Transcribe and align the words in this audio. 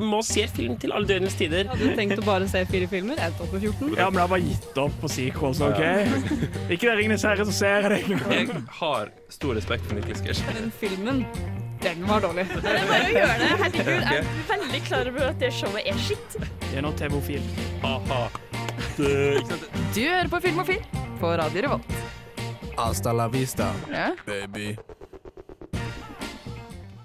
må 0.00 0.22
se 0.24 0.46
film 0.48 0.78
til 0.80 0.88
alle 0.96 1.04
døgnets 1.04 1.34
tider. 1.36 1.66
Hadde 1.68 1.84
du 1.90 1.96
tenkt 1.98 2.16
å 2.16 2.22
bare 2.24 2.46
se 2.48 2.62
fire 2.64 2.86
filmer? 2.88 3.18
Jeg 3.20 3.34
tok 3.36 3.50
på 3.52 3.58
14. 3.60 3.90
Ja, 3.98 4.06
men 4.08 4.16
jeg 4.16 4.22
har 4.22 4.30
bare 4.32 4.46
gitt 4.46 4.78
opp 4.80 4.94
på 5.02 5.10
sequels, 5.12 5.58
OK? 5.60 5.82
Ikke 6.72 6.86
det 6.88 6.94
Ringenes 6.96 7.26
herre, 7.28 7.44
så 7.44 7.52
ser 7.52 7.74
jeg 7.84 7.90
det 7.92 7.98
ikke. 8.06 8.38
Jeg 8.38 8.62
har 8.78 9.10
stor 9.36 9.52
respekt 9.58 9.84
for 9.90 9.98
Niklas 10.00 10.22
Gersh. 10.24 10.40
Den 10.56 10.72
filmen, 10.80 11.20
den 11.84 12.06
var 12.08 12.24
dårlig. 12.24 12.46
Det 12.54 12.72
er 12.72 12.88
bare 12.88 13.10
å 13.10 13.12
gjøre 13.18 13.36
det. 13.42 13.50
Herregud, 13.66 13.92
jeg 13.92 14.22
er 14.22 14.48
veldig 14.54 14.82
klar 14.88 15.12
over 15.12 15.26
at 15.28 15.44
det 15.44 15.52
showet 15.58 15.92
er 15.92 16.00
skitt. 16.06 16.38
Det 16.40 16.72
er 16.80 16.86
nå 16.88 16.94
TV-ofil. 16.96 17.44
Ha-ha. 17.84 18.22
Du 18.96 19.04
hører 20.00 20.32
på 20.32 20.40
Film 20.46 20.64
og 20.64 20.70
Film 20.72 21.04
på 21.20 21.36
Radio 21.42 21.66
Revolt. 21.68 21.94
Hasta 22.80 23.12
la 23.12 23.28
vista, 23.28 23.68
Ja. 23.92 24.08
baby. 24.24 24.70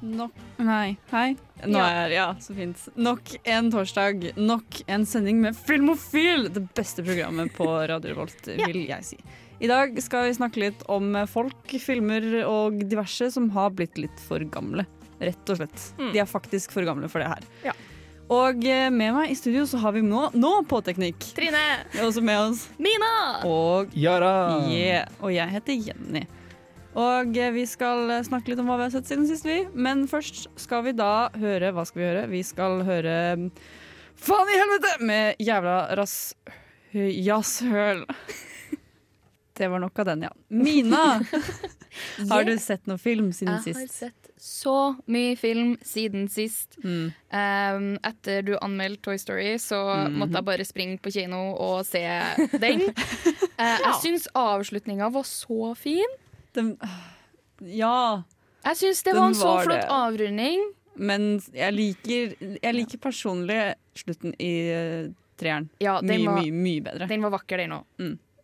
Nok 0.08 0.32
Nei, 0.64 0.98
hei. 1.12 1.36
Nå 1.68 1.82
er 1.84 2.14
Ja, 2.14 2.28
så 2.42 2.56
fint. 2.56 2.80
Nok 2.96 3.34
en 3.44 3.72
torsdag. 3.74 4.32
Nok 4.38 4.82
en 4.88 5.06
sending 5.06 5.42
med 5.44 5.58
Filmofil! 5.58 6.48
Det 6.54 6.64
beste 6.78 7.04
programmet 7.06 7.52
på 7.58 7.68
Radio 7.68 8.14
Revolt, 8.14 8.48
vil 8.48 8.86
jeg 8.88 9.06
si. 9.06 9.20
I 9.60 9.70
dag 9.70 9.98
skal 10.04 10.28
vi 10.28 10.38
snakke 10.38 10.62
litt 10.62 10.84
om 10.92 11.16
folk, 11.30 11.74
filmer 11.82 12.24
og 12.46 12.78
diverse 12.88 13.32
som 13.34 13.50
har 13.56 13.74
blitt 13.76 13.98
litt 14.00 14.24
for 14.28 14.44
gamle. 14.54 14.86
Rett 15.20 15.50
og 15.50 15.60
slett. 15.60 15.86
Mm. 15.98 16.12
De 16.14 16.22
er 16.22 16.30
faktisk 16.30 16.76
for 16.78 16.86
gamle 16.88 17.10
for 17.10 17.24
det 17.24 17.32
her. 17.32 17.48
Ja. 17.66 17.76
Og 18.34 18.66
eh, 18.68 18.90
med 18.92 19.14
meg 19.16 19.32
i 19.32 19.38
studio 19.40 19.64
så 19.68 19.80
har 19.82 19.96
vi 19.96 20.04
nå, 20.06 20.28
nå 20.36 20.54
på 20.68 20.82
teknikk. 20.86 21.30
Trine. 21.36 21.64
Vi 21.94 22.02
har 22.02 22.10
også 22.10 22.24
med 22.24 22.42
oss 22.42 22.66
Mina. 22.78 23.12
Og 23.48 23.94
Yara! 23.98 24.34
Yeah. 24.68 25.08
Og 25.24 25.32
jeg 25.34 25.48
heter 25.56 25.88
Jenny. 25.90 26.26
Og 26.96 27.38
eh, 27.38 27.52
vi 27.54 27.66
skal 27.70 28.10
eh, 28.10 28.24
snakke 28.26 28.50
litt 28.54 28.60
om 28.64 28.70
hva 28.70 28.78
vi 28.80 28.88
har 28.88 28.94
sett 28.96 29.10
siden 29.10 29.28
sist, 29.30 29.46
vi. 29.46 29.66
Men 29.74 30.06
først 30.10 30.48
skal 30.60 30.84
vi 30.88 30.94
da 30.98 31.30
høre 31.38 31.74
Hva 31.76 31.86
skal 31.86 32.02
vi 32.02 32.08
høre? 32.08 32.28
Vi 32.32 32.44
skal 32.48 32.82
høre 32.88 33.18
mm, 33.38 33.50
Faen 34.18 34.50
i 34.50 34.58
helvete! 34.58 34.96
Med 35.06 35.36
jævla 35.44 35.80
rass... 36.00 36.34
Jazzhøl. 36.98 38.06
Det 39.58 39.68
var 39.70 39.82
nok 39.84 40.00
av 40.00 40.06
den, 40.06 40.24
ja. 40.26 40.32
Mina! 40.50 41.20
Har 42.32 42.46
du 42.48 42.54
sett 42.62 42.88
noe 42.90 42.98
film 43.02 43.32
siden 43.34 43.60
sist? 43.62 43.78
Jeg 43.78 43.90
har 43.90 43.94
sett 43.94 44.32
så 44.42 44.74
mye 45.10 45.36
film 45.38 45.76
siden 45.86 46.28
sist. 46.30 46.78
Mm. 46.86 47.08
Um, 47.34 47.88
etter 48.06 48.44
du 48.46 48.54
anmeldte 48.62 49.04
Toy 49.10 49.18
Story, 49.22 49.56
så 49.62 49.80
Mhm. 50.06 50.18
måtte 50.22 50.38
jeg 50.40 50.46
bare 50.50 50.66
springe 50.70 50.98
på 51.02 51.12
kino 51.14 51.40
og 51.58 51.84
se 51.90 52.04
den. 52.62 52.84
uh, 52.88 53.78
jeg 53.86 53.94
syns 54.04 54.28
avslutninga 54.38 55.10
var 55.14 55.26
så 55.28 55.74
fin. 55.78 56.18
Den, 56.58 56.74
ja, 57.78 58.24
Jeg 58.66 58.78
syns 58.82 59.04
det 59.06 59.14
var 59.16 59.30
en 59.32 59.38
så 59.38 59.48
var 59.54 59.68
flott 59.70 59.84
det. 59.86 59.90
avrunding. 59.94 60.64
men 60.98 61.28
jeg 61.54 61.74
liker, 61.78 62.32
jeg 62.58 62.74
liker 62.74 62.98
personlig 63.04 63.60
slutten 63.98 64.34
i 64.42 64.54
uh, 64.74 65.12
treeren. 65.38 65.68
Ja, 65.82 66.00
Mye, 66.02 66.24
var, 66.26 66.40
mye, 66.42 66.54
mye 66.54 66.82
bedre. 66.88 67.08
den 67.12 67.22
var 67.22 67.36
vakker, 67.38 67.62
den 67.62 67.76
òg. 67.78 67.86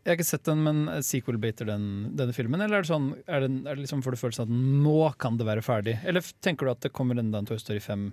Jeg 0.03 0.11
har 0.11 0.17
ikke 0.19 0.27
sett 0.27 0.43
den, 0.45 0.59
men 0.65 0.83
sequel-bater 1.01 1.65
den, 1.71 1.85
denne 2.19 2.33
filmen? 2.35 2.59
Eller 2.61 2.81
er 2.81 2.83
det 2.85 2.89
sånn, 2.91 3.07
er 3.25 3.45
det, 3.45 3.49
er 3.63 3.77
det 3.77 3.85
liksom 3.85 4.01
får 4.05 4.13
du 4.17 4.19
følelsen 4.19 4.43
at 4.45 4.53
nå 4.83 4.97
kan 5.17 5.37
det 5.39 5.47
være 5.47 5.63
ferdig? 5.65 5.95
Eller 6.05 6.25
tenker 6.43 6.67
du 6.67 6.73
at 6.75 6.81
det 6.85 6.91
kommer 6.93 7.17
enda 7.21 7.39
en 7.41 7.47
Toy 7.49 7.57
Story 7.61 7.79
5, 7.81 8.09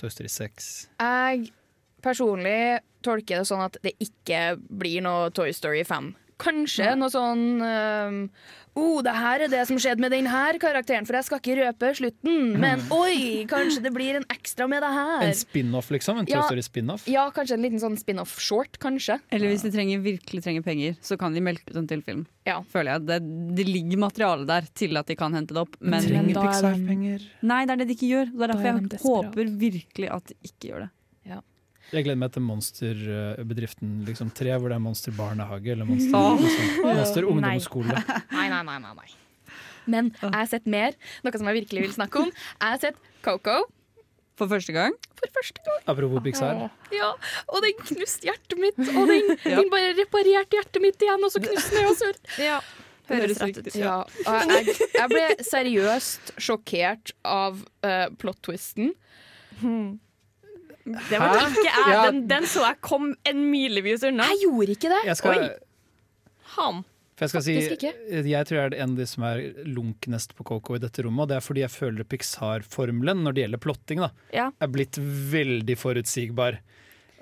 Toy 0.00 0.12
Story 0.14 0.30
6? 0.30 0.68
Jeg 1.02 1.50
personlig 2.04 2.78
tolker 3.04 3.40
det 3.42 3.48
sånn 3.50 3.64
at 3.66 3.76
det 3.84 3.92
ikke 4.00 4.54
blir 4.70 5.02
noe 5.04 5.28
Toy 5.34 5.52
Story 5.56 5.82
5. 5.84 6.12
Kanskje 6.42 6.94
noe 6.98 7.10
sånn 7.12 7.42
um, 7.62 8.16
oh, 8.74 8.98
det 9.06 9.12
her 9.14 9.44
er 9.44 9.50
det 9.52 9.60
som 9.68 9.78
skjedde 9.78 10.02
med 10.02 10.10
den 10.10 10.26
her 10.26 10.56
karakteren, 10.58 11.06
for 11.06 11.14
jeg 11.14 11.26
skal 11.28 11.38
ikke 11.38 11.56
røpe 11.60 11.90
slutten. 11.94 12.48
Men 12.58 12.82
oi, 12.94 13.44
kanskje 13.50 13.84
det 13.84 13.92
blir 13.94 14.18
en 14.18 14.26
ekstra 14.34 14.66
med 14.70 14.82
det 14.82 14.90
her. 14.96 15.22
En 15.28 15.36
spin-off, 15.38 15.92
liksom? 15.94 16.18
En 16.24 16.26
Ja. 16.30 16.42
Spin-off? 16.64 17.06
Ja, 17.10 17.28
kanskje 17.34 17.54
en 17.58 17.62
liten 17.62 17.78
sånn 17.82 17.94
spin-off-short, 18.00 18.80
kanskje. 18.82 19.20
Eller 19.30 19.52
hvis 19.52 19.62
de 19.62 19.70
trenger, 19.74 20.02
virkelig 20.02 20.42
trenger 20.42 20.62
penger, 20.66 20.96
så 21.02 21.18
kan 21.20 21.34
de 21.34 21.40
melke 21.44 21.70
ut 21.70 21.76
en 21.76 21.86
til 21.86 22.02
film. 22.02 22.26
Ja. 22.46 22.60
Føler 22.72 22.96
jeg. 22.96 23.06
Det, 23.06 23.20
det 23.60 23.68
ligger 23.68 24.02
materiale 24.08 24.46
der 24.48 24.66
til 24.74 24.96
at 24.98 25.06
de 25.06 25.16
kan 25.16 25.32
hente 25.38 25.54
det 25.54 25.62
opp. 25.62 25.78
Men, 25.80 26.02
Trenger 26.02 26.34
da 26.34 26.40
er 26.42 26.50
Pixar 26.50 26.74
de- 26.74 26.86
penger? 26.88 27.30
nei, 27.42 27.62
det 27.64 27.72
er 27.76 27.76
det 27.84 27.88
de 27.88 27.94
ikke 27.94 28.10
gjør. 28.10 28.26
Det 28.34 28.42
er 28.42 28.52
derfor 28.54 28.66
er 28.66 28.82
de 28.82 28.98
jeg 28.98 29.04
håper 29.06 29.56
virkelig 29.64 30.10
at 30.18 30.26
de 30.32 30.34
ikke 30.50 30.70
gjør 30.72 30.86
det. 30.86 30.90
Jeg 31.94 32.02
gleder 32.08 32.18
meg 32.18 32.32
til 32.34 32.42
Monsterbedriften 32.42 33.90
liksom, 34.08 34.30
3, 34.34 34.56
hvor 34.58 34.72
det 34.72 34.78
er 34.78 34.82
Monster 34.82 35.14
barnehage 35.14 35.70
eller 35.74 35.86
Monster, 35.86 36.16
Åh. 36.18 36.40
liksom, 36.44 36.72
monster 36.88 37.22
Nei. 37.22 37.30
ungdomsskole. 37.34 38.00
Nei, 38.38 38.48
nei, 38.50 38.62
nei, 38.66 38.78
nei, 38.82 38.94
nei. 38.98 39.08
Men 39.86 40.10
jeg 40.16 40.32
har 40.34 40.48
sett 40.48 40.66
mer, 40.70 40.94
noe 41.22 41.38
som 41.38 41.48
jeg 41.50 41.58
virkelig 41.60 41.82
vil 41.84 41.92
snakke 41.94 42.22
om. 42.24 42.30
Jeg 42.32 42.72
har 42.72 42.80
sett 42.82 43.00
Coco 43.24 43.58
For 44.40 44.50
første 44.50 44.72
gang. 44.74 44.94
for 45.20 45.30
første 45.36 45.60
gang. 45.66 45.82
Apropos 45.92 46.24
Pixar. 46.24 46.64
Ja, 46.90 47.10
og 47.46 47.60
den 47.62 47.76
knuste 47.84 48.26
hjertet 48.26 48.56
mitt, 48.58 48.80
og 48.80 49.06
den, 49.12 49.28
den 49.44 49.68
bare 49.70 49.92
reparerte 50.00 50.56
hjertet 50.58 50.82
mitt 50.82 51.04
igjen, 51.04 51.22
og 51.22 51.30
så 51.30 51.42
knuste 51.44 51.76
den 51.76 51.90
også. 51.92 52.10
Ja. 52.42 52.58
Høres 53.06 53.38
rett 53.44 53.60
ut. 53.60 53.68
ut. 53.68 53.74
Ja, 53.76 53.98
og 54.08 54.50
jeg, 54.56 54.74
jeg 54.96 55.12
ble 55.12 55.24
seriøst 55.44 56.34
sjokkert 56.40 57.12
av 57.28 57.60
uh, 57.84 58.08
plot-twisten. 58.18 58.94
Det 60.84 61.18
var 61.18 61.32
det 61.38 61.44
ikke 61.50 61.64
jeg. 61.64 61.92
Ja. 61.94 62.00
Den, 62.10 62.24
den 62.28 62.46
så 62.50 62.64
jeg 62.66 62.80
kom 62.84 63.14
en 63.24 63.44
milevis 63.50 64.02
unna. 64.04 64.26
Jeg 64.34 64.44
gjorde 64.44 64.74
ikke 64.76 64.90
det. 64.92 64.98
Jeg, 65.08 65.16
skal, 65.16 65.38
Oi. 65.40 65.48
Han. 66.58 66.82
for 67.16 67.24
jeg 67.24 67.32
skal 67.32 67.44
si 67.46 67.54
ikke. 67.62 67.92
Jeg 68.28 68.48
tror 68.50 68.58
jeg 68.60 68.66
er 68.72 68.76
en 68.84 68.92
av 68.92 69.00
de 69.00 69.06
som 69.08 69.24
er 69.30 69.40
lunknest 69.64 70.34
på 70.36 70.44
KK 70.50 70.74
i 70.76 70.82
dette 70.84 71.04
rommet, 71.06 71.24
og 71.24 71.32
det 71.32 71.38
er 71.38 71.46
fordi 71.46 71.64
jeg 71.64 71.72
føler 71.72 72.04
Pixar-formelen 72.10 73.24
når 73.24 73.36
det 73.36 73.44
gjelder 73.46 73.62
plotting, 73.64 74.04
da, 74.04 74.10
Ja. 74.36 74.50
er 74.60 74.72
blitt 74.74 74.98
veldig 75.00 75.76
forutsigbar. 75.80 76.60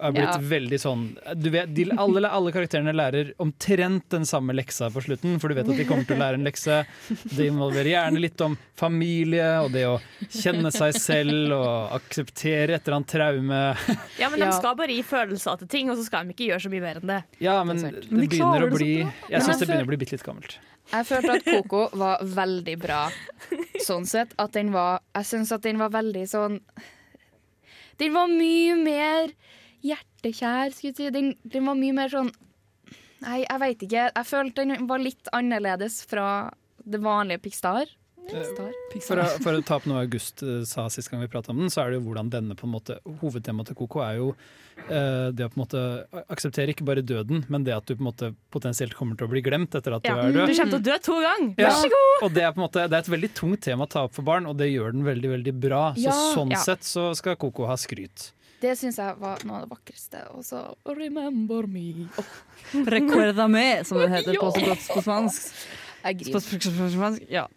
Er 0.01 0.11
blitt 0.11 0.25
Ja. 0.25 0.39
veldig 0.41 0.79
sånn 0.81 1.03
du 1.39 1.51
vet, 1.51 1.73
de, 1.75 1.85
alle, 1.97 2.27
alle 2.29 2.51
karakterene 2.51 2.93
lærer 2.97 3.33
omtrent 3.39 4.09
den 4.11 4.25
samme 4.27 4.53
leksa 4.57 4.89
på 4.91 5.03
slutten, 5.05 5.39
for 5.39 5.49
du 5.49 5.55
vet 5.55 5.69
at 5.69 5.77
de 5.77 5.85
kommer 5.85 6.05
til 6.09 6.17
å 6.17 6.23
lære 6.23 6.35
en 6.41 6.45
lekse. 6.49 6.79
Det 7.37 7.47
involverer 7.47 7.91
gjerne 7.93 8.19
litt 8.25 8.41
om 8.41 8.57
familie 8.75 9.47
og 9.63 9.71
det 9.77 9.85
å 9.87 10.01
kjenne 10.33 10.73
seg 10.75 10.97
selv 10.99 11.53
og 11.55 11.93
akseptere 12.01 12.75
et 12.75 12.89
eller 12.89 12.97
annet 12.99 13.13
traume. 13.13 13.61
Ja, 14.19 14.31
men 14.33 14.41
Ja. 14.41 14.51
De 14.51 14.57
skal 14.59 14.75
bare 14.81 14.89
gi 14.97 15.03
følelser 15.07 15.59
til 15.59 15.69
ting, 15.69 15.91
og 15.91 15.97
så 16.01 16.05
skal 16.09 16.27
de 16.27 16.35
ikke 16.35 16.49
gjøre 16.51 16.65
så 16.67 16.73
mye 16.73 16.81
mer 16.89 16.99
enn 17.03 17.07
det. 17.13 17.21
Ja, 17.39 17.63
men 17.63 17.77
Det 17.77 17.93
er 17.93 18.27
begynner 18.27 18.67
å 18.67 18.73
bli. 18.75 18.93
Jeg 19.31 19.43
syns 19.47 19.59
det 19.61 19.69
begynner 19.69 19.87
å 19.87 19.93
bli 19.93 20.01
bitte 20.03 20.17
litt 20.17 20.25
gammelt. 20.27 20.59
Jeg 20.93 21.07
følte 21.07 21.37
at 21.39 21.45
Koko 21.47 21.85
var 21.97 22.19
veldig 22.27 22.75
bra 22.83 23.05
sånn 23.87 24.05
sett. 24.05 24.35
At 24.39 24.53
den 24.59 24.73
var 24.75 24.99
Jeg 25.15 25.25
syns 25.31 25.53
at 25.55 25.63
den 25.63 25.79
var 25.79 25.91
veldig 25.95 26.25
sånn 26.29 26.59
Den 27.99 28.13
var 28.17 28.27
mye 28.27 28.75
mer 28.83 29.31
hjertekjær, 29.83 30.73
skulle 30.75 30.93
jeg 30.93 30.97
si. 31.01 31.11
Den, 31.15 31.33
den 31.45 31.67
var 31.69 31.79
mye 31.79 31.97
mer 32.03 32.09
sånn 32.13 32.33
Nei, 33.23 33.45
jeg 33.45 33.61
veit 33.63 33.83
ikke. 33.87 34.07
Jeg 34.17 34.27
følte 34.27 34.65
den 34.67 34.87
var 34.91 34.99
litt 34.99 35.29
annerledes 35.33 36.01
fra 36.11 36.51
det 36.83 36.99
vanlige 37.05 37.39
Pixar. 37.45 37.87
Pixar. 38.23 38.73
For 39.07 39.19
å, 39.23 39.27
for 39.43 39.59
å 39.59 39.63
ta 39.67 39.77
opp 39.79 39.87
noe 39.91 40.01
August 40.03 40.43
eh, 40.47 40.65
sa 40.67 40.89
sist 40.91 41.11
gang 41.11 41.23
vi 41.23 41.29
prata 41.31 41.51
om 41.55 41.59
den, 41.63 41.71
så 41.71 41.85
er 41.85 41.91
det 41.93 42.01
jo 42.01 42.05
hvordan 42.09 42.29
denne 42.33 42.55
på 42.59 42.67
en 42.67 42.73
måte 42.75 42.97
Hovedtemaet 43.21 43.71
til 43.71 43.79
Coco 43.79 44.03
er 44.03 44.19
jo 44.21 44.29
eh, 44.89 45.31
det 45.35 45.47
å 45.47 45.53
på 45.53 45.59
en 45.59 45.63
måte 45.63 45.83
akseptere 46.35 46.75
ikke 46.75 46.87
bare 46.87 47.03
døden, 47.07 47.45
men 47.51 47.63
det 47.67 47.75
at 47.77 47.87
du 47.87 47.95
på 47.95 48.03
en 48.03 48.09
måte 48.11 48.33
potensielt 48.55 48.95
kommer 48.99 49.19
til 49.19 49.27
å 49.27 49.33
bli 49.37 49.43
glemt 49.47 49.75
etter 49.79 49.99
at 49.99 50.07
Ja. 50.07 50.15
du 50.19 50.23
er 50.27 50.37
død. 50.41 50.51
Du 50.51 50.55
kommer 50.59 50.75
til 50.75 50.81
å 50.81 50.87
dø 50.91 50.99
to 51.07 51.19
ganger! 51.23 51.55
Ja. 51.63 51.71
Vær 51.71 51.79
så 51.83 51.95
god! 51.95 52.27
Og 52.29 52.37
det 52.39 52.43
er 52.47 52.55
på 52.55 52.63
en 52.63 52.67
måte 52.67 52.87
Det 52.91 52.99
er 53.01 53.07
et 53.07 53.15
veldig 53.17 53.33
tungt 53.39 53.63
tema 53.71 53.87
å 53.87 53.93
ta 53.97 54.05
opp 54.07 54.15
for 54.19 54.27
barn, 54.27 54.47
og 54.51 54.59
det 54.59 54.71
gjør 54.75 54.95
den 54.99 55.07
veldig 55.07 55.35
veldig 55.39 55.57
bra. 55.63 55.83
Så 55.99 56.07
Ja. 56.11 56.19
sånn 56.35 56.55
Ja. 56.55 56.63
sett 56.63 56.83
så 56.87 57.11
skal 57.19 57.39
Coco 57.39 57.67
ha 57.71 57.79
skryt. 57.79 58.33
Det 58.63 58.77
syns 58.79 58.99
jeg 59.01 59.19
var 59.19 59.43
noe 59.47 59.59
av 59.59 59.65
det 59.65 59.73
vakreste. 59.73 60.21
Og 60.37 60.45
så 60.47 60.63
Remember 60.87 61.67
me. 61.67 62.07
Oh. 62.21 62.37
Recuerda 62.95 63.49
me, 63.51 63.83
som 63.89 63.99
det 64.03 64.13
heter 64.13 64.39
på, 64.39 64.53
så 64.55 64.63
godt 64.69 64.87
på 64.93 65.03
spansk. 65.03 65.67
jeg 66.05 66.31
spansk. 66.31 67.27
Ja. 67.33 67.49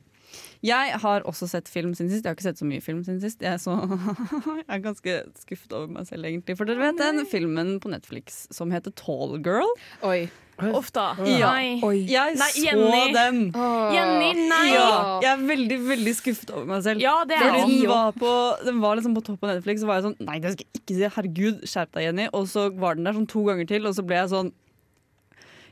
Jeg 0.65 0.97
har 1.01 1.25
også 1.29 1.47
sett 1.49 1.69
film 1.69 1.93
siden 1.93 2.09
sist. 2.09 2.25
Jeg 2.25 2.31
har 2.31 2.37
ikke 2.37 2.47
sett 2.47 2.61
så 2.61 2.65
mye 2.65 2.81
film 2.81 3.03
siden 3.05 3.19
sist. 3.21 3.43
Jeg 3.43 3.53
er, 3.53 3.61
så 3.61 3.75
jeg 4.63 4.65
er 4.65 4.81
ganske 4.81 5.17
skuffet 5.43 5.75
over 5.77 5.91
meg 5.93 6.07
selv, 6.09 6.25
egentlig. 6.25 6.57
For 6.57 6.69
dere 6.69 6.87
vet 6.87 7.01
den 7.01 7.21
filmen 7.29 7.75
på 7.83 7.91
Netflix 7.93 8.45
som 8.55 8.73
heter 8.73 8.95
Tall 8.97 9.37
Girl? 9.45 9.69
Oi. 10.07 10.25
Uff 10.55 10.87
da. 10.95 11.09
Ja. 11.27 11.49
Nei. 11.51 11.79
Jeg 12.07 12.35
Nei, 12.39 12.49
så 12.55 12.63
Jenny. 12.63 13.13
den! 13.13 13.39
Åh. 13.51 13.91
Jenny, 13.91 14.29
nei! 14.47 14.67
Ja, 14.71 14.89
jeg 15.19 15.31
er 15.33 15.41
veldig 15.49 15.79
veldig 15.89 16.13
skuffet 16.15 16.53
over 16.55 16.69
meg 16.69 16.83
selv. 16.85 17.03
Ja, 17.03 17.15
det 17.27 17.35
er 17.35 17.49
Fordi 17.51 17.79
den 17.81 17.89
var, 17.91 18.13
på, 18.15 18.31
den 18.63 18.79
var 18.83 18.95
liksom 18.95 19.17
på 19.17 19.23
topp 19.27 19.41
på 19.43 19.49
Netflix, 19.51 19.83
og 19.83 19.91
var 19.91 19.99
jeg 19.99 20.05
sånn 20.07 20.15
Nei, 20.23 20.37
det 20.39 20.53
skal 20.53 20.63
jeg 20.67 20.81
ikke 20.83 20.95
si. 20.99 21.09
Herregud, 21.17 21.65
skjerp 21.67 21.91
deg, 21.97 22.05
Jenny. 22.07 22.29
Og 22.31 22.47
så 22.51 22.69
var 22.71 22.95
den 22.95 23.09
der 23.09 23.17
sånn 23.17 23.27
to 23.35 23.43
ganger 23.49 23.67
til, 23.73 23.89
og 23.89 23.97
så 23.97 24.05
ble 24.07 24.21
jeg 24.21 24.31
sånn 24.31 24.53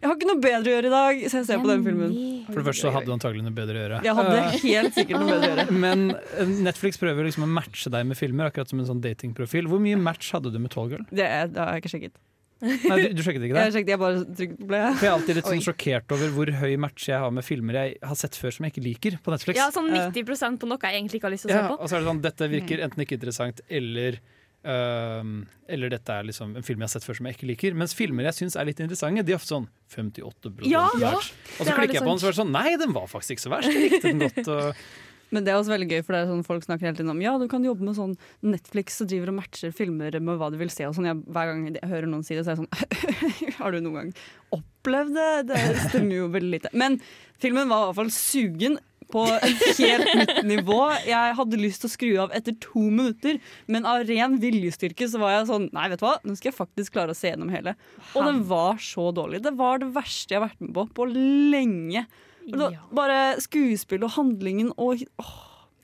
Jeg 0.04 0.10
har 0.10 0.18
ikke 0.20 0.28
noe 0.34 0.44
bedre 0.44 0.68
å 0.68 0.76
gjøre 0.76 0.90
i 0.90 0.94
dag, 0.98 1.24
så 1.32 1.40
jeg 1.40 1.48
ser 1.48 1.64
på 1.64 1.70
den 1.72 1.88
filmen. 1.88 2.12
For 2.50 2.60
det 2.60 2.66
første 2.68 2.84
så 2.84 2.92
hadde 2.92 3.08
du 3.08 3.16
antagelig 3.16 3.46
noe 3.46 3.56
bedre 3.56 3.78
å 3.80 3.84
gjøre. 3.86 4.02
Jeg 4.04 4.18
hadde 4.20 4.42
helt 4.66 4.98
sikkert 5.00 5.22
noe 5.24 5.30
bedre 5.32 5.48
å 5.48 5.54
gjøre. 5.54 5.78
men 5.86 6.04
eh, 6.12 6.54
Netflix 6.68 7.00
prøver 7.00 7.24
liksom 7.30 7.48
å 7.48 7.52
matche 7.56 7.88
deg 7.94 8.04
med 8.12 8.20
filmer, 8.20 8.52
akkurat 8.52 8.68
som 8.68 8.84
en 8.84 8.90
sånn 8.92 9.00
datingprofil. 9.06 9.72
Hvor 9.72 9.80
mye 9.80 9.96
match 9.96 10.34
hadde 10.36 10.52
du 10.52 10.60
med 10.60 10.76
Tall 10.76 10.92
Girl? 10.92 11.08
Det, 11.08 11.24
det 11.24 11.56
har 11.64 11.72
jeg 11.78 11.86
ikke 11.86 11.94
sjekket. 11.96 12.20
Nei, 12.64 12.98
du, 13.00 13.08
du 13.18 13.24
sjekket 13.26 13.48
ikke 13.48 13.64
Jeg, 13.64 13.74
sjekket, 13.76 13.94
jeg 13.94 14.02
bare 14.02 14.22
trykket 14.24 14.60
på 14.62 14.68
play. 14.70 14.84
For 14.96 15.08
jeg 15.08 15.12
er 15.12 15.18
alltid 15.18 15.40
litt 15.40 15.50
sånn 15.50 15.64
sjokkert 15.66 16.16
over 16.16 16.36
hvor 16.38 16.52
høy 16.62 16.76
match 16.80 17.10
jeg 17.10 17.20
har 17.24 17.34
med 17.36 17.46
filmer 17.48 17.80
jeg 17.80 17.98
har 18.04 18.20
sett 18.20 18.38
før 18.40 18.56
som 18.56 18.68
jeg 18.68 18.76
ikke 18.76 18.86
liker 18.86 19.18
på 19.24 19.34
Netflix. 19.34 19.60
Ja, 19.60 19.68
sånn 19.76 19.92
90% 19.92 20.62
på 20.62 20.70
noe 20.72 20.80
jeg 20.84 21.02
egentlig 21.02 21.20
ikke 21.20 21.30
har 21.30 21.36
lyst 21.36 21.48
til 21.48 21.54
å 21.54 21.60
se 21.60 21.66
på. 21.74 21.80
og 21.80 21.92
så 21.92 21.98
er 21.98 22.06
det 22.06 22.12
sånn, 22.12 22.24
Dette 22.24 22.50
virker 22.54 22.86
enten 22.88 23.06
ikke 23.06 23.20
interessant 23.20 23.62
eller 23.68 24.22
Um, 24.64 25.42
eller 25.68 25.92
dette 25.92 26.08
er 26.16 26.24
liksom 26.24 26.54
en 26.56 26.64
film 26.64 26.80
jeg 26.80 26.88
har 26.88 26.92
sett 26.94 27.04
før 27.04 27.18
som 27.18 27.28
jeg 27.28 27.36
ikke 27.36 27.48
liker. 27.50 27.74
Mens 27.76 27.92
filmer 27.98 28.30
jeg 28.30 28.38
syns 28.38 28.56
er 28.56 28.70
litt 28.70 28.80
interessante, 28.80 29.26
de 29.28 29.34
er 29.34 29.36
ofte 29.36 29.52
sånn 29.52 29.66
58 29.92 30.54
Ja, 30.72 30.86
ja. 31.02 31.18
Og 31.18 31.66
så 31.66 31.68
er 31.68 31.82
klikker 31.82 31.98
jeg 31.98 32.06
på 32.06 32.08
den, 32.08 32.16
og 32.16 32.22
så 32.24 32.30
er 32.30 32.36
det 32.36 32.40
sånn 32.40 32.54
Nei, 32.56 32.70
den 32.80 32.96
var 32.96 33.10
faktisk 33.12 33.36
ikke 33.36 33.44
så 33.44 33.52
verst. 33.58 33.74
Jeg 33.74 33.90
likte 33.92 34.08
den 34.08 34.24
godt. 34.24 34.48
Og, 34.54 34.86
Men 35.34 35.46
det 35.46 35.54
er 35.54 35.60
også 35.60 35.74
veldig 35.74 35.90
gøy, 35.90 36.04
for 36.06 36.16
det 36.16 36.22
er 36.22 36.32
sånn 36.32 36.46
folk 36.46 36.66
snakker 36.68 36.88
hele 36.88 37.00
tiden 37.00 37.12
om 37.14 37.22
ja, 37.24 37.34
du 37.42 37.48
kan 37.52 37.66
jobbe 37.66 37.88
med 37.88 37.98
sånn 37.98 38.16
Netflix 38.46 39.02
og 39.02 39.10
driver 39.10 39.34
og 39.34 39.40
matcher 39.42 39.74
filmer 39.76 40.20
med 40.22 40.40
hva 40.40 40.52
du 40.54 40.60
vil 40.62 40.72
se. 40.74 40.86
og 40.88 40.96
sånn. 40.98 41.10
Jeg, 41.10 41.22
hver 41.34 41.52
gang 41.52 41.68
jeg 41.72 41.92
hører 41.92 42.10
noen 42.12 42.26
si 42.28 42.38
det, 42.38 42.46
så 42.46 42.54
er 42.54 42.58
jeg 42.58 42.64
sånn 42.64 43.54
Har 43.60 43.74
du 43.74 43.82
noen 43.82 44.00
gang 44.00 44.16
opplevd 44.54 45.18
det? 45.18 45.30
Det 45.52 45.62
stemmer 45.90 46.20
jo 46.22 46.32
veldig 46.34 46.56
lite. 46.58 46.74
Men 46.78 47.00
filmen 47.42 47.72
var 47.72 47.88
i 47.88 47.90
hvert 47.90 48.02
fall 48.04 48.14
sugen 48.14 48.80
på 49.14 49.24
et 49.30 49.64
helt 49.78 50.10
nytt 50.18 50.42
nivå. 50.48 50.80
Jeg 51.06 51.38
hadde 51.38 51.60
lyst 51.60 51.84
til 51.84 51.90
å 51.90 51.94
skru 51.94 52.12
av 52.24 52.34
etter 52.36 52.56
to 52.64 52.86
minutter, 52.88 53.40
men 53.72 53.88
av 53.90 54.06
ren 54.10 54.40
viljestyrke 54.42 55.08
så 55.10 55.22
var 55.22 55.36
jeg 55.38 55.50
sånn 55.52 55.70
Nei, 55.74 55.88
vet 55.92 56.02
du 56.02 56.08
hva, 56.08 56.18
nå 56.26 56.36
skal 56.38 56.52
jeg 56.52 56.60
faktisk 56.60 56.96
klare 56.96 57.14
å 57.14 57.18
se 57.18 57.32
gjennom 57.32 57.52
hele. 57.54 57.76
Og 58.14 58.28
den 58.28 58.44
var 58.50 58.82
så 58.84 59.10
dårlig. 59.16 59.44
Det 59.46 59.56
var 59.60 59.82
det 59.82 59.92
verste 59.96 60.36
jeg 60.36 60.42
har 60.42 60.48
vært 60.48 60.64
med 60.64 60.74
på 60.78 60.88
på 60.98 61.10
lenge. 61.10 62.06
Var 62.52 62.78
Bare 62.96 63.20
skuespill 63.44 64.04
og 64.04 64.16
handlingen 64.18 64.74
og 64.78 65.04
åh, 65.22 65.36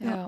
Ja. 0.03 0.25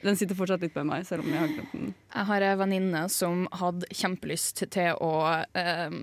Den 0.00 0.16
sitter 0.16 0.36
fortsatt 0.36 0.62
litt 0.64 0.76
med 0.78 0.86
meg, 0.88 1.02
selv 1.04 1.26
om 1.26 1.32
jeg 1.32 1.40
har 1.42 1.48
glemt 1.52 1.72
den. 1.76 1.90
Jeg 2.14 2.24
har 2.30 2.44
ei 2.46 2.54
venninne 2.56 3.02
som 3.12 3.42
hadde 3.52 3.88
kjempelyst 3.92 4.62
til 4.72 4.96
å 4.96 5.10
ehm, 5.52 5.98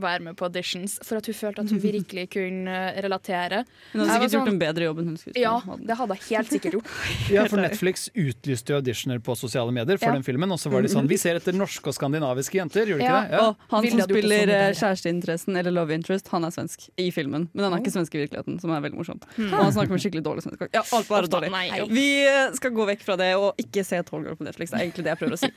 være 0.00 0.22
med 0.26 0.36
på 0.38 0.46
auditions, 0.48 0.98
for 1.04 1.18
at 1.20 1.26
hun 1.26 1.34
følte 1.36 1.64
at 1.64 1.70
hun 1.72 1.80
virkelig 1.82 2.26
kunne 2.36 2.76
relatere. 3.04 3.62
Hun 3.92 4.02
hadde 4.04 4.12
sikkert 4.12 4.34
gjort 4.36 4.42
sånn- 4.46 4.52
en 4.52 4.58
bedre 4.60 4.88
jobb 4.88 4.98
enn 5.02 5.08
hun 5.12 5.16
skulle 5.20 5.40
Ja, 5.42 5.54
det 5.80 5.96
hadde 5.98 6.16
jeg 6.18 6.24
helt 6.36 6.52
sikkert 6.56 6.76
gjort. 6.78 6.90
ja, 7.36 7.44
for 7.50 7.62
Netflix 7.62 8.08
utlyste 8.14 8.74
jo 8.74 8.80
auditioner 8.82 9.18
på 9.24 9.36
sosiale 9.38 9.72
medier 9.74 9.98
for 9.98 10.08
Ja. 10.10 10.16
den 10.18 10.22
filmen. 10.26 10.52
Og 10.52 10.58
så 10.62 10.70
var 10.72 10.82
de 10.86 10.88
sånn 10.92 11.08
Vi 11.10 11.16
ser 11.20 11.36
etter 11.40 11.56
norske 11.56 11.88
og 11.90 11.96
skandinaviske 11.96 12.58
jenter, 12.60 12.86
gjorde 12.86 13.04
de 13.04 13.08
Ja, 13.08 13.22
ikke 13.24 13.30
det? 13.36 13.40
Og 13.46 13.56
han 13.74 13.82
Ville 13.86 14.02
som 14.06 14.10
spiller 14.10 14.46
sånn 14.46 14.54
eh, 14.56 14.76
kjæresteinteressen, 14.80 15.56
eller 15.62 15.70
love 15.76 15.94
interest, 15.96 16.28
han 16.34 16.44
er 16.44 16.50
svensk 16.54 16.88
i 16.98 17.10
filmen. 17.14 17.48
Men 17.54 17.64
han 17.68 17.76
er 17.78 17.82
ikke 17.84 17.94
svensk 17.96 18.14
i 18.18 18.22
virkeligheten, 18.24 18.60
som 18.60 18.70
er 18.76 18.80
veldig 18.84 18.98
morsomt. 19.00 19.26
Og 19.38 19.56
han 19.56 19.72
snakker 19.72 19.96
med 19.96 20.02
skikkelig 20.04 20.24
dårlig 20.26 20.44
svensk. 20.46 20.66
Ja, 20.74 20.82
alt 20.92 21.08
bare 21.08 21.30
dårlig. 21.30 21.50
Nei. 21.54 21.68
Vi 21.90 22.06
eh, 22.26 22.52
skal 22.58 22.74
gå 22.76 22.86
vekk 22.92 23.04
fra 23.06 23.16
det 23.20 23.32
og 23.38 23.54
ikke 23.62 23.84
se 23.86 24.02
Tall 24.06 24.24
Girl 24.26 24.36
på 24.38 24.46
Netflix. 24.46 24.70
Det 24.74 24.80
er 24.80 24.86
egentlig 24.88 25.06
det 25.06 25.14
jeg 25.14 25.20
prøver 25.22 25.36
å 25.36 25.42
si. 25.42 25.50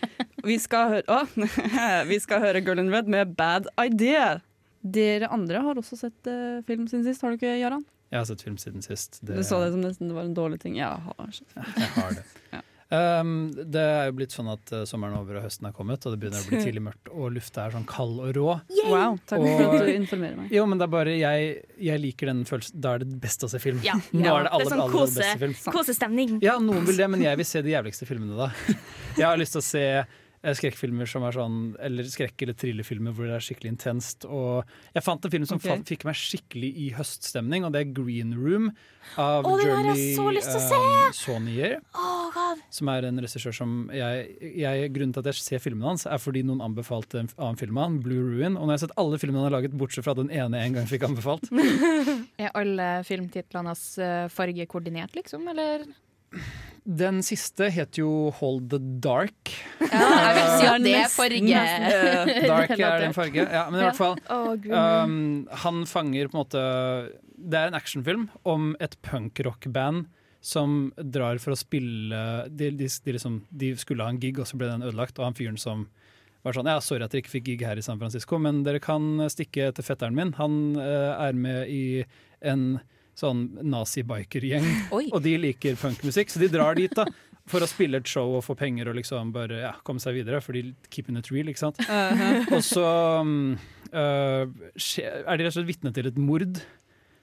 Vi 0.45 0.57
skal 0.61 0.93
høre, 0.95 1.03
å, 1.09 1.19
vi 2.11 2.19
skal 2.23 2.43
høre 2.45 2.61
Girl 2.63 2.79
in 2.79 2.91
Red 2.93 3.09
med 3.11 3.35
Bad 3.39 3.67
Idea. 3.81 4.28
Dere 4.81 5.27
andre 5.35 5.59
har 5.65 5.75
også 5.81 5.97
sett 5.99 6.27
uh, 6.31 6.61
film 6.67 6.87
siden 6.87 7.03
sist, 7.07 7.21
har 7.25 7.33
du 7.33 7.39
ikke, 7.41 7.57
Jarand? 7.59 7.85
Jeg 8.09 8.17
har 8.23 8.25
sett 8.25 8.41
film 8.41 8.55
siden 8.57 8.81
sist. 8.81 9.19
Du 9.21 9.35
så 9.45 9.59
det 9.61 9.73
som 9.75 9.81
nesten 9.83 10.07
det 10.09 10.15
var 10.17 10.25
en 10.25 10.33
dårlig 10.37 10.61
ting. 10.63 10.79
Jeg 10.79 10.87
har 10.87 11.31
sett 11.35 11.51
film. 11.53 11.71
Jeg 11.83 11.93
har 11.97 12.15
det. 12.17 12.23
Ja. 12.55 12.61
Um, 12.89 13.51
det 13.53 13.81
er 13.85 14.07
jo 14.07 14.13
blitt 14.17 14.33
sånn 14.33 14.47
at 14.49 14.71
uh, 14.73 14.79
sommeren 14.89 15.13
er 15.13 15.21
over 15.21 15.35
og 15.37 15.43
høsten 15.45 15.67
er 15.69 15.73
kommet, 15.77 16.01
og 16.09 16.15
det 16.15 16.17
begynner 16.23 16.41
å 16.41 16.47
bli 16.49 16.61
tidlig 16.63 16.81
mørkt, 16.87 17.11
og 17.13 17.35
lufta 17.35 17.67
er 17.67 17.75
sånn 17.75 17.83
kald 17.85 18.15
og 18.23 18.31
rå. 18.33 18.45
Wow, 18.89 19.19
takk 19.29 19.43
for 19.45 19.75
at 19.75 19.83
du 19.85 19.91
informerer 19.93 20.39
meg. 20.39 20.55
Jo, 20.57 20.63
men 20.65 20.81
det 20.81 20.87
er 20.87 20.93
bare 20.95 21.13
jeg, 21.19 21.51
jeg 21.85 22.01
liker 22.01 22.31
den 22.31 22.41
følelsen. 22.49 22.79
Da 22.81 22.95
er 22.97 23.03
det 23.03 23.19
best 23.21 23.45
å 23.45 23.51
se 23.51 23.61
film. 23.61 23.77
Ja. 23.85 23.93
Nå 24.15 24.23
Ja. 24.25 24.39
er 24.39 24.47
det 24.47 24.55
aller, 24.55 24.63
Det 24.63 24.65
er 24.65 24.73
sånn 24.73 24.81
aller, 24.81 24.89
aller 24.89 24.95
kose- 25.05 25.21
beste 25.21 25.43
film. 25.43 25.53
Kosestemning. 25.77 26.33
Ja, 26.41 26.55
noen 26.63 26.89
vil 26.89 26.97
det, 27.03 27.11
men 27.13 27.27
jeg 27.27 27.37
vil 27.43 27.49
se 27.51 27.61
de 27.67 27.75
jævligste 27.75 28.09
filmene 28.09 28.39
da. 28.47 28.49
Jeg 29.19 29.27
har 29.27 29.37
lyst 29.37 29.53
til 29.53 29.61
å 29.61 29.67
se 29.69 29.85
skrekkfilmer 30.39 31.09
som 31.09 31.25
er 31.27 31.35
sånn, 31.35 31.57
eller 31.83 32.07
skrekk- 32.07 32.45
eller 32.45 32.55
thrillerfilmer 32.57 33.15
hvor 33.15 33.27
det 33.27 33.35
er 33.35 33.43
skikkelig 33.43 33.73
intenst. 33.73 34.25
Og 34.25 34.67
jeg 34.95 35.03
fant 35.03 35.25
en 35.25 35.33
film 35.33 35.47
som 35.49 35.59
okay. 35.59 35.81
fikk 35.87 36.05
meg 36.07 36.15
skikkelig 36.19 36.69
i 36.79 36.87
høststemning, 36.95 37.67
og 37.67 37.75
det 37.75 37.81
er 37.83 37.91
Green 37.97 38.31
Room 38.37 38.69
av 39.19 39.47
oh, 39.49 39.59
Jeremy 39.59 40.13
um, 40.21 40.39
Saunier. 41.15 41.79
Oh, 41.97 42.39
Som 42.73 42.91
er 42.93 43.09
en 43.09 43.19
regissør 43.19 43.55
som 43.55 43.75
jeg, 43.95 44.29
jeg, 44.61 44.91
Grunnen 44.95 45.15
til 45.15 45.23
at 45.25 45.31
jeg 45.31 45.41
ser 45.43 45.63
filmene 45.63 45.91
hans, 45.91 46.07
er 46.07 46.21
fordi 46.21 46.45
noen 46.47 46.63
anbefalte 46.63 47.23
en 47.23 47.31
annen 47.35 47.59
film 47.59 47.79
av 47.79 47.89
han, 47.89 47.99
Blue 48.05 48.23
Ruin. 48.31 48.55
Og 48.55 48.63
nå 48.63 48.71
har 48.71 48.79
jeg 48.79 48.87
sett 48.87 48.97
alle 49.01 49.19
filmene 49.21 49.43
han 49.43 49.49
har 49.49 49.57
laget, 49.59 49.77
bortsett 49.79 50.07
fra 50.07 50.15
den 50.17 50.31
ene 50.31 50.61
jeg 50.61 50.71
en 50.71 50.79
gang 50.79 50.89
fikk 50.89 51.07
anbefalt. 51.09 51.51
Er 52.39 52.53
alle 52.55 52.87
filmtitlene 53.03 53.73
hans 53.73 53.83
farge 53.99 54.29
fargekoordinert, 54.31 55.15
liksom, 55.17 55.43
eller? 55.51 55.83
Den 56.89 57.19
siste 57.21 57.67
heter 57.69 58.01
jo 58.01 58.11
Hold 58.39 58.71
the 58.71 58.79
Dark. 58.81 59.51
Ja, 59.77 60.07
jeg 60.09 60.37
vil 60.37 60.47
si 60.49 60.69
at 60.69 60.85
det 60.85 60.93
er 60.97 61.11
farge. 61.13 61.59
Dark 62.49 62.73
er 62.73 63.05
en 63.05 63.13
farge. 63.13 63.43
Ja, 63.45 63.67
men 63.69 63.77
i 63.77 63.83
hvert 63.85 63.99
fall 63.99 64.15
um, 65.05 65.19
Han 65.65 65.83
fanger 65.89 66.31
på 66.31 66.33
en 66.33 66.39
måte 66.39 66.63
Det 67.37 67.59
er 67.59 67.69
en 67.69 67.77
actionfilm 67.77 68.25
om 68.41 68.73
et 68.81 68.97
punkrockband 69.05 70.07
som 70.41 70.89
drar 70.97 71.37
for 71.43 71.53
å 71.53 71.59
spille 71.59 72.19
de, 72.47 72.69
de, 72.71 72.87
de, 72.87 73.13
liksom, 73.13 73.41
de 73.51 73.73
skulle 73.77 74.05
ha 74.05 74.13
en 74.13 74.21
gig, 74.21 74.37
og 74.39 74.47
så 74.47 74.57
ble 74.57 74.69
den 74.71 74.85
ødelagt. 74.87 75.19
Og 75.19 75.27
han 75.27 75.35
fyren 75.37 75.59
som 75.59 75.89
var 76.47 76.55
sånn 76.55 76.69
Ja, 76.71 76.79
sorry 76.81 77.03
at 77.05 77.13
dere 77.13 77.21
ikke 77.21 77.35
fikk 77.35 77.49
gig 77.51 77.65
her 77.67 77.77
i 77.77 77.83
San 77.85 77.99
Francisco, 77.99 78.39
men 78.41 78.63
dere 78.65 78.81
kan 78.81 79.19
stikke 79.29 79.69
til 79.75 79.85
fetteren 79.85 80.15
min. 80.17 80.31
Han 80.39 80.79
uh, 80.79 81.19
er 81.19 81.37
med 81.37 81.69
i 81.69 81.83
en 82.39 82.79
sånn 83.19 83.47
nazi-biker-gjeng, 83.67 84.69
og 85.13 85.19
de 85.25 85.35
liker 85.47 85.79
punkmusikk, 85.79 86.31
så 86.31 86.41
de 86.41 86.51
drar 86.53 86.79
dit 86.79 86.93
da 86.95 87.07
for 87.49 87.65
å 87.65 87.69
spille 87.69 87.97
et 87.97 88.09
show 88.09 88.35
og 88.37 88.43
få 88.45 88.55
penger 88.57 88.91
og 88.91 88.97
liksom 88.99 89.31
bare 89.33 89.63
ja, 89.63 89.73
komme 89.85 90.01
seg 90.03 90.19
videre, 90.19 90.41
for 90.45 90.57
de 90.57 90.69
keeping 90.93 91.17
it 91.17 91.31
real, 91.33 91.49
ikke 91.49 91.63
sant. 91.63 91.79
Og 92.53 92.61
så 92.65 92.85
um, 93.23 93.55
uh, 93.89 94.45
er 94.45 95.39
de 95.39 95.41
rett 95.41 95.49
og 95.49 95.57
slett 95.57 95.71
vitne 95.71 95.93
til 95.95 96.11
et 96.11 96.19
mord 96.21 96.61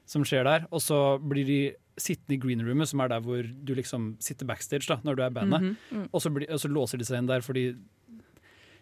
som 0.07 0.25
skjer 0.27 0.47
der, 0.47 0.67
og 0.71 0.83
så 0.83 1.01
blir 1.23 1.47
de 1.47 1.61
sittende 1.97 2.37
i 2.37 2.41
greenroomet, 2.41 2.91
som 2.91 3.01
er 3.03 3.11
der 3.11 3.23
hvor 3.25 3.43
du 3.43 3.73
liksom 3.75 4.15
sitter 4.23 4.49
backstage 4.49 4.87
da, 4.91 4.99
når 5.07 5.19
du 5.19 5.23
er 5.27 5.35
bandet, 5.35 5.71
og, 6.11 6.19
så 6.23 6.31
blir, 6.35 6.51
og 6.53 6.61
så 6.63 6.71
låser 6.71 7.01
de 7.01 7.07
seg 7.09 7.23
inn 7.23 7.31
der 7.31 7.45
fordi 7.45 7.71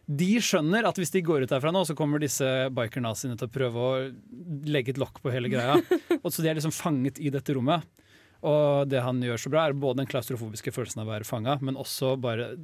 de 0.04 0.30
skjønner 0.44 0.84
at 0.84 0.98
hvis 1.00 1.12
de 1.14 1.22
går 1.24 1.44
ut 1.44 1.52
derfra 1.52 1.72
nå, 1.72 1.84
så 1.88 1.96
kommer 1.96 2.20
disse 2.20 2.46
bikernaziene 2.76 3.38
til 3.40 3.48
å 3.48 3.54
prøve 3.54 3.84
å 3.84 3.92
legge 4.68 4.92
et 4.92 5.00
lokk 5.00 5.22
på 5.24 5.32
hele 5.32 5.48
greia. 5.52 5.78
Og 6.24 6.30
så 6.30 6.44
de 6.44 6.50
er 6.52 6.58
liksom 6.58 6.74
fanget 6.76 7.20
i 7.22 7.32
dette 7.32 7.56
rommet. 7.56 7.86
Og 8.44 8.88
det 8.90 9.00
han 9.00 9.22
gjør 9.24 9.40
så 9.40 9.52
bra, 9.52 9.66
er 9.66 9.76
både 9.76 10.02
den 10.02 10.10
klaustrofobiske 10.10 10.74
følelsen 10.74 11.00
av 11.00 11.08
å 11.08 11.14
være 11.14 11.28
fanga, 11.28 11.58
men 11.64 11.80
også 11.80 12.16
bare 12.20 12.54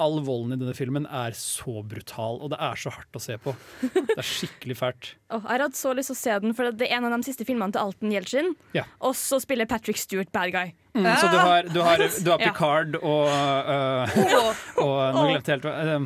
All 0.00 0.16
volden 0.24 0.56
i 0.56 0.58
denne 0.58 0.72
filmen 0.74 1.04
er 1.14 1.34
så 1.36 1.82
brutal, 1.86 2.40
og 2.42 2.48
det 2.50 2.56
er 2.64 2.78
så 2.80 2.90
hardt 2.90 3.14
å 3.14 3.20
se 3.22 3.36
på. 3.38 3.52
Det 3.92 4.16
er 4.16 4.26
skikkelig 4.26 4.74
fælt. 4.80 5.10
oh, 5.36 5.44
jeg 5.44 5.52
har 5.52 5.62
hatt 5.62 5.78
så 5.78 5.92
lyst 5.94 6.10
til 6.10 6.16
å 6.16 6.18
se 6.18 6.38
den, 6.42 6.54
for 6.58 6.72
det 6.74 6.88
er 6.88 6.96
en 6.96 7.06
av 7.06 7.14
de 7.14 7.28
siste 7.28 7.46
filmene 7.46 7.76
til 7.76 7.84
Alton 7.84 8.10
Yelchin. 8.10 8.50
Ja. 8.74 8.82
Og 9.04 9.14
så 9.20 9.38
spiller 9.44 9.68
Patrick 9.70 10.00
Stewart 10.00 10.32
bad 10.34 10.50
guy. 10.56 10.72
Mm, 10.96 11.06
så 11.06 11.30
du 11.30 11.38
har, 11.38 11.70
du 11.70 11.78
har, 11.84 12.02
du 12.02 12.32
har. 12.32 12.42
Picard 12.48 12.98
og, 12.98 13.30
uh, 13.30 14.82
og 14.82 14.98
Nå 15.20 15.28
glemte 15.28 15.54
jeg 15.54 15.60
helt 15.60 15.70
hva 15.70 15.96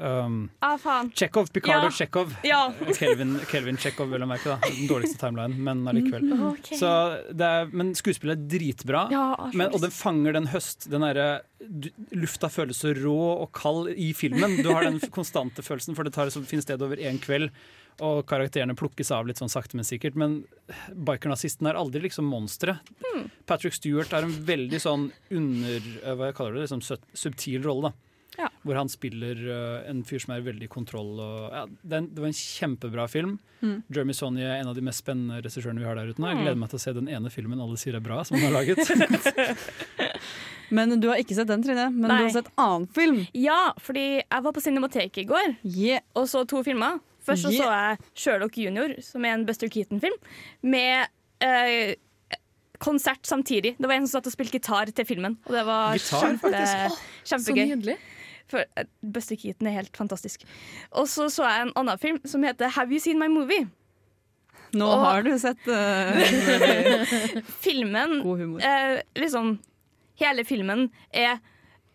um, 0.00 0.50
Ah, 0.62 0.76
faen. 0.78 1.10
Chekhov, 1.16 1.50
Picard 1.52 1.82
Ja. 1.82 1.86
og 1.88 1.92
Chekhov. 1.96 2.32
Ja. 2.44 2.60
Kelvin, 2.98 3.36
Kelvin 3.50 3.76
Chekhov, 3.80 4.10
vel 4.12 4.22
å 4.24 4.28
merke. 4.30 4.44
da 4.52 4.58
Den 4.68 4.88
dårligste 4.90 5.18
timelinen, 5.20 5.56
men 5.66 5.84
allikevel. 5.90 6.26
Mm, 6.30 6.44
okay. 6.52 6.78
er, 7.48 7.70
men 7.72 7.94
skuespillet 7.98 8.36
er 8.38 8.48
dritbra. 8.58 9.06
Ja, 9.12 9.24
Men, 9.54 9.72
og 9.72 9.80
den 9.84 9.90
fanger 9.94 10.32
den 10.36 10.46
høst 10.52 10.88
Den 10.90 11.00
derre 11.06 11.42
du- 11.60 11.90
Lufta 12.12 12.48
føles 12.52 12.78
så 12.82 12.92
rå 12.96 13.16
og 13.42 13.50
kald 13.56 13.88
i 13.96 14.12
filmen. 14.12 14.58
Du 14.62 14.70
har 14.72 14.84
den 14.84 15.00
konstante 15.10 15.62
følelsen, 15.64 15.96
for 15.96 16.04
det 16.04 16.12
tar, 16.14 16.30
finner 16.30 16.62
sted 16.62 16.82
over 16.82 16.96
én 16.96 17.18
kveld. 17.22 17.50
Og 18.04 18.26
karakterene 18.28 18.74
plukkes 18.76 19.08
av 19.16 19.24
litt 19.24 19.38
sånn 19.40 19.48
sakte, 19.48 19.72
men 19.78 19.86
sikkert. 19.88 20.14
Men 20.20 20.42
bikernazisten 20.92 21.66
er 21.70 21.78
aldri 21.80 22.02
liksom 22.04 22.26
monstre. 22.28 22.74
Hmm. 23.00 23.30
Patrick 23.48 23.72
Stewart 23.72 24.12
er 24.12 24.26
en 24.26 24.34
veldig 24.46 24.80
sånn 24.82 25.06
under... 25.32 25.86
eh, 26.02 26.12
Hva 26.18 26.28
jeg 26.28 26.36
kaller 26.36 26.58
det? 26.58 26.66
Liksom 26.66 26.82
subtil 27.16 27.64
rolle, 27.64 27.88
da. 27.88 27.94
Ja. 28.38 28.48
Hvor 28.66 28.76
han 28.76 28.88
spiller 28.92 29.38
uh, 29.48 29.88
en 29.90 30.02
fyr 30.04 30.18
som 30.20 30.34
er 30.34 30.42
veldig 30.44 30.66
i 30.68 30.72
kontroll. 30.72 31.14
Og, 31.20 31.36
ja, 31.54 31.62
det, 31.82 31.96
en- 32.02 32.08
det 32.14 32.20
var 32.20 32.28
en 32.28 32.36
kjempebra 32.36 33.06
film. 33.08 33.38
Mm. 33.62 33.78
Jeremy 33.88 34.12
Sonny 34.12 34.42
er 34.44 34.58
en 34.60 34.68
av 34.68 34.74
de 34.76 34.82
mest 34.84 35.00
spennende 35.04 35.38
regissørene 35.40 35.80
vi 35.80 35.86
har 35.88 35.96
der 35.96 36.10
ute 36.12 36.20
nå. 36.20 36.28
Jeg 36.28 36.36
Mm. 36.36 36.42
gleder 36.44 36.60
meg 36.60 36.68
til 36.74 36.76
å 36.78 36.84
se 36.84 36.92
den 36.92 37.08
ene 37.08 37.30
filmen 37.32 37.60
alle 37.64 37.76
sier 37.80 37.96
er 37.96 38.04
bra, 38.04 38.22
som 38.24 38.36
han 38.36 38.52
har 38.52 38.58
laget. 38.60 38.76
Men 40.68 40.96
du 41.00 41.06
har 41.08 41.20
ikke 41.22 41.36
sett 41.38 41.46
den, 41.48 41.62
Trine. 41.62 41.88
Men 41.94 42.08
Nei. 42.10 42.16
du 42.18 42.24
har 42.26 42.32
sett 42.42 42.48
annen 42.58 42.88
film. 42.92 43.20
Ja, 43.38 43.72
fordi 43.80 44.06
jeg 44.18 44.42
var 44.42 44.52
på 44.56 44.62
Cinemateket 44.64 45.22
i 45.22 45.28
går 45.30 45.52
Yeah. 45.62 46.02
og 46.18 46.26
så 46.30 46.42
to 46.48 46.62
filmer. 46.66 46.98
Først 47.26 47.42
så, 47.46 47.52
Yeah. 47.52 47.62
så 47.62 47.70
jeg 47.70 47.98
Sherlock 48.14 48.58
Junior, 48.58 48.94
som 49.02 49.24
er 49.24 49.34
en 49.34 49.44
Buster 49.46 49.68
Keaton-film, 49.68 50.14
med 50.62 51.06
uh, 51.42 51.94
konsert 52.78 53.22
samtidig. 53.26 53.76
Det 53.78 53.86
var 53.88 53.94
en 53.96 54.06
som 54.06 54.20
satt 54.20 54.26
og 54.30 54.34
spilte 54.36 54.58
gitar 54.60 54.90
til 54.94 55.04
filmen, 55.08 55.38
og 55.46 55.52
det 55.56 55.64
var 55.66 55.94
Gitar, 55.96 56.22
kjempe, 56.22 56.50
Så 57.24 57.34
kjempegøy. 57.34 57.66
nydelig. 57.74 57.96
Eh, 58.54 58.84
Buster 59.02 59.36
Keaton 59.36 59.66
er 59.66 59.78
helt 59.80 59.96
fantastisk. 59.96 60.44
Og 60.92 61.08
så 61.10 61.26
så 61.32 61.42
jeg 61.48 61.66
en 61.66 61.72
annen 61.76 61.98
film 61.98 62.20
som 62.24 62.42
heter 62.46 62.68
Have 62.76 62.92
You 62.94 63.00
Seen 63.02 63.18
My 63.18 63.26
Movie? 63.28 63.66
Nå 64.76 64.86
Og- 64.86 65.02
har 65.04 65.22
du 65.22 65.32
sett 65.38 65.66
uh, 65.68 67.42
Filmen 67.64 68.20
god 68.22 68.38
humor. 68.40 68.60
eh, 68.62 69.00
liksom 69.14 69.58
Hele 70.16 70.44
filmen 70.48 70.86
er 71.12 71.38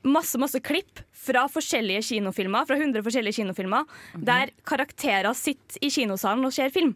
masse 0.05 0.37
masse 0.41 0.59
klipp 0.61 0.99
fra 1.13 1.43
forskjellige 1.49 2.01
kinofilmer, 2.07 2.65
fra 2.69 2.75
100 2.77 3.01
forskjellige 3.05 3.35
kinofilmer, 3.39 3.83
der 4.17 4.49
karakterer 4.65 5.33
sitter 5.37 5.77
i 5.81 5.89
kinosalen 5.93 6.45
og 6.45 6.53
ser 6.53 6.69
film. 6.73 6.95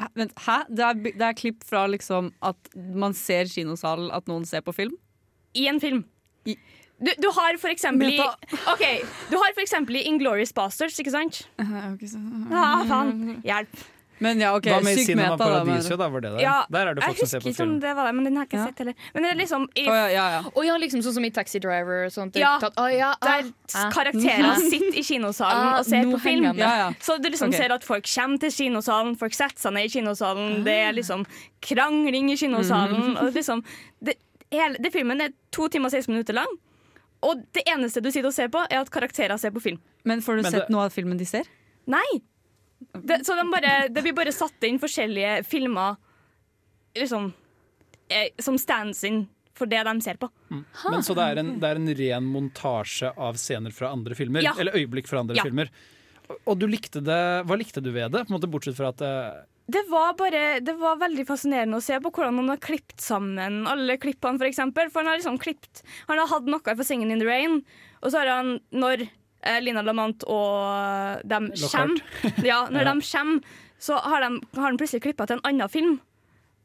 Hæ? 0.00 0.08
Vent, 0.16 0.32
hæ? 0.46 0.58
Det 0.68 0.84
er, 0.84 0.94
det 1.04 1.26
er 1.28 1.36
klipp 1.36 1.64
fra 1.68 1.86
liksom 1.92 2.32
at 2.44 2.70
man 2.96 3.12
ser 3.16 3.44
kinosalen 3.52 4.10
at 4.16 4.28
noen 4.28 4.44
ser 4.48 4.60
på 4.64 4.72
film? 4.76 4.96
I 5.56 5.66
en 5.68 5.80
film. 5.80 6.04
Du, 7.00 7.12
du 7.16 7.30
har 7.32 7.56
for 7.60 7.72
eksempel 7.72 8.12
i. 8.12 8.18
OK, 8.72 8.84
du 9.30 9.38
har 9.40 9.54
for 9.56 9.64
eksempel 9.64 9.96
i 9.96 10.04
Inglorious 10.10 10.52
Bastards, 10.52 10.98
ikke 11.00 11.14
sant? 11.14 11.46
Ja, 12.50 12.66
faen. 12.88 13.40
Hjelp. 13.46 13.88
Men 14.20 14.40
ja, 14.42 14.50
OK, 14.52 14.66
Hva 14.68 14.82
med 14.84 14.98
sykt 14.98 15.08
Cinema 15.08 15.32
meta, 15.32 15.46
Paradiso, 15.48 15.96
da? 15.96 16.08
Var 16.12 16.20
det 16.20 16.30
der? 16.34 16.42
Ja, 16.44 16.56
der 16.68 16.90
er 16.90 16.98
det 16.98 17.06
folk 17.06 17.20
som 17.22 17.30
ser 17.30 17.40
på 17.40 17.52
film. 17.56 17.78
det 17.80 17.94
var 17.96 18.10
det, 18.10 18.12
men 18.18 18.26
den 18.28 18.36
har 18.36 18.44
jeg 18.44 18.50
ikke 18.50 18.58
Ja. 18.58 18.66
sett 18.68 18.82
heller. 18.82 18.94
Men 19.14 19.24
det 19.24 19.30
er 19.30 19.38
liksom 19.40 19.62
i, 19.72 19.84
oh, 19.88 19.96
ja, 19.96 20.08
ja, 20.12 20.24
ja. 20.34 20.42
Å 20.44 20.64
ja, 20.66 20.76
liksom 20.76 21.02
sånn 21.06 21.14
som 21.16 21.24
i 21.24 21.30
Taxi 21.32 21.60
Driver 21.64 22.04
og 22.04 22.12
sånt. 22.12 22.36
Ja. 22.36 22.58
Tatt- 22.60 22.76
oh, 22.76 22.90
ja, 22.92 23.14
ah, 23.16 23.30
der 23.30 23.48
ah. 23.80 23.90
karakterer 23.94 24.60
sitter 24.74 24.98
i 25.00 25.04
kinosalen 25.08 25.70
Ah, 25.70 25.78
og 25.78 25.88
ser 25.88 26.04
på 26.04 26.20
film. 26.20 26.52
Så 27.00 27.16
du 27.16 27.30
liksom 27.30 27.48
okay. 27.48 27.64
ser 27.64 27.72
at 27.72 27.84
folk 27.84 28.04
kommer 28.04 28.44
til 28.44 28.52
kinosalen, 28.52 29.16
folk 29.16 29.32
setter 29.32 29.56
seg 29.56 29.72
ned 29.78 29.88
i 29.88 29.94
kinosalen, 29.96 30.64
det 30.68 30.76
er 30.84 30.92
liksom 30.92 31.24
krangling 31.64 32.28
i 32.30 32.36
kinosalen. 32.36 33.16
Og 33.16 33.32
liksom, 33.32 33.64
det, 34.04 34.20
hele, 34.52 34.76
det 34.76 34.92
filmen 34.92 35.24
er 35.24 35.32
to 35.50 35.68
timer 35.72 35.88
og 35.88 35.96
16 35.96 36.12
minutter 36.12 36.36
lang, 36.36 36.60
og 37.22 37.42
det 37.52 37.62
eneste 37.68 38.00
du 38.02 38.10
sitter 38.10 38.28
og 38.30 38.34
ser 38.36 38.48
på, 38.48 38.62
er 38.70 38.80
at 38.80 38.90
karakterer 38.90 39.38
ser 39.38 39.50
på 39.52 39.60
film. 39.60 39.80
Men 40.04 40.20
får 40.24 40.36
du 40.38 40.42
Men 40.42 40.52
sett 40.52 40.66
det- 40.68 40.70
noe 40.74 40.84
av 40.88 40.92
filmen 40.94 41.18
de 41.18 41.24
ser? 41.28 41.44
Nei! 41.86 42.22
Det, 42.94 43.20
så 43.26 43.36
de 43.36 43.44
bare, 43.52 43.88
det 43.92 44.02
blir 44.02 44.14
bare 44.16 44.32
satt 44.32 44.62
inn 44.64 44.78
forskjellige 44.80 45.44
filmer 45.44 45.96
liksom, 46.96 47.32
eh, 48.08 48.28
som 48.40 48.56
stands-in 48.58 49.26
for 49.54 49.66
det 49.68 49.82
de 49.84 50.00
ser 50.00 50.16
på. 50.16 50.30
Men 50.48 51.02
Så 51.04 51.14
det 51.14 51.26
er, 51.26 51.38
en, 51.42 51.58
det 51.60 51.68
er 51.68 51.76
en 51.76 51.94
ren 51.98 52.24
montasje 52.32 53.12
av 53.18 53.36
scener 53.36 53.70
fra 53.76 53.90
andre 53.92 54.14
filmer? 54.16 54.40
Ja. 54.42 54.54
Eller 54.58 54.72
øyeblikk 54.72 55.06
fra 55.10 55.20
andre 55.20 55.36
Ja. 55.36 55.42
filmer? 55.44 55.68
Og 56.46 56.58
du 56.58 56.66
likte 56.66 57.02
det, 57.04 57.44
Hva 57.44 57.56
likte 57.58 57.82
du 57.82 57.90
ved 57.92 58.12
det? 58.12 58.24
På 58.26 58.32
en 58.32 58.40
måte 58.40 58.50
Bortsett 58.50 58.76
fra 58.76 58.88
at 58.88 59.00
eh, 59.02 59.42
Det 59.70 59.82
var 59.90 60.14
bare, 60.18 60.42
det 60.64 60.74
var 60.80 60.96
veldig 61.00 61.24
fascinerende 61.28 61.78
å 61.78 61.84
se 61.84 61.98
på 62.02 62.10
hvordan 62.16 62.40
han 62.40 62.48
har 62.54 62.60
klippet 62.64 63.00
sammen 63.04 63.60
alle 63.70 63.96
klippene, 64.02 64.40
for 64.40 64.48
eksempel. 64.48 64.90
For 64.90 65.02
han 65.04 65.12
har 65.12 65.20
liksom 65.20 65.38
klippet 65.42 65.82
Han 66.08 66.18
har 66.18 66.30
hatt 66.32 66.46
noe 66.50 66.60
for 66.74 66.82
'Singing 66.86 67.12
in 67.14 67.20
the 67.22 67.26
Rain', 67.28 67.60
og 68.02 68.10
så 68.12 68.18
har 68.24 68.30
han, 68.34 68.58
når 68.72 69.06
eh, 69.44 69.60
Lina 69.60 69.82
Lamant 69.82 70.24
og 70.26 71.22
dem 71.28 71.50
kommer 71.54 72.00
Ja, 72.50 72.66
når 72.68 72.82
Ja. 72.86 72.94
de 72.94 73.00
kommer, 73.12 73.42
så 73.80 73.96
har, 74.02 74.20
de, 74.26 74.40
har 74.56 74.66
han 74.70 74.76
plutselig 74.80 75.02
klippa 75.06 75.26
til 75.26 75.38
en 75.38 75.46
annen 75.48 75.68
film. 75.72 76.00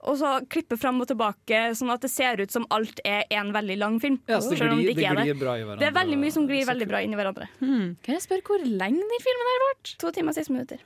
Og 0.06 0.18
så 0.20 0.32
klippe 0.52 0.78
fram 0.78 1.00
og 1.02 1.08
tilbake, 1.10 1.72
sånn 1.74 1.90
at 1.90 2.02
det 2.04 2.12
ser 2.12 2.38
ut 2.44 2.52
som 2.54 2.66
alt 2.70 3.00
er 3.06 3.24
en 3.32 3.52
veldig 3.56 3.78
lang 3.82 3.96
film. 4.00 4.20
ja, 4.28 4.38
så 4.40 4.52
det 4.52 4.60
glir, 4.60 4.70
det 4.70 4.96
det 4.96 5.04
ikke 5.04 5.16
det. 5.16 5.24
glir 5.32 5.40
bra 5.40 5.54
i 5.58 5.64
hverandre. 5.64 5.80
Det 5.80 5.88
er 5.88 5.96
veldig 5.96 6.18
mye 6.22 6.32
som 6.36 6.46
glir 6.48 6.66
veldig 6.68 6.88
bra 6.92 7.00
inn 7.02 7.14
i 7.16 7.18
hverandre. 7.18 7.48
Kan 7.60 8.14
jeg 8.14 8.22
spørre 8.22 8.44
hvor 8.46 8.60
lenge 8.66 9.02
den 9.02 9.24
filmen 9.26 9.50
her 9.54 9.64
ble? 9.64 9.96
To 10.04 10.12
timer 10.12 10.30
og 10.30 10.36
16 10.38 10.54
minutter. 10.54 10.84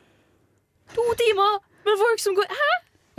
To 0.96 1.04
timer! 1.20 1.60
Men 1.90 2.00
folk 2.06 2.24
som 2.28 2.38
går 2.38 2.54
Hæ? 2.62 2.70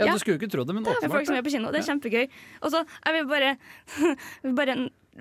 Ja, 0.01 0.07
Ja. 0.07 0.13
Du 0.15 0.23
skulle 0.23 0.39
jo 0.39 0.41
ikke 0.41 0.49
tro 0.55 0.63
det, 0.65 0.73
men 0.73 0.83
Det 0.87 0.95
er 0.97 1.11
folk 1.13 1.27
som 1.29 1.35
er 1.37 1.43
på 1.45 1.51
kino. 1.53 1.69
Det 1.69 1.83
er 1.83 1.85
kjempegøy. 1.91 2.23
Og 2.65 2.71
så 2.73 2.79
jeg 3.05 3.13
vil 3.19 3.27
bare, 3.29 3.51
bare, 4.57 4.75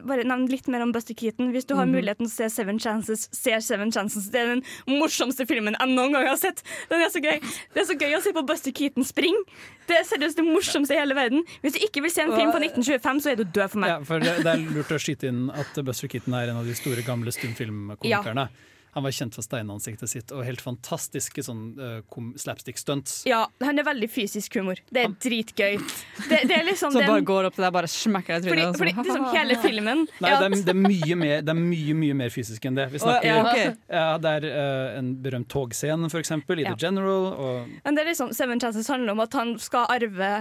bare 0.09 0.25
nevne 0.25 0.49
litt 0.49 0.69
mer 0.73 0.81
om 0.87 0.93
Buster 0.95 1.13
Keaton. 1.19 1.51
Hvis 1.53 1.67
du 1.69 1.75
har 1.77 1.85
muligheten 1.91 2.25
til 2.25 2.33
å 2.33 2.33
se 2.33 2.49
Seven 2.55 2.79
Chances, 2.81 3.27
se 3.37 3.59
Seven 3.67 3.93
Chances. 3.93 4.31
Det 4.33 4.41
er 4.41 4.55
den 4.55 4.63
morsomste 4.89 5.45
filmen 5.51 5.77
jeg 5.77 5.93
noen 5.93 6.15
gang 6.17 6.31
har 6.31 6.39
sett. 6.41 6.63
Den 6.89 7.05
er 7.05 7.13
så 7.13 7.21
gøy. 7.21 7.43
Det 7.75 7.83
er 7.83 7.89
så 7.91 7.99
gøy 8.01 8.17
å 8.17 8.23
se 8.25 8.33
på 8.39 8.45
Buster 8.49 8.73
Keaton 8.81 9.05
springe. 9.05 9.43
Det 9.91 9.99
er 10.01 10.09
seriøst 10.09 10.41
det 10.41 10.47
morsomste 10.49 10.97
i 10.97 11.03
hele 11.03 11.19
verden. 11.19 11.45
Hvis 11.61 11.77
du 11.77 11.81
ikke 11.85 12.01
vil 12.07 12.15
se 12.17 12.25
en 12.25 12.33
film 12.33 12.49
fra 12.55 12.63
1925, 12.65 13.21
så 13.27 13.35
er 13.35 13.37
du 13.37 13.45
død 13.45 13.69
for 13.75 13.85
meg. 13.85 13.93
Ja, 13.93 14.01
for 14.07 14.25
det, 14.25 14.33
det 14.47 14.55
er 14.55 14.65
lurt 14.79 14.97
å 14.97 15.03
skyte 15.03 15.29
inn 15.29 15.51
at 15.53 15.85
Buster 15.85 16.09
Keaton 16.09 16.41
er 16.41 16.55
en 16.55 16.63
av 16.63 16.65
de 16.65 16.79
store 16.79 17.05
gamle 17.05 17.37
stumfilmkomikerne. 17.37 18.49
Han 18.97 19.07
var 19.07 19.15
kjent 19.15 19.37
for 19.39 19.47
steinansiktet 19.47 20.11
sitt 20.11 20.33
og 20.35 20.43
helt 20.47 20.63
fantastiske 20.65 21.45
sånn, 21.47 21.63
uh, 21.79 22.01
slapstick-stunts. 22.41 23.23
Ja, 23.29 23.45
han 23.63 23.79
er 23.79 23.87
veldig 23.87 24.09
fysisk 24.11 24.59
humor. 24.59 24.81
Det 24.91 25.05
er 25.05 25.15
dritgøy. 25.23 25.79
Det, 26.27 26.41
det 26.51 26.57
er 26.57 26.67
liksom 26.67 26.93
Så 26.95 27.03
han 27.03 27.13
bare 27.13 27.25
går 27.27 27.51
opp 27.51 27.59
til 27.59 27.67
deg, 27.67 27.73
bare 27.77 27.91
smekker 27.91 28.37
deg 28.39 28.49
i 28.49 28.51
trynet. 28.51 28.81
Fordi, 28.81 28.95
fordi 28.99 29.11
liksom 29.13 29.29
hele 29.37 29.59
filmen 29.63 30.05
Nei, 30.21 30.31
det 30.31 30.51
er, 30.51 30.57
det, 30.57 30.75
er 30.75 30.81
mye 30.81 31.19
mer, 31.23 31.35
det 31.47 31.55
er 31.55 31.61
mye 31.61 31.97
mye 32.03 32.21
mer 32.25 32.35
fysisk 32.35 32.67
enn 32.67 32.79
det. 32.79 32.89
Vi 32.95 33.03
snakker, 33.03 33.29
ja, 33.31 33.41
okay. 33.45 33.75
ja, 33.87 34.07
det 34.23 34.37
er 34.41 34.49
uh, 34.51 34.99
en 34.99 35.13
berømt 35.23 35.51
togscene, 35.53 36.11
for 36.13 36.23
eksempel, 36.23 36.63
i 36.63 36.67
Ja. 36.67 36.75
The 36.75 36.87
General. 36.87 37.31
Og, 37.31 37.77
Men 37.85 37.97
det 37.97 38.05
er 38.05 38.13
liksom, 38.13 38.35
Seven 38.37 38.63
Chances 38.63 38.89
handler 38.91 39.15
om 39.15 39.23
at 39.23 39.37
han 39.39 39.55
skal 39.63 39.87
arve 39.91 40.33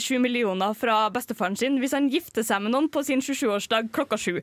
sju 0.00 0.16
millioner 0.22 0.72
fra 0.78 1.08
bestefaren 1.12 1.56
sin 1.58 1.76
hvis 1.82 1.92
han 1.96 2.06
gifter 2.12 2.44
seg 2.46 2.62
med 2.64 2.72
noen 2.72 2.86
på 2.92 3.02
sin 3.04 3.20
27-årsdag 3.24 3.90
klokka 3.92 4.16
sju. 4.20 4.38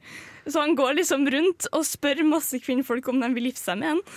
Så 0.46 0.62
han 0.62 0.76
går 0.78 0.98
liksom 1.00 1.26
rundt 1.34 1.68
og 1.74 1.86
spør 1.88 2.22
masse 2.28 2.60
kvinnfolk 2.62 3.08
om 3.10 3.22
de 3.24 3.32
vil 3.38 3.50
gifte 3.50 3.66
seg 3.72 3.80
med 3.82 3.96
en. 3.96 4.04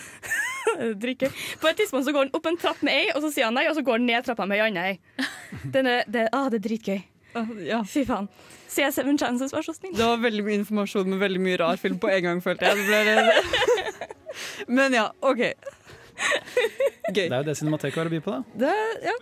På 1.62 1.68
et 1.68 1.76
tidspunkt 1.80 2.06
så 2.06 2.12
går 2.14 2.26
han 2.28 2.34
opp 2.36 2.46
en 2.48 2.56
trapp 2.60 2.82
med 2.86 2.94
ei, 2.94 3.08
og 3.16 3.22
så 3.24 3.30
sier 3.34 3.48
han 3.48 3.56
nei, 3.58 3.64
og 3.68 3.76
så 3.76 3.82
går 3.84 3.98
han 3.98 4.06
ned 4.08 4.24
trappa 4.26 4.46
med 4.48 4.60
ei 4.60 4.66
anna 4.68 4.84
ei. 4.92 4.98
Er- 5.72 6.04
Det, 6.08 6.28
ah, 6.32 6.48
det 6.52 6.60
er 6.62 6.66
dritgøy. 6.68 7.00
Ja. 7.64 7.80
Fy 7.88 8.04
faen. 8.08 8.28
Se 8.68 8.84
Seven 8.92 9.18
Chances, 9.20 9.52
vær 9.52 9.64
så 9.64 9.74
snill. 9.76 9.94
Det 9.96 10.04
var 10.04 10.20
veldig 10.20 10.44
mye 10.46 10.58
informasjon 10.60 11.08
med 11.12 11.20
veldig 11.20 11.40
mye 11.44 11.58
rar 11.60 11.80
film 11.80 11.98
på 12.00 12.08
en 12.12 12.22
gang, 12.26 12.40
følte 12.44 12.68
jeg. 12.68 12.76
Det 12.76 12.86
ble 12.88 13.00
det. 13.08 14.06
Men 14.76 14.96
ja, 14.96 15.06
OK. 15.20 15.42
Gøy. 17.12 17.26
det 17.26 17.32
er 17.32 17.38
jo 17.40 17.46
det 17.48 17.56
Cinemateket 17.58 17.98
har 18.00 18.08
å 18.08 18.12
by 18.12 18.20
på, 18.24 18.36
da. 18.36 18.42
Det, 18.64 18.74
ja. 19.08 19.14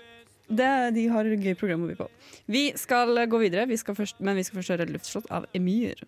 Det, 0.51 0.71
de 0.97 1.05
har 1.13 1.29
et 1.31 1.45
gøy 1.45 1.55
program 1.55 1.85
å 1.85 1.91
by 1.93 1.95
på. 2.01 2.09
Vi 2.51 2.65
skal 2.79 3.15
gå 3.31 3.39
videre, 3.39 3.69
vi 3.71 3.79
skal 3.79 3.95
først, 3.95 4.19
men 4.19 4.35
vi 4.39 4.43
skal 4.47 4.59
først 4.59 4.75
høre 4.75 4.89
'Luftslott' 4.91 5.31
av 5.31 5.47
Emyr. 5.55 6.03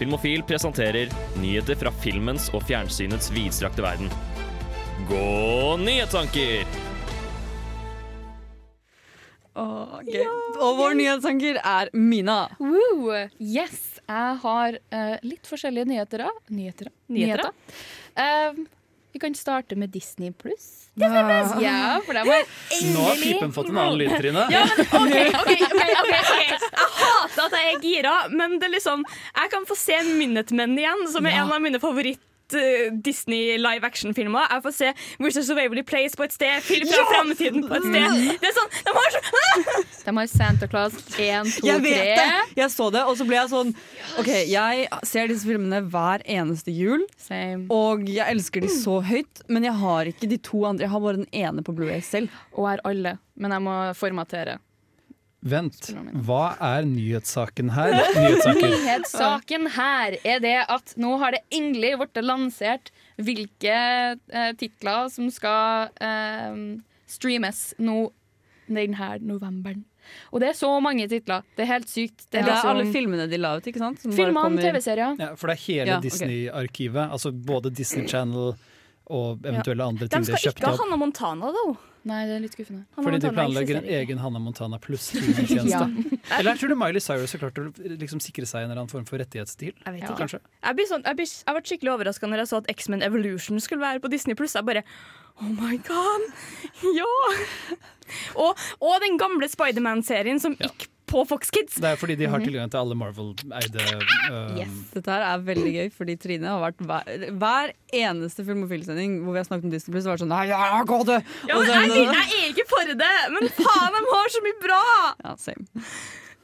Filmofil 0.00 0.42
presenterer 0.42 1.12
nyheter 1.38 1.78
fra 1.78 1.92
filmens 2.02 2.48
og 2.50 2.64
fjernsynets 2.66 3.30
vidstrakte 3.30 3.84
verden. 3.84 4.10
Gå 5.06 5.76
nyhetstanker! 5.84 6.66
Åh, 9.54 9.98
gøy. 10.02 10.24
Og 10.58 10.78
vår 10.80 10.96
nyhetsanker 10.98 11.60
er 11.62 11.90
Mina. 11.94 12.48
Woo! 12.58 13.14
Yes, 13.38 14.00
jeg 14.02 14.38
har 14.42 14.78
uh, 14.90 15.16
litt 15.22 15.46
forskjellige 15.46 15.86
nyheter. 15.92 16.26
Nyheter. 16.50 16.90
Nyheter. 17.06 17.46
Nyheter, 17.46 17.52
da? 18.18 18.66
Vi 19.14 19.20
kan 19.22 19.34
starte 19.38 19.76
med 19.78 19.92
Disney 19.94 20.32
pluss. 20.34 20.90
Ja. 20.98 21.06
Ja, 21.62 22.00
for 22.06 22.14
var 22.26 22.34
har 22.34 22.94
Nå 22.94 23.00
har 23.06 23.14
pipen 23.22 23.52
fått 23.54 23.68
en 23.70 23.78
annen 23.78 23.98
lyd, 23.98 24.10
Trine. 24.18 24.42
Ja, 24.50 24.64
men 24.66 24.86
OK, 24.86 25.14
OK, 25.38 25.52
ok, 25.70 25.82
ok, 26.02 26.12
ok. 26.18 26.32
Jeg 26.42 26.88
hater 26.98 27.44
at 27.44 27.54
jeg 27.60 27.68
er 27.74 27.80
gira, 27.84 28.14
men 28.34 28.58
det 28.58 28.66
er 28.66 28.74
liksom 28.74 29.04
Jeg 29.06 29.52
kan 29.54 29.66
få 29.70 29.76
se 29.78 30.00
Minutemen 30.18 30.74
igjen, 30.78 31.06
som 31.14 31.26
er 31.30 31.38
en 31.44 31.54
av 31.54 31.62
mine 31.62 31.78
favoritt 31.82 32.18
eh, 32.18 32.33
Disney 33.04 33.56
live 33.58 33.84
action-filmer. 33.86 34.46
Jeg 34.50 34.62
får 34.64 34.74
se 34.76 34.92
Wizards 35.20 35.50
of 35.50 35.56
Waverly 35.58 35.82
Place 35.86 36.16
på 36.18 36.24
et 36.26 36.32
sted, 36.34 36.62
Film 36.64 36.88
fra 36.90 37.04
fremtiden 37.10 37.64
på 37.68 37.78
et 37.78 37.86
sted. 37.88 38.40
Det 38.42 38.50
er 38.50 38.56
sånn, 38.56 38.72
De 38.86 38.94
har 38.96 39.14
så 39.14 39.22
De 40.04 40.16
har 40.18 40.26
Santa 40.30 40.68
Claus 40.70 40.96
1, 41.18 41.52
2, 41.60 41.66
Jeg 41.68 41.82
vet 41.84 42.00
3. 42.00 42.16
det! 42.20 42.56
Jeg 42.62 42.70
så 42.74 42.90
det, 42.94 43.02
og 43.08 43.16
så 43.18 43.26
ble 43.28 43.38
jeg 43.40 43.50
sånn 43.52 43.72
OK, 44.20 44.30
jeg 44.50 44.88
ser 45.08 45.30
disse 45.32 45.48
filmene 45.48 45.80
hver 45.90 46.22
eneste 46.28 46.74
jul, 46.74 47.06
Same. 47.20 47.66
og 47.72 48.04
jeg 48.10 48.26
elsker 48.34 48.64
de 48.64 48.68
så 48.72 48.98
høyt, 49.04 49.42
men 49.48 49.64
jeg 49.66 49.74
har 49.80 50.10
ikke 50.12 50.28
de 50.30 50.38
to 50.44 50.64
andre. 50.68 50.84
Jeg 50.86 50.92
har 50.92 51.00
bare 51.04 51.20
den 51.22 51.30
ene 51.32 51.64
på 51.64 51.72
Blu-ray 51.76 52.02
selv. 52.04 52.30
Og 52.54 52.68
er 52.74 52.82
alle, 52.84 53.16
men 53.40 53.54
jeg 53.56 53.64
må 53.64 53.76
formatere. 53.98 54.58
Vent, 55.44 55.90
hva 56.24 56.54
er 56.56 56.86
nyhetssaken 56.88 57.74
her? 57.76 57.92
Nyhetssaken 58.56 59.68
her 59.76 60.16
er 60.24 60.40
det 60.40 60.56
at 60.72 60.94
nå 60.96 61.18
har 61.20 61.36
det 61.36 61.42
endelig 61.52 61.90
blitt 62.00 62.20
lansert 62.24 62.88
hvilke 63.20 63.74
eh, 64.16 64.52
titler 64.60 65.10
som 65.12 65.28
skal 65.34 65.92
eh, 66.00 66.56
streames 67.12 67.66
nå 67.76 68.06
denne 68.72 69.10
novemberen. 69.20 69.84
Og 70.32 70.40
det 70.40 70.50
er 70.50 70.56
så 70.56 70.70
mange 70.84 71.06
titler. 71.08 71.44
Det 71.56 71.64
er 71.64 71.70
helt 71.74 71.88
sykt. 71.88 72.26
Det 72.30 72.40
Det 72.40 72.44
er 72.44 72.52
er 72.52 72.68
alle 72.70 72.82
liksom 72.84 72.96
filmene 72.96 73.28
de 73.28 73.38
la 73.40 73.54
ut, 73.56 73.68
ikke 73.68 73.80
sant? 73.80 74.02
Filmene, 74.04 74.60
TV-serier. 74.60 75.16
Ja, 75.20 75.30
for 75.36 75.48
det 75.52 75.56
er 75.58 75.62
hele 75.64 75.86
Ja, 75.88 75.98
okay. 75.98 76.08
Disney-arkivet. 76.08 77.04
Altså 77.10 77.32
både 77.32 77.72
Disney 77.72 78.08
Channel 78.08 78.54
og 79.12 79.44
eventuelle 79.44 79.84
andre 79.84 80.08
ting 80.08 80.24
De 80.24 80.26
ting 80.26 80.34
de 80.34 80.40
skal 80.40 80.56
ikke 80.56 80.70
ha 80.72 80.80
Hanna 80.80 80.96
Montana, 81.00 81.52
da. 81.52 81.64
Nei, 82.04 82.18
det 82.28 82.34
er 82.36 82.42
litt 82.44 82.52
skuffende. 82.52 82.82
Hanna 82.96 83.06
Fordi 83.06 83.18
de 83.22 83.30
planlegger 83.32 83.78
en 83.80 83.86
egen 83.96 84.18
Hannah 84.20 84.42
Montana 84.44 84.76
pluss-streamingtjeneste. 84.82 86.18
Eller 86.38 86.58
tror 86.60 86.68
du 86.74 86.76
Miley 86.76 87.00
Cyrus 87.00 87.32
har 87.32 87.40
klart 87.46 87.60
å 87.62 87.64
liksom 87.96 88.20
sikre 88.20 88.44
seg 88.48 88.64
en 88.66 88.70
eller 88.70 88.82
annen 88.82 88.92
form 88.92 89.06
for 89.08 89.16
rettighetsstil? 89.22 89.72
Jeg 89.72 89.94
vet 89.96 90.04
Ja. 90.04 90.12
ikke. 90.12 90.40
Jeg, 90.44 90.76
blir 90.76 90.90
sånn, 90.90 91.04
jeg, 91.08 91.16
blir, 91.22 91.30
jeg 91.32 91.56
ble 91.56 91.64
skikkelig 91.70 91.94
overraska 91.94 92.28
når 92.28 92.42
jeg 92.44 92.50
så 92.52 92.60
at 92.60 92.68
X-Men 92.74 93.02
Evolution 93.08 93.60
skulle 93.64 93.80
være 93.86 94.04
på 94.04 94.12
Disney 94.12 94.36
Pluss. 94.36 94.54
Jeg 94.58 94.68
bare 94.68 94.84
Oh 95.40 95.48
my 95.56 95.78
god! 95.88 96.28
Ja! 97.00 97.08
Og, 98.36 98.58
og 98.84 98.98
den 99.00 99.16
gamle 99.18 99.48
Spiderman-serien 99.48 100.36
som 100.42 100.52
gikk 100.60 100.90
på 101.14 101.22
Fox 101.30 101.50
Kids. 101.54 101.78
Det 101.80 101.92
er 101.94 102.00
fordi 102.00 102.16
de 102.18 102.26
har 102.28 102.38
Mhm. 102.42 102.46
tilgang 102.48 102.70
til 102.74 102.80
alle 102.82 102.98
Marvel-eide 102.98 103.86
um, 104.30 104.58
Yes. 104.58 104.74
Dette 104.94 105.14
her 105.14 105.22
er 105.30 105.38
veldig 105.46 105.72
gøy, 105.78 105.88
fordi 105.94 106.16
Trine 106.20 106.50
har 106.50 106.60
vært 106.66 106.82
hver, 106.82 107.28
hver 107.38 107.72
eneste 107.94 108.44
Filmofil-sending 108.44 109.20
hvor 109.22 109.32
vi 109.38 109.42
har 109.42 109.46
snakket 109.48 109.70
om 109.70 109.76
Disney 109.76 109.94
Plus, 109.94 110.04
vært 110.10 110.24
sånn 110.26 110.34
Nei, 110.34 110.48
ja, 110.50 110.82
gå 110.84 111.00
det! 111.06 111.22
Ja, 111.48 111.54
men 111.60 111.66
så- 111.70 111.78
jeg, 111.78 112.10
jeg 112.10 112.42
er 112.42 112.52
ikke 112.52 112.68
for 112.74 112.92
det, 112.92 113.14
men 113.38 113.48
faen, 113.62 113.94
de 113.94 114.04
har 114.12 114.28
så 114.36 114.44
mye 114.48 114.60
bra! 114.66 114.82
Ja, 115.24 115.34
same. 115.38 115.66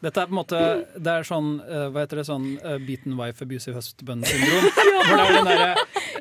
Dette 0.01 0.17
er 0.23 0.29
på 0.31 0.33
en 0.33 0.39
måte 0.41 0.59
Det 0.97 1.13
er 1.13 1.27
sånn 1.29 1.49
uh, 1.61 1.91
Hva 1.93 2.01
heter 2.07 2.17
det? 2.17 2.23
Sånn 2.25 2.45
uh, 2.65 2.79
beaten 2.81 3.19
wife, 3.19 3.43
abusive 3.45 3.75
husband-syndrom. 3.77 4.71
Hvor 5.05 5.19
det 5.19 5.27
er 5.27 5.35
den 5.35 5.51
derre 5.51 5.75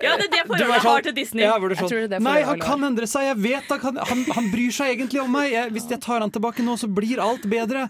Ja, 0.03 0.17
det 0.19 0.25
er 0.25 0.33
det 0.33 0.41
Du 0.43 0.49
forholdet 0.49 0.59
er 0.59 0.67
jeg 0.67 0.73
har 0.73 0.83
sånn- 0.83 1.03
til 1.07 1.15
Disney. 1.15 1.43
Ja, 1.45 1.53
hvor 1.59 1.71
er 1.71 1.75
Jeg 1.79 1.87
tror 1.87 1.87
det 1.87 1.95
er 1.95 2.03
sånn 2.03 2.09
det 2.11 2.19
Nei, 2.27 2.41
han 2.49 2.59
kan 2.59 2.83
endre 2.89 3.07
seg! 3.07 3.23
Jeg 3.29 3.37
vet 3.45 3.71
han, 3.85 3.95
han, 4.11 4.25
han 4.35 4.49
bryr 4.51 4.75
seg 4.75 4.91
egentlig 4.97 5.21
om 5.23 5.31
meg! 5.31 5.53
Jeg, 5.53 5.71
hvis 5.77 5.87
jeg 5.95 6.01
tar 6.03 6.19
han 6.25 6.29
tilbake 6.35 6.59
nå, 6.67 6.75
så 6.75 6.91
blir 6.91 7.23
alt 7.23 7.47
bedre. 7.47 7.85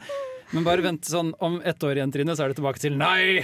Men 0.52 0.64
bare 0.66 0.82
vent 0.82 1.06
sånn 1.06 1.34
om 1.46 1.60
ett 1.62 1.84
år 1.86 2.00
igjen, 2.00 2.12
Trine, 2.12 2.34
så 2.36 2.44
er 2.46 2.52
det 2.54 2.58
tilbake 2.58 2.82
til 2.82 2.96
nei! 2.98 3.44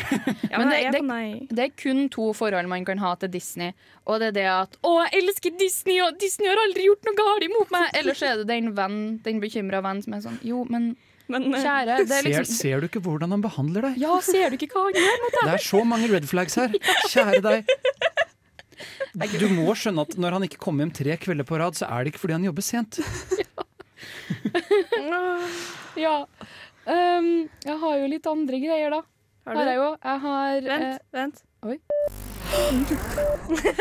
Ja, 0.49 0.57
Men 0.59 0.69
det- 0.71 0.91
det- 0.95 1.47
Det 1.55 1.63
er 1.67 1.73
kun 1.77 2.07
to 2.09 2.31
forhold 2.33 2.67
man 2.67 2.85
kan 2.85 2.97
ha 2.97 3.13
til 3.15 3.29
Disney. 3.29 3.73
Og 4.07 4.19
det 4.19 4.27
er 4.31 4.31
det 4.39 4.45
at 4.49 4.77
'Å, 4.81 4.93
jeg 5.11 5.21
elsker 5.23 5.57
Disney, 5.59 5.99
og 6.01 6.17
Disney 6.19 6.47
har 6.49 6.57
aldri 6.57 6.85
gjort 6.87 7.05
noe 7.05 7.15
galt 7.19 7.43
imot 7.45 7.69
meg'. 7.69 7.89
Eller 7.99 8.13
så 8.17 8.31
er 8.31 8.37
det 8.41 8.47
den 8.47 8.73
venn, 8.73 9.19
den 9.23 9.39
bekymra 9.39 9.81
venn 9.85 10.01
som 10.01 10.13
er 10.17 10.21
sånn 10.25 10.39
'Jo, 10.41 10.65
men 10.69 10.95
Men 11.27 11.53
eh, 11.53 11.61
kjære, 11.61 11.97
det 12.05 12.11
er 12.11 12.21
Ser, 12.21 12.29
liksom 12.29 12.55
ser 12.55 12.81
du 12.81 12.87
ikke 12.87 13.01
hvordan 13.01 13.31
han 13.33 13.41
behandler 13.41 13.81
deg? 13.81 13.95
Ja, 13.97 14.19
ser 14.21 14.49
du 14.49 14.57
ikke 14.57 14.69
hva 14.77 14.83
han 14.89 14.93
gjør 14.93 15.15
mot 15.23 15.31
deg? 15.37 15.45
Det 15.49 15.53
er 15.55 15.63
så 15.65 15.81
mange 15.85 16.07
red 16.11 16.25
flags 16.29 16.55
her. 16.55 16.69
Kjære 17.13 17.41
deg. 17.41 17.65
Du 19.39 19.47
må 19.49 19.73
skjønne 19.73 20.01
at 20.05 20.17
når 20.21 20.31
han 20.37 20.43
ikke 20.45 20.57
kommer 20.61 20.83
hjem 20.85 20.93
tre 20.93 21.17
kvelder 21.17 21.45
på 21.47 21.57
rad, 21.57 21.73
så 21.77 21.87
er 21.89 22.03
det 22.03 22.13
ikke 22.13 22.19
fordi 22.25 22.33
han 22.37 22.43
jobber 22.45 22.61
sent. 22.65 22.99
Ja. 23.41 23.65
Ja. 25.95 26.25
Um, 26.85 27.49
jeg 27.65 27.77
har 27.81 27.97
jo 27.97 28.07
litt 28.11 28.27
andre 28.29 28.59
greier, 28.61 28.89
da. 28.93 29.01
Har 29.45 29.55
Har 29.55 29.65
du? 29.65 29.69
jeg 29.69 29.77
jo. 29.77 29.89
Jeg 30.03 30.19
har 30.25 30.55
eh, 30.57 30.97
Vent, 31.13 31.43
vent. 31.65 32.05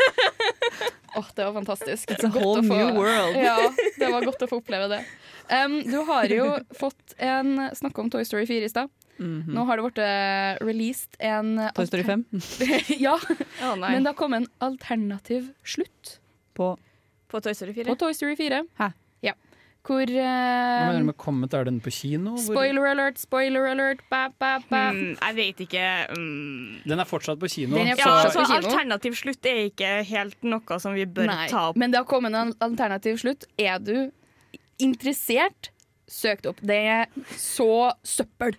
Åh, 1.15 1.25
det 1.35 1.45
var 1.45 1.53
fantastisk. 1.53 2.09
It's 2.11 2.25
a 2.25 2.31
whole 2.33 2.63
få- 2.63 2.75
new 2.77 2.95
world. 2.95 3.35
Ja, 3.37 3.71
det 3.99 4.09
var 4.11 4.21
godt 4.25 4.41
å 4.43 4.47
få 4.51 4.57
oppleve 4.59 4.87
det. 4.91 4.99
Um, 5.47 5.77
du 5.85 5.97
har 6.09 6.25
jo 6.31 6.47
fått 6.79 7.13
en 7.21 7.69
Snakka 7.77 8.01
om 8.03 8.09
Toy 8.11 8.25
Story 8.27 8.45
4 8.49 8.65
i 8.65 8.69
stad. 8.73 8.89
Mhm. 9.17 9.53
Nå 9.55 9.63
har 9.69 9.77
det 9.79 9.83
blitt 9.85 10.01
eh, 10.03 10.57
released 10.65 11.15
en 11.23 11.53
Toy 11.77 11.85
Story 11.87 12.03
5 12.03 12.25
ja, 13.05 13.13
Oh, 13.63 13.75
nei. 13.79 13.93
men 13.93 14.03
det 14.03 14.09
har 14.11 14.17
kommet 14.19 14.43
en 14.43 14.49
alternativ 14.59 15.53
slutt 15.63 16.17
på 16.57 16.73
På 17.31 17.39
Toy 17.41 17.53
Story 17.55 17.71
4. 17.77 17.87
på 17.87 17.95
Toy 18.01 18.11
Story 18.13 18.35
4. 18.35 18.59
Hæ? 18.81 18.89
Hvor 19.85 20.01
Hva 20.09 20.15
mener 20.17 20.95
eh, 20.95 20.99
du 21.03 21.05
med 21.11 21.17
kommet? 21.21 21.53
Er 21.53 21.67
den 21.67 21.79
på 21.79 21.91
kino? 21.93 22.31
Hvor- 22.39 22.55
Spoiler 22.55 22.87
alert, 22.89 23.19
spoiler 23.21 23.67
alert, 23.69 23.99
ba, 24.09 24.23
ba, 24.39 24.55
ba. 24.69 24.79
Mm, 24.95 25.11
jeg 25.21 25.35
vet 25.37 25.61
ikke 25.67 25.83
mm. 26.17 26.81
Den 26.89 26.99
er 27.03 27.05
fortsatt 27.05 27.37
på 27.39 27.49
kino. 27.53 27.75
Den 27.77 27.91
er 27.93 27.95
Ja, 27.99 28.03
så- 28.03 28.15
altså, 28.25 28.39
på 28.39 28.45
kino. 28.49 28.71
Alternativ 28.71 29.13
slutt 29.21 29.45
er 29.45 29.69
ikke 29.69 29.91
helt 30.09 30.43
noe 30.43 30.79
som 30.81 30.93
vi 30.97 31.05
bør 31.05 31.27
Nei, 31.29 31.47
ta 31.53 31.69
opp. 31.69 31.77
men 31.77 31.91
det 31.91 31.99
har 32.01 32.05
kommet 32.09 32.33
en 32.33 32.53
alternativ 32.65 33.17
slutt. 33.21 33.45
Er 33.59 33.77
du 33.79 34.09
interessert, 34.79 35.69
søk 36.07 36.41
det 36.43 36.49
opp. 36.51 36.59
Det 36.61 36.75
er 36.91 37.07
så 37.39 37.91
søppel. 38.05 38.55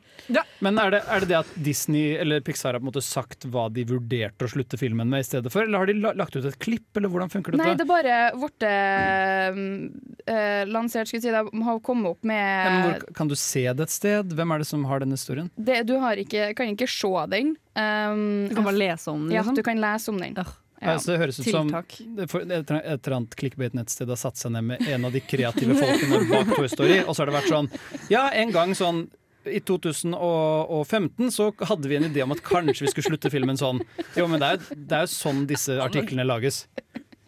Men 0.65 0.79
er 0.83 0.91
det, 0.97 1.01
er 1.07 1.23
det 1.23 1.29
det 1.31 1.39
at 1.39 1.53
Disney 1.63 2.17
eller 2.21 2.41
Pixar 2.45 2.75
har 2.75 2.81
på 2.83 2.87
en 2.87 2.91
måte 2.91 3.03
sagt 3.05 3.47
hva 3.53 3.69
de 3.73 3.85
vurderte 3.87 4.47
å 4.47 4.51
slutte 4.51 4.79
filmen 4.81 5.09
med 5.11 5.23
i 5.23 5.29
stedet 5.29 5.53
for? 5.55 5.63
Eller 5.67 5.79
har 5.85 5.91
de 5.91 5.95
lagt 6.03 6.37
ut 6.37 6.45
et 6.49 6.59
klipp, 6.63 6.89
eller 6.99 7.13
hvordan 7.13 7.31
funker 7.33 7.57
Nei, 7.57 7.73
det 7.79 7.87
er 7.87 7.91
bare 7.91 8.17
blitt 8.41 8.67
eh, 8.67 10.65
lansert, 10.71 11.09
skulle 11.09 11.23
jeg 11.23 11.29
si. 11.29 11.35
De 11.37 11.65
har 11.69 11.81
kommet 11.87 12.17
opp 12.17 12.27
Ja, 12.27 12.71
men 12.73 12.83
hvor, 12.91 13.07
kan 13.17 13.31
du 13.31 13.37
se 13.39 13.65
det 13.73 13.87
et 13.89 13.95
sted? 13.95 14.35
Hvem 14.37 14.55
er 14.57 14.63
det 14.65 14.69
som 14.69 14.85
har 14.91 15.03
den 15.05 15.15
historien? 15.15 15.51
det, 15.57 15.83
Du 15.87 15.97
har 16.03 16.19
ikke, 16.21 16.51
kan 16.59 16.73
ikke 16.75 16.89
se 16.91 17.13
den. 17.33 17.55
Um, 17.77 18.49
Du 18.51 18.55
kan 18.59 18.65
bare 18.67 18.79
lese 18.81 19.11
om 19.13 19.27
den, 19.27 19.35
Ja, 19.37 19.43
liksom. 19.43 19.57
du 19.57 19.63
kan 19.63 19.81
lese 19.81 20.11
om 20.11 20.19
den. 20.21 20.35
Ja. 20.37 20.45
Ja. 20.77 20.93
Altså, 20.93 21.15
det 21.15 21.21
høres 21.23 21.39
ut 21.41 21.47
som 21.49 21.71
Tiltak. 21.71 21.95
et 21.97 22.71
eller 22.71 23.15
annet 23.17 23.37
clickbait-nettsted 23.41 24.11
har 24.13 24.19
satt 24.21 24.37
seg 24.37 24.53
ned 24.53 24.67
med 24.75 24.89
en 24.93 25.07
av 25.09 25.15
de 25.15 25.23
kreative 25.25 25.77
folkene 25.79 26.19
bak 26.29 26.51
Toy 26.53 26.69
Story, 26.69 26.99
og 27.01 27.15
så 27.15 27.23
har 27.23 27.31
det 27.31 27.37
vært 27.39 27.53
sånn 27.55 27.71
Ja, 28.13 28.27
en 28.37 28.53
gang 28.53 28.75
sånn 28.77 29.07
i 29.47 29.61
2015 29.63 31.31
så 31.33 31.53
hadde 31.71 31.89
vi 31.89 31.97
en 31.97 32.09
idé 32.09 32.25
om 32.25 32.35
at 32.35 32.43
kanskje 32.45 32.85
vi 32.85 32.91
skulle 32.91 33.13
slutte 33.13 33.31
filmen 33.31 33.57
sånn. 33.57 33.79
Jo, 34.19 34.27
men 34.27 34.43
det 34.43 34.49
er 34.49 34.57
jo, 34.59 34.79
det 34.91 34.97
er 34.99 35.05
jo 35.07 35.13
sånn 35.13 35.45
disse 35.47 35.77
artiklene 35.83 36.27
lages. 36.27 36.65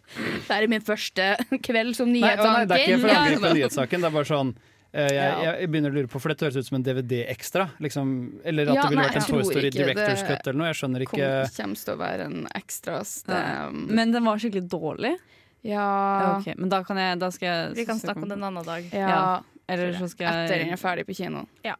Det 0.09 0.55
er 0.55 0.67
min 0.67 0.83
første 0.83 1.29
kveld 1.65 1.95
som 1.97 2.09
Nei, 2.11 2.33
å, 2.33 2.43
nei, 2.43 2.65
det 2.67 2.75
er 2.75 2.85
ikke 2.85 3.01
for 3.05 3.13
angrep 3.13 3.43
på 3.45 3.53
nyhetssaken. 3.55 4.03
Det 4.03 4.09
er 4.09 4.15
bare 4.15 4.29
sånn 4.29 4.53
eh, 4.93 5.09
jeg, 5.13 5.33
jeg 5.45 5.69
begynner 5.71 5.93
å 5.93 5.97
lure 5.99 6.09
på, 6.11 6.21
for 6.21 6.33
dette 6.33 6.47
høres 6.47 6.59
ut 6.59 6.69
som 6.69 6.79
en 6.79 6.85
DVD-ekstra. 6.85 7.67
Liksom, 7.85 8.13
eller 8.43 8.71
at 8.71 8.79
Ja, 8.79 8.85
det 8.85 8.93
ville 8.93 9.01
nei, 9.03 9.09
vært 9.09 9.21
en 9.21 9.27
Toy 9.29 9.43
Story 9.47 9.71
Directors 9.75 10.23
Cut 10.27 10.47
eller 10.47 10.59
noe. 10.61 10.69
Jeg 10.71 10.79
skjønner 10.81 11.05
ikke 11.05 11.33
kommer 11.57 11.83
til 11.83 11.93
å 11.93 11.99
være 11.99 12.29
en 12.29 12.47
ekstras. 12.59 13.13
Det, 13.27 13.43
Ja. 13.43 13.67
Men 13.71 14.15
den 14.15 14.25
var 14.25 14.41
skikkelig 14.41 14.69
dårlig. 14.69 15.13
ja, 15.61 15.85
Ja, 16.21 16.37
okay. 16.39 16.55
Men 16.57 16.69
da 16.69 16.83
kan 16.83 16.97
jeg 16.97 17.19
da 17.19 17.31
skal 17.35 17.47
jeg 17.47 17.75
Vi 17.81 17.85
kan 17.85 17.99
snakke 17.99 18.23
om 18.23 18.29
det 18.29 18.37
en 18.39 18.49
annen 18.49 18.65
dag. 18.65 18.89
ja, 18.93 19.07
Ja. 19.09 19.43
Eller 19.69 19.93
så 19.93 20.09
skal 20.09 20.25
Etter 20.33 20.57
den 20.57 20.71
jeg 20.71 20.79
er 20.79 20.81
ferdig 20.81 21.05
på 21.05 21.13
kino. 21.13 21.45
Ja. 21.63 21.75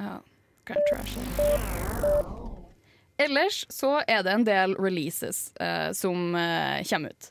ja. 0.00 0.20
Ellers 3.18 3.66
så 3.72 4.02
er 4.06 4.22
det 4.22 4.32
en 4.32 4.44
del 4.44 4.74
releases 4.80 5.52
uh, 5.60 5.92
som 5.92 6.34
uh, 6.34 6.82
kommer 6.88 7.12
ut. 7.12 7.30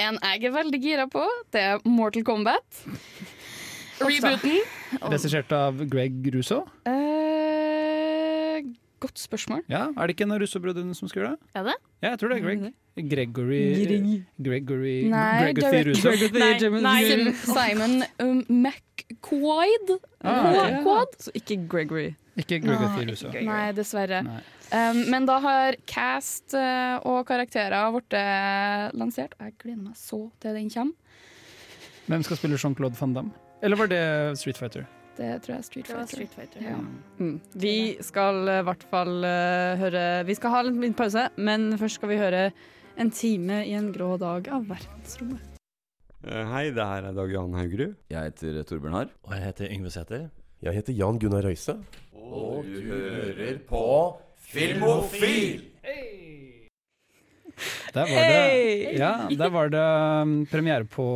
En 0.00 0.16
jeg 0.22 0.44
er 0.48 0.54
veldig 0.54 0.80
gira 0.80 1.06
på, 1.10 1.24
det 1.52 1.60
er 1.60 1.82
Mortal 1.84 2.24
Kombat. 2.24 2.84
Rebooten. 4.00 4.60
Regissert 5.12 5.52
av 5.52 5.80
Greg 5.90 6.28
Russo? 6.34 6.62
Eh, 6.88 8.60
godt 9.00 9.20
spørsmål. 9.20 9.62
Ja, 9.68 9.88
Er 9.96 10.06
det 10.06 10.16
ikke 10.16 10.26
en 10.26 10.32
av 10.36 10.40
Russo-brødrene 10.42 10.94
som 10.96 11.08
skal 11.08 11.22
gjøre 11.22 11.32
det? 11.36 11.50
Er 11.54 11.66
det? 11.68 11.74
Ja, 12.02 12.08
jeg 12.10 12.20
tror 12.20 12.32
det 12.32 12.38
er 12.38 12.44
Greg. 12.46 12.72
Gregory 13.10 13.60
Greg. 13.86 14.06
Gregory 14.42 14.94
Nei, 15.08 15.52
Gregory 15.52 15.82
Russo. 15.90 16.10
Nei, 16.10 16.70
nei. 16.80 17.02
Sim 17.08 17.34
Simon 17.54 18.04
um, 18.20 18.44
McQuaid. 18.48 19.94
Ah. 20.24 20.80
Quad? 20.82 21.14
Så 21.18 21.34
ikke 21.34 21.60
Gregory. 21.68 22.14
Ikke 22.36 22.60
Gregory 22.60 23.06
Russo. 23.10 23.32
Nei, 23.32 23.72
dessverre. 23.76 24.22
Nei. 24.26 24.40
Um, 24.70 25.04
men 25.10 25.26
da 25.26 25.40
har 25.42 25.76
cast 25.90 26.54
uh, 26.54 27.00
og 27.08 27.24
karakterer 27.26 27.90
blitt 27.94 28.16
lansert. 28.96 29.36
Jeg 29.40 29.56
gleder 29.60 29.84
meg 29.84 29.96
så 29.98 30.26
til 30.40 30.56
den 30.56 30.72
kommer. 30.72 30.96
Hvem 32.10 32.26
skal 32.26 32.36
spille 32.40 32.58
Jean-Claude 32.58 32.98
van 32.98 33.14
Damme? 33.14 33.49
Eller 33.62 33.76
var 33.76 33.90
det 33.90 34.02
Street 34.40 34.58
Fighter? 34.58 34.86
Det 35.18 35.30
tror 35.44 35.52
jeg 35.52 35.58
er 35.58 35.66
Street 35.66 35.88
Fighter. 35.90 36.06
Street 36.08 36.34
Fighter. 36.34 36.62
Ja. 36.64 36.78
Mm. 37.18 37.34
Vi 37.60 37.76
skal 38.04 38.40
i 38.48 38.60
hvert 38.64 38.84
fall 38.88 39.20
uh, 39.20 39.76
høre 39.80 40.04
Vi 40.28 40.36
skal 40.38 40.54
ha 40.54 40.62
en 40.64 40.80
liten 40.80 40.96
pause, 40.96 41.26
men 41.36 41.70
først 41.80 42.00
skal 42.00 42.12
vi 42.12 42.20
høre 42.20 42.46
En 43.00 43.10
time 43.12 43.62
i 43.66 43.74
en 43.76 43.90
grå 43.92 44.14
dag 44.20 44.48
av 44.52 44.64
verdensrommet. 44.68 45.46
Eh, 46.20 46.44
Hei, 46.52 46.66
det 46.76 46.84
her 46.84 47.06
er 47.08 47.14
Dag 47.16 47.30
Johan 47.32 47.54
Haugerud. 47.56 47.94
Jeg 48.12 48.28
heter 48.28 48.58
Torbjørn 48.68 48.96
Harr. 48.98 49.12
Og 49.24 49.32
jeg 49.32 49.44
heter 49.46 49.70
Yngve 49.72 49.92
Sæther. 49.94 50.26
Jeg 50.60 50.76
heter 50.76 50.92
Jan 50.92 51.20
Gunnar 51.22 51.46
Røise. 51.46 51.78
Og 52.12 52.66
du 52.68 52.90
hører 52.90 53.62
på 53.68 53.84
Filmofil! 54.50 55.62
Der 57.96 58.06
var 58.10 58.30
det, 58.30 58.94
ja, 58.98 59.12
der 59.28 59.50
var 59.54 59.72
det 59.72 59.82
um, 60.22 60.36
premiere 60.50 60.86
på, 60.88 61.06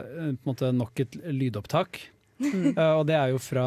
eh, 0.00 0.32
på 0.38 0.52
måte 0.52 0.72
nok 0.74 1.04
et 1.04 1.16
lydopptak. 1.28 2.00
Mm. 2.42 2.72
Eh, 2.72 2.94
og 2.98 3.04
det 3.06 3.14
er 3.14 3.30
jo 3.30 3.38
fra 3.42 3.64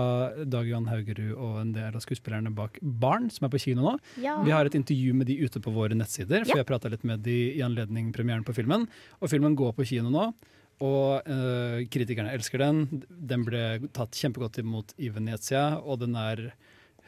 Dag 0.52 0.68
Johan 0.68 0.90
Haugerud 0.92 1.36
og 1.36 1.60
en 1.62 1.72
del 1.76 1.96
av 1.96 2.04
skuespillerne 2.04 2.52
bak 2.56 2.80
Barn, 2.82 3.30
som 3.32 3.48
er 3.48 3.54
på 3.54 3.62
kino 3.62 3.86
nå. 3.86 3.94
Ja. 4.24 4.36
Vi 4.44 4.52
har 4.52 4.68
et 4.68 4.76
intervju 4.76 5.14
med 5.16 5.30
de 5.32 5.38
ute 5.46 5.62
på 5.64 5.72
våre 5.76 5.96
nettsider, 5.96 6.44
for 6.44 6.58
Ja. 6.58 6.64
jeg 6.64 6.68
prata 6.68 6.92
litt 6.92 7.06
med 7.08 7.24
de 7.24 7.38
i 7.56 7.64
anledning 7.64 8.12
premieren 8.16 8.44
på 8.44 8.56
filmen. 8.58 8.88
Og 9.22 9.32
filmen 9.32 9.56
går 9.56 9.74
på 9.78 9.88
kino 9.88 10.12
nå. 10.12 10.28
Og 10.84 11.24
uh, 11.24 11.78
kritikerne 11.88 12.34
elsker 12.36 12.60
den. 12.60 13.06
Den 13.08 13.46
ble 13.48 13.88
tatt 13.96 14.12
kjempegodt 14.12 14.60
imot 14.60 14.92
i 15.00 15.08
Venezia, 15.08 15.78
og 15.80 16.02
den 16.02 16.18
er 16.20 16.50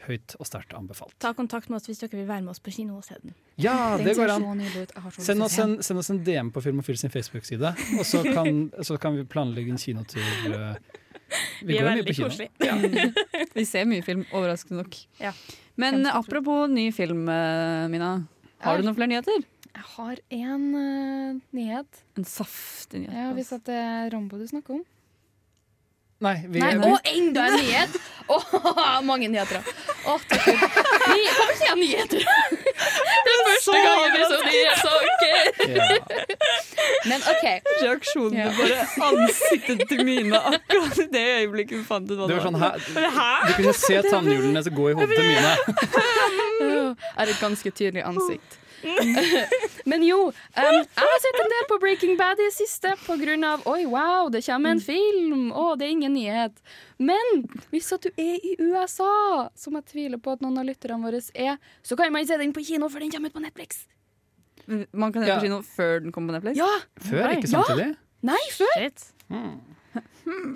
høyt 0.06 0.34
og 0.38 0.46
sterkt 0.48 0.74
anbefalt. 0.76 1.14
Ta 1.22 1.32
kontakt 1.36 1.70
med 1.70 1.80
oss 1.80 1.88
hvis 1.88 2.00
dere 2.02 2.20
vil 2.20 2.28
være 2.28 2.44
med 2.44 2.54
oss 2.54 2.62
på 2.62 2.72
kino 2.74 2.98
og 3.00 3.06
se 3.06 3.18
den. 3.22 3.34
Ja, 3.60 3.96
det 4.00 4.14
går 4.18 4.32
an! 4.36 4.62
Send 5.18 5.44
oss, 5.44 5.58
en, 5.62 5.78
send 5.84 6.02
oss 6.02 6.10
en 6.14 6.22
DM 6.26 6.52
på 6.54 6.62
Filmofil 6.64 6.98
sin 7.00 7.12
Facebook-side, 7.12 7.74
og 7.98 8.06
så 8.06 8.22
kan, 8.26 8.68
så 8.88 8.98
kan 9.00 9.18
vi 9.18 9.26
planlegge 9.28 9.74
en 9.74 9.82
kinotur. 9.82 10.24
Vi, 10.44 10.54
Vi 11.68 11.76
er 11.76 11.84
går 11.84 11.90
mye 11.90 11.90
veldig 11.90 12.06
på 12.08 12.16
kino. 12.20 13.12
Vi 13.58 13.66
ser 13.68 13.88
mye 13.90 14.04
film, 14.06 14.24
overraskende 14.32 14.84
nok. 14.84 14.98
Ja. 15.20 15.34
Men 15.78 16.06
apropos 16.10 16.66
ny 16.70 16.88
film, 16.94 17.28
eh, 17.30 17.86
Mina. 17.92 18.16
Har 18.64 18.78
du 18.78 18.86
noen 18.86 18.96
flere 18.98 19.12
nyheter? 19.12 19.44
Jeg 19.78 19.84
har 19.94 20.20
en 20.34 20.62
uh, 20.74 21.40
nyhet. 21.54 22.00
En 22.18 22.26
saftig 22.26 23.04
nyhet. 23.04 23.14
Ja, 23.14 23.28
Hvis 23.36 23.52
at 23.54 23.66
det 23.68 23.76
er 23.78 24.08
Rambo 24.10 24.40
du 24.40 24.46
snakker 24.50 24.80
om. 24.80 24.86
Nei, 26.20 26.34
vi, 26.50 26.58
Nei, 26.58 26.72
vi, 26.74 26.88
Og 26.90 26.98
enda 27.06 27.44
en 27.46 27.58
nyhet! 27.60 27.92
Åh, 28.28 29.00
mange 29.06 29.28
nyheter. 29.32 29.62
Å, 30.04 30.16
takk 30.28 30.42
Gud. 30.44 30.58
Ny- 30.58 31.28
Hvorfor 31.32 31.54
sier 31.56 31.70
jeg 31.70 31.78
nyheter? 31.80 32.24
Det 32.28 33.32
er 33.32 33.38
første 33.46 33.76
gang 33.78 34.00
jeg 34.02 34.10
blir 34.16 34.26
så 34.32 34.38
nyhetssaker. 34.48 35.36
ja. 35.78 35.86
Men 37.08 37.24
OK. 37.32 37.46
Reaksjonen 37.84 38.36
Ja. 38.36 38.50
bare 38.58 38.82
ansiktet 39.08 39.86
til 39.88 40.04
Mina 40.04 40.42
akkurat 40.50 40.98
i 41.00 41.06
det 41.14 41.24
øyeblikket 41.38 41.78
vi 41.78 41.84
fant 41.88 42.10
ut 42.10 42.18
hva 42.20 42.28
Det 42.28 42.36
var 42.36 42.44
sånn, 42.50 42.60
hæ? 42.60 42.70
du 43.48 43.52
kunne 43.62 43.74
se 43.80 44.02
tannhjulene 44.10 44.64
som 44.66 44.76
går 44.76 44.90
i 44.90 44.98
hodet 44.98 45.16
til 45.16 45.26
Mine. 45.30 45.54
Jeg 46.58 46.96
har 47.16 47.32
et 47.32 47.40
ganske 47.40 47.70
tydelig 47.80 48.04
ansikt. 48.10 48.58
Men 49.90 50.02
jo, 50.06 50.18
um, 50.28 50.32
jeg 50.54 51.02
har 51.02 51.20
sett 51.24 51.38
en 51.42 51.52
del 51.54 51.66
på 51.70 51.78
Breaking 51.82 52.16
Bad 52.18 52.38
i 52.40 52.46
det 52.48 52.54
siste 52.56 52.92
av 52.94 53.66
Oi, 53.66 53.84
wow, 53.86 54.28
det 54.30 54.44
kommer 54.46 54.70
en 54.76 54.80
film! 54.80 55.50
Å, 55.52 55.76
det 55.78 55.86
er 55.88 55.94
ingen 55.96 56.14
nyhet. 56.14 56.60
Men 56.98 57.44
hvis 57.72 57.90
at 57.96 58.06
du 58.06 58.10
er 58.16 58.38
i 58.38 58.56
USA, 58.60 59.48
som 59.58 59.78
jeg 59.78 59.88
tviler 59.92 60.18
på 60.22 60.32
at 60.36 60.42
noen 60.44 60.58
av 60.58 60.68
lytterne 60.68 61.00
våre 61.02 61.20
er, 61.34 61.58
så 61.82 61.96
kan 61.98 62.12
man 62.12 62.26
se 62.26 62.36
den 62.38 62.52
på 62.52 62.64
kino, 62.66 62.88
for 62.88 63.00
den 63.02 63.10
kommer 63.10 63.32
ut 63.32 63.38
på 63.38 63.44
Netflix. 63.44 63.86
Man 64.92 65.12
kan 65.12 65.22
se 65.24 65.28
Ja. 65.28 65.38
på 65.38 65.46
kino 65.48 65.62
før 65.62 66.00
den 66.04 66.12
kommer 66.12 66.34
på 66.34 66.40
Netflix? 66.40 66.58
Ja! 66.58 66.72
Før, 67.00 67.30
ikke 67.34 67.48
Ja. 67.48 67.62
samtidig. 67.62 67.96
Nei, 68.22 68.42
før! 68.52 68.74
Shit. 68.78 69.12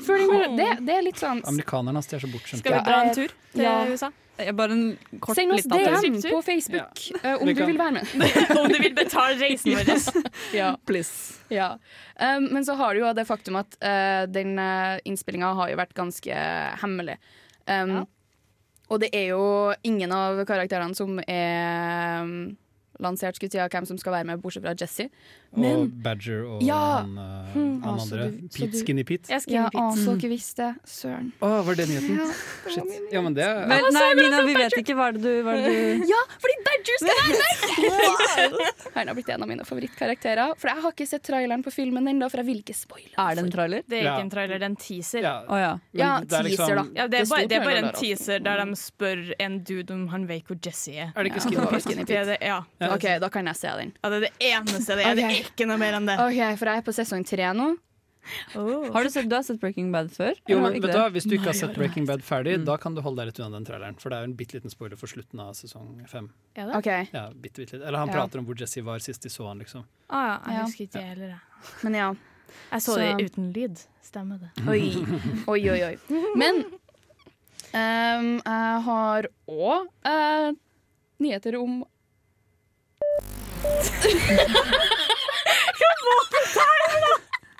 Før 0.02 0.18
den 0.18 0.56
det, 0.58 0.66
det 0.86 0.94
er 0.94 1.02
litt 1.06 1.20
sånn 1.20 1.40
Amerikanerne 1.48 1.98
er 2.02 2.20
så 2.20 2.28
bortskjemte. 2.28 2.60
Skal 2.60 2.74
vi 2.76 2.82
dra 2.84 2.98
en 3.06 3.14
tur 3.14 3.30
til 3.54 3.62
Ja. 3.64 3.86
USA? 3.88 4.10
Bare 4.56 4.72
en 4.72 4.96
kort 5.20 5.36
Send 5.36 5.52
oss 5.52 5.66
DM 5.68 6.16
på 6.24 6.38
Facebook 6.42 7.02
eh, 7.22 7.34
om 7.36 7.46
Vi 7.46 7.52
du 7.52 7.60
kan- 7.60 7.68
vil 7.68 7.78
være 7.78 7.92
med. 7.92 8.06
Om 8.62 8.68
du 8.72 8.78
vil 8.80 8.94
betale 8.96 9.36
reisen 9.38 9.76
vår. 9.76 10.30
Ja. 10.56 10.70
Please. 10.88 11.36
Ja. 11.52 11.74
Um, 12.16 12.48
men 12.54 12.64
så 12.64 12.74
har 12.80 12.94
du 12.94 13.02
jo 13.02 13.12
det 13.14 13.26
faktum 13.28 13.58
at 13.60 13.76
uh, 13.84 14.24
den 14.32 14.56
uh, 14.58 14.96
innspillinga 15.04 15.52
har 15.58 15.70
jo 15.70 15.76
vært 15.78 15.92
ganske 15.94 16.32
hemmelig. 16.82 17.18
Um, 17.68 18.06
Og 18.92 19.00
det 19.00 19.08
er 19.16 19.28
jo 19.32 19.44
ingen 19.88 20.12
av 20.12 20.40
karakterene 20.48 20.96
som 20.96 21.20
er 21.28 22.24
um, 22.24 22.56
lansert, 23.00 23.36
skulle 23.38 23.52
si, 23.52 23.60
av 23.62 23.70
hvem 23.72 23.86
som 23.88 23.96
skal 24.00 24.12
være 24.16 24.28
med, 24.32 24.40
bortsett 24.42 24.64
fra 24.64 24.74
Jesse. 24.76 25.06
Men 25.54 25.76
Og 25.82 25.90
Badger 26.02 26.44
og 26.48 26.62
Ja. 26.62 27.02
han, 27.02 27.18
uh, 27.18 27.52
Hmm, 27.52 27.82
han 27.82 27.94
altså, 27.94 28.14
andre. 28.16 28.30
du- 28.30 28.48
Pete, 28.48 28.70
du- 28.72 28.78
Skinny 28.78 29.02
Pete. 29.04 29.28
Jeg 29.28 29.42
ja, 29.48 29.66
inn 29.68 29.80
å, 29.82 29.90
pizza. 29.92 30.04
så 30.06 30.14
dere 30.20 30.30
visste. 30.30 30.68
Søren. 30.86 31.32
Å, 31.42 31.50
var 31.66 31.74
det 31.74 31.88
nyheten? 31.88 32.16
Ja, 32.16 32.26
det 32.64 32.72
Shit. 32.72 33.12
Ja, 33.12 33.20
men 33.20 33.34
det 33.34 33.44
er 33.44 33.66
men, 33.66 33.82
nei, 33.92 34.14
Mina, 34.14 34.42
vi 34.46 34.54
vet 34.54 34.72
ikke 34.80 34.94
hva 34.96 35.08
er 35.08 35.12
det 35.12 35.22
du, 35.22 35.42
hva 35.44 35.52
er 35.52 35.66
det 35.68 36.00
du 36.00 36.06
Ja, 36.08 36.20
fordi 36.40 36.56
Badger 36.64 36.96
skal 37.02 37.16
være 37.20 37.36
med! 37.42 38.72
Han 38.94 39.08
har 39.08 39.14
blitt 39.14 39.28
en 39.28 39.42
av 39.42 39.48
mine 39.48 39.64
favorittkarakterer. 39.64 40.54
For 40.58 40.68
jeg 40.68 40.82
har 40.82 40.92
ikke 40.92 41.06
sett 41.08 41.22
traileren 41.22 41.62
på 41.64 41.72
filmen 41.72 42.08
ennå, 42.08 42.30
for 42.30 42.38
jeg 42.40 42.46
vil 42.46 42.62
ikke 42.62 42.74
spoile. 42.76 43.12
Er 43.18 43.34
det 43.36 43.44
en 43.44 43.50
trailer? 43.52 43.82
Det 43.88 43.98
er 44.00 44.04
Ja. 44.04 44.16
ikke 44.16 44.24
en 44.24 44.30
trailer, 44.30 44.58
det 44.58 44.62
er 44.62 44.72
en 44.72 44.76
teaser. 44.76 45.20
ja. 45.22 45.34
oh, 45.48 45.58
ja. 45.58 45.78
Ja, 45.92 46.20
det 46.20 46.32
er 46.32 46.42
liksom- 46.44 46.66
teaser, 46.66 46.74
da. 46.76 46.84
Ja, 46.96 47.06
det, 47.08 47.20
er 47.20 47.26
bare, 47.28 47.46
det 47.48 47.52
er 47.60 47.64
bare 47.64 47.78
en 47.84 47.92
teaser 47.92 48.38
der 48.42 48.64
de 48.64 48.76
spør 48.76 49.34
en 49.38 49.58
dude 49.64 49.90
om 49.92 50.08
han 50.08 50.26
vet 50.28 50.44
hvor 50.46 50.56
Jesse 50.64 50.92
er. 50.96 51.12
Er 51.16 51.22
det 51.22 51.32
ikke 51.32 51.42
Ja, 51.52 51.78
Skinny 51.78 52.04
Pete? 52.04 52.38
Ja. 52.40 52.60
OK, 52.94 53.06
da 53.20 53.28
kan 53.28 53.44
jeg 53.46 53.56
se 53.56 53.68
den. 53.76 53.92
ja, 54.02 54.08
det 54.10 54.16
er 54.16 54.20
det 54.20 54.32
eneste 54.40 54.96
det 54.96 55.06
er. 55.06 55.14
Det 55.14 55.24
Ok. 55.24 55.30
er 55.30 55.41
ikke 55.44 55.66
noe 55.68 55.76
mer 55.80 55.94
enn 55.98 56.06
det. 56.06 56.18
OK, 56.18 56.58
for 56.58 56.70
jeg 56.72 56.82
er 56.82 56.86
på 56.86 56.94
sesong 56.96 57.24
tre 57.28 57.52
nå. 57.56 57.72
Har 58.54 59.02
du 59.02 59.10
sett, 59.10 59.26
du 59.28 59.34
har 59.34 59.42
sett 59.42 59.58
Breaking 59.58 59.88
Bad 59.90 60.12
før? 60.14 60.36
Jo, 60.46 60.60
men 60.62 60.76
vet 60.76 60.92
du 60.92 60.94
hva, 60.94 61.08
Hvis 61.10 61.24
du 61.26 61.32
ikke 61.34 61.48
har 61.50 61.56
sett 61.58 61.74
Breaking 61.74 62.04
Bad 62.06 62.20
ferdig, 62.22 62.52
Mm. 62.60 62.64
da 62.68 62.76
kan 62.78 62.94
du 62.94 63.00
holde 63.02 63.16
deg 63.18 63.26
litt 63.32 63.40
unna 63.42 63.56
den 63.58 63.64
traileren. 63.66 63.96
For 63.98 64.10
det 64.10 64.18
er 64.18 64.22
jo 64.22 64.28
en 64.30 64.36
bitte 64.38 64.54
liten 64.54 64.70
spoiler 64.70 64.96
for 64.96 65.08
slutten 65.10 65.40
av 65.42 65.54
sesong 65.58 66.06
fem. 66.08 66.28
Er 66.54 66.66
det? 66.70 66.76
OK. 66.78 66.86
Ja, 67.12 67.24
bitte, 67.34 67.64
bitte. 67.66 67.82
Eller 67.82 67.98
han 67.98 68.08
Ja. 68.08 68.14
prater 68.14 68.38
om 68.38 68.46
hvor 68.46 68.54
Jesse 68.54 68.80
var 68.84 68.98
sist 69.00 69.22
de 69.22 69.28
så 69.28 69.48
han, 69.48 69.58
liksom. 69.58 69.82
Ah, 70.08 70.38
ja, 70.46 70.52
jeg 70.52 70.62
husker 70.66 70.84
ikke 70.86 70.92
det 70.92 71.02
heller. 71.02 71.28
jeg. 71.28 71.40
Men 71.82 71.94
ja. 71.94 72.14
Jeg 72.70 72.80
så, 72.80 72.94
Så- 72.94 72.98
det 73.18 73.30
uten 73.32 73.52
lyd. 73.52 73.80
Stemmer 74.04 74.38
det. 74.38 74.50
Oi, 74.68 74.94
oi, 75.48 75.70
oi. 75.70 75.82
oi. 75.82 75.98
Men 76.36 76.64
um, 77.74 78.40
jeg 78.44 78.82
har 78.86 79.26
òg 79.48 79.86
uh, 80.06 80.52
nyheter 81.18 81.58
om 81.60 81.84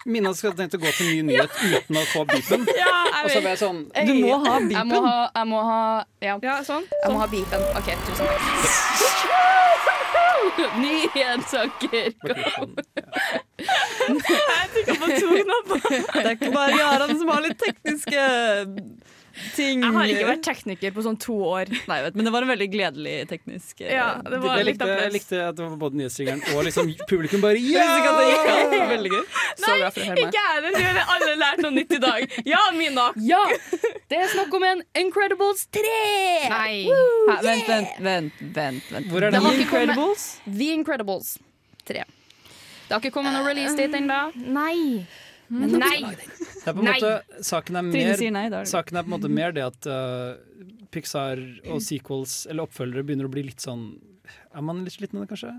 Mina 0.05 0.33
skal 0.35 0.53
tenkt 0.59 0.75
å 0.75 0.79
gå 0.83 0.91
til 0.97 1.07
ny 1.13 1.21
nyhet 1.29 1.51
uten 1.63 1.97
å 2.01 2.03
få 2.11 2.25
beepen. 2.27 2.65
Og 2.67 3.29
så 3.31 3.39
var 3.39 3.51
jeg 3.53 3.59
sånn 3.61 3.85
Du 4.09 4.15
må 4.19 4.35
ha 4.43 4.57
Jeg 4.59 4.87
må 4.91 4.99
ha, 5.05 5.13
jeg 5.37 5.47
må 5.53 5.61
ha 5.69 5.83
Ja, 6.25 6.35
Ja, 6.43 6.57
sånn. 6.67 6.83
jeg 6.91 7.11
må 7.13 7.19
ha 7.23 7.27
beepen. 7.31 7.63
OK, 7.79 7.89
tusen 8.09 8.27
takk. 8.27 8.43
Nyhetssaker. 10.83 12.07
Det 14.03 14.11
er 16.25 16.31
ikke 16.35 16.51
bare 16.55 16.73
Jarand 16.77 17.19
som 17.21 17.29
har 17.31 17.41
litt 17.47 17.59
tekniske 17.63 18.23
ting. 19.57 19.83
Jeg 19.83 19.93
har 19.97 20.13
ikke 20.13 20.29
vært 20.29 20.45
tekniker 20.47 20.95
på 20.97 21.05
sånn 21.07 21.19
to 21.23 21.37
år. 21.53 21.71
Nei, 21.89 21.99
vet, 22.07 22.15
men 22.19 22.29
det 22.29 22.33
var 22.35 22.47
en 22.47 22.51
veldig 22.53 22.69
gledelig 22.73 23.15
teknisk 23.31 23.81
eh, 23.85 23.93
Ja, 23.95 24.07
det 24.27 24.41
var 24.43 24.59
Jeg 24.61 24.67
litt 24.69 24.81
likte, 24.81 24.89
jeg 25.03 25.13
likte 25.17 25.41
at 25.49 25.57
det 25.59 25.67
var 25.67 25.77
både 25.81 26.01
nyhetsringeren 26.01 26.43
og 26.55 26.65
liksom 26.69 26.93
publikum 27.11 27.43
bare 27.45 27.61
ja! 27.73 27.89
Veldig 28.93 29.13
gøy. 29.15 29.23
Så 29.59 29.73
høre. 29.73 29.91
Ikke 29.93 30.39
jeg 30.39 30.55
heller. 30.57 30.77
Vi 30.77 30.85
har 30.89 31.13
alle 31.17 31.35
lært 31.41 31.63
noe 31.65 31.75
nytt 31.77 31.97
i 31.97 32.01
dag. 32.03 32.39
Ja, 32.49 32.63
Mina. 32.77 33.09
Ja! 33.23 33.43
Det 34.13 34.19
er 34.21 34.29
snakk 34.33 34.53
om 34.59 34.65
en 34.69 34.83
Incredibles 34.99 35.67
3! 35.73 35.93
Nei. 36.53 36.75
Hæ, 36.89 37.37
vent, 37.47 37.69
vent, 37.69 38.01
vent. 38.05 38.43
vent, 38.57 38.91
vent. 38.93 39.07
Hvor 39.13 39.25
er 39.25 39.31
Det 39.33 39.41
kommet- 39.41 39.63
Incredibles? 39.67 40.27
The 40.47 40.73
Incredibles 40.77 41.39
3. 41.89 42.05
Det 42.89 42.97
har 42.97 43.01
ikke 43.01 43.15
kommet 43.15 43.33
noen 43.33 43.47
release 43.49 43.77
date 43.79 43.97
ennå. 44.03 44.19
Nei. 44.53 45.07
Men 45.49 45.75
Nei. 45.83 45.99
Det 46.63 46.71
er 46.71 46.77
på 46.77 46.79
en 46.79 46.87
Nei. 46.87 46.95
måte, 47.01 47.43
saken 47.43 47.77
er 47.81 47.87
mer 47.89 48.21
nei. 48.31 48.45
Er 48.47 48.67
Saken 48.71 48.97
er 49.01 49.03
på 49.03 49.11
en 49.11 49.15
måte 49.17 49.31
mer 49.33 49.51
det 49.57 49.65
at 49.67 49.89
uh, 49.91 50.39
Pixar 50.95 51.41
og 51.67 51.83
sequels, 51.83 52.45
eller 52.47 52.69
oppfølgere, 52.69 53.03
begynner 53.09 53.27
å 53.27 53.33
bli 53.33 53.43
litt 53.49 53.65
sånn 53.65 53.89
Er 54.55 54.63
man 54.63 54.85
litt 54.87 54.95
sliten 54.95 55.19
av 55.19 55.27
det, 55.27 55.33
kanskje? 55.35 55.55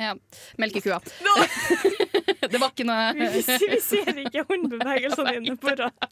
Ja. 0.00 0.14
Melkekua. 0.56 1.00
det 2.52 2.58
var 2.58 2.70
ikke 2.72 2.86
noe 2.88 3.12
Vi, 3.18 3.42
vi 3.44 3.80
ser 3.84 4.20
ikke 4.24 4.46
håndbevegelsene 4.48 5.34
dine 5.36 5.56
på 5.60 5.74
rad. 5.76 6.08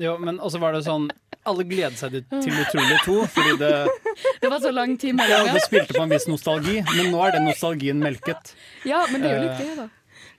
Jo, 0.00 0.16
men 0.22 0.40
også 0.40 0.60
var 0.62 0.74
det 0.76 0.82
sånn 0.88 1.10
Alle 1.48 1.64
gleder 1.68 1.96
seg 2.00 2.16
til 2.30 2.56
Utrolig 2.64 2.98
2, 3.04 3.18
fordi 3.36 3.54
det, 3.60 3.72
Det 4.42 4.50
var 4.50 4.64
så 4.64 4.72
lang 4.74 4.96
tid 5.00 5.12
ja, 5.14 5.20
mellom. 5.20 5.52
det 5.56 5.64
spilte 5.66 5.96
på 5.96 6.02
en 6.04 6.12
viss 6.12 6.28
nostalgi, 6.30 6.80
men 6.96 7.12
nå 7.12 7.22
er 7.26 7.36
den 7.38 7.48
nostalgien 7.48 8.00
melket. 8.00 8.54
Ja, 8.88 9.04
men 9.12 9.24
det 9.24 9.30
er 9.30 9.36
jo 9.38 9.46
litt 9.46 9.62
gøy, 9.64 9.72
da. 9.84 9.88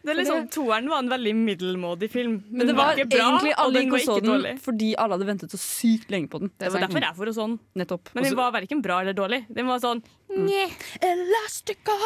Det 0.02 0.14
er 0.14 0.18
liksom, 0.18 0.48
Toeren 0.50 0.88
var 0.90 1.04
en 1.04 1.12
veldig 1.12 1.34
middelmådig 1.38 2.10
film. 2.10 2.40
Men 2.50 2.72
det 2.72 2.76
var 2.78 2.98
ikke 2.98 3.12
bra, 3.12 3.28
egentlig 3.28 3.54
og 3.54 3.64
alle 3.66 3.76
den 3.76 3.84
gikk 3.86 3.94
var 3.94 4.00
og 4.00 4.06
så 4.06 4.16
ikke 4.16 4.26
den 4.26 4.32
dårlig. 4.32 4.54
fordi 4.66 4.90
alle 4.96 5.18
hadde 5.18 5.28
ventet 5.30 5.54
så 5.54 5.62
sykt 5.62 6.14
lenge 6.14 6.32
på 6.32 6.42
den. 6.42 6.52
Det 6.58 6.72
var 6.74 6.88
derfor 6.88 7.06
jeg 7.06 7.18
for 7.20 7.34
og 7.34 7.38
sånn. 7.38 7.56
Nettopp. 7.78 8.12
Men 8.18 8.28
den 8.28 8.38
var 8.40 8.56
verken 8.58 8.82
bra 8.82 9.00
eller 9.06 9.18
dårlig. 9.18 9.44
Den 9.54 9.70
var 9.70 9.84
sånn 9.84 10.04
Elastica! 10.32 11.98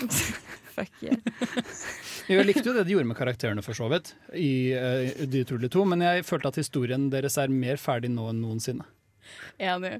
fuck 0.80 1.02
yeah. 1.02 1.16
Jeg 2.30 2.46
likte 2.46 2.64
jo 2.68 2.74
det 2.76 2.84
de 2.86 2.94
gjorde 2.94 3.10
med 3.10 3.18
karakterene, 3.18 3.64
for 3.64 3.76
så 3.76 3.88
vidt, 3.90 4.14
i 4.38 4.72
uh, 4.76 5.26
De 5.26 5.44
utrolige 5.44 5.72
to, 5.74 5.84
men 5.88 6.04
jeg 6.04 6.26
følte 6.28 6.52
at 6.52 6.60
historien 6.60 7.08
deres 7.12 7.38
er 7.40 7.52
mer 7.52 7.80
ferdig 7.80 8.12
nå 8.14 8.28
enn 8.30 8.42
noensinne. 8.44 8.86
Enig. 9.58 9.98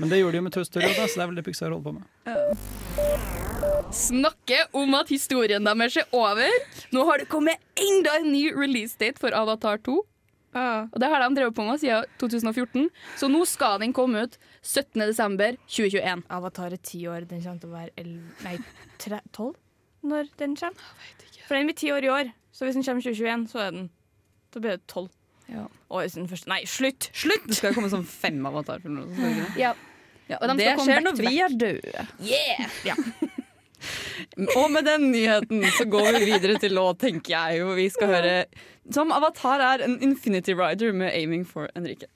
Men 0.00 0.12
det 0.12 0.20
gjorde 0.20 0.36
de 0.36 0.42
jo 0.42 0.48
med 0.48 0.56
Toy 0.56 0.66
Story, 0.68 0.92
da, 0.96 1.06
så 1.06 1.20
det 1.20 1.24
er 1.24 1.32
vel 1.32 1.40
det 1.40 1.46
Pixar 1.48 1.72
holder 1.72 1.90
på 1.90 1.96
med. 2.00 3.49
Snakke 3.90 4.64
om 4.78 4.94
at 4.94 5.08
historien 5.10 5.64
deres 5.66 5.96
er 5.98 6.06
over. 6.14 6.46
Nå 6.94 7.02
har 7.08 7.18
det 7.18 7.26
kommet 7.30 7.58
enda 7.74 8.20
en 8.20 8.30
ny 8.30 8.44
release 8.54 8.94
date 9.00 9.18
for 9.18 9.34
Avatar 9.34 9.80
2. 9.82 9.96
Og 10.54 10.96
det 10.98 11.08
har 11.10 11.22
de 11.22 11.34
drevet 11.34 11.54
på 11.54 11.64
med 11.66 11.78
siden 11.82 12.06
2014, 12.18 12.88
så 13.18 13.28
nå 13.30 13.44
skal 13.46 13.78
den 13.82 13.92
komme 13.94 14.24
ut 14.26 14.38
17.12.2021. 14.66 16.24
Avatar 16.30 16.74
er 16.74 16.82
ti 16.82 17.04
år. 17.10 17.26
Den 17.30 17.42
kommer 17.42 17.62
til 17.62 17.70
å 17.70 17.76
være 17.76 17.94
el 18.02 18.12
nei, 18.46 18.56
tre, 19.02 19.20
tolv 19.34 19.58
når 20.06 20.30
den 20.40 20.56
kommer. 20.58 20.90
For 21.46 21.58
den 21.58 21.70
blir 21.70 21.78
ti 21.78 21.90
år 21.94 22.06
i 22.06 22.12
år, 22.14 22.32
så 22.54 22.66
hvis 22.66 22.78
den 22.78 22.86
kommer 22.86 23.04
2021, 23.04 23.46
så 23.50 23.64
er 23.66 23.74
den 23.74 23.90
Da 24.50 24.62
blir 24.62 24.78
det 24.78 24.86
tolv. 24.90 25.10
Ja. 25.50 25.66
Første 25.90 26.50
Nei, 26.50 26.62
slutt! 26.66 27.10
Slutt! 27.14 27.46
Det 27.46 27.58
skal 27.58 27.74
komme 27.74 27.90
sånn 27.90 28.06
fem 28.06 28.38
avatarfilmer. 28.46 29.10
Ja. 29.58 29.74
Ja, 30.30 30.38
det 30.46 30.66
skjer 30.78 31.02
når 31.02 31.18
vi 31.18 31.36
er 31.42 31.54
døde. 31.58 32.06
Yeah! 32.22 33.38
Og 34.60 34.70
med 34.72 34.86
den 34.88 35.10
nyheten 35.12 35.64
så 35.76 35.86
går 35.90 36.10
vi 36.18 36.32
videre 36.32 36.58
til 36.62 36.74
låt, 36.76 37.00
tenker 37.04 37.34
jeg 37.34 37.60
jo. 37.60 37.74
Vi 37.78 37.88
skal 37.92 38.14
høre 38.14 38.32
Som 38.92 39.12
Avatar 39.14 39.62
er 39.64 39.84
en 39.86 39.98
Infinity 40.02 40.56
Rider 40.56 40.92
med 40.92 41.12
'Aiming 41.12 41.46
for 41.46 41.70
Enrique'. 41.78 42.10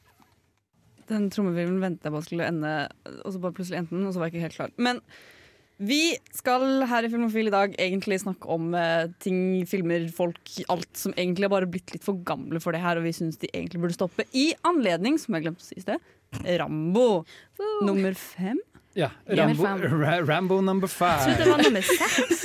Den 1.08 1.28
trommevirvelen 1.30 1.82
ventet 1.82 2.08
jeg 2.08 2.14
på 2.14 2.24
skulle 2.24 2.48
ende, 2.48 2.88
og 3.24 3.32
så 3.32 3.40
bare 3.40 3.52
plutselig 3.52 3.78
endte 3.78 3.92
den, 3.94 4.06
og 4.06 4.14
så 4.14 4.18
var 4.20 4.30
jeg 4.30 4.34
ikke 4.34 4.46
helt 4.46 4.56
klar. 4.56 4.70
Men 4.80 5.00
vi 5.82 6.14
skal 6.32 6.84
her 6.86 7.04
i 7.04 7.10
Filmofil 7.10 7.50
i 7.50 7.52
dag 7.52 7.74
egentlig 7.82 8.20
snakke 8.22 8.46
om 8.46 8.74
eh, 8.78 9.10
ting, 9.20 9.66
filmer, 9.66 10.06
folk, 10.14 10.38
alt 10.70 10.90
som 10.96 11.14
egentlig 11.18 11.48
har 11.48 11.54
bare 11.56 11.70
blitt 11.70 11.90
litt 11.92 12.06
for 12.06 12.20
gamle 12.26 12.62
for 12.62 12.72
det 12.72 12.82
her, 12.84 12.96
og 12.96 13.08
vi 13.08 13.14
syns 13.16 13.40
de 13.42 13.50
egentlig 13.50 13.82
burde 13.82 13.96
stoppe. 13.96 14.26
I 14.32 14.52
anledning, 14.64 15.18
som 15.18 15.34
jeg 15.34 15.48
glemte 15.48 15.64
å 15.64 15.66
si 15.66 15.80
i 15.80 15.84
sted, 15.84 16.12
Rambo 16.60 17.24
nummer 17.84 18.14
fem. 18.18 18.62
Ja. 18.94 19.10
Rambo, 19.26 19.66
Rambo 20.26 20.60
number 20.62 20.88
Jeg 20.88 21.24
trodde 21.24 21.44
det 21.44 21.50
var 21.50 21.62
nummer 21.62 21.82
seks. 21.82 22.44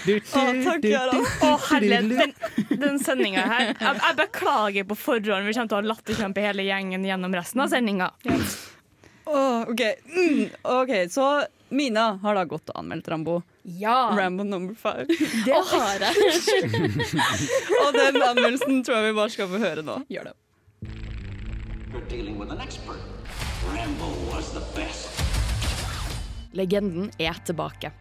Å, 0.00 0.42
takk, 0.64 0.84
Jarand. 0.88 1.26
Å, 1.44 1.50
herlighet. 1.70 2.34
Den, 2.70 2.80
den 2.80 2.98
sendinga 3.02 3.44
her 3.46 3.66
jeg, 3.68 4.00
jeg 4.00 4.16
beklager 4.18 4.86
på 4.88 4.96
forhånd. 4.98 5.46
Vi 5.46 5.54
kommer 5.54 5.70
til 5.70 5.76
å 5.76 5.80
ha 5.80 5.88
latterkrampe 5.92 6.44
hele 6.44 6.64
gjengen 6.66 7.04
gjennom 7.06 7.36
resten 7.36 7.62
av 7.62 7.70
sendinga. 7.72 8.10
Åh, 9.30 9.68
ok. 9.70 9.82
Mm, 10.10 10.44
ok, 10.80 10.94
så 11.12 11.30
Mina 11.70 12.16
har 12.22 12.34
da 12.34 12.42
gått 12.50 12.72
og 12.72 12.80
anmeldt 12.80 13.06
Rambo. 13.12 13.36
Ja, 13.62 14.10
Rambo 14.18 14.42
number 14.42 14.74
five. 14.74 15.06
det 15.46 15.60
har 15.70 16.02
jeg. 16.02 16.16
og 17.84 17.94
den 17.94 18.18
anmeldelsen 18.18 18.82
tror 18.82 18.98
jeg 18.98 19.12
vi 19.12 19.16
bare 19.20 19.34
skal 19.36 19.52
få 19.52 19.62
høre 19.62 19.86
nå. 19.86 20.00
Gjør 20.10 20.32
det. 20.32 20.36
You're 21.92 22.08
dealing 22.08 22.38
with 22.40 22.50
an 22.50 22.60
expert. 22.64 23.19
Rambo 23.70 24.10
was 24.32 24.52
the 24.52 24.62
best. 24.76 25.22
Legenden 26.52 27.10
er 27.18 27.38
tilbake. 27.44 27.92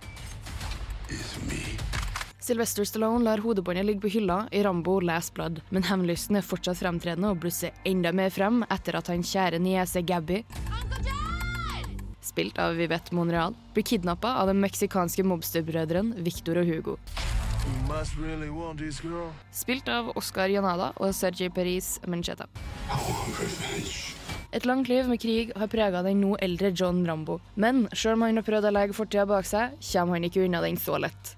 Sylvester 2.40 2.86
Stallone 2.86 3.24
lar 3.24 3.44
hodebåndet 3.44 3.86
ligge 3.86 4.02
på 4.02 4.14
hylla 4.16 4.48
i 4.52 4.64
Rambo 4.64 5.00
Last 5.00 5.34
Blood, 5.34 5.62
men 5.70 5.86
hevnlysten 5.86 6.40
er 6.40 6.46
fortsatt 6.46 6.80
fremtredende 6.82 7.30
og 7.30 7.44
blusser 7.44 7.76
enda 7.86 8.14
mer 8.16 8.34
frem 8.34 8.64
etter 8.70 8.98
at 8.98 9.12
han 9.14 9.26
kjære 9.26 9.62
niese 9.62 10.02
Gabby 10.02 10.44
spilt 12.30 12.60
av 12.62 12.78
Vivette 12.80 13.16
Monreal, 13.16 13.56
blir 13.74 13.84
kidnappa 13.84 14.36
av 14.40 14.48
de 14.48 14.56
meksikanske 14.56 15.26
mobsterbrødrene 15.28 16.24
Victor 16.24 16.62
og 16.62 16.70
Hugo. 16.70 16.96
Really. 18.20 18.50
Spilt 19.52 19.90
av 19.92 20.14
Oscar 20.18 20.50
Janada 20.50 20.94
og 20.98 21.12
Sergi 21.14 21.50
Peris 21.54 21.98
Mencheta. 22.08 22.48
Et 24.52 24.66
langt 24.66 24.88
liv 24.90 25.06
med 25.06 25.22
krig 25.22 25.52
har 25.54 25.70
prega 25.70 26.02
den 26.02 26.24
nå 26.24 26.34
eldre 26.42 26.72
John 26.74 27.04
Rambo. 27.06 27.38
Men 27.54 27.84
sjøl 27.94 28.16
om 28.18 28.24
han 28.26 28.40
har 28.42 28.46
prøvd 28.48 28.66
å 28.66 28.74
legge 28.74 28.96
fortida 28.98 29.28
bak 29.30 29.46
seg, 29.46 29.76
kommer 29.92 30.18
han 30.18 30.26
ikke 30.26 30.42
unna 30.48 30.62
den 30.66 30.80
så 30.82 30.98
lett. 30.98 31.36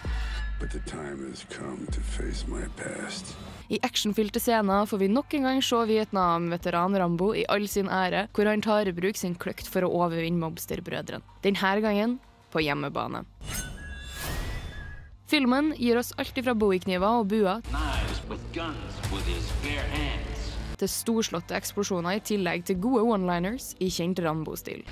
I 3.72 3.80
actionfylte 3.84 4.40
scener 4.40 4.88
får 4.88 5.02
vi 5.02 5.12
nok 5.12 5.36
en 5.36 5.48
gang 5.50 5.60
se 5.66 5.82
Vietnam-veteran 5.92 6.96
Rambo 7.04 7.34
i 7.36 7.44
all 7.52 7.68
sin 7.68 7.92
ære, 7.92 8.28
hvor 8.32 8.48
han 8.48 8.64
tar 8.64 8.88
i 8.88 8.96
bruk 8.96 9.20
sin 9.20 9.36
kløkt 9.36 9.68
for 9.68 9.84
å 9.84 9.92
overvinne 10.06 10.40
mobsterbrødrene. 10.40 11.24
Denne 11.44 11.76
gangen 11.84 12.20
på 12.52 12.64
hjemmebane. 12.64 13.26
Filmen 15.32 15.72
gir 15.80 16.00
oss 16.00 16.12
alt 16.20 16.36
fra 16.44 16.56
bowiekniver 16.56 17.24
og 17.24 17.32
buer 17.32 17.64
til 20.82 20.92
storslåtte 20.92 21.58
eksplosjoner 21.58 22.18
i 22.18 22.26
tillegg 22.26 22.66
til 22.68 22.82
gode 22.82 23.06
one-liners 23.16 23.72
i 23.80 23.90
kjent 23.94 24.22
Rambo-stil. 24.26 24.84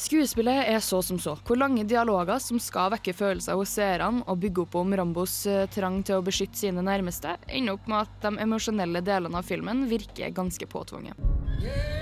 Skuespillet 0.00 0.64
er 0.72 0.80
så 0.80 1.02
som 1.04 1.18
så, 1.20 1.34
hvor 1.44 1.58
lange 1.60 1.84
dialoger 1.84 2.38
som 2.40 2.56
skal 2.62 2.88
vekke 2.94 3.12
følelser 3.12 3.58
hos 3.58 3.74
seerne 3.76 4.24
og 4.24 4.40
bygge 4.40 4.64
opp 4.64 4.78
om 4.80 4.96
Rambos 4.96 5.34
eh, 5.50 5.66
trang 5.74 6.00
til 6.00 6.16
å 6.16 6.24
beskytte 6.24 6.56
sine 6.56 6.80
nærmeste, 6.86 7.36
ender 7.52 7.76
opp 7.76 7.90
med 7.90 8.06
at 8.06 8.20
de 8.24 8.32
emosjonelle 8.46 9.04
delene 9.04 9.42
av 9.42 9.50
filmen 9.50 9.84
virker 9.90 10.32
ganske 10.32 10.72
påtvunget. 10.72 11.99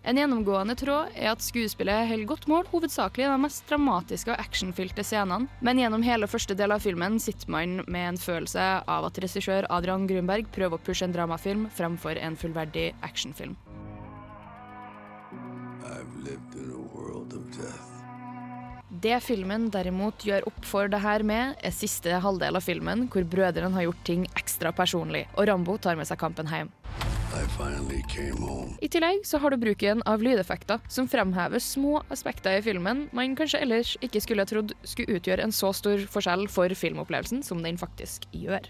En 0.00 0.16
gjennomgående 0.16 0.72
tråd 0.80 1.12
er 1.12 1.28
at 1.34 1.42
skuespillet 1.44 2.06
holder 2.08 2.28
godt 2.30 2.46
mål, 2.48 2.64
hovedsakelig 2.72 3.26
i 3.26 3.28
de 3.28 3.40
mest 3.42 3.66
dramatiske 3.68 4.32
og 4.32 4.40
actionfylte 4.40 5.04
scenene, 5.04 5.50
men 5.60 5.80
gjennom 5.82 6.04
hele 6.06 6.28
første 6.30 6.56
del 6.56 6.72
av 6.72 6.80
filmen 6.80 7.18
sitter 7.20 7.52
man 7.52 7.82
med 7.84 8.06
en 8.14 8.20
følelse 8.20 8.64
av 8.88 9.10
at 9.10 9.20
regissør 9.20 9.68
Adrian 9.68 10.06
Grunberg 10.08 10.48
prøver 10.56 10.80
å 10.80 10.84
pushe 10.86 11.04
en 11.04 11.12
dramafilm 11.12 11.68
fremfor 11.76 12.16
en 12.16 12.38
fullverdig 12.40 12.94
actionfilm. 13.04 13.58
Det 19.04 19.20
filmen 19.22 19.68
derimot 19.70 20.24
gjør 20.24 20.48
opp 20.48 20.64
for 20.64 20.88
det 20.88 21.04
her 21.04 21.22
med, 21.28 21.60
er 21.60 21.76
siste 21.76 22.16
halvdel 22.24 22.56
av 22.56 22.64
filmen, 22.64 23.04
hvor 23.12 23.28
brødrene 23.28 23.76
har 23.76 23.90
gjort 23.90 24.04
ting 24.08 24.26
ekstra 24.32 24.72
personlig, 24.72 25.26
og 25.36 25.44
Rambo 25.52 25.76
tar 25.76 26.00
med 26.00 26.08
seg 26.08 26.18
kampen 26.24 26.48
hjem. 26.48 26.72
I 27.30 27.46
finally 27.46 28.02
came 28.08 28.42
home. 28.42 28.74
I 28.82 28.88
tillegg 28.90 29.22
så 29.26 29.38
har 29.38 29.50
du 29.50 29.56
bruken 29.62 30.02
av 30.06 30.22
lydeffekter, 30.22 30.80
som 30.90 31.06
fremhever 31.08 31.62
små 31.62 32.00
aspekter 32.10 32.58
i 32.58 32.64
filmen 32.64 33.04
man 33.14 33.36
kanskje 33.38 33.60
ellers 33.62 33.92
ikke 34.02 34.22
skulle 34.24 34.46
trodd 34.50 34.74
skulle 34.82 35.20
utgjøre 35.20 35.46
en 35.46 35.54
så 35.54 35.70
stor 35.76 36.02
forskjell 36.10 36.48
for 36.50 36.74
filmopplevelsen 36.74 37.44
som 37.46 37.62
den 37.62 37.78
faktisk 37.78 38.26
gjør. 38.34 38.66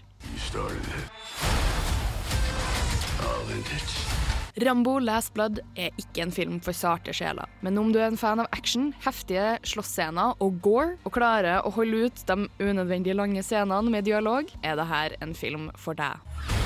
Rambo 4.61 4.99
Last 4.99 5.33
Blood 5.33 5.63
er 5.79 5.89
ikke 5.97 6.27
en 6.27 6.33
film 6.35 6.61
for 6.61 6.77
sarte 6.77 7.15
sjeler, 7.17 7.49
men 7.65 7.81
om 7.81 7.89
du 7.89 7.97
er 7.97 8.11
en 8.11 8.19
fan 8.19 8.43
av 8.43 8.51
action, 8.53 8.91
heftige 9.01 9.55
slåssscener 9.65 10.37
og 10.37 10.61
gore, 10.61 10.99
og 11.01 11.15
klarer 11.17 11.65
å 11.65 11.73
holde 11.73 12.11
ut 12.11 12.25
de 12.29 12.45
unødvendig 12.61 13.17
lange 13.17 13.41
scenene 13.47 13.89
med 13.89 14.05
dialog, 14.05 14.51
er 14.61 14.77
dette 14.77 15.23
en 15.23 15.33
film 15.33 15.71
for 15.81 15.97
deg. 15.97 16.60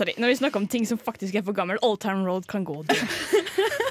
Sorry, 0.00 0.14
når 0.16 0.30
vi 0.32 0.36
snakker 0.38 0.56
om 0.62 0.66
ting 0.70 0.86
som 0.88 0.96
faktisk 0.96 1.34
er 1.36 1.42
for 1.44 1.52
gammel, 1.52 1.76
Old 1.84 1.98
Town 2.00 2.22
Road 2.24 2.46
kan 2.48 2.64
gå 2.64 2.78
og 2.80 2.86
dø. 2.88 2.94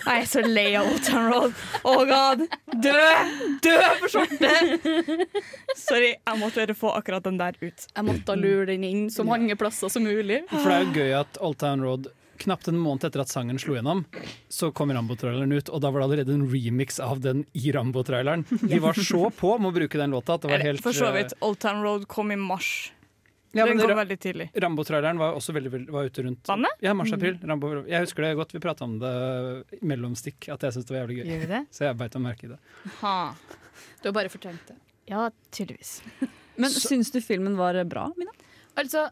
Jeg 0.09 0.23
er 0.23 0.25
så 0.25 0.41
lei 0.41 0.71
av 0.73 0.87
Old 0.89 1.03
Town 1.05 1.27
Road. 1.29 1.59
Oh 1.85 2.01
god, 2.09 2.47
dø! 2.81 3.03
Dø 3.61 3.75
for 3.99 4.09
skjorte! 4.15 4.49
Sorry, 5.77 6.15
jeg 6.15 6.39
måtte 6.41 6.63
bare 6.63 6.77
få 6.79 6.95
akkurat 6.97 7.27
den 7.29 7.37
der 7.37 7.59
ut. 7.61 7.85
Jeg 7.93 8.07
måtte 8.07 8.37
lure 8.41 8.65
den 8.71 8.87
inn 8.87 9.05
så 9.13 9.27
mange 9.27 9.53
plasser 9.59 9.93
som 9.93 10.07
mulig. 10.07 10.41
For 10.49 10.65
det 10.65 10.79
er 10.79 10.87
jo 10.87 10.95
gøy 10.97 11.15
at 11.19 11.39
Old 11.45 11.61
Town 11.61 11.85
Road 11.85 12.09
Knapt 12.39 12.69
en 12.71 12.77
måned 12.79 13.03
etter 13.03 13.19
at 13.19 13.27
sangen 13.27 13.57
slo 13.59 13.73
gjennom, 13.75 14.05
så 14.47 14.69
kom 14.71 14.93
Rambo-traileren 14.95 15.51
ut. 15.51 15.69
Og 15.75 15.81
da 15.83 15.89
var 15.91 15.99
det 15.99 16.05
allerede 16.07 16.37
en 16.37 16.45
remix 16.47 17.01
av 17.03 17.19
den 17.19 17.41
i 17.51 17.73
Rambo-traileren. 17.75 18.45
De 18.63 18.79
var 18.79 18.95
så 18.95 19.25
på 19.35 19.57
med 19.59 19.73
å 19.73 19.75
bruke 19.75 19.99
den 19.99 20.15
låta 20.15 20.37
at 20.37 20.45
det 20.45 20.53
var 20.53 20.63
helt 20.63 20.85
For 20.85 20.95
så 20.95 21.11
vidt. 21.11 21.35
Old 21.43 21.59
Town 21.59 21.83
Road 21.83 22.07
kom 22.07 22.31
i 22.31 22.39
mars. 22.39 22.93
Ja, 23.51 23.65
men 23.65 23.79
den 23.79 23.87
kom 23.87 23.97
veldig 23.97 24.17
tidlig. 24.21 24.45
Rambo-traileren 24.61 25.17
var 25.17 25.37
også 25.37 25.53
veldig, 25.55 25.71
var 25.89 26.09
ute 26.09 26.23
rundt 26.25 26.49
Vannet? 26.51 26.83
Ja, 26.85 26.93
mars-april. 26.93 27.39
Mm. 27.41 27.63
jeg 27.89 28.03
husker 28.05 28.25
det 28.27 28.35
godt, 28.37 28.53
vi 28.53 28.61
prata 28.61 28.85
om 28.85 28.99
det 29.01 29.13
mellom 29.81 29.87
mellomstikk, 29.89 30.51
at 30.53 30.67
jeg 30.67 30.75
syntes 30.75 30.89
det 30.89 30.95
var 30.95 31.01
jævlig 31.01 31.17
gøy. 31.21 31.31
Gjør 31.31 31.41
vi 31.41 31.49
det? 31.53 31.61
Så 31.73 31.87
jeg 31.87 31.97
beit 31.97 32.17
meg 32.19 32.25
merke 32.27 32.45
i 32.45 32.51
det. 32.51 32.59
Ha. 32.99 33.15
Du 34.03 34.09
har 34.09 34.15
bare 34.19 34.29
fortrengt 34.29 34.69
det. 34.69 34.77
Ja, 35.09 35.29
tydeligvis. 35.55 35.95
Men 36.61 36.75
syns 36.75 37.09
du 37.11 37.17
filmen 37.25 37.57
var 37.57 37.79
bra, 37.89 38.05
Mina? 38.19 38.35
Altså, 38.77 39.07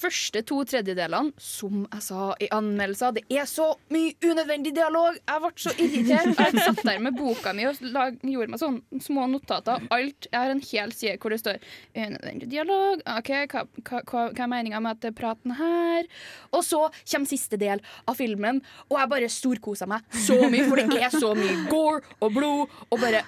første 0.00 0.42
to 0.46 0.60
tredjedelene, 0.68 1.34
som 1.40 1.82
jeg 1.84 2.04
sa 2.04 2.26
i 2.40 2.48
anmeldelser, 2.54 3.14
det 3.18 3.24
er 3.28 3.48
så 3.48 3.66
mye 3.92 4.14
unødvendig 4.24 4.72
dialog. 4.76 5.18
Jeg 5.18 5.42
ble 5.44 5.50
så 5.64 5.74
irritert. 5.76 6.40
Jeg 6.40 6.64
satt 6.64 6.82
der 6.86 7.02
med 7.02 7.16
boka 7.18 7.52
mi 7.56 7.66
og 7.68 7.80
lag, 7.92 8.16
gjorde 8.22 8.54
meg 8.54 8.62
sånn 8.62 8.80
små 9.02 9.26
notater. 9.30 9.82
Alt. 9.92 10.30
Jeg 10.30 10.38
har 10.38 10.54
en 10.54 10.62
hel 10.64 10.94
side 10.96 11.16
hvor 11.20 11.34
det 11.34 11.40
står 11.42 11.60
'unødvendig 11.94 12.50
dialog'. 12.52 13.04
OK, 13.18 13.32
hva, 13.52 13.64
hva, 13.84 14.02
hva 14.06 14.44
er 14.44 14.52
meninga 14.54 14.80
med 14.80 15.04
at 15.04 15.14
praten 15.16 15.56
her? 15.58 16.08
Og 16.52 16.64
så 16.64 16.86
kommer 17.04 17.30
siste 17.30 17.58
del 17.60 17.82
av 18.08 18.16
filmen, 18.16 18.62
og 18.88 18.98
jeg 18.98 19.12
bare 19.12 19.28
storkoser 19.28 19.90
meg 19.90 20.06
så 20.26 20.38
mye, 20.48 20.68
for 20.68 20.80
det 20.80 21.02
er 21.02 21.12
så 21.12 21.34
mye 21.34 21.66
gore 21.70 22.02
og 22.20 22.32
blod 22.32 22.80
og 22.90 23.00
bare 23.00 23.24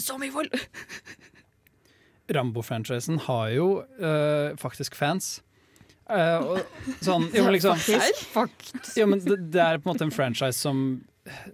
så 0.00 0.16
mye 0.20 0.32
vold. 0.32 0.54
Rambo-franchisen 2.30 3.18
har 3.26 3.48
jo 3.48 3.82
øh, 3.98 4.56
faktisk 4.58 4.94
fans. 4.94 5.40
Eh, 6.10 6.62
sånn, 7.06 7.28
jo, 7.34 7.44
liksom, 7.54 7.78
jo, 8.98 9.06
men 9.06 9.20
det, 9.22 9.36
det 9.54 9.62
er 9.62 9.78
på 9.78 9.86
en 9.90 9.94
måte 9.94 10.06
en 10.08 10.14
franchise 10.14 10.58
som 10.58 10.80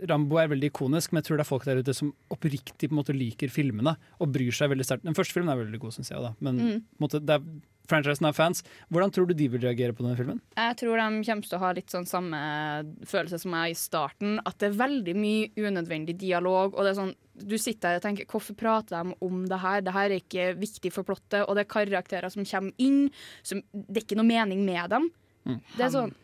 Rambo 0.08 0.38
er 0.40 0.48
veldig 0.48 0.70
ikonisk, 0.70 1.12
men 1.12 1.20
jeg 1.20 1.26
tror 1.28 1.40
det 1.40 1.44
er 1.44 1.48
folk 1.50 1.64
der 1.66 1.80
ute 1.82 1.92
som 1.96 2.12
oppriktig 2.32 2.88
på 2.88 2.94
en 2.94 3.00
måte 3.02 3.16
liker 3.16 3.50
filmene 3.52 3.96
og 4.22 4.30
bryr 4.32 4.54
seg 4.54 4.70
veldig 4.72 4.86
sterkt. 4.86 5.04
Den 5.04 5.16
første 5.18 5.36
filmen 5.36 5.50
er 5.52 5.58
veldig 5.60 5.80
god, 5.82 5.96
syns 5.98 6.12
jeg. 6.14 6.22
Da. 6.22 6.30
Men 6.40 6.56
Mm. 6.62 6.80
på 6.86 6.96
en 7.02 7.04
måte, 7.08 7.20
det 7.26 7.34
er, 7.36 7.42
franchisen 7.90 8.28
har 8.28 8.36
fans. 8.36 8.62
Hvordan 8.92 9.12
tror 9.14 9.28
du 9.30 9.34
de 9.38 9.48
vil 9.52 9.62
reagere 9.62 9.94
på 9.96 10.04
denne 10.04 10.18
filmen? 10.18 10.40
Jeg 10.56 10.78
tror 10.80 11.00
de 11.00 11.22
kommer 11.28 11.48
til 11.48 11.58
å 11.58 11.62
ha 11.62 11.72
litt 11.76 11.94
sånn 11.94 12.08
samme 12.08 12.40
følelse 13.06 13.40
som 13.42 13.56
jeg 13.58 13.74
i 13.74 13.78
starten. 13.80 14.36
At 14.46 14.58
det 14.62 14.70
er 14.70 14.80
veldig 14.82 15.16
mye 15.18 15.68
unødvendig 15.68 16.18
dialog. 16.20 16.74
Og 16.74 16.84
det 16.84 16.94
er 16.94 17.00
sånn, 17.00 17.14
Du 17.36 17.58
sitter 17.60 17.90
der 17.92 17.98
og 17.98 18.04
tenker 18.06 18.28
hvorfor 18.32 18.56
prater 18.56 19.04
de 19.04 19.16
om 19.20 19.42
det 19.48 19.58
her? 19.60 19.82
Det 19.84 19.92
her 19.92 20.10
er 20.10 20.22
ikke 20.22 20.52
viktig 20.56 20.92
for 20.94 21.04
plottet. 21.04 21.42
Og 21.44 21.54
det 21.56 21.66
er 21.66 21.72
karakterer 21.74 22.32
som 22.32 22.46
kommer 22.48 22.72
inn. 22.80 23.10
Som, 23.42 23.60
det 23.72 24.00
er 24.00 24.06
ikke 24.06 24.16
noe 24.16 24.30
mening 24.30 24.64
med 24.64 24.88
dem. 24.94 25.10
Det 25.76 25.84
er 25.84 25.92
sånn 25.94 26.14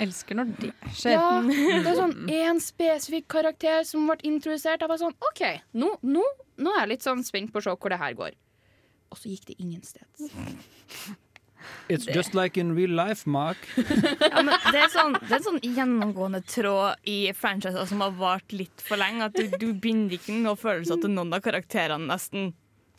Elsker 0.00 0.36
når 0.38 0.52
det 0.60 0.70
skjer. 0.96 1.14
Ja, 1.14 1.40
det 1.44 1.90
er 1.90 1.98
sånn 1.98 2.14
én 2.32 2.60
spesifikk 2.64 3.28
karakter 3.36 3.84
som 3.88 4.08
ble 4.08 4.16
introdusert. 4.28 4.82
Jeg 4.82 4.90
var 4.90 5.00
sånn 5.00 5.16
OK, 5.30 5.42
nå, 5.76 5.92
nå, 6.02 6.24
nå 6.56 6.74
er 6.74 6.82
jeg 6.82 6.92
litt 6.94 7.06
sånn 7.06 7.24
spent 7.26 7.52
på 7.52 7.60
å 7.60 7.66
se 7.66 7.74
hvor 7.76 7.92
det 7.92 8.00
her 8.00 8.16
går. 8.18 8.36
Og 9.10 9.20
så 9.20 9.30
gikk 9.30 9.46
det 9.52 9.56
ingen 9.62 9.82
sted. 9.86 10.06
It's 11.88 12.06
just 12.06 12.34
like 12.34 12.60
in 12.60 12.74
real 12.76 12.90
life, 12.90 13.26
Mark. 13.26 13.56
Ja, 13.76 14.42
men 14.42 14.52
det, 14.72 14.80
er 14.80 14.90
sånn, 14.92 15.16
det 15.18 15.30
er 15.30 15.38
en 15.38 15.46
sånn 15.46 15.62
gjennomgående 15.62 16.42
tråd 16.46 17.08
i 17.08 17.32
franchiser 17.34 17.86
som 17.88 18.02
har 18.04 18.14
vart 18.18 18.54
litt 18.54 18.82
for 18.84 19.00
lenge. 19.00 19.30
At 19.30 19.38
du, 19.38 19.48
du 19.58 19.72
binder 19.72 20.18
ikke 20.18 20.36
noe 20.42 20.58
følelse 20.58 20.98
til 21.02 21.14
noen 21.14 21.34
av 21.36 21.42
karakterene, 21.46 22.08
nesten. 22.10 22.52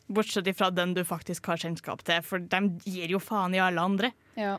Bortsett 0.07 0.47
fra 0.55 0.69
den 0.71 0.93
du 0.95 1.03
faktisk 1.03 1.49
har 1.51 1.59
kjennskap 1.59 2.03
til, 2.07 2.23
for 2.23 2.39
de 2.39 2.59
gir 2.87 3.11
jo 3.11 3.19
faen 3.19 3.55
i 3.57 3.59
alle 3.59 3.83
andre. 3.83 4.13
Ja. 4.39 4.55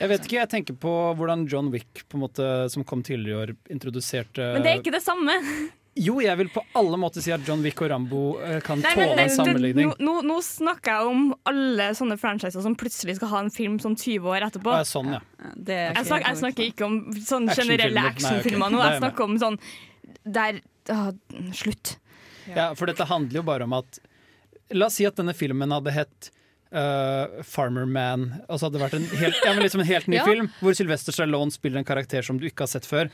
Jeg 0.00 0.08
vet 0.10 0.24
ikke, 0.24 0.38
jeg 0.38 0.50
tenker 0.50 0.76
på 0.80 0.92
hvordan 1.14 1.44
John 1.50 1.68
Wick, 1.70 2.02
på 2.08 2.18
en 2.18 2.24
måte, 2.24 2.46
som 2.72 2.82
kom 2.88 3.04
tidligere 3.06 3.30
i 3.30 3.40
år, 3.44 3.52
introduserte 3.70 4.54
Men 4.56 4.64
det 4.64 4.72
er 4.72 4.80
ikke 4.80 4.94
det 4.96 5.04
samme. 5.04 5.36
Jo, 5.98 6.20
jeg 6.22 6.38
vil 6.38 6.48
på 6.54 6.62
alle 6.78 6.98
måter 7.02 7.22
si 7.24 7.32
at 7.34 7.42
John 7.46 7.64
Wick 7.66 7.80
og 7.82 7.90
Rambo 7.90 8.20
eh, 8.46 8.60
kan 8.62 8.78
Nei, 8.78 8.92
tåle 8.94 9.08
men, 9.16 9.22
en 9.24 9.32
sammenligning. 9.34 9.88
Nå, 9.90 9.96
nå, 10.06 10.12
nå 10.28 10.36
snakker 10.46 10.94
jeg 10.94 11.08
om 11.10 11.24
alle 11.50 11.88
sånne 11.98 12.16
franchiser 12.20 12.62
som 12.62 12.76
plutselig 12.78 13.16
skal 13.18 13.32
ha 13.32 13.40
en 13.42 13.50
film 13.54 13.80
sånn 13.82 13.96
20 13.98 14.30
år 14.30 14.46
etterpå. 14.46 14.70
Ah, 14.70 14.84
sånn, 14.86 15.16
ja. 15.16 15.20
Jeg, 15.42 16.04
snakker, 16.06 16.26
jeg 16.28 16.40
snakker 16.44 16.68
ikke 16.68 16.86
om 16.86 17.00
sånne 17.18 17.56
generelle 17.58 18.04
actionfilmer 18.12 18.70
nå. 18.70 18.82
Jeg 18.86 19.00
snakker 19.02 19.26
om 19.26 19.40
sånn 19.42 19.58
der 20.30 20.60
ah, 20.94 21.10
Slutt. 21.58 21.96
Ja, 22.46 22.70
for 22.78 22.90
dette 22.90 23.06
handler 23.10 23.42
jo 23.42 23.46
bare 23.46 23.66
om 23.66 23.74
at 23.78 24.00
La 24.70 24.86
oss 24.86 25.00
si 25.00 25.06
at 25.06 25.18
denne 25.18 25.34
filmen 25.34 25.72
hadde 25.74 25.90
hett 25.90 26.30
uh, 26.70 27.42
Farmer 27.42 27.88
Man. 27.90 28.28
Altså 28.46 28.68
hadde 28.68 28.78
det 28.78 28.84
vært 28.84 28.96
en 29.00 29.08
helt, 29.18 29.42
ja, 29.42 29.54
men 29.56 29.64
liksom 29.66 29.82
en 29.82 29.90
helt 29.90 30.06
ny 30.06 30.18
Ja. 30.20 30.26
film 30.28 30.50
hvor 30.60 30.76
Sylvester 30.78 31.14
Stallone 31.14 31.50
spiller 31.54 31.82
en 31.82 31.88
karakter 31.88 32.22
som 32.26 32.38
du 32.38 32.46
ikke 32.46 32.68
har 32.68 32.70
sett 32.70 32.86
før. 32.86 33.10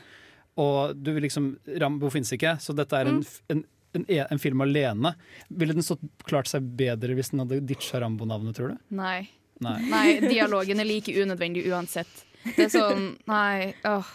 Og 0.57 0.95
du 0.97 1.11
vil 1.15 1.25
liksom 1.27 1.51
Rambo 1.81 2.09
fins 2.13 2.31
ikke, 2.35 2.55
så 2.63 2.73
dette 2.77 2.97
er 2.97 3.09
en, 3.11 3.19
f- 3.25 3.41
en, 3.53 3.63
en, 3.97 4.05
e- 4.09 4.25
en 4.25 4.41
film 4.41 4.61
alene. 4.65 5.13
Ville 5.49 5.75
den 5.77 5.85
stått 5.85 6.01
klart 6.27 6.49
seg 6.51 6.65
bedre 6.79 7.13
hvis 7.17 7.29
den 7.33 7.43
hadde 7.45 7.61
ditcha 7.69 8.01
Rambo-navnet, 8.03 8.57
tror 8.57 8.73
du? 8.73 8.79
Nei. 8.97 9.27
Nei. 9.63 9.77
Nei, 9.93 10.07
dialogen 10.27 10.81
er 10.83 10.89
like 10.89 11.13
unødvendig 11.17 11.65
uansett. 11.71 12.09
Det 12.47 12.67
er 12.67 12.73
sånn 12.73 13.07
Nei. 13.29 13.71
Åh. 13.89 14.09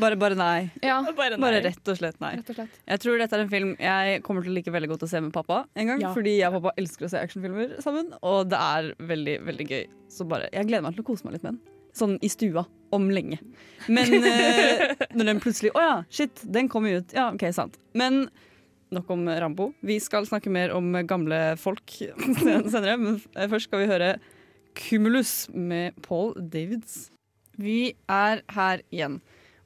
Bare, 0.00 0.16
bare 0.16 0.32
nei. 0.38 0.70
Ja, 0.80 0.94
bare 1.12 1.36
nei. 1.36 1.42
Bare 1.42 1.58
rett 1.66 1.88
og 1.92 1.96
slett 1.98 2.16
nei. 2.22 2.30
rett 2.38 2.52
og 2.54 2.56
slett. 2.56 2.76
Jeg 2.88 3.00
tror 3.02 3.18
dette 3.20 3.36
er 3.36 3.42
en 3.44 3.50
film 3.52 3.74
jeg 3.82 4.22
kommer 4.24 4.46
til 4.46 4.54
å 4.54 4.56
like 4.56 4.72
veldig 4.72 4.88
godt 4.94 5.02
å 5.04 5.08
se 5.10 5.20
med 5.20 5.34
pappa 5.34 5.58
en 5.76 5.90
gang. 5.90 6.00
Ja. 6.00 6.12
Fordi 6.16 6.38
jeg 6.38 6.48
og 6.48 6.62
pappa 6.62 6.72
elsker 6.80 7.04
å 7.04 7.10
se 7.12 7.20
actionfilmer 7.20 7.74
sammen, 7.84 8.08
og 8.24 8.48
det 8.48 8.60
er 8.64 8.88
veldig, 9.10 9.34
veldig 9.50 9.66
gøy. 9.68 9.82
Så 10.14 10.24
bare, 10.30 10.48
jeg 10.54 10.70
gleder 10.70 10.86
meg 10.86 10.96
til 10.96 11.04
å 11.04 11.08
kose 11.10 11.26
meg 11.28 11.36
litt 11.36 11.44
med 11.44 11.58
den. 11.58 11.76
Sånn 12.00 12.16
i 12.24 12.30
stua. 12.32 12.64
Om 12.94 13.10
lenge. 13.12 13.38
Men 13.88 14.12
eh, 14.24 14.94
når 15.16 15.32
den 15.32 15.40
plutselig 15.44 15.74
Å 15.76 15.82
ja, 15.84 15.96
shit, 16.12 16.40
den 16.44 16.70
kommer 16.72 16.94
jo 16.94 17.02
ut. 17.02 17.14
Ja, 17.16 17.28
OK, 17.34 17.44
sant. 17.54 17.76
Men 17.96 18.26
nok 18.94 19.10
om 19.12 19.26
Rambo. 19.28 19.72
Vi 19.84 19.98
skal 20.00 20.26
snakke 20.28 20.52
mer 20.52 20.72
om 20.76 20.94
gamle 21.08 21.58
folk 21.60 21.92
senere, 22.40 22.96
men 22.96 23.20
først 23.36 23.68
skal 23.68 23.84
vi 23.84 23.90
høre 23.90 24.12
Cumulus 24.78 25.48
med 25.52 25.96
Paul 26.04 26.32
Davids. 26.38 27.08
Vi 27.58 27.92
er 28.08 28.44
her 28.54 28.84
igjen. 28.94 29.18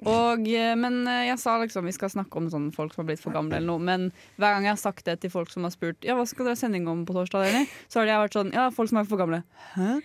Og, 0.08 0.46
eh, 0.50 0.74
men 0.78 1.06
eh, 1.06 1.26
jeg 1.28 1.38
sa 1.38 1.56
liksom 1.62 1.84
vi 1.86 1.92
skal 1.94 2.10
snakke 2.10 2.36
om 2.40 2.48
sånn 2.50 2.70
folk 2.74 2.94
som 2.94 3.02
har 3.04 3.08
blitt 3.12 3.22
for 3.22 3.34
gamle, 3.34 3.54
eller 3.56 3.68
noe. 3.70 3.78
Men 3.82 4.08
hver 4.40 4.56
gang 4.56 4.64
jeg 4.66 4.72
har 4.74 4.80
sagt 4.82 5.04
det 5.06 5.20
til 5.22 5.30
folk 5.30 5.50
som 5.52 5.62
har 5.66 5.70
spurt 5.74 6.02
Ja, 6.06 6.16
hva 6.18 6.24
skal 6.26 6.46
dere 6.48 6.56
ha 6.56 6.60
sending 6.60 6.88
om 6.90 7.04
på 7.06 7.14
torsdag, 7.16 7.44
Jenny? 7.48 7.68
Så 7.92 8.00
har 8.02 8.08
de 8.10 8.16
vært 8.24 8.36
sånn 8.38 8.52
Ja, 8.56 8.68
folk 8.74 8.90
som 8.90 8.98
er 9.02 9.08
for 9.10 9.20
gamle. 9.20 9.42
Hæ? 9.76 10.00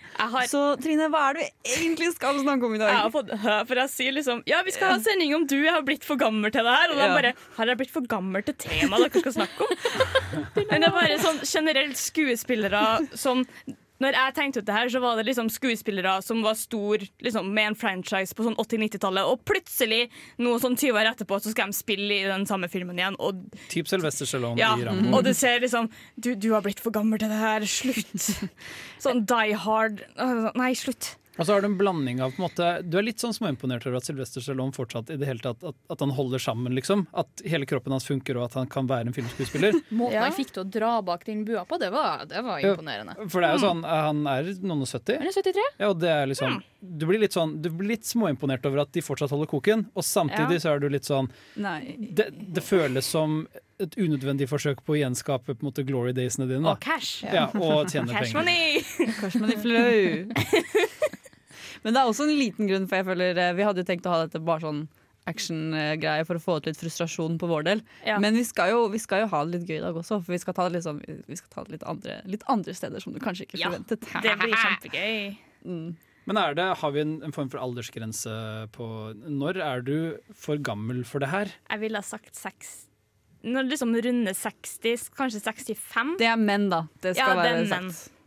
Så 0.50 0.62
Trine, 0.82 1.08
hva 1.10 1.24
er 1.30 1.38
det 1.40 1.48
du 1.48 1.72
egentlig 1.78 2.12
skal 2.14 2.38
snakke 2.44 2.68
om 2.68 2.76
i 2.76 2.80
dag? 2.82 2.92
Jeg 2.94 3.02
har 3.02 3.14
fått 3.14 3.34
hø, 3.42 3.56
for 3.70 3.82
jeg 3.82 3.92
sier 3.96 4.16
liksom 4.18 4.44
Ja, 4.48 4.62
vi 4.66 4.76
skal 4.76 4.94
ha 4.94 5.00
sending 5.02 5.34
om 5.38 5.46
du 5.50 5.56
jeg 5.58 5.72
har 5.74 5.82
blitt 5.86 6.06
for 6.06 6.20
gammel 6.20 6.52
til 6.54 6.62
det 6.68 6.76
her. 6.78 6.94
Og 6.94 6.96
da 7.02 7.08
Ja. 7.08 7.14
bare 7.18 7.34
Har 7.58 7.66
jeg 7.66 7.78
blitt 7.82 7.90
for 7.94 8.06
gammel 8.06 8.42
til 8.46 8.54
temaet 8.54 9.08
dere 9.12 9.24
skal 9.26 9.36
snakke 9.40 9.66
om? 9.66 9.74
Men 10.70 10.80
det 10.80 10.88
er 10.88 10.96
bare 11.00 11.18
sånn 11.22 11.42
generelt 11.48 11.96
skuespillere 11.98 12.84
som 13.18 13.44
når 14.02 14.14
jeg 14.18 14.34
tenkte 14.36 14.62
ut 14.62 14.68
det 14.68 14.76
her, 14.76 14.90
så 14.92 15.02
var 15.02 15.18
det 15.18 15.26
liksom 15.26 15.50
skuespillere 15.52 16.18
som 16.22 16.42
var 16.44 16.58
stor 16.58 17.02
liksom, 17.24 17.50
med 17.54 17.72
en 17.72 17.78
franchise 17.78 18.36
på 18.36 18.46
sånn 18.46 18.58
80-90-tallet, 18.60 19.26
og 19.26 19.42
plutselig, 19.48 20.04
noe 20.42 20.60
sånn 20.62 20.78
20 20.78 20.98
år 20.98 21.12
etterpå, 21.12 21.40
så 21.42 21.54
skal 21.54 21.72
de 21.72 21.78
spille 21.78 22.20
i 22.20 22.28
den 22.28 22.46
samme 22.48 22.70
filmen 22.72 22.98
igjen. 22.98 23.18
Og, 23.18 23.44
Typ 23.72 23.90
Sylvester 23.90 24.28
Stallone 24.28 24.60
ja, 24.60 24.74
i 24.78 24.86
Rambo. 24.86 25.16
og 25.18 25.26
du 25.26 25.32
ser 25.36 25.62
liksom 25.64 25.90
du, 26.16 26.34
du 26.38 26.52
har 26.54 26.62
blitt 26.66 26.82
for 26.82 26.94
gammel 26.94 27.20
til 27.20 27.32
det 27.32 27.40
her, 27.40 27.66
slutt. 27.68 28.30
Sånn 29.04 29.24
Die 29.28 29.58
Hard. 29.58 30.04
Nei, 30.58 30.72
slutt. 30.78 31.16
Og 31.38 31.46
så 31.46 31.52
har 31.54 31.62
du 31.62 31.68
en 31.68 31.76
blanding 31.78 32.18
av 32.24 32.32
på 32.34 32.42
en 32.42 32.46
måte 32.48 32.68
Du 32.82 32.96
er 32.98 33.04
litt 33.06 33.22
sånn 33.22 33.32
småimponert 33.36 33.84
over 33.86 33.98
at 34.00 34.06
Sylvester 34.08 34.42
Stallone 34.42 34.74
fortsatt 34.74 35.10
i 35.14 35.16
det 35.20 35.28
hele 35.28 35.38
tatt 35.44 35.62
at, 35.62 35.76
at 35.94 36.00
han 36.02 36.10
holder 36.16 36.42
sammen, 36.42 36.74
liksom. 36.74 37.06
At 37.14 37.42
hele 37.46 37.66
kroppen 37.70 37.94
hans 37.94 38.06
funker, 38.08 38.36
og 38.40 38.48
at 38.48 38.56
han 38.58 38.66
kan 38.72 38.88
være 38.90 39.06
en 39.12 39.14
filmskuespiller. 39.16 39.78
Måten 40.00 40.18
han 40.22 40.34
fikk 40.34 40.50
til 40.56 40.64
å 40.64 40.68
dra 40.78 40.96
bak 41.06 41.22
den 41.28 41.44
bua 41.46 41.62
på, 41.68 41.78
det 41.78 41.92
var, 41.94 42.24
det 42.30 42.42
var 42.42 42.58
Ja, 42.64 42.74
imponerende. 42.74 43.14
For 43.30 43.40
det 43.44 43.52
er 43.52 43.56
jo 43.60 43.62
sånn, 43.68 43.84
han 43.86 44.24
er 44.34 44.50
noen 44.62 44.82
og 44.82 44.90
70. 44.90 45.20
Han 45.22 45.30
er 45.30 45.38
73. 45.38 45.68
Ja, 45.78 45.92
og 45.94 46.02
det 46.02 46.10
er 46.16 46.26
liksom 46.34 46.58
Du 46.98 47.06
blir 47.08 47.18
litt 47.22 47.34
sånn 47.34 47.56
Du 47.62 47.70
blir 47.74 47.88
litt 47.96 48.06
småimponert 48.06 48.66
over 48.68 48.84
at 48.84 48.92
de 48.94 49.02
fortsatt 49.02 49.32
holder 49.34 49.48
koken, 49.50 49.86
og 49.94 50.04
samtidig 50.06 50.58
Ja. 50.58 50.64
så 50.66 50.74
er 50.74 50.82
du 50.84 50.88
litt 50.92 51.06
sånn 51.08 51.30
Nei. 51.58 51.96
det, 51.98 52.28
det 52.54 52.62
føles 52.66 53.06
som 53.06 53.40
et 53.78 53.94
unødvendig 53.94 54.48
forsøk 54.50 54.80
på 54.82 54.96
å 54.96 54.98
gjenskape 54.98 55.54
på 55.54 55.62
en 55.62 55.68
måte 55.68 55.84
glory 55.86 56.10
daysene 56.10 56.48
dine. 56.50 56.64
Da. 56.66 56.72
Og 56.74 56.80
cash. 56.82 57.20
Ja, 57.22 57.44
og 57.54 57.86
tjene 57.92 58.10
Cash 58.10 58.32
penger. 58.34 58.42
money! 58.42 59.12
Cash 59.20 59.36
money 59.38 59.54
flow. 59.62 60.88
Men 61.84 61.94
det 61.94 62.00
er 62.00 62.10
også 62.10 62.28
en 62.28 62.38
liten 62.38 62.70
grunn, 62.70 62.88
for 62.90 63.00
jeg 63.00 63.08
føler 63.08 63.42
eh, 63.42 63.54
vi 63.58 63.66
hadde 63.66 63.84
jo 63.84 63.88
tenkt 63.88 64.08
å 64.08 64.14
ha 64.14 64.24
dette 64.24 64.42
bare 64.44 64.66
sånn 64.66 64.86
action-greie 65.28 66.24
for 66.24 66.38
å 66.38 66.42
få 66.42 66.56
ut 66.58 66.68
litt 66.68 66.80
frustrasjon 66.80 67.38
på 67.40 67.48
vår 67.50 67.66
del. 67.66 67.84
Ja. 68.06 68.18
Men 68.22 68.38
vi 68.38 68.44
skal, 68.48 68.72
jo, 68.72 68.86
vi 68.92 69.00
skal 69.02 69.24
jo 69.24 69.30
ha 69.32 69.44
det 69.44 69.58
litt 69.58 69.70
gøy 69.70 69.78
i 69.80 69.84
dag 69.84 69.96
også, 70.00 70.20
for 70.24 70.34
vi 70.34 70.40
skal 70.42 70.56
ta 70.56 70.68
det 70.68 70.78
litt, 70.78 70.86
sånn, 70.86 71.00
vi 71.04 71.38
skal 71.38 71.52
ta 71.52 71.64
det 71.66 71.76
litt, 71.76 71.86
andre, 71.90 72.18
litt 72.28 72.44
andre 72.50 72.74
steder 72.76 73.04
som 73.04 73.14
du 73.14 73.20
kanskje 73.22 73.48
ikke 73.48 73.60
Ja, 73.60 73.70
forventet. 73.70 74.08
Det 74.24 74.36
blir 74.40 74.56
kjempegøy. 74.56 75.16
Mm. 75.68 75.88
Men 76.28 76.36
er 76.36 76.58
det, 76.58 76.66
har 76.80 76.92
vi 76.92 77.00
en, 77.00 77.14
en 77.24 77.32
form 77.32 77.48
for 77.48 77.60
aldersgrense 77.62 78.32
på 78.74 78.86
Når 79.16 79.62
er 79.64 79.80
du 79.84 79.96
for 80.36 80.60
gammel 80.60 81.00
for 81.08 81.24
det 81.24 81.30
her? 81.32 81.54
Jeg 81.70 81.82
ville 81.86 82.02
ha 82.02 82.04
sagt 82.04 82.36
seks 82.36 82.74
Når 83.40 83.64
det 83.64 83.72
liksom 83.72 83.96
runder 83.96 84.36
60, 84.36 85.08
kanskje 85.16 85.40
65. 85.40 86.14
Det 86.20 86.28
er 86.28 86.36
menn, 86.40 86.68
da. 86.72 86.84
Det 87.00 87.16
skal 87.16 87.32
ja, 87.32 87.46
det 87.46 87.54
være 87.56 87.68
sagt. 87.70 88.17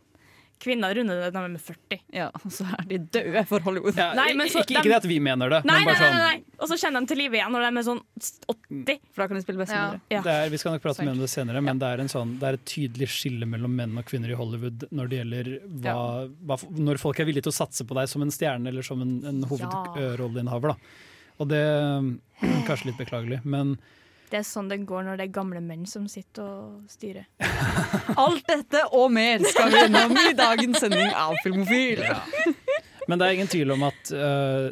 Kvinner 0.62 0.94
runder 0.94 1.18
det 1.24 1.30
når 1.34 1.48
de 1.48 1.58
er 1.58 1.62
40. 1.66 1.98
Ja, 2.14 2.26
og 2.38 2.52
så 2.56 2.66
er 2.76 2.84
de 2.86 2.98
døde 3.16 3.42
for 3.50 3.64
Hollywood. 3.66 3.96
Ja, 3.98 4.12
Nei, 4.14 4.28
men 4.38 4.46
så 4.52 4.60
ikke, 4.62 4.68
de- 4.70 4.78
ikke 4.78 4.92
det 4.92 4.98
at 5.00 5.08
vi 5.10 5.16
mener 5.24 5.50
det, 5.50 5.58
Nei, 5.66 5.74
men 5.80 5.82
nei, 5.82 5.88
bare 5.90 5.98
nei, 5.98 6.06
sånn 6.06 6.18
nei, 6.22 6.36
nei. 6.38 6.58
Og 6.62 6.70
så 6.70 6.78
kjenner 6.78 7.02
de 7.02 7.10
til 7.10 7.18
live 7.18 7.38
igjen 7.40 7.54
når 7.56 7.64
de 7.66 7.70
er 7.82 7.86
sånn 7.88 8.02
80. 8.54 9.00
For 9.10 9.24
da 9.24 9.26
kan 9.32 9.38
de 9.40 9.42
spille 9.42 9.62
bestemødre. 9.64 10.00
Ja. 10.14 10.20
det 10.26 10.34
er, 10.44 10.52
Vi 10.54 10.60
skal 10.62 10.76
nok 10.76 10.84
prate 10.86 11.06
mer 11.06 11.16
om 11.16 11.22
det 11.24 11.30
senere, 11.32 11.62
men 11.66 11.80
det 11.82 11.88
er, 11.96 12.02
en 12.04 12.12
sånn, 12.12 12.36
det 12.38 12.48
er 12.52 12.58
et 12.60 12.66
tydelig 12.70 13.08
skille 13.16 13.48
mellom 13.50 13.74
menn 13.82 13.98
og 13.98 14.06
kvinner 14.08 14.30
i 14.30 14.38
Hollywood 14.38 14.86
når 14.94 15.10
det 15.10 15.18
gjelder 15.22 15.50
hva, 15.82 15.96
hva, 16.46 16.58
når 16.78 17.02
folk 17.02 17.18
er 17.22 17.26
villige 17.30 17.48
til 17.48 17.54
å 17.54 17.58
satse 17.58 17.86
på 17.88 17.98
deg 17.98 18.10
som 18.12 18.22
en 18.22 18.30
stjerne 18.34 18.70
eller 18.70 18.86
som 18.86 19.02
en, 19.02 19.16
en 19.32 19.42
hovedrolleinnehaver. 19.50 20.76
Og 21.42 21.48
det 21.50 21.58
er 21.58 22.12
kanskje 22.68 22.92
litt 22.92 23.00
beklagelig, 23.02 23.40
men 23.42 23.74
Det 24.32 24.38
er 24.40 24.46
sånn 24.48 24.70
det 24.70 24.78
går 24.88 25.04
når 25.04 25.18
det 25.20 25.26
er 25.26 25.34
gamle 25.34 25.60
menn 25.60 25.82
som 25.88 26.06
sitter 26.08 26.46
og 26.46 26.86
styrer. 26.88 27.26
Alt 28.22 28.46
dette 28.48 28.86
og 28.96 29.10
mer 29.12 29.44
skal 29.44 29.68
vi 29.68 29.82
gjennom 29.82 30.14
i 30.22 30.32
dagens 30.38 30.80
sending 30.80 31.12
av 31.12 31.36
Filmofil. 31.44 32.00
Men 33.10 33.20
det 33.20 33.26
er 33.26 33.36
ingen 33.36 33.50
tvil 33.52 33.74
om 33.74 33.84
at 33.90 34.12
uh, 34.16 34.70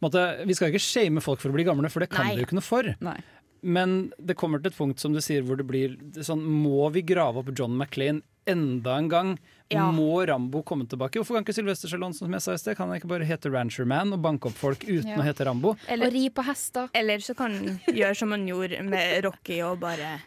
måtte, 0.00 0.24
Vi 0.48 0.56
skal 0.56 0.72
ikke 0.72 0.80
shame 0.80 1.20
folk 1.20 1.42
for 1.42 1.52
å 1.52 1.58
bli 1.58 1.66
gamle, 1.68 1.90
for 1.92 2.00
det 2.00 2.08
kan 2.14 2.30
Nei. 2.30 2.38
de 2.38 2.44
jo 2.44 2.48
ikke 2.48 2.56
noe 2.62 2.64
for. 2.64 2.88
Nei. 3.04 3.18
Men 3.62 3.96
det 4.16 4.38
kommer 4.40 4.62
til 4.62 4.72
et 4.72 4.78
punkt 4.78 5.04
som 5.04 5.12
du 5.12 5.20
sier 5.22 5.44
hvor 5.46 5.60
det 5.60 5.68
blir 5.68 5.92
sånn 6.24 6.40
Må 6.42 6.88
vi 6.96 7.04
grave 7.06 7.44
opp 7.44 7.52
John 7.54 7.76
McClain 7.76 8.18
enda 8.46 8.96
en 8.98 9.08
gang? 9.08 9.34
Ja. 9.72 9.86
Må 9.94 10.20
Rambo 10.28 10.60
komme 10.62 10.84
tilbake? 10.86 11.16
Hvorfor 11.20 11.38
kan 11.38 11.44
ikke 11.46 11.54
Sylvester 11.56 11.88
Stallone 11.88 12.12
som 12.14 12.30
jeg 12.34 12.42
sa 12.44 12.52
i 12.52 12.60
sted, 12.60 12.76
kan 12.76 12.88
han 12.90 12.98
ikke 13.00 13.08
bare 13.08 13.24
hete 13.24 13.48
Rancher 13.52 13.86
Man 13.88 14.12
og 14.12 14.20
banke 14.24 14.50
opp 14.50 14.58
folk 14.58 14.82
uten 14.84 15.08
Ja. 15.14 15.16
å 15.16 15.24
hete 15.24 15.46
Rambo? 15.48 15.76
Eller, 15.88 16.06
Og 16.10 16.12
ri 16.12 16.28
på 16.28 16.44
hester. 16.44 16.90
eller 16.94 17.18
så 17.24 17.34
kan 17.36 17.52
han 17.56 17.80
gjøre 17.88 18.16
som 18.16 18.30
han 18.34 18.44
gjorde 18.46 18.82
med 18.84 19.24
Rocky 19.24 19.60
og 19.62 19.80
bare 19.80 20.20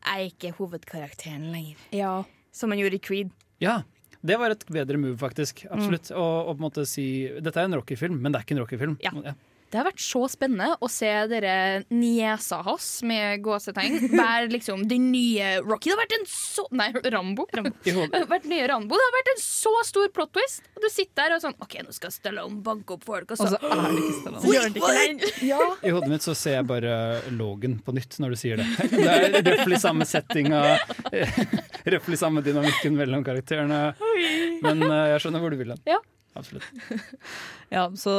Jeg 0.00 0.16
er 0.16 0.30
ikke 0.32 0.54
hovedkarakteren 0.56 1.50
lenger. 1.52 1.76
Ja. 1.92 2.24
Som 2.50 2.70
han 2.70 2.78
gjorde 2.80 2.94
i 2.96 2.98
Creed. 3.04 3.30
Ja, 3.60 3.82
det 4.24 4.38
var 4.40 4.50
et 4.50 4.64
bedre 4.66 4.96
move, 4.98 5.16
faktisk. 5.20 5.66
Mm. 5.68 5.76
Absolutt. 5.76 6.10
Og, 6.10 6.48
og 6.48 6.56
på 6.56 6.58
en 6.58 6.64
måte 6.70 6.86
si 6.88 7.28
Dette 7.40 7.60
er 7.60 7.68
en 7.68 7.74
Rocky-film, 7.78 8.16
men 8.20 8.32
det 8.32 8.40
er 8.40 8.44
ikke 8.46 8.56
en 8.56 8.62
Rocky-film. 8.64 8.96
Ja. 9.04 9.12
Det 9.70 9.78
har 9.78 9.86
vært 9.86 10.02
så 10.02 10.24
spennende 10.26 10.72
å 10.82 10.88
se 10.90 11.08
dere 11.30 11.84
niesa 11.94 12.58
hans 12.66 12.86
med 13.06 13.38
gåsetegn 13.44 14.00
være 14.10 14.48
liksom 14.50 14.82
den 14.90 15.10
nye 15.12 15.60
Rocky. 15.62 15.90
Det 15.90 15.94
har 15.94 16.00
vært 16.02 16.16
en 16.16 16.26
så 16.30 16.64
Nei, 16.74 16.88
Rambo. 17.14 17.46
Rambo. 17.54 17.72
Det 17.84 17.94
har 17.94 18.26
vært 18.30 18.48
nye 18.50 18.66
Rambo. 18.70 18.98
Det 18.98 19.06
har 19.06 19.14
vært 19.14 19.30
en 19.36 19.42
så 19.44 19.72
stor 19.86 20.10
plot 20.14 20.32
twist. 20.34 20.66
Og 20.74 20.82
du 20.82 20.88
sitter 20.90 21.30
der 21.30 21.36
og 21.36 21.44
sånn 21.44 21.54
OK, 21.62 21.78
nå 21.86 21.94
skal 21.94 22.14
Stallone 22.14 22.58
banke 22.66 22.96
opp 22.96 23.06
folk, 23.06 23.30
og 23.30 23.36
Og 23.36 23.40
så 23.40 23.48
så 23.54 23.60
er 23.62 23.86
det 23.94 24.02
ikke 24.02 24.18
Stallone. 24.18 24.42
Så 24.42 24.54
gjør 24.56 24.74
det 24.74 24.82
ikke. 24.82 25.32
Ja. 25.46 25.62
I 25.86 25.94
hodet 25.94 26.10
mitt 26.16 26.26
så 26.26 26.34
ser 26.38 26.58
jeg 26.58 26.68
bare 26.70 26.94
Logan 27.38 27.78
på 27.86 27.94
nytt 27.94 28.18
når 28.22 28.34
du 28.34 28.40
sier 28.42 28.60
det. 28.60 28.68
Det 28.90 29.06
er 29.06 29.38
røftlig 29.52 29.80
samme 29.82 30.06
settinga, 30.08 30.64
røftlig 31.94 32.18
samme 32.18 32.42
dynamikken 32.46 32.98
mellom 32.98 33.22
karakterene. 33.26 33.82
Men 34.66 34.82
eh, 34.90 35.04
jeg 35.14 35.22
skjønner 35.24 35.44
hvor 35.44 35.54
du 35.54 35.62
vil 35.62 35.76
hen. 35.76 35.84
Ja. 35.88 36.00
Absolutt. 36.38 36.64
Ja, 37.70 37.88
så 37.98 38.12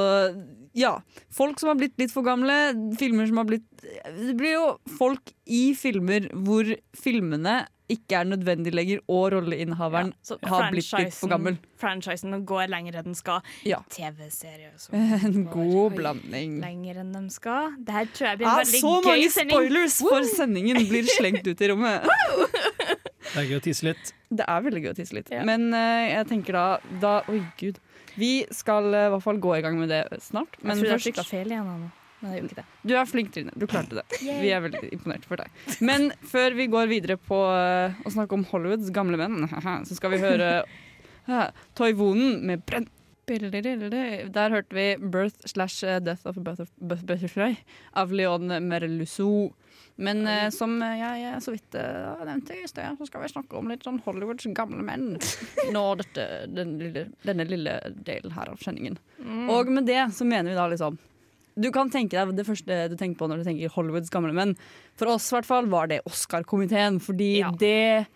ja. 0.77 0.93
Folk 1.33 1.59
som 1.59 1.71
har 1.73 1.75
blitt 1.79 1.97
litt 1.99 2.11
for 2.13 2.23
gamle, 2.23 2.53
filmer 2.99 3.27
som 3.27 3.37
har 3.41 3.45
blitt 3.49 3.67
Det 3.81 4.33
blir 4.39 4.53
jo 4.55 4.65
folk 4.97 5.31
i 5.51 5.73
filmer 5.75 6.29
hvor 6.45 6.67
filmene 6.95 7.65
ikke 7.91 8.21
er 8.21 8.27
nødvendig 8.29 8.71
lenger, 8.71 9.01
og 9.11 9.33
rolleinnehaveren 9.33 10.13
Så 10.23 10.37
har 10.47 10.69
blitt 10.71 10.87
litt 10.95 11.11
for 11.17 11.27
gammel. 11.33 11.57
franchisen 11.81 12.31
går 12.47 12.69
lenger 12.71 13.01
enn 13.01 13.09
den 13.09 13.17
skal. 13.19 13.41
Ja. 13.67 13.81
TV-serier 13.91 14.71
så 14.79 14.93
En 15.27 15.43
god 15.51 15.97
blanding. 15.97 16.61
lenger 16.63 17.01
enn 17.03 17.11
de 17.17 17.25
skal. 17.35 17.75
Det 17.83 17.91
her 17.97 18.07
tror 18.15 18.29
jeg 18.29 18.39
blir 18.39 18.47
Ja, 18.47 18.53
en 18.53 18.63
veldig 18.63 18.81
så 18.85 18.93
gøy 18.95 19.09
mange 19.09 19.29
sending. 19.35 19.57
spoilers 19.57 19.97
for 20.07 20.29
sendingen 20.37 20.79
blir 20.87 21.11
slengt 21.17 21.47
ut 21.51 21.59
i 21.67 21.71
rommet. 21.73 22.07
Det 23.31 23.39
er 23.39 23.45
gøy 23.47 23.59
å 23.59 23.63
tisse 23.63 23.85
litt. 23.85 24.09
Det 24.31 24.43
er 24.49 24.63
veldig 24.65 24.81
gøy 24.83 24.89
å 24.91 24.95
tisse 24.97 25.15
litt. 25.15 25.29
Ja. 25.31 25.43
Men 25.47 25.67
uh, 25.75 26.07
jeg 26.07 26.25
tenker 26.31 26.55
da, 26.57 26.63
da 27.03 27.11
Oi, 27.31 27.41
gud. 27.59 27.77
Vi 28.21 28.35
skal 28.53 28.91
eh, 28.93 29.07
i 29.07 29.15
hvert 29.15 29.25
fall 29.25 29.41
gå 29.41 29.55
i 29.57 29.63
gang 29.65 29.79
med 29.81 29.91
det 29.91 30.03
snart. 30.21 30.59
Men 30.61 30.77
jeg 30.77 30.85
tror 30.85 30.95
jeg 30.95 31.05
trykka 31.09 31.27
feil 31.27 31.51
igjen. 31.55 31.73
Anna. 31.73 31.89
Men 32.21 32.35
jeg 32.35 32.41
gjorde 32.41 32.51
ikke 32.51 32.61
det. 32.61 32.79
Du 32.85 32.93
er 32.93 33.07
flink, 33.09 33.31
Trine. 33.33 33.53
Du 33.57 33.65
klarte 33.69 33.97
det. 33.97 34.19
Vi 34.21 34.51
er 34.53 34.61
veldig 34.61 34.91
imponert 34.93 35.25
for 35.25 35.41
deg. 35.41 35.61
Men 35.81 36.11
før 36.29 36.53
vi 36.57 36.67
går 36.69 36.91
videre 36.91 37.17
på 37.17 37.39
eh, 37.49 37.97
å 38.05 38.13
snakke 38.13 38.37
om 38.37 38.45
Hollywoods 38.51 38.93
gamle 38.93 39.17
menn, 39.17 39.47
så 39.89 39.97
skal 39.97 40.13
vi 40.13 40.21
høre 40.21 40.51
uh, 41.29 41.47
Toivonen 41.77 42.43
med 42.45 42.65
brenn... 42.69 42.85
Der 43.39 44.53
hørte 44.53 44.75
vi 44.75 44.95
'Birth 44.99 45.47
slash 45.47 45.83
eh, 45.85 45.99
Death 45.99 46.27
of 46.27 46.37
a 46.37 46.67
Butterfly' 46.79 47.57
av 47.93 48.11
Leon 48.11 48.47
Merlusso. 48.67 49.53
Men 49.95 50.25
eh, 50.27 50.49
som 50.49 50.79
jeg, 50.81 51.21
jeg 51.21 51.41
så 51.43 51.53
vidt 51.53 51.77
uh, 51.77 52.23
nevnte 52.25 52.55
i 52.57 52.67
sted, 52.69 52.97
så 52.97 53.05
skal 53.05 53.21
vi 53.21 53.29
snakke 53.33 53.57
om 53.59 53.69
litt 53.69 53.85
sånn 53.85 53.99
Hollywoods 54.05 54.47
gamle 54.57 54.81
menn. 54.85 55.17
Nå 55.75 55.83
dette, 56.01 56.27
den 56.49 56.77
lille, 56.81 57.05
denne 57.27 57.45
lille 57.45 57.77
delen 58.07 58.33
her 58.35 58.49
av 58.49 58.61
sendingen. 58.63 58.97
Og 59.51 59.69
med 59.69 59.85
det 59.89 60.01
så 60.15 60.25
mener 60.25 60.51
vi 60.51 60.57
da 60.57 60.67
liksom 60.71 60.97
Du 61.61 61.67
kan 61.75 61.91
tenke 61.91 62.15
deg 62.15 62.31
det 62.33 62.47
første 62.47 62.87
du 62.89 62.95
tenker 62.97 63.19
på 63.19 63.27
når 63.29 63.41
du 63.41 63.49
tenker 63.49 63.75
Hollywoods 63.75 64.09
gamle 64.13 64.33
menn. 64.33 64.55
For 64.97 65.11
oss 65.11 65.29
i 65.29 65.35
hvert 65.35 65.49
fall 65.49 65.69
var 65.69 65.91
det 65.91 66.01
Oscar-komiteen, 66.09 67.01
fordi 67.03 67.43
det 67.59 68.07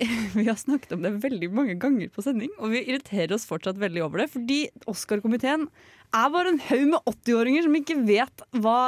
Vi 0.36 0.44
har 0.46 0.58
snakket 0.60 0.92
om 0.96 1.02
det 1.06 1.14
veldig 1.22 1.48
mange 1.56 1.74
ganger 1.80 2.10
på 2.12 2.22
sending, 2.24 2.50
og 2.60 2.72
vi 2.74 2.82
irriterer 2.84 3.32
oss 3.36 3.46
fortsatt 3.48 3.78
veldig 3.80 4.02
over 4.04 4.22
det. 4.24 4.28
Fordi 4.34 4.58
Oscar-komiteen 4.90 5.68
er 6.14 6.32
bare 6.34 6.52
en 6.52 6.60
haug 6.68 6.86
med 6.94 7.12
80-åringer 7.12 7.66
som 7.66 7.76
ikke 7.78 7.96
vet 8.06 8.44
hva 8.62 8.78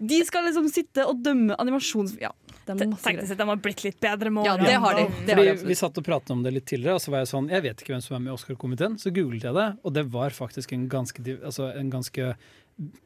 De 0.00 0.18
skal 0.24 0.46
liksom 0.48 0.68
sitte 0.72 1.04
og 1.06 1.20
dømme 1.24 1.56
animasjons... 1.60 2.16
Ja, 2.22 2.32
Tenkte 2.70 3.10
at 3.10 3.26
sett 3.26 3.40
de 3.40 3.46
har 3.48 3.58
blitt 3.58 3.80
litt 3.82 3.96
bedre 4.00 4.30
med 4.30 4.46
Ja, 4.46 4.52
årene. 4.54 4.68
det 4.68 4.76
har 4.78 4.94
de. 4.94 5.04
Det 5.26 5.34
har 5.34 5.42
de 5.42 5.50
absolutt. 5.56 5.70
vi 5.72 5.76
satt 5.80 5.98
og 5.98 6.04
pratet 6.06 6.30
om 6.30 6.42
det 6.44 6.52
litt 6.54 6.66
tidligere, 6.70 6.94
og 7.00 7.02
så 7.02 7.10
var 7.10 7.24
jeg 7.24 7.30
sånn 7.32 7.48
Jeg 7.50 7.64
vet 7.64 7.82
ikke 7.82 7.94
hvem 7.96 8.04
som 8.04 8.14
er 8.16 8.22
med 8.22 8.30
i 8.30 8.34
Oscar-komiteen. 8.36 8.94
Så 9.02 9.10
googlet 9.16 9.46
jeg 9.48 9.56
det, 9.56 9.66
og 9.82 9.94
det 9.96 10.04
var 10.14 10.36
faktisk 10.36 10.74
en 10.76 10.84
ganske, 10.92 11.24
altså 11.40 11.70
en 11.74 11.90
ganske 11.90 12.28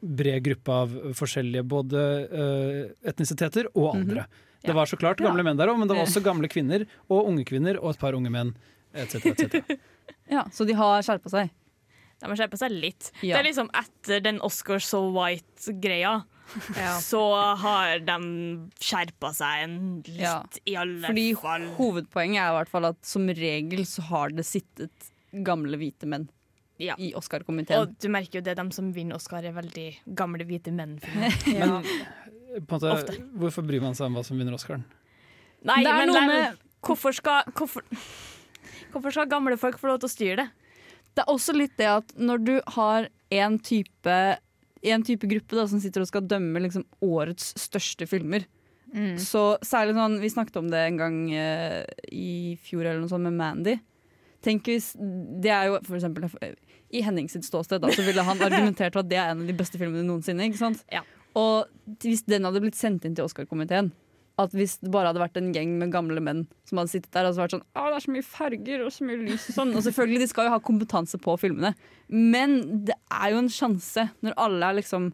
bred 0.04 0.44
gruppe 0.44 0.74
av 0.84 0.92
forskjellige 1.18 1.64
både 1.66 2.02
uh, 2.30 2.80
etnisiteter 3.10 3.70
og 3.72 3.96
Det 4.64 4.72
var 4.74 4.86
så 4.88 4.96
klart 4.96 5.18
gamle 5.20 5.42
Ja. 5.44 5.48
menn 5.50 5.56
der 5.60 5.68
òg, 5.68 5.78
men 5.78 5.88
det 5.88 5.96
var 5.96 6.06
også 6.06 6.22
gamle 6.24 6.48
kvinner 6.48 6.86
og 7.10 7.26
unge 7.28 7.44
kvinner 7.44 7.76
og 7.82 7.90
et 7.94 7.98
par 8.00 8.12
unge 8.16 8.30
menn. 8.32 8.54
Et 8.94 9.10
cetera, 9.10 9.32
et 9.32 9.38
cetera. 9.38 9.76
Ja, 10.30 10.44
så 10.52 10.64
de 10.66 10.72
har 10.76 11.02
skjerpa 11.04 11.28
seg. 11.32 11.50
De 12.20 12.28
har 12.28 12.36
skjerpa 12.36 12.56
seg 12.60 12.70
litt. 12.72 13.10
Ja. 13.22 13.36
Det 13.36 13.40
er 13.42 13.48
liksom 13.50 13.68
etter 13.76 14.20
den 14.24 14.38
Oscar 14.40 14.78
so 14.80 15.02
white-greia. 15.12 16.22
Så 17.00 17.20
har 17.56 17.98
de 18.04 18.16
skjerpa 18.80 19.30
seg 19.36 19.62
en 19.64 19.76
litt, 20.06 20.20
Ja. 20.20 20.42
i 20.68 20.74
alle 20.76 21.06
Fordi 21.08 21.26
fall. 21.40 21.64
hovedpoenget 21.78 22.40
er 22.40 22.50
i 22.52 22.56
hvert 22.58 22.68
fall 22.72 22.84
at 22.90 22.98
som 23.04 23.26
regel 23.28 23.84
så 23.88 24.02
har 24.10 24.28
det 24.36 24.44
sittet 24.44 25.08
gamle 25.44 25.76
hvite 25.80 26.04
menn 26.06 26.28
Ja. 26.78 26.94
i 26.98 27.12
Oscar-komiteen. 27.16 27.80
Og 27.80 27.96
du 27.98 28.08
merker 28.12 28.40
jo 28.40 28.44
det, 28.44 28.56
de 28.60 28.66
som 28.76 28.92
vinner 28.92 29.16
Oscar, 29.16 29.42
er 29.44 29.52
veldig 29.56 29.88
gamle, 30.14 30.44
hvite 30.44 30.72
menn. 30.72 30.98
Men 31.46 31.80
måte, 32.62 32.90
Ofte. 32.92 33.16
hvorfor 33.38 33.66
bryr 33.66 33.82
man 33.82 33.94
seg 33.98 34.06
om 34.06 34.14
hva 34.18 34.24
som 34.26 34.38
vinner 34.38 34.54
Oscaren? 34.56 34.84
Nei, 35.64 35.82
Det 35.82 35.90
er 35.92 35.98
men 36.04 36.08
noe 36.12 36.26
med- 36.28 36.58
hvorfor, 36.84 37.14
skal, 37.16 37.42
hvorfor, 37.56 37.82
hvorfor 38.92 39.10
skal 39.14 39.26
gamle 39.30 39.56
folk 39.58 39.78
få 39.80 39.88
lov 39.88 40.00
til 40.02 40.08
å 40.08 40.12
styre 40.14 40.36
det? 40.42 40.48
Det 41.14 41.22
er 41.24 41.30
også 41.32 41.54
litt 41.54 41.76
det 41.78 41.86
at 41.86 42.12
når 42.18 42.44
du 42.44 42.60
har 42.74 43.08
en 43.30 43.58
type, 43.58 44.16
en 44.82 45.02
type 45.06 45.26
gruppe 45.30 45.56
da, 45.56 45.66
som 45.70 45.80
sitter 45.80 46.02
og 46.02 46.08
skal 46.10 46.26
dømme 46.26 46.60
liksom, 46.60 46.84
årets 47.02 47.54
største 47.58 48.06
filmer 48.10 48.44
Så 49.18 49.58
særlig 49.66 49.94
sånn, 49.96 50.20
Vi 50.22 50.28
snakket 50.30 50.56
om 50.60 50.68
det 50.70 50.78
en 50.86 50.96
gang 51.00 51.16
uh, 51.34 51.82
i 52.12 52.54
fjor 52.62 52.84
eller 52.86 53.00
noe 53.00 53.08
sånt 53.10 53.24
med 53.26 53.34
Mandy. 53.34 53.72
Tenk 54.44 54.68
hvis, 54.68 54.92
det 55.42 55.50
er 55.50 55.66
jo 55.72 55.80
for 55.82 55.96
eksempel 55.96 56.28
I 56.94 57.00
Henning 57.02 57.26
sitt 57.32 57.42
ståsted 57.48 57.80
da, 57.82 57.88
så 57.90 58.04
ville 58.06 58.22
han 58.22 58.38
argumentert 58.46 58.92
for 58.94 59.00
at 59.02 59.08
det 59.10 59.18
er 59.18 59.32
en 59.32 59.40
av 59.42 59.46
de 59.50 59.56
beste 59.56 59.80
filmene 59.80 60.04
noensinne. 60.06 60.46
ikke 60.46 60.60
sant? 60.60 60.84
Og 61.38 61.98
hvis 62.04 62.24
den 62.30 62.46
hadde 62.46 62.62
blitt 62.62 62.78
sendt 62.78 63.04
inn 63.06 63.16
til 63.16 63.26
Oscar-komiteen 63.26 63.90
At 64.40 64.54
hvis 64.54 64.76
det 64.82 64.92
bare 64.94 65.10
hadde 65.10 65.22
vært 65.22 65.38
en 65.40 65.52
gjeng 65.54 65.76
med 65.80 65.92
gamle 65.94 66.22
menn 66.22 66.44
som 66.68 66.78
hadde 66.80 66.92
sittet 66.92 67.12
der 67.14 67.28
og 67.28 67.34
så 67.34 67.44
vært 67.44 67.56
sånn 67.56 67.66
Å, 67.74 67.84
det 67.90 67.98
er 67.98 68.06
så 68.06 68.14
mye 68.14 68.28
farger 68.28 68.86
og 68.86 68.94
så 68.94 69.08
mye 69.08 69.20
lys 69.24 69.48
og 69.50 69.58
sånn. 69.58 69.74
Og 69.74 69.84
selvfølgelig, 69.86 70.22
de 70.22 70.30
skal 70.30 70.48
jo 70.48 70.54
ha 70.54 70.62
kompetanse 70.62 71.20
på 71.22 71.36
filmene. 71.42 71.74
Men 72.10 72.58
det 72.88 72.96
er 73.10 73.34
jo 73.34 73.42
en 73.42 73.52
sjanse, 73.52 74.08
når 74.26 74.38
alle 74.46 74.70
er 74.70 74.78
liksom 74.80 75.12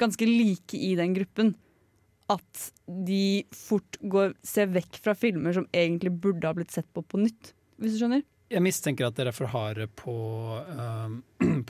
ganske 0.00 0.26
like 0.26 0.78
i 0.78 0.94
den 0.96 1.14
gruppen, 1.16 1.54
at 2.30 2.70
de 2.86 3.42
fort 3.56 3.98
går, 4.12 4.34
ser 4.46 4.70
vekk 4.72 5.00
fra 5.04 5.16
filmer 5.18 5.56
som 5.56 5.66
egentlig 5.74 6.12
burde 6.22 6.46
ha 6.46 6.54
blitt 6.56 6.72
sett 6.74 6.86
på 6.94 7.02
på 7.02 7.20
nytt. 7.20 7.52
Hvis 7.80 7.96
du 7.96 8.04
skjønner? 8.04 8.22
Jeg 8.50 8.62
mistenker 8.64 9.06
at 9.06 9.18
dere 9.18 9.30
er 9.30 9.36
for 9.36 9.50
harde 9.50 9.86
på, 9.98 10.14
um, 10.74 11.20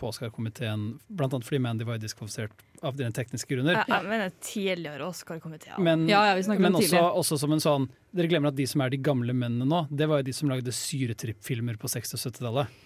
på 0.01 0.09
Oscar-komiteen, 0.09 0.84
annet 1.20 1.44
fordi 1.46 1.61
Mandy 1.62 1.84
var 1.88 2.01
diskvalifisert 2.01 2.64
av 2.82 2.96
dine 2.98 3.12
tekniske 3.14 3.51
grunner. 3.53 3.76
Ja, 3.82 3.84
ja, 3.88 4.03
men 4.09 4.32
tidligere 4.40 5.07
Oscar-komité. 5.11 5.76
Men, 5.78 6.07
Ja, 6.09 6.22
ja, 6.30 6.34
vi 6.38 6.44
snakker 6.46 6.64
om 6.64 6.72
men 6.72 6.78
også, 6.80 7.03
også 7.20 7.38
som 7.44 7.53
en 7.57 7.61
sånn 7.62 7.88
Dere 8.16 8.26
glemmer 8.32 8.51
at 8.51 8.57
de 8.59 8.64
som 8.66 8.80
er 8.82 8.90
de 8.90 8.98
gamle 8.98 9.30
mennene 9.36 9.68
nå, 9.68 9.84
det 9.94 10.09
var 10.11 10.22
jo 10.22 10.26
de 10.26 10.32
som 10.34 10.48
lagde 10.51 10.72
syretripp-filmer 10.74 11.76
på 11.78 11.86
60- 11.92 12.16
og 12.16 12.24
70-tallet. 12.24 12.78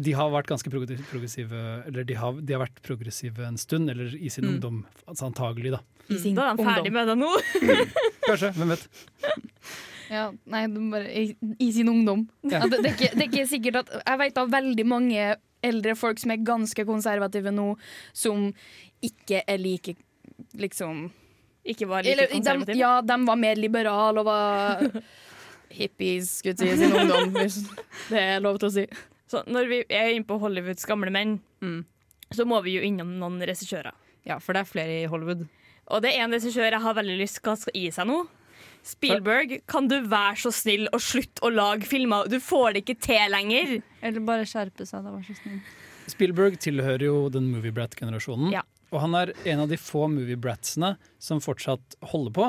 De 0.00 0.12
har 0.14 0.28
vært 0.30 0.46
ganske 0.46 0.70
progressive 0.70 1.60
Eller 1.88 2.04
de 2.06 2.14
har, 2.14 2.36
de 2.38 2.54
har 2.54 2.62
vært 2.62 2.78
progressive 2.86 3.42
en 3.48 3.58
stund, 3.58 3.90
eller 3.90 4.12
i 4.14 4.28
sin 4.30 4.44
Mm. 4.46 4.52
ungdom, 4.54 4.84
altså 5.08 5.26
antagelig, 5.26 5.72
da. 5.74 5.80
Da 6.08 6.14
er 6.14 6.54
han 6.54 6.58
ferdig 6.58 6.92
med 6.92 7.08
det 7.10 7.16
nå. 7.18 7.30
Kanskje, 8.28 8.52
hvem 8.56 8.76
vet. 8.76 8.88
Ja, 10.10 10.24
nei, 10.50 10.64
de 10.66 10.80
bare, 10.90 11.06
i, 11.14 11.36
I 11.62 11.68
sin 11.72 11.86
ungdom. 11.88 12.24
Ja. 12.42 12.58
Ja, 12.64 12.66
det, 12.66 12.80
det, 12.82 12.90
er 12.90 12.96
ikke, 12.96 13.10
det 13.14 13.22
er 13.22 13.28
ikke 13.30 13.44
sikkert 13.46 13.76
at 13.84 13.92
Jeg 14.00 14.18
vet 14.18 14.40
av 14.42 14.48
veldig 14.50 14.86
mange 14.90 15.26
eldre 15.62 15.94
folk 15.98 16.18
som 16.22 16.30
er 16.34 16.42
ganske 16.46 16.84
konservative 16.88 17.52
nå, 17.52 17.74
som 18.16 18.48
ikke 19.04 19.42
er 19.48 19.58
like 19.60 19.96
liksom 20.56 21.10
Ikke 21.64 21.86
var 21.88 22.02
like 22.02 22.12
Eller, 22.14 22.30
konservative? 22.32 22.72
De, 22.74 22.80
ja, 22.80 23.00
de 23.04 23.16
var 23.26 23.36
mer 23.36 23.56
liberale 23.60 24.20
og 24.22 24.26
var 24.26 24.80
hippies, 25.80 26.30
skulle 26.40 26.56
jeg 26.66 26.78
si, 26.78 26.84
sin 26.84 26.96
ungdom, 26.96 27.30
hvis 27.36 27.58
det 28.10 28.18
er 28.36 28.40
lov 28.42 28.58
til 28.58 28.70
å 28.70 28.74
si. 28.74 28.86
Så 29.30 29.44
når 29.46 29.68
vi 29.70 29.80
er 29.92 30.14
inne 30.16 30.26
på 30.26 30.38
Hollywoods 30.42 30.86
gamle 30.88 31.12
menn, 31.14 31.38
Mm. 31.60 31.82
så 32.32 32.46
må 32.48 32.56
vi 32.64 32.78
jo 32.78 32.82
innom 32.88 33.10
noen 33.20 33.36
regissører. 33.44 33.92
Ja, 34.24 34.38
for 34.40 34.56
det 34.56 34.62
er 34.62 34.68
flere 34.70 34.94
i 35.02 35.08
Hollywood. 35.12 35.42
Og 35.92 36.00
det 36.00 36.14
er 36.14 36.22
en 36.24 36.32
regissør 36.32 36.70
jeg 36.72 36.80
har 36.80 36.94
veldig 36.96 37.18
lyst 37.20 37.42
til 37.42 37.56
skal 37.60 37.76
gi 37.76 37.90
seg 37.92 38.08
nå. 38.08 38.16
Spielberg, 38.86 39.58
kan 39.68 39.88
du 39.90 39.98
være 40.08 40.38
så 40.40 40.52
snill 40.54 40.88
og 40.90 41.02
slutte 41.04 41.44
å 41.44 41.52
lage 41.52 41.88
filmer? 41.88 42.30
Du 42.30 42.38
får 42.42 42.74
det 42.74 42.84
ikke 42.84 42.98
til 43.04 43.32
lenger. 43.32 43.76
Eller 44.00 44.24
bare 44.24 44.48
skjerpe 44.48 44.86
seg, 44.88 45.04
da, 45.04 45.12
vær 45.14 45.26
så 45.26 45.36
snill. 45.38 45.60
Spielberg 46.10 46.56
tilhører 46.62 47.04
jo 47.06 47.28
den 47.32 47.50
movie 47.52 47.74
brat-generasjonen. 47.76 48.50
Ja. 48.54 48.64
Og 48.90 49.04
han 49.04 49.14
er 49.14 49.32
en 49.52 49.62
av 49.62 49.70
de 49.70 49.78
få 49.78 50.08
moviebratsene 50.10 50.96
som 51.22 51.42
fortsatt 51.44 51.98
holder 52.10 52.34
på. 52.34 52.48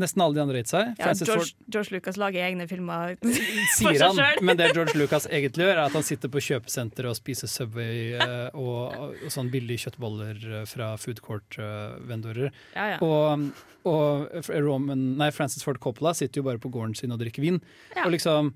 Nesten 0.00 0.22
alle 0.24 0.34
de 0.34 0.42
andre 0.42 0.56
har 0.56 0.64
gitt 0.64 0.72
seg. 0.72 0.88
Ja, 0.98 1.12
George, 1.14 1.34
Ford 1.38 1.70
George 1.70 1.94
Lucas 1.94 2.16
lager 2.18 2.42
egne 2.42 2.64
filmer 2.66 3.12
for 3.20 3.30
sier 3.30 3.94
seg 3.94 4.02
han, 4.02 4.18
sjøl. 4.18 4.40
men 4.48 4.58
det 4.58 4.72
George 4.74 4.98
Lucas 4.98 5.28
egentlig 5.30 5.68
gjør, 5.68 5.76
er 5.76 5.82
at 5.84 5.94
han 5.94 6.06
sitter 6.06 6.32
på 6.34 6.42
kjøpesenter 6.42 7.06
og 7.10 7.14
spiser 7.18 7.50
Subway 7.50 8.16
eh, 8.18 8.58
og, 8.58 9.14
og 9.22 9.30
sånn 9.30 9.52
billige 9.54 9.86
kjøttboller 9.86 10.42
eh, 10.50 10.66
fra 10.66 10.90
food 10.98 11.22
court-vendorer. 11.22 12.50
Ja, 12.74 12.88
ja. 12.96 12.98
Og, 13.06 13.46
og 13.86 14.50
Roman, 14.50 15.12
nei, 15.20 15.30
Francis 15.36 15.62
Ford 15.62 15.78
Coppola 15.82 16.14
sitter 16.18 16.42
jo 16.42 16.48
bare 16.48 16.62
på 16.62 16.74
gården 16.74 16.98
sin 16.98 17.14
og 17.14 17.22
drikker 17.22 17.44
vin. 17.46 17.62
Ja. 17.94 18.08
Og 18.08 18.16
liksom 18.16 18.50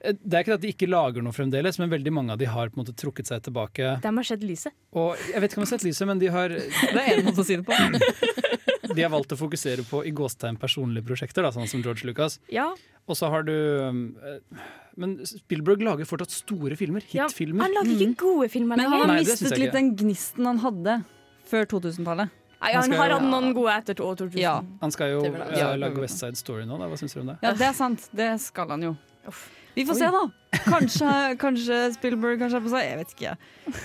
eh, 0.00 0.16
det 0.16 0.40
er 0.40 0.46
ikke 0.46 0.56
at 0.56 0.64
de 0.64 0.72
ikke 0.72 0.88
lager 0.88 1.28
noe 1.28 1.36
fremdeles, 1.36 1.76
men 1.82 1.92
veldig 1.92 2.16
mange 2.22 2.32
av 2.32 2.40
de 2.40 2.48
har 2.48 2.72
på 2.72 2.80
en 2.80 2.86
måte 2.86 2.96
trukket 2.96 3.28
seg 3.28 3.44
tilbake. 3.44 3.98
De 4.00 4.16
har 4.16 4.32
sett 4.32 4.48
lyset. 4.48 4.72
Og 4.96 5.12
jeg 5.28 5.44
vet 5.44 5.52
ikke 5.52 5.60
om 5.60 5.68
de 5.68 5.68
har 5.68 5.76
sett 5.76 5.88
lyset, 5.90 6.08
men 6.08 6.24
de 6.24 6.32
har 6.32 6.56
Det 6.96 7.04
er 7.04 7.18
en 7.18 7.28
måte 7.28 7.44
å 7.44 7.48
si 7.52 7.60
det 7.60 7.68
på. 7.68 7.76
De 8.94 9.02
har 9.02 9.10
valgt 9.12 9.32
å 9.34 9.38
fokusere 9.40 9.84
på 9.88 10.02
i 10.06 10.12
gåstegn 10.14 10.56
personlige 10.60 11.04
prosjekter, 11.08 11.42
da, 11.46 11.50
sånn 11.54 11.68
som 11.70 11.82
George 11.84 12.06
Lucas. 12.08 12.38
Ja. 12.52 12.70
Og 13.08 13.18
så 13.18 13.28
har 13.28 13.42
du 13.44 13.52
eh, 13.52 14.62
Men 14.96 15.18
Spielberg 15.26 15.82
lager 15.84 16.06
fortsatt 16.08 16.30
store 16.32 16.76
filmer. 16.80 17.02
Ja, 17.12 17.26
Hitfilmer. 17.28 17.66
han 17.66 17.74
lager 17.76 18.06
ikke 18.06 18.16
gode 18.22 18.48
filmer 18.52 18.78
Men 18.80 18.86
han 18.92 19.02
har 19.02 19.10
Nei, 19.12 19.18
mistet 19.26 19.58
litt 19.60 19.74
den 19.74 19.90
gnisten 19.98 20.46
han 20.48 20.62
hadde 20.62 21.00
før 21.50 21.66
2000-tallet. 21.74 22.30
Nei, 22.64 22.70
Han 22.72 22.86
han 22.88 22.92
har 22.96 23.10
jo- 23.10 23.16
hatt 23.18 23.26
noen 23.28 23.50
gode 23.52 23.74
etter 23.76 23.94
2000. 23.98 24.38
Ja. 24.40 24.54
Han 24.80 24.90
skal 24.94 25.10
jo 25.10 25.24
Ja. 25.58 25.74
lage 25.76 26.00
West 26.00 26.18
Side 26.18 26.36
Story 26.40 26.64
nå, 26.64 26.78
da. 26.78 26.86
Hva 26.88 26.96
syns 26.96 27.12
du 27.12 27.20
om 27.20 27.26
det? 27.26 27.38
Ja, 27.42 27.52
det 27.52 27.66
er 27.68 27.74
sant. 27.76 28.08
Det 28.14 28.30
skal 28.40 28.68
han 28.70 28.82
jo. 28.82 28.96
Vi 29.74 29.84
får 29.84 29.94
se, 29.98 30.08
da. 30.14 30.24
Kanskje, 30.64 31.10
kanskje 31.36 31.92
Spielberg 31.98 32.38
kanskje 32.38 32.56
er 32.56 32.64
på 32.64 32.70
seg. 32.72 32.84
Jeg 32.88 32.98
vet 33.02 33.14
ikke. 33.18 33.36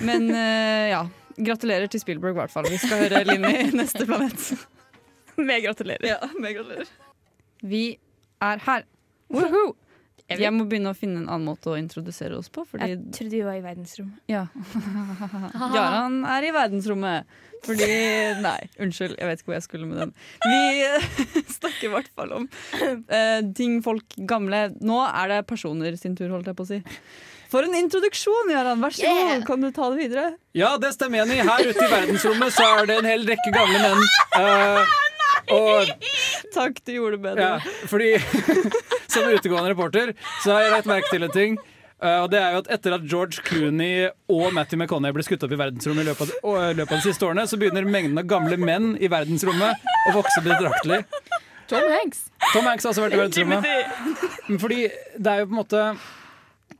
Men 0.05 0.29
uh, 0.31 0.89
ja. 0.93 1.03
Gratulerer 1.39 1.87
til 1.89 1.99
Spielberg, 2.01 2.35
i 2.35 2.39
hvert 2.41 2.51
fall. 2.51 2.65
Vi 2.69 2.77
skal 2.77 2.99
høre 3.09 3.25
Linni 3.25 3.71
neste 3.79 4.05
planet. 4.05 4.53
Med 5.49 5.63
gratulerer. 5.63 6.07
Ja, 6.07 6.19
vi 6.35 6.55
gratulerer. 6.55 6.95
Vi 7.61 7.83
er 8.43 8.65
her. 8.65 8.87
Woohoo! 9.29 9.75
Jeg 10.29 10.53
må 10.53 10.65
begynne 10.69 10.91
å 10.93 10.97
finne 10.97 11.23
en 11.23 11.29
annen 11.29 11.47
måte 11.47 11.71
å 11.71 11.77
introdusere 11.79 12.37
oss 12.37 12.51
på. 12.53 12.61
Fordi 12.69 12.91
Jeg 12.91 12.99
trodde 13.15 13.33
vi 13.33 13.45
var 13.47 13.57
i 13.57 13.63
verdensrommet. 13.63 14.19
Ja. 14.29 14.43
Jaran 15.75 16.19
er 16.29 16.45
i 16.45 16.51
verdensrommet. 16.53 17.39
Fordi 17.65 17.87
Nei, 18.43 18.59
unnskyld, 18.79 19.17
jeg 19.17 19.27
vet 19.27 19.41
ikke 19.41 19.49
hvor 19.49 19.57
jeg 19.57 19.65
skulle 19.65 19.89
med 19.89 19.97
den. 20.03 20.13
Vi 20.45 21.41
snakker 21.57 21.89
i 21.89 21.91
hvert 21.95 22.13
fall 22.15 22.35
om 22.37 22.45
uh, 22.45 23.41
ting 23.57 23.81
folk 23.83 24.15
gamle 24.29 24.69
Nå 24.79 25.01
er 25.09 25.33
det 25.33 25.41
personer 25.49 25.97
sin 25.99 26.15
tur, 26.15 26.29
holdt 26.35 26.47
jeg 26.51 26.59
på 26.59 26.67
å 26.67 26.71
si. 26.75 26.79
For 27.49 27.65
en 27.65 27.73
introduksjon, 27.73 28.53
Jaran. 28.53 28.79
Vær 28.85 28.93
så 28.93 29.09
god. 29.09 29.45
Kan 29.47 29.65
du 29.65 29.71
ta 29.73 29.89
det 29.89 30.03
videre? 30.03 30.25
Ja, 30.53 30.75
det 30.77 30.93
stemmer, 30.93 31.23
Jenny. 31.23 31.41
Her 31.41 31.65
ute 31.65 31.87
i 31.87 31.91
verdensrommet 31.95 32.53
så 32.53 32.67
er 32.77 32.89
det 32.91 32.99
en 33.01 33.09
hel 33.09 33.25
rekke 33.25 33.53
gamle 33.55 33.81
menn. 33.81 34.03
Eh, 34.37 34.97
og 35.55 35.89
Takk, 36.55 36.79
du 36.85 36.93
gjorde 36.95 37.17
det 37.17 37.23
bedre. 37.23 37.41
Ja, 37.41 37.83
fordi 37.89 38.13
som 39.13 39.27
utegående 39.29 39.73
reporter 39.73 40.13
så 40.43 40.55
har 40.55 40.65
jeg 40.65 40.73
lagt 40.77 40.89
merke 40.89 41.11
til 41.11 41.27
en 41.27 41.35
ting. 41.35 41.59
Uh, 41.99 42.23
og 42.23 42.29
det 42.31 42.39
er 42.39 42.53
jo 42.55 42.61
at 42.61 42.69
Etter 42.71 42.95
at 42.95 43.03
George 43.11 43.41
Clooney 43.43 44.07
og 44.31 44.53
Matthew 44.55 44.79
McConney 44.79 45.11
ble 45.11 45.25
skutt 45.27 45.43
opp 45.43 45.51
i 45.51 45.59
verdensrommet 45.59 46.05
i 46.05 46.07
løpet 46.07 46.31
av, 46.39 46.55
løpet 46.77 46.93
av 46.95 47.01
de 47.01 47.03
siste 47.03 47.27
årene, 47.27 47.43
så 47.49 47.59
begynner 47.59 47.83
mengden 47.83 48.21
av 48.21 48.29
gamle 48.29 48.55
menn 48.55 48.93
i 48.95 49.09
verdensrommet 49.11 49.89
å 50.07 50.15
vokse 50.15 50.43
betraktelig. 50.45 51.01
Tom 51.69 51.85
Hanks. 51.91 52.23
Tom 52.53 52.65
Hanks 52.65 52.87
har 52.87 52.95
også 52.95 53.03
vært 53.03 53.17
i 53.17 53.19
verdensrommet. 53.19 54.63
Fordi 54.63 54.79
det 55.19 55.33
er 55.33 55.43
jo 55.43 55.49
på 55.51 55.53
en 55.53 55.59
måte 55.59 55.83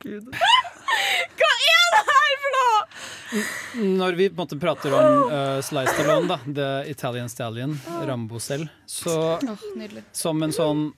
Hva 0.00 1.52
er 1.52 1.86
det 1.92 2.02
her! 2.08 2.29
Når 3.78 4.16
vi 4.18 4.28
på 4.30 4.34
en 4.34 4.42
måte 4.42 4.58
prater 4.60 4.94
om 4.96 5.30
uh, 5.30 5.60
Sly 5.62 5.84
Stallone, 5.86 6.26
da, 6.30 6.38
The 6.46 6.90
Italian 6.90 7.28
Stallion, 7.30 7.76
Rambo 8.08 8.40
selv, 8.42 8.70
så 8.90 9.36
oh, 9.38 9.60
som 10.12 10.42
en 10.42 10.54
sånn 10.54 10.88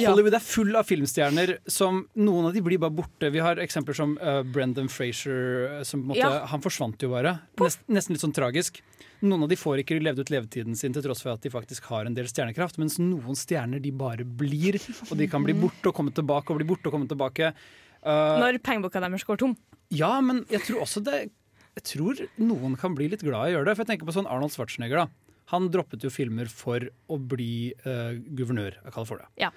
Hollywood 0.00 0.34
er 0.36 0.42
full 0.44 0.76
av 0.78 0.86
filmstjerner 0.88 1.56
som 1.68 2.04
noen 2.16 2.46
av 2.48 2.54
de 2.54 2.62
blir 2.64 2.80
bare 2.80 2.94
borte. 2.94 3.28
Vi 3.34 3.42
har 3.42 3.60
eksempler 3.60 3.96
som 3.96 4.14
uh, 4.22 4.40
Brendan 4.46 4.88
Frazier. 4.88 5.82
Som 5.84 6.04
på 6.04 6.04
en 6.04 6.12
måte, 6.14 6.22
Ja. 6.22 6.46
Han 6.52 6.62
forsvant 6.64 7.02
jo 7.02 7.10
bare. 7.12 7.34
Nest, 7.60 7.82
nesten 7.90 8.16
litt 8.16 8.24
sånn 8.24 8.36
tragisk. 8.36 8.80
Noen 9.20 9.44
av 9.44 9.50
de 9.50 9.58
får 9.60 9.82
ikke 9.82 9.98
levd 10.00 10.22
ut 10.22 10.32
levetiden 10.32 10.78
sin 10.78 10.94
til 10.96 11.04
tross 11.04 11.20
for 11.24 11.34
at 11.34 11.44
de 11.44 11.52
faktisk 11.52 11.90
har 11.92 12.08
en 12.08 12.16
del 12.16 12.30
stjernekraft, 12.30 12.78
mens 12.80 12.96
noen 13.02 13.36
stjerner 13.36 13.82
de 13.82 13.92
bare 13.92 14.24
blir, 14.24 14.80
og 15.10 15.18
de 15.20 15.28
kan 15.28 15.44
bli 15.44 15.56
borte 15.66 15.90
og 15.90 15.96
komme 15.96 16.14
tilbake 16.16 16.54
og 16.54 16.60
bli 16.60 16.70
borte 16.70 16.88
og 16.88 16.96
komme 16.96 17.10
tilbake. 17.10 17.52
Uh, 18.00 18.38
Når 18.40 18.58
pengeboka 18.64 19.00
deres 19.02 19.24
går 19.28 19.36
tom. 19.42 19.56
ja, 19.92 20.20
men 20.24 20.44
jeg 20.50 20.62
tror 20.64 20.80
også 20.86 21.02
det 21.04 21.30
Jeg 21.76 21.82
tror 21.84 22.20
noen 22.40 22.76
kan 22.80 22.94
bli 22.96 23.08
litt 23.12 23.20
glad 23.22 23.50
i 23.50 23.52
å 23.52 23.58
gjøre 23.58 23.66
det. 23.70 23.74
For 23.76 23.84
jeg 23.84 23.90
tenker 23.92 24.08
på 24.08 24.14
sånn 24.16 24.26
Arnold 24.30 24.52
Schwarzenegger. 24.54 25.04
da 25.04 25.06
Han 25.52 25.68
droppet 25.70 26.02
jo 26.06 26.10
filmer 26.10 26.48
for 26.48 26.80
å 27.10 27.18
bli 27.18 27.72
uh, 27.86 28.14
guvernør 28.38 28.78
av 28.86 28.92
California. 28.94 29.26
Ja. 29.36 29.50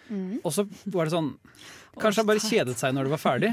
Og 0.43 0.51
så 0.53 0.67
var 0.91 1.05
det 1.09 1.13
sånn 1.15 1.33
Kanskje 2.01 2.23
han 2.23 2.29
bare 2.31 2.41
kjedet 2.41 2.73
seg 2.79 2.93
når 2.97 3.05
det 3.05 3.11
var 3.13 3.21
ferdig. 3.21 3.49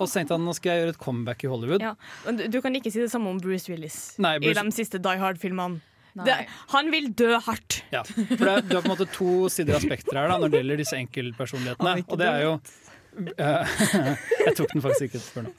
Og 0.00 0.08
så 0.08 0.18
tenkte 0.18 0.34
han 0.34 0.42
nå 0.44 0.52
skal 0.58 0.72
jeg 0.72 0.80
gjøre 0.84 0.94
et 0.96 0.98
comeback 0.98 1.44
i 1.46 1.50
Hollywood. 1.52 1.84
Ja. 1.86 1.92
Du, 2.26 2.42
du 2.50 2.60
kan 2.64 2.74
ikke 2.74 2.90
si 2.90 2.98
det 2.98 3.12
samme 3.12 3.30
om 3.30 3.38
Bruce 3.38 3.70
Willis 3.70 4.16
Nei, 4.18 4.36
Bruce- 4.42 4.58
i 4.58 4.64
de 4.66 4.74
siste 4.74 4.98
Die 5.02 5.20
Hard-filmene. 5.22 5.78
Det- 6.26 6.46
Han 6.72 6.90
vil 6.90 7.10
dø 7.12 7.36
hardt. 7.44 7.82
Ja, 7.92 8.02
for 8.02 8.42
det, 8.48 8.68
Du 8.70 8.74
har 8.74 8.82
på 8.82 8.88
en 8.90 8.94
måte 8.96 9.06
to 9.12 9.48
sider 9.52 9.76
av 9.76 9.84
spekteret 9.84 10.16
her 10.18 10.28
da 10.32 10.38
når 10.40 10.50
det 10.54 10.62
gjelder 10.64 10.80
disse 10.82 10.96
enkeltpersonlighetene. 10.98 12.04
Og 12.08 12.18
det 12.18 12.26
er 12.32 12.42
jo 12.42 12.54
Jeg 14.46 14.56
tok 14.58 14.72
den 14.74 14.82
faktisk 14.84 15.08
ikke 15.10 15.22
før 15.24 15.46
nå. 15.48 15.54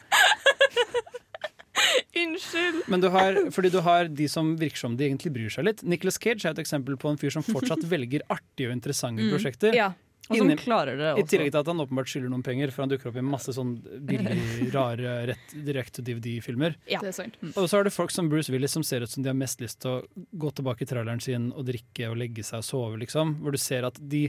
Unnskyld. 2.18 2.82
Men 2.90 3.02
du 3.04 3.08
har, 3.14 3.38
fordi 3.54 3.70
du 3.70 3.80
har 3.86 4.08
de 4.10 4.26
som 4.32 4.56
virker 4.58 4.80
som 4.82 4.96
de 4.98 5.06
egentlig 5.06 5.30
bryr 5.36 5.52
seg 5.54 5.68
litt. 5.68 5.84
Nicholas 5.86 6.18
Cage 6.22 6.48
er 6.48 6.56
et 6.56 6.62
eksempel 6.64 6.98
på 7.00 7.12
en 7.12 7.20
fyr 7.22 7.30
som 7.36 7.46
fortsatt 7.46 7.84
velger 7.94 8.24
artige 8.34 8.72
og 8.72 8.78
interessante 8.80 9.22
Mm. 9.24 9.30
prosjekter. 9.36 9.76
Ja. 9.78 9.92
Og 10.28 10.36
som 10.42 10.50
Inni- 10.50 10.58
klarer 10.60 10.98
det 11.00 11.06
også. 11.14 11.22
I 11.24 11.28
tillegg 11.32 11.52
til 11.54 11.60
at 11.62 11.70
han 11.72 11.80
åpenbart 11.80 12.10
skylder 12.12 12.32
noen 12.34 12.44
penger, 12.44 12.72
for 12.76 12.84
han 12.84 12.90
dukker 12.92 13.08
opp 13.14 13.16
i 13.16 13.24
masse 13.24 13.54
sånn 13.56 13.78
billig, 14.10 14.34
rare 14.76 15.14
rett, 15.30 15.54
direct-to-DVD-filmer. 15.70 16.76
Ja. 16.92 17.00
Det 17.00 17.14
er 17.14 17.16
sant. 17.16 17.38
Og 17.54 17.70
så 17.70 17.78
har 17.78 17.88
du 17.88 17.92
folk 17.96 18.12
som 18.12 18.28
Bruce 18.34 18.52
Willis 18.52 18.76
som 18.76 18.84
ser 18.84 19.06
ut 19.06 19.14
som 19.14 19.24
de 19.24 19.30
har 19.32 19.38
mest 19.40 19.62
lyst 19.64 19.80
til 19.86 19.94
å 19.94 20.26
gå 20.36 20.52
tilbake 20.58 20.84
i 20.84 20.90
traileren 20.90 21.22
sin 21.24 21.52
og 21.54 21.70
drikke 21.70 22.10
og 22.12 22.18
legge 22.20 22.44
seg 22.44 22.60
og 22.60 22.68
sove, 22.68 23.00
liksom. 23.06 23.38
Hvor 23.40 23.56
du 23.56 23.62
ser 23.62 23.88
at 23.88 24.02
de 24.04 24.26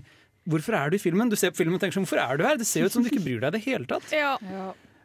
Hvorfor 0.48 0.76
er 0.78 0.90
du 0.90 0.96
i 0.96 1.02
filmen? 1.02 1.28
Du 1.30 1.36
ser 1.36 1.52
på 1.52 1.60
filmen 1.62 1.76
og 1.76 1.82
tenker 1.82 1.98
sånn, 1.98 2.06
hvorfor 2.08 2.20
er 2.24 2.38
du 2.40 2.44
her? 2.46 2.56
Det 2.60 2.66
ser 2.68 2.84
jo 2.84 2.88
ut 2.90 2.94
som 2.96 3.04
du 3.04 3.10
ikke 3.10 3.24
bryr 3.24 3.40
deg 3.44 3.50
i 3.52 3.56
det 3.58 3.64
hele 3.68 3.88
tatt. 3.90 4.12
Ja. 4.18 4.36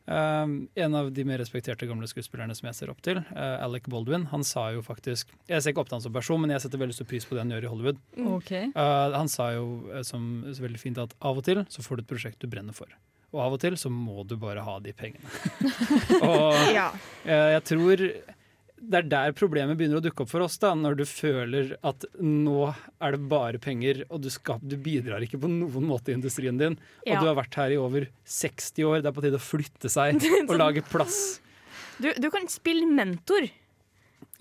Um, 0.03 0.65
en 0.75 0.95
av 0.99 1.13
de 1.15 1.23
mer 1.23 1.39
respekterte 1.39 1.87
gamle 1.87 2.03
skuespillerne 2.11 2.51
som 2.57 2.65
jeg 2.67 2.75
ser 2.75 2.89
opp 2.91 2.99
til, 3.05 3.21
uh, 3.37 3.61
Alec 3.63 3.85
Baldwin, 3.87 4.25
han 4.33 4.41
sa 4.43 4.65
jo 4.75 4.81
faktisk 4.83 5.29
Jeg 5.47 5.63
ser 5.63 5.71
ikke 5.71 5.79
opp 5.85 5.87
til 5.87 5.95
han 5.95 6.03
som 6.03 6.11
person, 6.11 6.41
men 6.43 6.51
jeg 6.51 6.59
setter 6.65 6.81
veldig 6.81 6.97
stor 6.97 7.07
pris 7.07 7.23
på 7.29 7.37
det 7.37 7.45
han 7.45 7.53
gjør 7.55 7.63
i 7.63 7.71
Hollywood. 7.71 8.01
Okay. 8.35 8.65
Uh, 8.75 9.15
han 9.15 9.31
sa 9.31 9.53
jo 9.55 9.63
uh, 9.93 10.01
som 10.03 10.25
så 10.51 10.65
veldig 10.65 10.81
fint 10.81 10.99
at 10.99 11.15
av 11.23 11.39
og 11.39 11.47
til 11.47 11.63
så 11.71 11.85
får 11.85 12.01
du 12.01 12.03
et 12.03 12.11
prosjekt 12.11 12.43
du 12.43 12.49
brenner 12.51 12.75
for. 12.75 12.91
Og 13.31 13.45
av 13.45 13.55
og 13.55 13.63
til 13.63 13.79
så 13.79 13.87
må 13.95 14.25
du 14.27 14.35
bare 14.43 14.61
ha 14.67 14.75
de 14.83 14.91
pengene. 14.91 15.23
og 16.27 16.51
Ja. 16.75 16.89
uh, 17.23 17.49
jeg 17.55 17.63
tror 17.71 18.03
det 18.84 18.99
er 18.99 19.07
der 19.09 19.34
problemet 19.38 19.77
begynner 19.79 20.01
å 20.01 20.03
dukke 20.03 20.25
opp 20.25 20.31
for 20.31 20.43
oss, 20.43 20.57
da, 20.61 20.73
når 20.75 20.97
du 20.99 21.03
føler 21.07 21.73
at 21.88 22.05
nå 22.19 22.67
er 22.67 23.15
det 23.15 23.21
bare 23.31 23.61
penger, 23.61 24.03
og 24.09 24.23
du, 24.25 24.29
skal, 24.34 24.59
du 24.59 24.75
bidrar 24.81 25.23
ikke 25.23 25.39
på 25.41 25.49
noen 25.51 25.88
måte 25.88 26.11
i 26.11 26.17
industrien 26.17 26.59
din. 26.59 26.77
Ja. 27.07 27.15
Og 27.15 27.23
du 27.23 27.31
har 27.31 27.39
vært 27.39 27.57
her 27.59 27.73
i 27.73 27.79
over 27.79 28.09
60 28.27 28.89
år. 28.89 29.01
Det 29.01 29.11
er 29.11 29.15
på 29.15 29.23
tide 29.25 29.39
å 29.39 29.43
flytte 29.43 29.91
seg 29.91 30.19
og 30.49 30.55
lage 30.59 30.86
plass. 30.89 31.19
Du, 32.01 32.09
du 32.19 32.29
kan 32.34 32.47
spille 32.51 32.88
mentor 32.89 33.47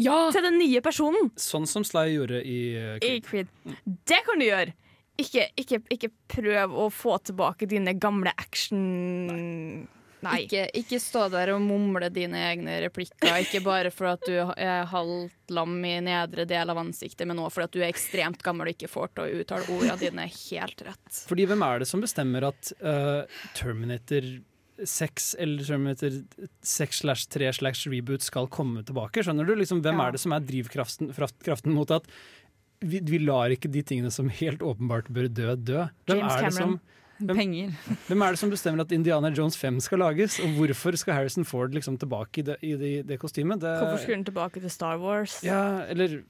til 0.03 0.45
den 0.47 0.57
nye 0.57 0.81
personen 0.83 1.29
Sånn 1.39 1.67
som 1.69 1.85
Sly 1.85 2.15
gjorde 2.15 2.41
i 2.49 2.61
uh, 2.75 2.95
i 2.97 3.21
Creed. 3.23 3.27
Creed. 3.29 3.83
Det 4.09 4.23
kan 4.27 4.41
du 4.41 4.49
gjøre. 4.49 4.75
Ikke, 5.21 5.51
ikke, 5.61 5.83
ikke 5.93 6.09
prøv 6.33 6.73
å 6.87 6.87
få 6.91 7.19
tilbake 7.29 7.69
dine 7.71 7.95
gamle 8.01 8.33
action... 8.41 8.87
Nei. 9.29 9.83
Ikke, 10.23 10.69
ikke 10.79 10.99
stå 11.03 11.25
der 11.33 11.51
og 11.55 11.61
mumle 11.65 12.07
dine 12.15 12.39
egne 12.53 12.77
replikker, 12.85 13.41
ikke 13.43 13.63
bare 13.65 13.91
for 13.91 14.13
at 14.13 14.23
du 14.29 14.37
er 14.39 14.85
halvt 14.87 15.51
lam 15.57 15.75
i 15.85 15.97
nedre 16.07 16.45
del 16.49 16.71
av 16.71 16.79
ansiktet, 16.79 17.27
men 17.27 17.41
også 17.43 17.57
for 17.57 17.67
at 17.67 17.75
du 17.75 17.81
er 17.83 17.89
ekstremt 17.91 18.43
gammel 18.47 18.71
og 18.71 18.77
ikke 18.77 18.91
får 18.93 19.11
til 19.17 19.25
å 19.25 19.43
uttale 19.43 19.67
ordene 19.75 19.99
dine 20.01 20.29
helt 20.31 20.85
rett. 20.87 21.19
Fordi 21.29 21.49
hvem 21.51 21.67
er 21.67 21.83
det 21.83 21.91
som 21.91 22.05
bestemmer 22.05 22.47
at 22.53 22.73
uh, 22.85 23.27
Terminator 23.59 24.31
6 24.83 25.35
eller 25.43 25.67
Terminator 25.67 26.15
6 26.63 27.03
slash 27.05 27.27
3 27.35 27.51
slash 27.59 27.91
reboot 27.93 28.23
skal 28.25 28.49
komme 28.51 28.83
tilbake? 28.87 29.23
Skjønner 29.27 29.47
du? 29.47 29.55
Liksom, 29.59 29.83
hvem 29.85 29.99
Ja. 30.01 30.07
er 30.09 30.13
det 30.17 30.23
som 30.23 30.33
er 30.39 30.47
drivkraften 30.47 31.13
kraften 31.45 31.75
mot 31.77 31.91
at 31.91 32.07
vi, 32.83 32.99
vi 32.99 33.19
lar 33.23 33.53
ikke 33.55 33.71
de 33.71 33.83
tingene 33.87 34.11
som 34.11 34.31
helt 34.33 34.63
åpenbart 34.63 35.07
bør 35.15 35.29
dø, 35.31 35.53
dø? 35.55 35.85
Hvem 36.09 36.19
James 36.19 36.35
er 36.35 36.49
det 36.49 36.57
som 36.57 36.81
Cameron. 37.27 37.39
Penger. 37.39 37.73
Hvem 38.09 38.23
er 38.27 38.31
det 38.37 38.39
som 38.43 38.51
bestemmer 38.51 38.81
at 38.85 38.93
Indiana 38.93 39.31
Jones 39.31 39.57
5 39.57 39.81
skal 39.81 39.99
lages? 40.03 40.39
Og 40.43 40.49
hvorfor 40.59 40.97
skal 41.01 41.15
Harrison 41.15 41.45
Ford 41.45 41.73
liksom 41.75 41.99
tilbake 41.99 42.39
i 42.39 42.43
det, 42.43 42.57
i 42.63 42.73
det, 42.77 42.93
det 43.09 43.19
kostymet? 43.23 43.61
Det, 43.63 43.73
Hvorfor 43.81 43.99
skulle 44.03 44.17
han 44.21 44.25
tilbake 44.29 44.61
til 44.65 44.71
Star 44.71 44.99
Wars? 45.03 45.39
Ja, 45.47 45.85
eller 45.89 46.21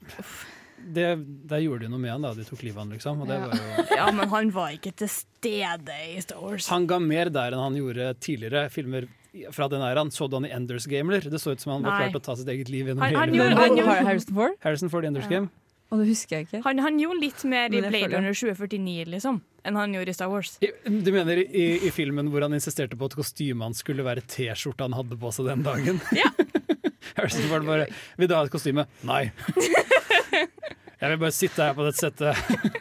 det, 0.83 1.07
Der 1.47 1.61
gjorde 1.63 1.85
de 1.85 1.91
noe 1.93 2.01
med 2.03 2.11
han 2.11 2.25
da, 2.25 2.33
de 2.35 2.43
tok 2.47 2.63
livet 2.65 2.77
av 2.77 2.83
han, 2.85 2.93
liksom. 2.97 3.21
Ja. 3.29 3.41
jo 3.47 3.95
Ja, 3.99 4.07
men 4.11 4.29
han 4.33 4.51
var 4.55 4.73
ikke 4.75 4.91
til 4.99 5.09
stede 5.11 5.95
i 6.11 6.19
Star 6.23 6.41
Wars. 6.43 6.67
Han 6.73 6.87
ga 6.89 6.99
mer 6.99 7.31
der 7.33 7.55
enn 7.55 7.63
han 7.69 7.77
gjorde 7.79 8.13
tidligere 8.23 8.67
filmer 8.73 9.07
fra 9.55 9.65
den 9.71 9.81
æraen. 9.81 10.11
Så 10.13 10.27
du 10.29 10.35
han 10.37 10.45
i 10.45 10.51
Enders 10.53 10.85
Game, 10.85 11.09
eller? 11.09 11.25
Det 11.31 11.39
så 11.41 11.55
ut 11.55 11.61
som 11.63 11.71
han 11.77 11.85
var 11.87 11.97
klar 12.03 12.11
til 12.13 12.19
å 12.21 12.25
ta 12.27 12.35
sitt 12.37 12.51
eget 12.53 12.69
liv 12.69 12.85
gjennom 12.91 13.01
Han- 13.01 13.15
han 13.15 13.33
gjorde- 13.33 13.55
han 13.57 13.77
gjorde- 13.79 14.05
Harrison 14.05 14.35
Ford? 14.35 14.57
Harrison 14.61 14.89
Ford 14.93 15.03
i 15.03 15.07
Enders 15.09 15.27
Game. 15.31 15.49
Og 15.91 15.99
det 16.01 16.07
husker 16.09 16.39
jeg 16.39 16.47
ikke. 16.47 16.61
Han, 16.65 16.79
han 16.81 16.95
gjorde 17.01 17.21
litt 17.21 17.43
mer 17.49 17.73
i 17.73 17.81
Blade 17.83 18.09
Runner 18.15 18.33
2049 18.33 19.11
liksom, 19.13 19.41
enn 19.67 19.77
han 19.77 19.93
gjorde 19.93 20.13
i 20.13 20.17
Star 20.17 20.31
Wars. 20.31 20.55
I, 20.65 20.71
du 20.89 21.11
mener 21.13 21.43
i, 21.43 21.65
i 21.85 21.91
filmen 21.93 22.31
hvor 22.33 22.45
han 22.45 22.55
insisterte 22.57 22.97
på 22.97 23.09
at 23.11 23.17
kostymet 23.19 23.67
hans 23.67 23.83
skulle 23.83 24.05
være 24.05 24.23
T-skjorta 24.25 24.87
han 24.87 24.97
hadde 24.97 25.19
på 25.21 25.33
seg 25.35 25.51
den 25.51 25.65
dagen? 25.67 26.01
Ja. 26.23 26.31
Harrison 27.17 27.45
Ford 27.51 27.65
bare 27.67 27.85
'Vil 28.17 28.29
du 28.29 28.33
ha 28.33 28.41
et 28.45 28.51
kostyme?' 28.53 28.87
Nei. 29.05 29.27
Jeg 31.03 31.11
vil 31.11 31.19
bare 31.19 31.35
sitte 31.35 31.65
her 31.67 31.75
på 31.75 31.85
dette 31.85 31.99
settet. 31.99 32.79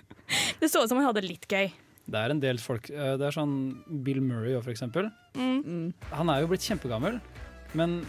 Det 0.61 0.71
så 0.71 0.85
ut 0.85 0.89
som 0.89 1.01
han 1.01 1.09
hadde 1.09 1.25
det 1.25 1.33
litt 1.33 1.47
gøy. 1.51 1.73
Det 2.13 2.21
er 2.21 2.33
en 2.35 2.41
del 2.43 2.61
folk 2.63 2.89
eh, 2.91 3.15
Det 3.19 3.27
er 3.29 3.35
sånn 3.35 3.55
Bill 4.07 4.21
Murray 4.23 4.55
òg, 4.57 4.63
for 4.65 4.73
eksempel. 4.73 5.11
Mm. 5.35 5.91
Han 6.15 6.31
er 6.33 6.43
jo 6.43 6.51
blitt 6.53 6.65
kjempegammel, 6.67 7.19
men 7.79 8.01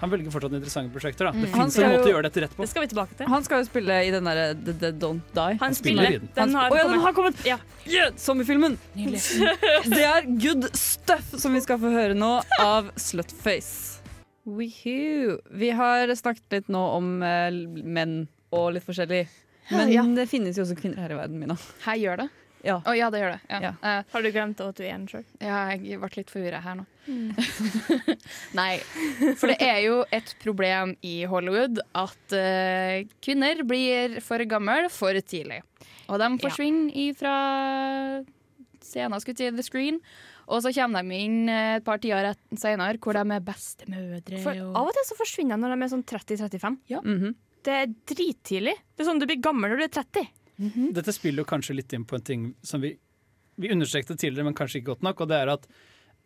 han 0.00 0.10
velger 0.10 0.32
fortsatt 0.32 0.52
interessante 0.56 0.92
prosjekter. 0.94 1.24
da. 1.28 1.32
Det 1.32 1.48
Mm. 1.50 1.52
Fins 1.58 1.78
en 1.78 1.90
måte 1.92 2.08
å 2.08 2.12
gjøre 2.14 2.22
dette 2.28 2.40
rett 2.46 2.56
på. 2.56 2.62
Det 2.64 2.68
skal 2.70 2.82
vi 2.82 2.88
tilbake 2.94 3.16
til. 3.18 3.26
Han 3.28 3.44
skal 3.44 3.60
jo 3.62 3.68
spille 3.68 3.98
i 4.06 4.10
den 4.14 4.24
derre 4.24 4.46
The 4.64 4.72
Dead 4.72 4.98
Don't 5.02 5.20
Die. 5.36 5.58
Han 5.60 5.74
spiller 5.74 6.04
spiller. 6.04 6.16
i 6.16 6.18
den. 6.18 6.28
Den 6.34 6.54
har 6.54 6.70
oh, 6.72 6.76
ja, 6.80 6.88
den 6.88 7.00
har 7.04 7.12
kommet! 7.12 7.44
Ja. 7.46 7.58
Yeah, 7.86 8.10
sommerfilmen! 8.16 8.78
Det 8.96 10.04
er 10.04 10.26
good 10.40 10.68
stuff 10.76 11.34
som 11.40 11.52
vi 11.54 11.60
skal 11.64 11.78
få 11.82 11.90
høre 11.92 12.14
nå 12.16 12.32
av 12.60 12.90
Slutface. 12.96 14.00
Wihoo. 14.46 15.38
Vi 15.52 15.70
har 15.76 16.08
snakket 16.16 16.50
litt 16.58 16.68
nå 16.72 16.80
om 16.96 17.22
eh, 17.22 17.50
menn 17.84 18.22
og 18.52 18.72
litt 18.74 18.86
forskjellig. 18.86 19.26
Men 19.70 19.92
Ja. 19.92 20.02
det 20.02 20.26
finnes 20.28 20.56
jo 20.58 20.64
også 20.64 20.74
kvinner 20.80 20.98
her 21.04 21.12
i 21.14 21.18
verden, 21.20 21.38
Mina. 21.38 21.56
Her 21.84 21.96
gjør 22.00 22.16
det. 22.24 22.28
Ja. 22.66 22.76
Oh, 22.84 22.92
ja, 22.92 23.08
det 23.10 23.20
gjør 23.22 23.30
det. 23.32 23.40
Ja. 23.48 23.60
Ja. 23.64 23.70
Uh, 23.80 24.02
Har 24.12 24.22
du 24.22 24.30
glemt 24.34 24.60
at 24.60 24.76
du 24.76 24.82
er 24.84 24.92
en 24.94 25.06
sjøl? 25.08 25.24
ja, 25.40 25.60
jeg 25.80 26.00
ble 26.02 26.10
litt 26.18 26.30
forvirra 26.32 26.60
her 26.64 26.74
nå. 26.80 26.84
Nei, 28.60 28.78
for 29.40 29.50
det 29.50 29.56
er 29.64 29.78
jo 29.86 30.00
et 30.14 30.34
problem 30.42 30.92
i 31.06 31.22
Hollywood 31.30 31.80
at 31.98 32.34
uh, 32.36 33.00
kvinner 33.24 33.62
blir 33.68 34.18
for 34.24 34.44
gamle 34.50 34.90
for 34.92 35.16
tidlig. 35.20 35.62
Og 36.10 36.18
de 36.20 36.28
forsvinner 36.42 36.92
ifra 37.08 37.34
scenen, 38.82 39.20
skulle 39.22 39.38
jeg 39.38 39.52
si, 39.52 39.56
the 39.60 39.64
screen. 39.66 40.00
Og 40.50 40.64
så 40.64 40.72
kommer 40.74 41.06
de 41.06 41.14
inn 41.22 41.44
eh, 41.46 41.76
et 41.78 41.84
par 41.86 42.00
tiår 42.02 42.32
senere 42.58 42.98
hvor 42.98 43.14
de 43.14 43.22
er 43.36 43.44
bestemødre. 43.46 44.40
For 44.42 44.58
og- 44.58 44.74
av 44.80 44.88
og 44.90 44.96
til 44.96 45.06
så 45.06 45.16
forsvinner 45.20 45.54
de 45.54 45.62
når 45.62 45.76
de 45.76 45.86
er 45.86 45.92
sånn 45.92 46.02
30-35. 46.10 46.80
Mhm. 47.04 47.36
Det 47.62 47.74
er 47.76 47.90
drittidlig. 48.08 48.72
Det 48.96 49.04
er 49.04 49.06
sånn 49.10 49.20
du 49.20 49.26
blir 49.28 49.38
gammel 49.44 49.70
når 49.70 49.82
du 49.82 49.84
er 49.84 49.94
30. 50.00 50.26
Dette 50.92 51.12
spiller 51.16 51.42
jo 51.44 51.48
kanskje 51.48 51.74
litt 51.78 51.92
inn 51.96 52.04
på 52.04 52.18
en 52.18 52.26
ting 52.26 52.42
som 52.62 52.82
vi, 52.84 52.94
vi 53.56 53.70
understreket 53.72 54.18
tidligere, 54.20 54.44
men 54.50 54.56
kanskje 54.58 54.80
ikke 54.82 54.92
godt 54.94 55.06
nok. 55.06 55.22
Og 55.24 55.30
det 55.30 55.38
er 55.40 55.52
at 55.54 55.64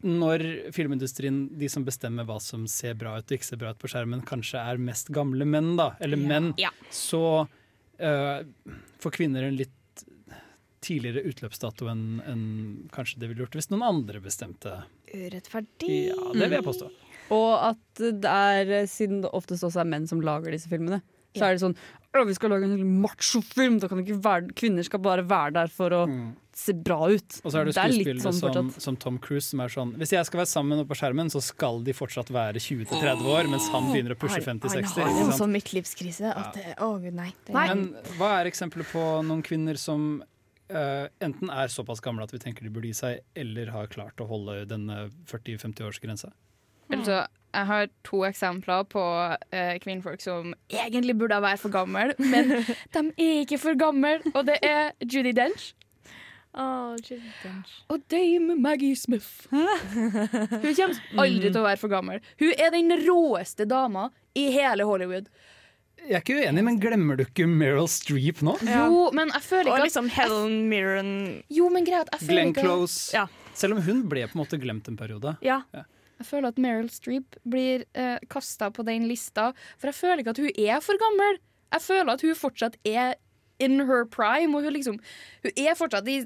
når 0.05 0.43
filmindustrien, 0.75 1.45
de 1.57 1.69
som 1.71 1.85
bestemmer 1.87 2.27
hva 2.29 2.41
som 2.43 2.67
ser 2.69 2.97
bra 2.99 3.15
ut 3.21 3.31
og 3.31 3.37
ikke 3.39 3.47
ser 3.47 3.61
bra 3.63 3.71
ut 3.73 3.79
på 3.81 3.89
skjermen, 3.93 4.25
kanskje 4.27 4.59
er 4.61 4.81
mest 4.83 5.09
gamle 5.15 5.47
menn, 5.49 5.77
da, 5.79 5.93
eller 6.03 6.19
menn, 6.21 6.51
Ja. 6.61 6.73
så 6.93 7.23
uh, 7.47 8.43
får 9.01 9.15
kvinner 9.17 9.47
en 9.47 9.57
litt 9.57 9.71
tidligere 10.85 11.23
utløpsdato 11.31 11.87
enn 11.89 12.03
en 12.29 12.43
kanskje 12.93 13.23
det 13.23 13.31
ville 13.31 13.41
gjort 13.47 13.55
hvis 13.57 13.71
noen 13.73 13.87
andre 13.87 14.21
bestemte. 14.21 14.75
Urettferdig. 15.15 15.95
Ja, 16.11 16.19
det 16.35 16.51
vil 16.51 16.59
jeg 16.59 16.67
påstå. 16.67 16.91
Og 17.33 17.53
at 17.71 18.03
det 18.21 18.29
er, 18.29 18.75
siden 18.91 19.23
det 19.25 19.31
oftest 19.33 19.65
også 19.65 19.81
er 19.81 19.89
menn 19.95 20.05
som 20.11 20.21
lager 20.21 20.53
disse 20.53 20.69
filmene, 20.69 21.01
så 21.33 21.41
Ja. 21.41 21.47
er 21.49 21.57
det 21.57 21.63
sånn 21.65 21.79
«Å, 22.15 22.23
vi 22.29 22.35
skal 22.37 22.53
lage 22.55 22.69
en 22.71 22.99
machofilm. 23.03 23.81
Da 23.83 23.89
kan 23.91 23.99
ikke 24.05 24.21
være, 24.23 24.53
kvinner 24.55 24.87
skal 24.87 25.01
bare 25.03 25.25
være 25.27 25.57
der 25.57 25.73
for 25.75 25.95
å 25.97 26.03
se 26.55 26.75
bra 26.79 27.09
ut. 27.11 27.39
Mm. 27.41 27.41
Og 27.43 27.51
så 27.51 27.59
er 27.59 27.67
det 27.67 27.73
litt 27.73 27.79
skuespillere 27.81 28.23
sånn 28.23 28.37
som, 28.55 28.69
som 28.87 28.99
Tom 29.03 29.17
Cruise 29.23 29.49
som 29.49 29.63
er 29.65 29.73
sånn 29.75 29.95
Hvis 29.99 30.15
jeg 30.15 30.29
skal 30.29 30.45
være 30.45 30.51
sammen 30.53 30.71
med 30.71 30.81
noen 30.83 30.91
på 30.93 30.99
skjermen, 31.01 31.33
så 31.35 31.43
skal 31.43 31.83
de 31.87 31.95
fortsatt 31.97 32.31
være 32.35 32.63
20-30 32.63 33.27
år, 33.35 33.51
mens 33.51 33.67
han 33.75 33.91
begynner 33.91 34.15
å 34.15 34.21
pushe 34.21 34.39
50-60. 34.45 35.01
Han 35.03 35.11
har 35.11 35.25
jo 35.25 35.27
en 35.33 35.41
sånn 35.41 35.55
midtlivskrise 35.55 36.31
at 36.31 36.55
det, 36.61 36.77
Å 36.79 36.93
gud, 37.03 37.17
nei. 37.19 37.33
Det, 37.43 37.57
nei. 37.57 37.67
Men 37.73 38.15
hva 38.21 38.31
er 38.39 38.53
eksempler 38.53 38.87
på 38.93 39.03
noen 39.27 39.43
kvinner 39.47 39.81
som 39.81 40.23
Uh, 40.73 41.11
enten 41.21 41.51
er 41.53 41.69
såpass 41.69 42.01
gamle 42.01 42.25
at 42.25 42.31
vi 42.33 42.39
tenker 42.41 42.65
de 42.65 42.71
burde 42.73 42.89
gi 42.89 42.97
seg, 42.97 43.19
eller 43.37 43.69
har 43.75 43.91
klart 43.93 44.21
å 44.25 44.27
holde 44.27 44.63
denne 44.65 45.11
40-50-årsgrensa? 45.29 46.31
Altså, 46.89 47.19
jeg 47.55 47.69
har 47.71 47.89
to 48.07 48.25
eksempler 48.27 48.85
på 48.91 49.05
eh, 49.55 49.77
kvinnfolk 49.83 50.23
som 50.25 50.53
egentlig 50.69 51.17
burde 51.21 51.39
være 51.43 51.61
for 51.63 51.73
gamle, 51.75 52.13
men 52.19 52.53
de 52.95 53.05
er 53.15 53.41
ikke 53.45 53.61
for 53.63 53.79
gamle, 53.79 54.19
og 54.35 54.45
det 54.51 54.59
er 54.67 54.93
Judy 55.05 55.33
Dench. 55.37 55.73
Og 56.55 57.99
dame 58.11 58.55
Maggie 58.55 58.95
Smith. 58.97 59.47
Hun 59.51 60.75
kommer 60.77 61.01
aldri 61.25 61.51
til 61.51 61.59
å 61.59 61.65
være 61.67 61.81
for 61.81 61.91
gammel. 61.91 62.23
Hun 62.39 62.53
er 62.55 62.71
den 62.75 62.95
råeste 63.03 63.67
dama 63.67 64.09
i 64.39 64.47
hele 64.55 64.87
Hollywood. 64.87 65.27
Jeg 66.05 66.19
er 66.19 66.21
ikke 66.21 66.37
uenig, 66.37 66.63
men 66.67 66.79
glemmer 66.83 67.17
du 67.17 67.25
ikke 67.25 67.47
Meryl 67.49 67.89
Streep 67.89 68.43
nå? 68.45 68.59
Jo, 68.69 69.07
men 69.17 69.31
jeg 69.33 69.45
føler 69.47 69.71
ikke 69.71 69.79
at 69.79 69.81
Og 69.81 69.87
liksom 69.89 70.11
Helen 70.13 70.57
Mirren 70.69 71.13
Jo, 71.49 71.71
men 71.73 71.87
greit, 71.87 72.11
jeg 72.13 72.27
føler 72.27 72.43
Glenn 72.43 72.53
ikke 72.53 72.65
Close. 72.67 73.25
Selv 73.57 73.79
om 73.79 73.83
hun 73.87 74.03
ble 74.11 74.27
på 74.29 74.37
en 74.37 74.43
måte 74.43 74.59
glemt 74.61 74.91
en 74.91 74.99
periode. 75.01 75.37
Ja. 75.43 75.63
Jeg 76.25 76.31
føler 76.31 76.55
at 76.55 76.61
Meryl 76.65 76.89
Streep 76.89 77.37
blir 77.45 77.85
eh, 77.93 78.17
kasta 78.33 78.71
på 78.73 78.85
den 78.89 79.05
lista, 79.11 79.51
for 79.77 79.91
jeg 79.93 79.99
føler 79.99 80.25
ikke 80.25 80.33
at 80.33 80.41
hun 80.41 80.51
er 80.57 80.81
for 80.81 80.97
gammel. 81.03 81.41
Jeg 81.75 81.85
føler 81.85 82.13
at 82.17 82.25
hun 82.25 82.39
fortsatt 82.39 82.79
er 82.89 83.19
in 83.63 83.77
her 83.85 84.07
prime, 84.11 84.57
og 84.57 84.65
hun 84.65 84.73
liksom 84.75 84.97
Hun 85.45 85.53
er 85.53 85.77
fortsatt 85.79 86.09
i 86.09 86.23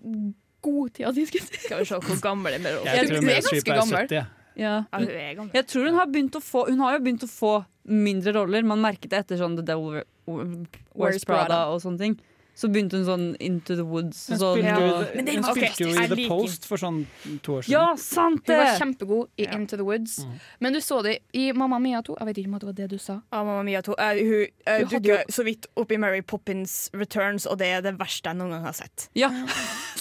godtida 0.64 1.12
si. 1.16 1.26
Skal 1.26 1.82
vi 1.82 1.88
se 1.90 1.98
hvor 1.98 2.20
gammel 2.22 2.56
er 2.56 2.62
Meryl 2.62 2.86
Jeg 2.86 3.08
tror 3.10 3.20
Hun 3.20 3.28
er 3.32 3.42
ganske 3.42 3.78
gammel. 3.82 4.14
Ja. 4.14 4.24
Ja, 4.58 4.72
hun 4.94 5.08
er 5.10 5.34
gammel. 5.34 5.52
Jeg 5.54 5.66
tror 5.70 5.86
hun 5.86 5.98
har 6.00 6.08
begynt 6.10 6.38
å 6.38 6.42
få 6.42 6.64
Hun 6.70 6.80
har 6.82 6.96
jo 6.96 7.02
begynt 7.04 7.26
å 7.26 7.30
få 7.30 7.52
mindre 7.88 8.34
roller. 8.36 8.64
Man 8.66 8.82
merket 8.84 9.12
det 9.12 9.22
etter 9.24 9.38
sånn 9.40 9.54
The 9.56 9.64
Devil 9.64 10.02
Wears 10.28 11.24
Prada. 11.24 11.62
og 11.72 11.80
sånne 11.80 12.02
ting. 12.02 12.18
Så 12.58 12.66
begynte 12.74 12.98
hun 12.98 13.04
sånn 13.06 13.26
Into 13.38 13.76
the 13.78 13.84
Woods. 13.86 14.24
Hun 14.32 14.38
sånn, 14.40 14.56
spilte 14.58 14.80
jo, 14.82 14.94
og- 14.94 15.12
hun 15.14 15.44
spilte 15.46 15.84
jo 15.84 15.90
i 15.92 16.06
The 16.10 16.28
Post 16.28 16.64
for 16.66 16.80
sånn 16.82 17.06
to 17.42 17.52
år 17.52 17.62
siden. 17.62 17.70
Ja, 17.70 17.94
sant 17.94 18.48
Hun 18.50 18.56
var 18.58 18.72
kjempegod 18.80 19.28
i 19.38 19.46
Into 19.54 19.76
the 19.76 19.84
Woods. 19.86 20.24
Mm. 20.24 20.40
Men 20.60 20.72
du 20.72 20.80
så 20.80 21.02
det 21.04 21.20
i 21.32 21.52
Mamma 21.52 21.78
Mia 21.78 22.02
2. 22.02 22.16
Jeg 22.18 22.26
vet 22.26 22.40
ikke 22.42 22.50
om 22.50 22.58
det 22.58 22.66
var 22.66 22.72
det 22.80 22.88
du 22.90 22.98
sa. 22.98 23.20
Ja, 23.32 23.44
Mamma 23.44 23.62
Mia 23.62 23.82
2. 23.82 23.94
Uh, 23.94 24.04
hun 24.18 24.42
uh, 24.42 24.78
Hun 24.78 24.86
hadde 24.88 24.90
dukker 24.90 25.24
så 25.30 25.44
vidt 25.44 25.66
opp 25.76 25.92
i 25.92 25.96
Mary 25.96 26.20
Poppins 26.20 26.90
Returns, 26.92 27.46
og 27.46 27.58
det 27.58 27.68
er 27.68 27.80
det 27.80 27.94
verste 27.98 28.26
jeg 28.26 28.36
noen 28.40 28.50
gang 28.50 28.64
har 28.64 28.74
sett. 28.74 29.08
Ja. 29.14 29.30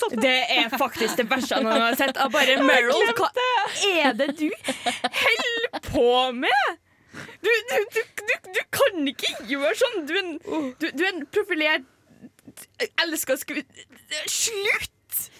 Det 0.07 0.45
er 0.49 0.69
faktisk 0.77 1.17
det 1.17 1.25
verste 1.27 1.57
jeg 1.57 1.65
noen 1.65 1.73
gang 1.73 1.89
har 1.89 1.95
sett. 1.99 2.15
Jeg 2.15 2.31
bare 2.31 2.63
Meryl, 2.63 3.09
hva 3.17 3.27
er 3.99 4.13
det 4.15 4.29
du 4.39 4.47
holder 4.47 5.81
på 5.83 6.31
med? 6.31 6.77
Du, 7.43 7.49
du, 7.49 7.77
du, 7.91 8.01
du, 8.23 8.33
du 8.53 8.61
kan 8.71 9.07
ikke 9.09 9.33
gjøre 9.49 9.73
sånn! 9.75 10.05
Du 10.07 10.13
er 10.13 10.21
en, 10.21 10.33
du, 10.79 10.87
du 10.93 11.03
er 11.03 11.11
en 11.11 11.25
profilert 11.33 11.85
elsker 13.05 13.39
sku... 13.41 13.59
Slutt! 14.27 14.93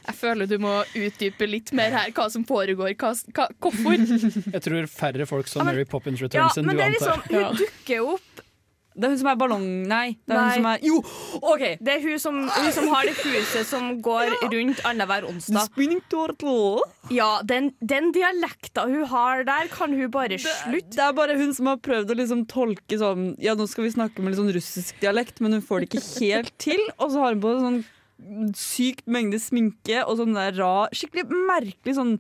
Jeg 0.08 0.16
føler 0.18 0.48
du 0.50 0.56
må 0.64 0.72
utdype 0.98 1.46
litt 1.50 1.70
mer 1.76 1.92
her 1.94 2.14
hva 2.16 2.26
som 2.34 2.46
foregår. 2.48 2.94
Hva, 2.98 3.12
hva, 3.36 3.46
hvorfor? 3.62 4.00
Jeg 4.56 4.62
tror 4.66 4.88
færre 4.90 5.28
folk 5.30 5.50
så 5.52 5.60
Ja, 5.60 5.68
men- 5.68 5.76
Mary 5.76 5.86
Poppins 5.92 6.22
Ja, 6.24 6.30
Returns 6.30 6.58
enn 6.62 6.72
du 6.72 6.74
antar. 6.78 6.96
liksom 6.96 7.28
Hun 7.34 7.60
dukker 7.62 8.08
opp 8.16 8.27
Det 8.98 9.06
er 9.06 9.14
hun 9.14 9.20
som 9.22 9.30
er 9.30 9.38
ballong... 9.38 9.66
Nei. 9.86 10.06
Det 10.26 10.34
er 10.34 10.40
Nei. 10.40 10.46
hun 10.48 10.58
som 10.58 10.68
er 10.72 10.86
Jo! 10.88 11.02
OK! 11.54 11.64
Det 11.86 11.94
er 11.94 12.02
hun 12.02 12.22
som, 12.22 12.40
hun 12.50 12.70
som 12.74 12.88
har 12.90 13.06
det 13.06 13.14
huset 13.20 13.68
som 13.70 13.92
går 14.02 14.34
rundt 14.50 14.82
annenhver 14.90 15.28
onsdag. 15.30 15.68
Spinning 15.70 16.02
turtle. 16.10 16.82
Ja, 17.14 17.30
den, 17.46 17.70
den 17.80 18.10
dialekta 18.16 18.88
hun 18.90 19.06
har 19.12 19.46
der, 19.48 19.70
kan 19.70 19.94
hun 19.94 20.10
bare 20.14 20.40
slutte. 20.42 20.96
Det 20.98 21.04
er 21.06 21.14
bare 21.18 21.38
hun 21.38 21.54
som 21.54 21.70
har 21.70 21.78
prøvd 21.86 22.16
å 22.16 22.18
liksom 22.18 22.48
tolke 22.50 22.98
sånn 23.00 23.30
Ja, 23.44 23.54
nå 23.58 23.68
skal 23.70 23.86
vi 23.86 23.94
snakke 23.94 24.24
med 24.24 24.34
litt 24.34 24.42
sånn 24.42 24.56
russisk 24.56 24.98
dialekt, 25.04 25.44
men 25.46 25.60
hun 25.60 25.64
får 25.66 25.86
det 25.86 25.92
ikke 25.92 26.04
helt 26.26 26.58
til. 26.62 26.82
Og 26.98 27.14
så 27.14 27.22
har 27.22 27.38
hun 27.38 27.46
på 27.46 27.54
sånn 27.62 27.80
sykt 28.58 29.06
mengde 29.06 29.38
sminke 29.38 30.02
og 30.08 30.18
sånn 30.18 30.34
der 30.34 30.56
rar 30.58 30.90
Skikkelig 30.96 31.28
merkelig 31.30 31.94
sånn 32.00 32.16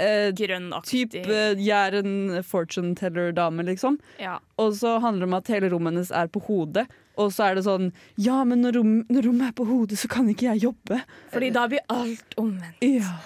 eh, 0.00 0.30
Grønnaktig. 0.36 1.04
Type 1.12 1.40
Jæren 1.60 2.40
fortune 2.46 2.94
teller-dame, 2.98 3.66
liksom. 3.68 3.98
Ja. 4.22 4.38
Og 4.60 4.74
så 4.80 4.98
handler 5.04 5.26
det 5.26 5.30
om 5.30 5.38
at 5.40 5.52
hele 5.54 5.72
rommet 5.72 5.94
hennes 5.94 6.12
er 6.14 6.30
på 6.32 6.42
hodet. 6.48 6.86
Og 7.20 7.32
så 7.34 7.50
er 7.50 7.58
det 7.58 7.66
sånn 7.66 7.90
Ja, 8.20 8.42
men 8.48 8.64
når, 8.64 8.78
rom, 8.80 8.94
når 9.12 9.28
rommet 9.28 9.50
er 9.50 9.56
på 9.58 9.66
hodet, 9.68 9.98
så 10.00 10.10
kan 10.10 10.28
ikke 10.32 10.48
jeg 10.52 10.64
jobbe. 10.68 11.02
Fordi 11.34 11.50
da 11.54 11.66
blir 11.70 11.84
alt 11.92 12.38
omvendt. 12.40 12.80
Ja. 12.86 13.18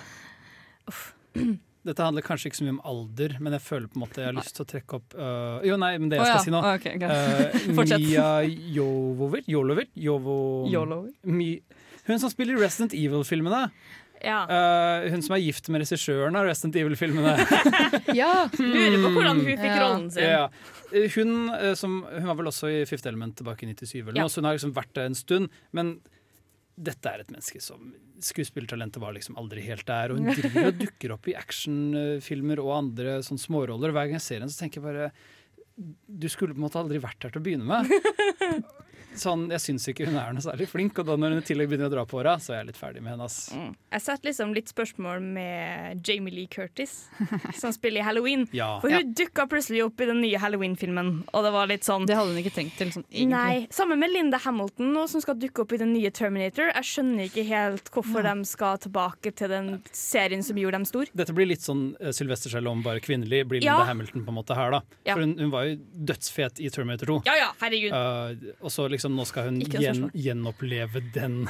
Dette 1.85 2.01
handler 2.01 2.25
kanskje 2.25 2.49
ikke 2.49 2.59
så 2.63 2.65
mye 2.65 2.77
om 2.79 2.85
alder, 2.89 3.35
men 3.45 3.53
jeg 3.59 3.63
føler 3.65 3.91
på 3.93 3.99
en 3.99 4.05
måte 4.07 4.23
jeg 4.23 4.31
har 4.31 4.37
lyst 4.39 4.55
til 4.57 4.65
å 4.65 4.69
trekke 4.71 4.97
opp 4.97 5.17
uh, 5.19 5.59
Jo, 5.67 5.77
nei, 5.81 5.91
men 6.01 6.09
det 6.09 6.17
jeg 6.17 6.31
skal 6.31 6.39
ja. 6.39 6.45
si 6.47 6.55
nå 6.55 6.63
Ok, 6.65 6.87
okay, 6.95 7.11
øh, 7.13 7.75
Fortsett. 7.77 8.07
Mia 8.07 8.29
Jovover? 8.79 9.43
Jolover? 9.51 9.91
Jovo... 10.07 10.37
Jolover? 10.73 11.11
Mi, 11.29 11.51
hun 12.09 12.23
som 12.23 12.33
spiller 12.33 12.57
Resident 12.61 12.97
Evil-filmene. 12.97 13.67
Ja. 14.25 14.39
Uh, 14.49 15.09
hun 15.13 15.23
som 15.25 15.35
er 15.37 15.43
gift 15.45 15.69
med 15.73 15.83
regissøren 15.85 16.37
av 16.41 16.47
Resident 16.49 16.79
Evil-filmene. 16.81 17.35
ja. 18.21 18.31
Lurer 18.59 18.97
på 19.05 19.11
hvordan 19.19 19.43
hun 19.43 19.51
fikk 19.51 19.65
Ja. 19.69 19.77
rollen 19.83 20.09
sin. 20.15 20.25
Ja. 20.25 20.47
Eh, 20.95 21.07
Hun, 21.17 21.35
eh, 21.55 21.75
som, 21.79 22.01
hun 22.07 22.27
var 22.31 22.37
vel 22.39 22.49
også 22.51 22.69
i 22.71 22.85
Fifth 22.89 23.07
Element 23.11 23.37
tilbake 23.41 23.67
i 23.67 23.71
97, 23.75 24.01
eller 24.09 24.17
Ja. 24.21 24.27
noe, 24.27 24.33
så 24.33 24.41
hun 24.43 24.49
har 24.51 24.57
liksom 24.59 24.75
vært 24.77 24.93
der 24.97 25.09
en 25.11 25.19
stund. 25.19 25.49
Men 25.75 25.97
dette 26.81 27.07
er 27.13 27.21
et 27.23 27.31
menneske 27.31 27.61
som 27.63 27.93
Skuespillertalentet 28.25 28.97
var 29.03 29.13
liksom 29.13 29.37
aldri 29.37 29.61
helt 29.67 29.85
der. 29.91 30.13
Og 30.15 30.21
hun 30.23 30.31
driver 30.39 30.69
og 30.71 30.79
dukker 30.81 31.13
opp 31.17 31.27
i 31.29 31.35
actionfilmer 31.37 32.63
og 32.63 32.71
andre 32.79 33.19
sånn 33.27 33.39
småroller. 33.43 33.93
Hver 33.93 34.07
gang 34.09 34.17
jeg 34.21 34.25
ser 34.27 34.41
henne, 34.41 34.55
så 34.55 34.63
tenker 34.65 34.81
jeg 34.81 34.87
bare 34.87 35.11
Du 36.07 36.29
skulle 36.31 36.55
på 36.55 36.63
en 36.63 36.67
måte 36.69 36.79
aldri 36.81 37.01
vært 37.03 37.27
her 37.27 37.35
til 37.35 37.43
å 37.43 37.45
begynne 37.45 37.67
med. 37.67 38.65
Sånn, 39.15 39.47
Jeg 39.51 39.61
syns 39.63 39.87
ikke 39.89 40.07
hun 40.09 40.17
er 40.19 40.33
noe 40.35 40.43
særlig 40.45 40.67
flink, 40.69 40.99
og 40.99 41.07
da 41.07 41.17
når 41.17 41.35
hun 41.37 41.43
i 41.43 41.47
tillegg 41.47 41.69
begynner 41.71 41.87
å 41.91 41.93
dra 41.95 42.05
på 42.09 42.19
håra, 42.19 42.35
så 42.43 42.55
er 42.55 42.59
jeg 42.63 42.67
litt 42.73 42.81
ferdig 42.81 43.03
med 43.03 43.13
henne. 43.15 43.25
ass. 43.25 43.51
Jeg 43.55 44.03
setter 44.03 44.29
liksom 44.31 44.55
litt 44.57 44.69
spørsmål 44.73 45.23
med 45.23 46.03
Jamie 46.07 46.35
Lee 46.35 46.47
Curtis, 46.51 47.09
som 47.61 47.73
spiller 47.73 48.01
i 48.03 48.05
Halloween. 48.05 48.47
Ja. 48.53 48.81
For 48.83 48.91
hun 48.91 49.13
dukka 49.15 49.47
plutselig 49.51 49.85
opp 49.87 50.01
i 50.03 50.09
den 50.11 50.21
nye 50.25 50.39
Halloween-filmen, 50.43 51.13
og 51.33 51.45
det 51.47 51.53
var 51.55 51.71
litt 51.71 51.87
sånn 51.87 52.07
Det 52.09 52.17
hadde 52.19 52.35
hun 52.35 52.41
ikke 52.43 52.55
tenkt 52.59 52.77
til. 52.81 52.91
Sånn, 52.95 53.07
egentlig. 53.11 53.31
Nei, 53.35 53.67
Sammen 53.75 53.99
med 54.03 54.11
Linda 54.15 54.39
Hamilton, 54.45 54.91
nå, 54.95 55.07
som 55.11 55.23
skal 55.23 55.39
dukke 55.39 55.63
opp 55.65 55.73
i 55.77 55.81
den 55.85 55.93
nye 55.95 56.11
Terminator. 56.15 56.73
Jeg 56.75 56.89
skjønner 56.91 57.29
ikke 57.31 57.45
helt 57.49 57.91
hvorfor 57.95 58.25
de 58.27 58.35
skal 58.51 58.79
tilbake 58.83 59.35
til 59.37 59.49
den 59.53 59.71
serien 59.95 60.43
som 60.47 60.57
gjorde 60.59 60.79
dem 60.81 60.89
stor. 60.89 61.11
Dette 61.15 61.35
blir 61.37 61.47
litt 61.51 61.63
sånn 61.65 61.93
uh, 62.01 62.11
Sylvester 62.15 62.51
Stallone, 62.53 62.83
bare 62.85 63.03
kvinnelig. 63.05 63.45
Blir 63.51 63.63
Ja. 63.65 63.79
Linda 63.79 63.91
Hamilton 63.93 64.25
på 64.27 64.33
en 64.35 64.39
måte 64.41 64.57
her, 64.59 64.71
da. 64.75 64.81
Ja. 65.07 65.15
For 65.15 65.23
hun, 65.25 65.37
hun 65.39 65.51
var 65.53 65.69
jo 65.69 65.77
dødsfet 66.11 66.59
i 66.65 66.71
Terminator 66.75 67.07
2. 67.15 67.21
Ja 67.29 67.35
ja, 67.39 67.49
herregud. 67.61 67.93
Uh, 67.93 68.55
og 68.65 68.73
så 68.73 68.89
liksom 68.89 69.04
nå 69.13 69.27
skal 69.27 69.45
hun 69.51 69.61
gjen, 69.61 70.11
gjenoppleve 70.15 71.01
den 71.13 71.49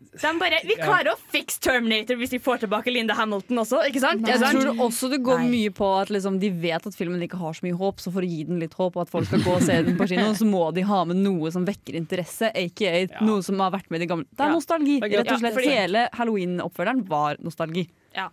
De 0.00 0.30
bare 0.40 0.58
Vi 0.64 0.74
Ja. 0.78 0.86
klarer 0.86 1.12
å 1.12 1.18
fikse 1.30 1.60
Terminator 1.60 2.16
hvis 2.16 2.30
vi 2.32 2.38
får 2.38 2.60
tilbake 2.64 2.90
Linda 2.90 3.14
Hamilton 3.14 3.58
også, 3.62 3.82
ikke 3.86 4.00
sant? 4.00 4.26
Jeg 4.26 4.38
tror 4.40 4.80
også 4.80 5.10
det 5.10 5.20
går 5.22 5.44
mye 5.44 5.70
på 5.70 5.86
at 6.00 6.08
liksom, 6.08 6.38
de 6.40 6.48
vet 6.50 6.86
at 6.86 6.94
filmen 6.96 7.20
ikke 7.22 7.36
har 7.38 7.52
så 7.52 7.62
mye 7.62 7.76
håp, 7.76 8.00
så 8.00 8.10
for 8.10 8.22
å 8.22 8.26
gi 8.28 8.44
den 8.48 8.58
litt 8.58 8.72
håp, 8.74 8.96
og 8.96 9.02
at 9.02 9.10
folk 9.12 9.26
skal 9.28 9.40
gå 9.44 9.52
og 9.58 9.62
se 9.62 9.76
den 9.82 9.96
på 9.98 10.08
kino, 10.08 10.32
så 10.32 10.48
må 10.48 10.72
de 10.74 10.80
ha 10.88 11.04
med 11.04 11.16
noe 11.20 11.50
som 11.52 11.66
vekker 11.66 11.94
interesse, 12.00 12.48
aka 12.54 13.22
noe 13.22 13.42
som 13.42 13.58
har 13.60 13.70
vært 13.76 13.90
med 13.90 14.00
i 14.00 14.06
de 14.06 14.10
gamle. 14.14 14.24
Det 14.34 14.40
er 14.40 14.48
Ja. 14.48 14.56
nostalgi. 14.56 15.00
Det 15.00 15.12
er. 15.12 15.18
Rett 15.22 15.32
og 15.32 15.40
slett. 15.40 15.52
Ja, 15.52 15.60
fordi- 15.60 15.76
Hele 15.76 16.08
Halloween-oppfølgeren 16.14 17.06
var 17.06 17.36
nostalgi. 17.36 17.88
Ja. 18.16 18.30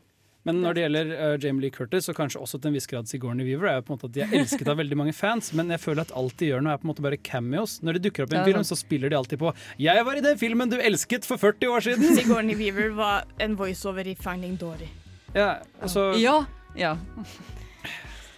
Men 0.48 0.62
når 0.64 0.78
det 0.78 0.84
gjelder 0.86 1.10
uh, 1.14 1.38
Jamie 1.44 1.62
Lee 1.66 1.74
Curtis, 1.76 2.08
og 2.12 2.16
kanskje 2.18 2.40
også 2.42 2.60
til 2.64 2.72
en 2.72 2.78
viss 2.78 2.88
grad 2.90 3.10
Sigourney 3.12 3.46
Weaver, 3.48 3.68
er 3.70 3.76
jo 3.82 3.86
på 3.88 3.94
en 3.94 4.00
måte 4.00 4.10
at 4.10 4.16
de 4.16 4.24
er 4.26 4.36
elsket 4.40 4.70
av 4.72 4.78
veldig 4.82 4.98
mange 5.00 5.14
fans, 5.18 5.52
men 5.58 5.70
jeg 5.76 5.84
føler 5.84 6.06
at 6.08 6.14
alt 6.18 6.38
de 6.40 6.50
gjør 6.54 6.64
nå 6.64 6.72
er 6.74 6.80
på 6.82 6.88
en 6.88 6.92
måte 6.94 7.06
bare 7.06 7.20
cameos. 7.20 7.78
Når 7.84 8.00
de 8.00 8.04
dukker 8.08 8.24
opp 8.26 8.34
i 8.34 8.40
en 8.40 8.44
Ja, 8.46 8.48
film, 8.52 8.64
så 8.68 8.80
spiller 8.80 9.12
de 9.14 9.20
alltid 9.20 9.40
på 9.44 9.54
'Jeg 9.78 10.06
var 10.08 10.16
i 10.16 10.24
den 10.26 10.38
filmen 10.40 10.70
du 10.72 10.78
elsket 10.80 11.26
for 11.28 11.38
40 11.38 11.68
år 11.76 11.86
siden'! 11.90 12.16
Sigourney 12.16 12.56
Weaver 12.56 12.90
var 12.96 13.26
en 13.40 13.56
voiceover 13.60 14.08
i 14.08 14.16
Finding 14.16 14.58
Dory. 14.58 14.88
Ja, 15.36 15.60
altså, 15.82 16.14
Ja. 16.18 16.46
ja. 16.76 16.96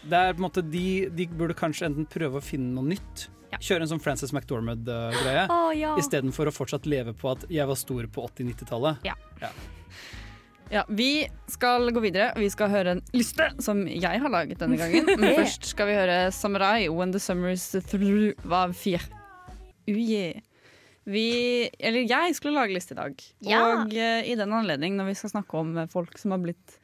det 0.10 0.18
er 0.18 0.34
på 0.34 0.40
en 0.42 0.48
måte 0.50 0.62
de, 0.66 1.10
de 1.14 1.28
burde 1.28 1.54
kanskje 1.54 1.86
enten 1.90 2.08
prøve 2.10 2.40
å 2.40 2.44
finne 2.44 2.74
noe 2.74 2.88
nytt. 2.96 3.28
Kjøre 3.60 3.82
en 3.86 3.90
sånn 3.92 4.02
Frances 4.02 4.32
McDormand-greie, 4.32 5.48
Å, 5.50 5.72
ja. 5.76 5.96
istedenfor 6.00 6.48
å 6.48 6.54
fortsatt 6.54 6.86
leve 6.86 7.14
på 7.18 7.32
at 7.34 7.46
'jeg 7.50 7.66
var 7.68 7.76
stor 7.76 8.06
på 8.08 8.24
80-90-tallet'. 8.30 9.04
Ja. 9.04 9.16
Ja, 9.42 9.50
Vi 10.88 11.28
skal 11.50 11.90
gå 11.94 12.02
videre. 12.04 12.30
Vi 12.38 12.50
skal 12.54 12.70
høre 12.70 12.98
en 12.98 13.02
liste 13.16 13.48
som 13.64 13.82
jeg 13.90 14.22
har 14.22 14.30
laget 14.30 14.60
denne 14.62 14.78
gangen. 14.78 15.08
Men 15.22 15.40
først 15.42 15.66
skal 15.72 15.90
vi 15.90 15.98
høre 15.98 16.20
'Samurai 16.32 16.90
When 16.94 17.12
the 17.12 17.20
Summers 17.20 17.72
Through' 17.90 18.38
var 18.44 18.74
Fier. 18.78 19.02
Uh, 19.90 19.98
yeah. 19.98 20.42
Vi, 21.10 21.70
eller 21.80 22.06
jeg 22.06 22.36
skulle 22.38 22.54
lage 22.54 22.76
liste 22.76 22.94
i 22.94 23.00
dag. 23.00 23.24
Ja. 23.42 23.64
Og 23.66 23.96
uh, 23.96 24.22
i 24.22 24.36
den 24.38 24.54
anledning, 24.54 24.98
når 25.00 25.10
vi 25.10 25.18
skal 25.18 25.34
snakke 25.34 25.58
om 25.58 25.74
eh, 25.78 25.90
folk 25.90 26.18
som 26.22 26.36
har 26.36 26.44
blitt 26.44 26.78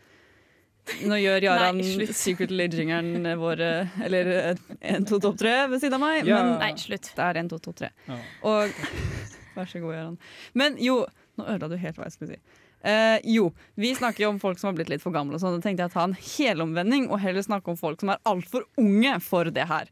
Nå 1.06 1.18
gjør 1.18 1.44
Jaran 1.48 1.78
Nei, 1.78 1.86
slutt. 1.96 2.14
Secret-legingeren 2.18 3.30
vår 3.42 3.62
eh, 3.66 3.96
Eller 4.06 4.32
1, 4.80 5.08
2, 5.10 5.20
2, 5.22 5.32
3 5.42 5.54
ved 5.74 5.82
siden 5.82 5.98
av 5.98 6.04
meg. 6.04 6.30
Ja. 6.30 6.42
Men 6.42 6.60
Nei, 6.62 6.74
slutt. 6.82 7.10
det 7.14 7.26
er 7.26 7.42
1, 7.42 7.54
2, 7.54 7.62
2, 7.70 7.74
3. 7.86 7.92
Ja. 8.10 8.20
Og 8.50 8.82
Vær 9.56 9.70
så 9.72 9.80
god, 9.80 9.94
Jaran. 9.96 10.18
Men 10.58 10.76
jo, 10.84 11.00
nå 11.40 11.46
ødela 11.48 11.70
du 11.72 11.78
helt 11.80 11.96
hva 11.96 12.10
jeg 12.10 12.16
skulle 12.18 12.36
si. 12.36 12.65
Eh, 12.86 13.20
jo, 13.36 13.50
vi 13.76 13.96
snakker 13.98 14.26
jo 14.26 14.32
om 14.36 14.40
folk 14.42 14.60
som 14.62 14.70
har 14.70 14.78
blitt 14.78 14.92
litt 14.94 15.04
for 15.04 15.16
gamle. 15.16 15.36
og 15.38 15.42
sånn. 15.42 15.58
Da 15.58 15.66
tenkte 15.66 15.86
jeg 15.86 15.92
å 15.92 15.96
ta 15.96 16.04
en 16.06 16.18
helomvending 16.20 17.10
og 17.10 17.22
heller 17.24 17.46
snakke 17.46 17.74
om 17.74 17.80
folk 17.80 18.04
som 18.04 18.14
er 18.14 18.22
altfor 18.30 18.68
unge 18.82 19.16
for 19.26 19.50
det 19.54 19.66
her. 19.72 19.90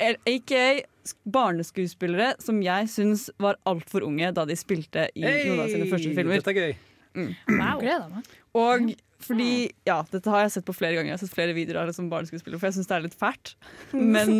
AKA 0.00 0.82
barneskuespillere 1.26 2.34
som 2.42 2.60
jeg 2.62 2.90
syns 2.90 3.28
var 3.42 3.58
altfor 3.66 4.06
unge 4.06 4.30
da 4.34 4.46
de 4.46 4.56
spilte 4.58 5.08
i 5.18 5.22
noen 5.26 5.64
av 5.64 5.70
sine 5.70 5.90
første 5.90 6.14
filmer. 6.14 6.42
Dette 6.42 6.54
er 6.54 6.60
gøy. 6.72 6.74
Wow. 7.14 8.22
Og 8.54 8.92
fordi, 9.22 9.70
ja, 9.86 10.00
dette 10.10 10.26
har 10.32 10.40
jeg 10.42 10.50
sett 10.56 10.64
på 10.66 10.74
flere 10.74 10.96
ganger. 10.96 11.12
Jeg 11.12 11.18
har 11.18 11.20
sett 11.22 11.34
flere 11.36 11.54
videoer 11.54 11.82
av 11.82 11.86
det 11.86 11.94
som 11.94 12.08
barneskuespiller, 12.10 12.58
for 12.58 12.66
jeg 12.66 12.74
syns 12.80 12.88
det 12.90 12.96
er 12.96 13.04
litt 13.04 13.14
fælt. 13.20 13.52
Men 13.94 14.32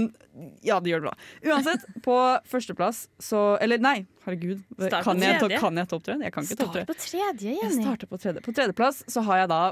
ja, 0.66 0.80
det 0.82 0.90
gjør 0.90 1.04
det 1.04 1.06
bra. 1.06 1.14
Uansett, 1.52 1.84
på 2.02 2.16
førsteplass 2.50 3.04
så 3.22 3.42
Eller 3.62 3.78
nei, 3.78 4.06
herregud. 4.26 4.64
Start 4.80 5.04
Kan 5.06 5.22
jeg, 5.22 5.38
to- 5.40 5.52
kan 5.62 5.76
jeg 5.78 5.88
topp 5.92 6.02
tre? 6.08 6.16
Jeg 6.18 6.32
kan 6.34 6.42
ikke 6.48 6.58
topp 6.64 6.72
tre. 6.74 6.82
Start 6.82 6.90
på 6.90 6.98
tredje, 7.04 7.52
Jeg 7.54 7.62
Jenny. 7.62 7.84
starter 7.86 8.10
på 8.10 8.18
tredje. 8.24 8.42
På 8.42 8.52
tredjeplass 8.58 9.04
så 9.06 9.22
har 9.28 9.44
jeg 9.44 9.48
da 9.54 9.62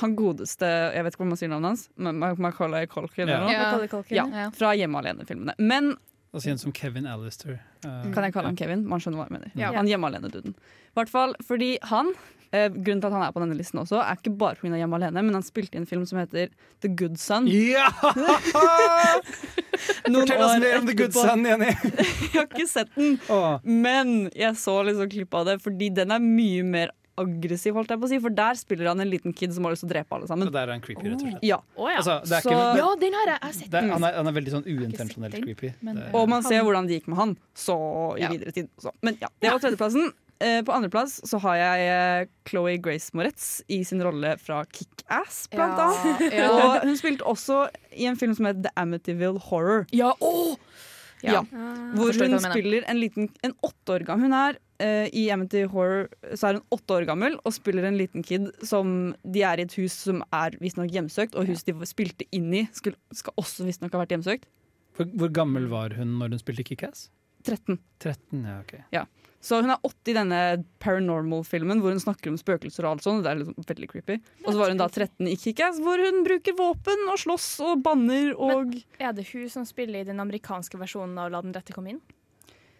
han 0.00 0.14
godeste 0.16 0.68
Jeg 0.94 1.02
vet 1.04 1.14
ikke 1.14 1.22
hva 1.24 1.28
man 1.32 1.38
sier 1.40 1.48
navnet 1.52 1.68
hans. 1.72 1.84
Ma- 1.96 2.12
Ma- 2.12 2.34
Macaulay 2.48 2.86
Culkin 2.86 3.28
Ja. 3.28 3.38
Ja, 3.50 4.26
ja. 4.32 4.50
fra 4.50 4.72
Hjemme 4.76 5.00
alene-filmene. 5.00 5.54
Men 5.58 5.94
Altså 6.32 6.48
en 6.48 6.60
som 6.60 6.72
Kevin 6.72 7.06
Alistair. 7.06 7.58
Uh, 7.84 8.06
kan 8.12 8.24
jeg 8.24 8.32
kalle 8.32 8.48
han 8.48 8.56
Kevin? 8.56 8.86
Man 8.88 9.02
skjønner 9.04 9.20
hva 9.20 9.26
jeg 9.28 9.36
mener. 9.36 9.50
Ja. 9.58 9.72
Han 9.76 9.88
Hjemme 9.90 10.08
alene-duden. 10.08 10.54
I 10.56 10.96
hvert 10.96 11.12
fall 11.12 11.34
fordi 11.44 11.74
han 11.90 12.14
eh, 12.52 12.68
Grunnen 12.72 13.02
til 13.02 13.08
at 13.10 13.16
han 13.16 13.24
er 13.26 13.34
på 13.34 13.42
denne 13.42 13.56
listen 13.58 13.80
også, 13.82 14.00
er 14.00 14.16
ikke 14.16 14.32
bare 14.40 14.56
pga. 14.60 14.72
Hjemme 14.80 14.96
alene, 14.96 15.24
men 15.26 15.36
han 15.36 15.44
spilte 15.44 15.76
i 15.76 15.82
en 15.82 15.88
film 15.88 16.06
som 16.08 16.20
heter 16.22 16.52
The 16.84 16.88
Good 16.88 17.18
Son. 17.20 17.48
Ja! 17.48 17.88
Fortell 20.12 20.42
oss 20.44 20.56
mer 20.62 20.78
om 20.78 20.88
The 20.88 20.96
Good. 20.96 21.16
Son, 21.16 21.44
Jenny. 21.46 21.70
Jeg 22.32 22.38
har 22.38 22.48
ikke 22.48 22.68
sett 22.70 22.92
den, 22.96 23.18
oh. 23.32 23.58
men 23.64 24.30
jeg 24.36 24.56
så 24.60 24.74
liksom 24.86 25.08
klipp 25.12 25.34
av 25.36 25.48
det, 25.48 25.58
fordi 25.64 25.90
den 25.94 26.12
er 26.14 26.22
mye 26.22 26.64
mer 26.64 26.92
aggressiv, 27.18 27.74
holdt 27.74 27.90
jeg 27.92 28.00
på 28.00 28.06
å 28.06 28.08
si. 28.08 28.18
For 28.24 28.30
der 28.30 28.54
spiller 28.54 28.88
han 28.88 29.00
en 29.00 29.10
liten 29.10 29.32
kid 29.36 29.52
som 29.54 29.64
har 29.64 29.72
lyst 29.74 29.84
til 29.84 29.90
å 29.90 29.92
drepe 29.92 30.16
alle 30.16 30.26
sammen. 30.30 30.48
Og 30.48 30.52
der 30.54 30.68
er 30.68 30.72
han 30.72 30.80
creepy, 30.80 31.04
rett 31.10 31.20
og 31.20 31.26
slett. 31.28 31.42
Ja. 31.44 31.58
oh, 31.76 31.88
ja. 31.90 31.98
Altså, 32.00 32.20
det 32.24 32.32
er 32.38 32.40
Så- 32.46 32.50
ikke, 32.50 32.76
Ja, 32.80 32.94
den 33.02 33.12
har 33.18 33.26
jeg, 33.32 33.54
sett. 33.54 33.74
er, 33.74 33.88
han, 33.92 34.04
er, 34.04 34.12
han 34.16 34.26
er 34.26 34.32
veldig 34.32 34.52
sånn 34.56 34.64
uintensjonelt 34.66 35.42
creepy. 35.42 35.74
men- 35.82 35.96
Det- 35.96 36.10
Og 36.14 36.28
man 36.28 36.42
ser 36.42 36.62
hvordan 36.62 36.86
det 36.88 37.00
gikk 37.02 37.08
med 37.08 37.16
han 37.18 37.36
så 37.54 38.16
i 38.16 38.20
Ja. 38.22 38.28
videre 38.28 38.52
tid. 38.52 38.68
Så. 38.80 38.90
Men 39.02 39.16
ja, 39.20 39.28
det 39.40 39.50
var 39.50 39.58
tredjeplassen. 39.58 40.12
Eh, 40.42 40.60
på 40.62 40.72
andreplass 40.74 41.20
så 41.22 41.38
har 41.38 41.54
jeg 41.54 41.80
eh, 41.86 42.26
Chloé 42.50 42.76
Grace 42.82 43.12
Moretz 43.14 43.62
i 43.68 43.84
sin 43.84 44.00
rolle 44.02 44.36
fra 44.38 44.64
Kick-Ass, 44.64 45.46
blant 45.52 45.78
Ja, 45.78 45.92
annet. 45.92 46.50
Og 46.50 46.82
hun 46.82 46.96
spilte 46.96 47.22
også 47.22 47.68
i 47.94 48.06
en 48.06 48.16
film 48.16 48.34
som 48.34 48.46
het 48.46 48.60
The 48.64 48.70
Amityville 48.76 49.38
Horror. 49.38 49.86
Ja, 49.92 50.12
åh! 50.20 50.56
Ja. 51.22 51.32
Ja. 51.32 51.42
Hvor 51.94 52.10
hun 52.10 52.40
spiller 52.40 52.82
en 52.88 52.98
liten 52.98 53.28
En 53.44 53.52
åtte 53.62 53.94
år 53.94 54.02
gammel 54.04 54.24
Hun 54.26 54.32
er 54.32 54.56
eh, 54.82 55.06
I 55.16 55.24
Amity 55.34 55.64
Horror 55.70 56.10
så 56.34 56.48
er 56.48 56.58
hun 56.58 56.76
åtte 56.76 56.98
år 56.98 57.06
gammel 57.08 57.38
og 57.42 57.54
spiller 57.54 57.86
en 57.88 57.98
liten 58.00 58.26
kid 58.26 58.50
som 58.66 59.12
De 59.22 59.44
er 59.46 59.62
i 59.62 59.66
et 59.66 59.78
hus 59.78 59.94
som 60.08 60.22
er 60.34 60.58
visstnok 60.62 60.92
hjemsøkt, 60.92 61.38
og 61.38 61.48
huset 61.50 61.70
de 61.70 61.88
spilte 61.88 62.28
inn 62.34 62.50
i, 62.52 62.66
skulle, 62.76 62.98
skal 63.14 63.36
også 63.40 63.66
visstnok 63.68 63.94
ha 63.94 64.02
vært 64.04 64.16
hjemsøkt. 64.16 64.48
Hvor, 64.96 65.08
hvor 65.16 65.32
gammel 65.32 65.70
var 65.72 65.96
hun 65.96 66.18
når 66.20 66.34
hun 66.34 66.42
spilte 66.42 66.66
Kickass? 66.68 67.08
13. 67.42 67.78
13, 67.98 68.44
ja, 68.46 68.60
okay. 68.60 68.84
Ja. 68.94 69.06
Så 69.42 69.58
hun 69.58 69.72
er 69.74 69.80
80 69.82 70.12
i 70.12 70.14
denne 70.14 70.40
Paranormal-filmen 70.82 71.80
hvor 71.82 71.90
hun 71.90 72.02
snakker 72.02 72.30
om 72.30 72.36
spøkelser 72.38 72.86
og 72.86 72.92
alt 72.92 73.06
sånt. 73.06 73.24
Det 73.24 73.32
er 73.32 73.40
liksom 73.40 73.66
veldig 73.66 73.88
creepy. 73.90 74.18
Og 74.44 74.52
så 74.52 74.54
var 74.60 74.70
hun 74.70 74.78
da 74.78 74.86
13 74.86 75.26
i 75.26 75.34
Kickass, 75.40 75.80
hvor 75.82 75.98
hun 75.98 76.22
bruker 76.26 76.54
våpen 76.58 77.08
og 77.10 77.18
slåss 77.24 77.48
og 77.66 77.82
banner 77.82 78.36
og 78.36 78.76
Er 79.02 79.16
det 79.16 79.26
hun 79.32 79.50
som 79.50 79.66
spiller 79.66 80.04
i 80.04 80.08
den 80.12 80.22
amerikanske 80.22 80.78
versjonen 80.78 81.18
av 81.18 81.32
La 81.34 81.42
den 81.42 81.56
rette 81.56 81.74
komme 81.74 81.96
inn? 81.96 82.00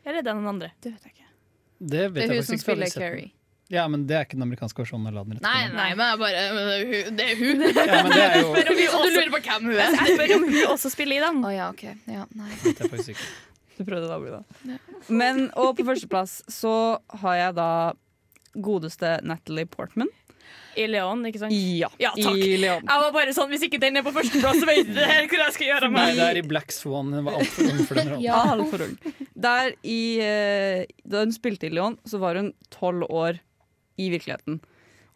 Eller 0.05 0.21
er 0.21 0.23
det 0.23 0.31
den 0.31 0.47
andre? 0.47 0.71
Det 0.79 0.95
vet 0.95 1.09
jeg 1.09 1.17
ikke. 1.17 1.22
Det 1.83 2.09
vet 2.13 2.15
Det 2.15 2.23
er 2.29 2.35
jeg 2.35 2.43
hun 2.43 2.47
faktisk 2.47 2.65
som 2.67 2.75
jeg 2.79 2.87
har 2.87 2.91
spiller. 2.91 3.09
Carrie. 3.11 3.33
Ja, 3.73 3.87
men 3.89 4.03
det 4.07 4.17
er 4.19 4.27
ikke 4.27 4.37
den 4.37 4.45
amerikanske 4.45 4.83
versjonen 4.83 5.07
av 5.09 5.29
Nei, 5.33 5.61
nei, 5.73 5.95
men 5.97 6.11
jeg 6.11 6.19
bare 6.21 6.41
men 6.53 6.67
det 6.69 6.75
er 6.75 6.91
hun- 6.91 7.17
Det 7.17 7.25
er 7.25 7.39
hun. 7.41 7.63
Ja, 7.89 8.03
men 8.03 8.13
det 8.13 8.25
er 8.27 8.35
jo 8.43 8.51
Spør 8.53 8.69
om 8.69 8.77
hun 8.77 8.91
Så 8.93 8.99
du 9.07 9.15
lurer 9.17 9.31
på 9.33 9.41
hvem 9.47 9.65
hun 9.65 9.73
er? 9.73 9.97
Jeg 9.97 10.17
spør 10.19 10.35
om 10.37 10.45
hun 10.45 10.59
også 10.75 10.91
spiller 10.93 11.17
i 11.17 11.23
den. 11.25 11.41
Å 11.49 11.53
ja, 11.55 11.69
OK. 11.73 11.85
Ja, 12.13 12.27
nei. 12.37 12.51
det 12.67 12.75
er 12.77 12.93
faktisk 12.93 13.15
ikke. 13.17 13.31
Du 13.79 13.87
prøvde 13.89 14.05
da, 14.11 14.19
Buda. 14.21 14.43
Men, 15.09 15.47
og 15.57 15.73
på 15.79 15.87
førsteplass 15.89 16.43
så 16.53 16.73
har 17.23 17.39
jeg 17.39 17.55
da 17.57 17.69
godeste 18.61 19.15
Natalie 19.25 19.65
Portman. 19.65 20.11
I 20.77 20.87
Leon, 20.89 21.21
ikke 21.29 21.41
sant? 21.43 21.53
Ja, 21.53 21.91
Ja, 22.01 22.11
takk. 22.17 22.37
i 22.41 22.57
Leon. 22.57 22.87
Jeg 22.89 23.01
var 23.03 23.11
bare 23.13 23.35
sånn, 23.37 23.51
Hvis 23.53 23.67
ikke 23.67 23.81
den 23.83 23.97
er 24.01 24.03
på 24.07 24.13
førsteplass, 24.15 24.61
så 24.63 24.69
vet 24.71 24.89
jeg 24.89 25.27
ikke 25.27 25.37
hvor 25.37 25.45
jeg 25.45 25.57
skal 25.59 25.67
gjøre 25.69 25.89
av 25.91 25.93
Nei, 25.99 26.07
det 26.17 26.29
er 26.31 26.41
i 26.41 26.45
Black 26.49 26.73
Swan. 26.73 27.11
Den 27.13 27.25
var 27.29 27.37
altfor 27.43 27.69
ung 27.69 27.83
for 27.85 28.01
den 28.01 28.09
rollen. 28.15 28.25
Ja, 28.25 28.39
altfor 28.55 28.87
ung. 28.87 28.95
Der 29.49 29.75
i, 29.85 29.99
eh, 30.25 30.85
da 31.05 31.25
hun 31.27 31.35
spilte 31.37 31.69
i 31.69 31.75
Leon, 31.77 31.99
så 32.09 32.19
var 32.23 32.41
hun 32.41 32.55
tolv 32.73 33.05
år 33.11 33.41
i 34.01 34.09
virkeligheten. 34.15 34.63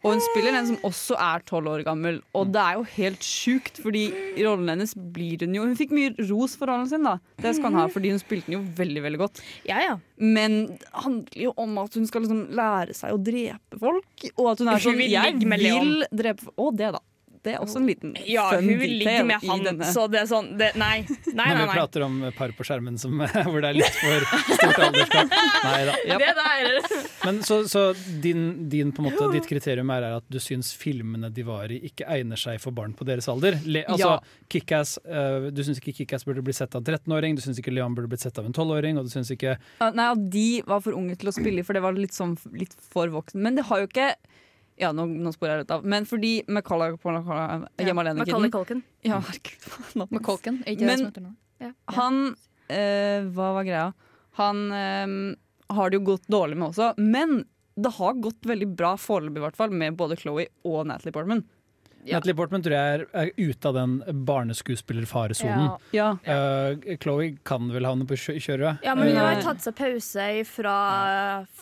Og 0.05 0.13
hun 0.13 0.21
spiller 0.21 0.53
en 0.53 0.67
som 0.69 0.77
også 0.85 1.17
er 1.17 1.43
tolv 1.47 1.71
år 1.71 1.83
gammel, 1.87 2.19
og 2.37 2.51
det 2.53 2.61
er 2.61 2.77
jo 2.77 2.83
helt 2.93 3.25
sjukt, 3.25 3.79
fordi 3.81 4.03
rollen 4.45 4.69
hennes 4.69 4.93
blir 4.93 5.41
hun 5.41 5.55
jo 5.57 5.65
Hun 5.65 5.75
fikk 5.79 5.95
mye 5.95 6.13
ros 6.29 6.53
for 6.59 6.69
rollen 6.69 6.87
sin, 6.91 7.07
da. 7.07 7.17
Det 7.41 7.55
skal 7.57 7.71
hun 7.71 7.79
ha, 7.81 7.87
fordi 7.91 8.13
hun 8.13 8.21
spilte 8.21 8.51
den 8.51 8.59
jo 8.59 8.63
veldig, 8.77 9.03
veldig 9.07 9.21
godt. 9.23 9.41
Ja, 9.67 9.81
ja. 9.83 9.97
Men 10.21 10.59
det 10.77 10.93
handler 10.93 11.43
jo 11.47 11.53
om 11.57 11.77
at 11.81 11.97
hun 11.97 12.07
skal 12.09 12.25
liksom 12.25 12.45
lære 12.57 12.95
seg 12.97 13.15
å 13.15 13.21
drepe 13.21 13.81
folk, 13.81 14.27
og 14.35 14.51
at 14.53 14.63
hun 14.63 14.73
er 14.73 14.85
sånn 14.85 15.03
Jeg 15.07 15.37
vil 15.41 16.07
drepe 16.13 16.45
folk. 16.45 16.55
Og 16.61 16.77
det, 16.77 16.93
da. 16.95 17.01
Det 17.45 17.53
er 17.53 17.61
også 17.63 17.79
en 17.81 17.87
liten 17.87 18.13
Ja, 18.27 18.47
fun 18.51 18.65
hun 18.67 18.79
med 19.27 19.43
i 19.43 19.47
han, 19.49 19.63
denne. 19.65 19.89
så 19.93 20.07
det 20.11 20.21
er 20.23 20.29
sånn 20.29 20.49
det, 20.59 20.71
Nei. 20.79 21.03
Nei, 21.07 21.33
Når 21.33 21.59
nei, 21.59 21.65
vi 21.65 21.75
prater 21.75 22.05
om 22.07 22.17
par 22.37 22.53
på 22.57 22.65
skjermen 22.67 22.97
som, 23.01 23.13
hvor 23.49 23.59
det 23.63 23.69
er 23.71 23.77
litt 23.77 23.99
for 23.99 24.25
stort 24.57 24.81
aldersgap. 24.87 25.35
Nei 25.63 25.81
da. 25.89 25.95
Det 26.17 26.31
der 26.39 26.97
Men 27.25 27.41
så, 27.47 27.59
så 27.69 27.83
din, 28.23 28.69
din 28.71 28.91
på 28.95 29.05
måte, 29.05 29.29
ditt 29.33 29.47
kriterium 29.49 29.91
er 29.95 30.07
at 30.17 30.27
du 30.31 30.39
syns 30.43 30.73
filmene 30.77 31.29
de 31.33 31.45
var 31.47 31.71
i, 31.73 31.79
ikke 31.91 32.07
egner 32.17 32.39
seg 32.39 32.61
for 32.63 32.75
barn 32.75 32.95
på 32.97 33.07
deres 33.07 33.27
alder? 33.31 33.59
Le, 33.65 33.83
altså, 33.87 34.15
Ja. 34.17 34.19
Kick-Ass, 34.47 34.97
eh, 35.03 35.49
du 35.51 35.59
syns 35.67 35.81
ikke 35.81 35.93
Kickass 36.01 36.23
burde 36.27 36.43
bli 36.45 36.53
sett 36.55 36.75
av 36.77 36.81
en 36.83 36.87
13-åring, 36.95 37.35
du 37.35 37.41
syns 37.43 37.59
ikke 37.59 37.73
Leon 37.75 37.95
burde 37.97 38.07
blitt 38.11 38.23
sett 38.23 38.37
av 38.39 38.47
en 38.47 38.55
12-åring, 38.55 38.97
og 39.01 39.07
du 39.09 39.11
syns 39.13 39.31
ikke 39.33 39.57
Ja, 39.57 39.89
Nei, 39.91 40.05
at 40.13 40.27
de 40.33 40.47
var 40.67 40.79
for 40.85 40.95
unge 40.97 41.17
til 41.19 41.31
å 41.31 41.35
spille 41.35 41.61
i, 41.61 41.65
for 41.67 41.75
det 41.77 41.83
var 41.83 41.97
litt, 41.97 42.15
sånn, 42.15 42.37
litt 42.55 42.73
for 42.93 43.11
voksen. 43.13 43.41
Men 43.43 43.59
det 43.59 43.67
har 43.69 43.83
jo 43.83 43.89
ikke 43.89 44.11
Ja, 44.77 44.91
nå, 44.93 45.07
nå 45.09 45.31
sporer 45.33 45.55
jeg 45.55 45.65
litt 45.65 45.73
av. 45.73 45.85
Men 45.89 46.05
fordi 46.05 46.31
Macaulay 46.53 46.93
Hjemme 46.93 48.03
alene-kiden 48.03 48.51
Culkin. 48.53 48.83
Ja, 49.01 49.17
herregud. 49.25 49.67
hans. 49.73 50.11
McColken, 50.11 50.61
er 50.65 50.75
ikke 50.75 50.85
det 50.85 50.91
Men- 50.91 50.97
som 50.99 51.11
heter 51.11 51.25
noe? 51.25 51.35
Ja. 51.59 51.71
Han 51.97 52.35
eh, 52.69 53.25
Hva 53.33 53.53
var 53.57 53.65
greia? 53.65 53.93
Han 54.37 54.71
eh, 54.71 55.35
har 55.73 55.89
det 55.89 55.97
jo 55.97 56.05
gått 56.13 56.27
dårlig 56.29 56.57
med 56.57 56.69
også, 56.69 56.91
men 57.01 57.39
det 57.77 57.91
har 57.97 58.13
gått 58.21 58.41
veldig 58.45 58.67
bra 58.77 58.95
foreløpig, 58.97 59.37
i 59.37 59.45
hvert 59.45 59.57
fall, 59.57 59.73
med 59.73 59.97
både 59.97 60.17
Chloé 60.17 60.47
og 60.65 60.85
Natalie 60.89 61.13
Portman. 61.13 61.43
Natalie 62.13 62.35
Portman 62.37 62.63
tror 62.65 62.75
jeg 62.75 62.97
er, 62.97 63.05
er 63.21 63.31
ute 63.37 63.69
av 63.69 63.77
den 63.77 63.97
barneskuespillerfaresonen. 64.29 65.69
Ja. 65.95 66.09
Uh, 66.23 66.95
Chloé 67.01 67.31
kan 67.47 67.69
vel 67.73 67.87
havne 67.87 68.07
på 68.07 68.17
kjøret. 68.17 68.83
Ja, 68.85 68.95
men 68.97 69.11
hun 69.11 69.19
har 69.21 69.37
Eh, 69.37 69.43
tatt 69.43 69.61
seg 69.61 69.75
pause 69.77 70.27
fra 70.49 70.75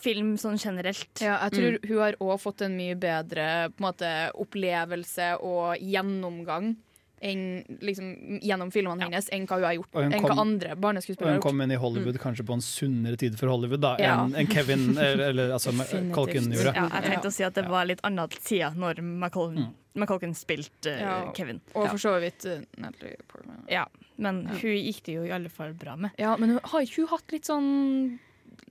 film 0.01 0.35
sånn 0.41 0.59
generelt. 0.61 1.11
Ja, 1.21 1.37
jeg 1.47 1.57
tror 1.57 1.79
hun 1.89 2.01
har 2.03 2.19
òg 2.23 2.39
fått 2.43 2.61
en 2.65 2.77
mye 2.77 2.95
bedre 2.95 3.47
på 3.73 3.81
en 3.81 3.87
måte, 3.89 4.11
opplevelse 4.45 5.33
og 5.43 5.81
gjennomgang 5.81 6.75
enn, 7.21 7.63
liksom, 7.81 8.39
gjennom 8.43 8.71
filmene 8.73 9.03
hennes 9.07 9.29
enn 9.33 9.45
hva 9.47 9.55
hun 9.59 9.63
har 9.67 9.73
gjort. 9.77 9.89
Og 9.93 10.03
hun 10.03 10.13
Enn 10.13 10.21
kom- 10.21 10.31
hva 10.31 10.41
andre 10.41 10.71
Og 10.75 10.83
hun 11.19 11.27
har 11.31 11.39
kom 11.41 11.61
inn 11.61 11.71
i 11.71 11.75
Hollywood 11.75 12.19
kanskje 12.19 12.45
på 12.45 12.53
en 12.53 12.61
sunnere 12.61 13.17
tid 13.17 13.37
for 13.39 13.47
Hollywood 13.49 13.81
da, 13.81 13.95
Ja. 13.99 14.25
enn 14.25 14.35
en 14.35 14.47
Kevin 14.47 14.97
eller, 14.97 15.29
eller 15.29 15.51
altså. 15.55 15.71
Colkin 16.13 16.51
gjorde. 16.51 16.75
Ja, 16.75 16.89
jeg 16.89 17.11
tenkte 17.11 17.27
å 17.31 17.33
si 17.33 17.43
at 17.43 17.53
det 17.55 17.67
var 17.69 17.85
litt 17.85 18.01
annen 18.03 18.29
tida 18.29 18.73
når 18.75 19.01
McColkin, 19.01 19.71
Mm. 19.95 20.35
Spilte 20.35 20.91
uh, 20.91 20.99
Ja, 20.99 21.31
Kevin. 21.33 21.61
Og 21.73 21.87
for 21.87 21.97
så 21.97 22.19
vidt 22.19 22.43
uh, 22.45 22.59
Natalie 22.77 23.15
Portman. 23.31 23.61
Ja, 23.71 23.85
men 24.17 24.45
hun 24.45 24.59
gikk 24.59 25.03
det 25.05 25.13
jo 25.15 25.23
i 25.23 25.31
alle 25.31 25.47
fall 25.47 25.71
bra 25.73 25.95
med. 25.95 26.11
Ja, 26.19 26.35
men 26.35 26.49
hun 26.49 26.59
har 26.61 26.81
ikke 26.83 27.05
hun 27.05 27.07
hatt 27.13 27.31
litt 27.31 27.45
sånn 27.47 28.19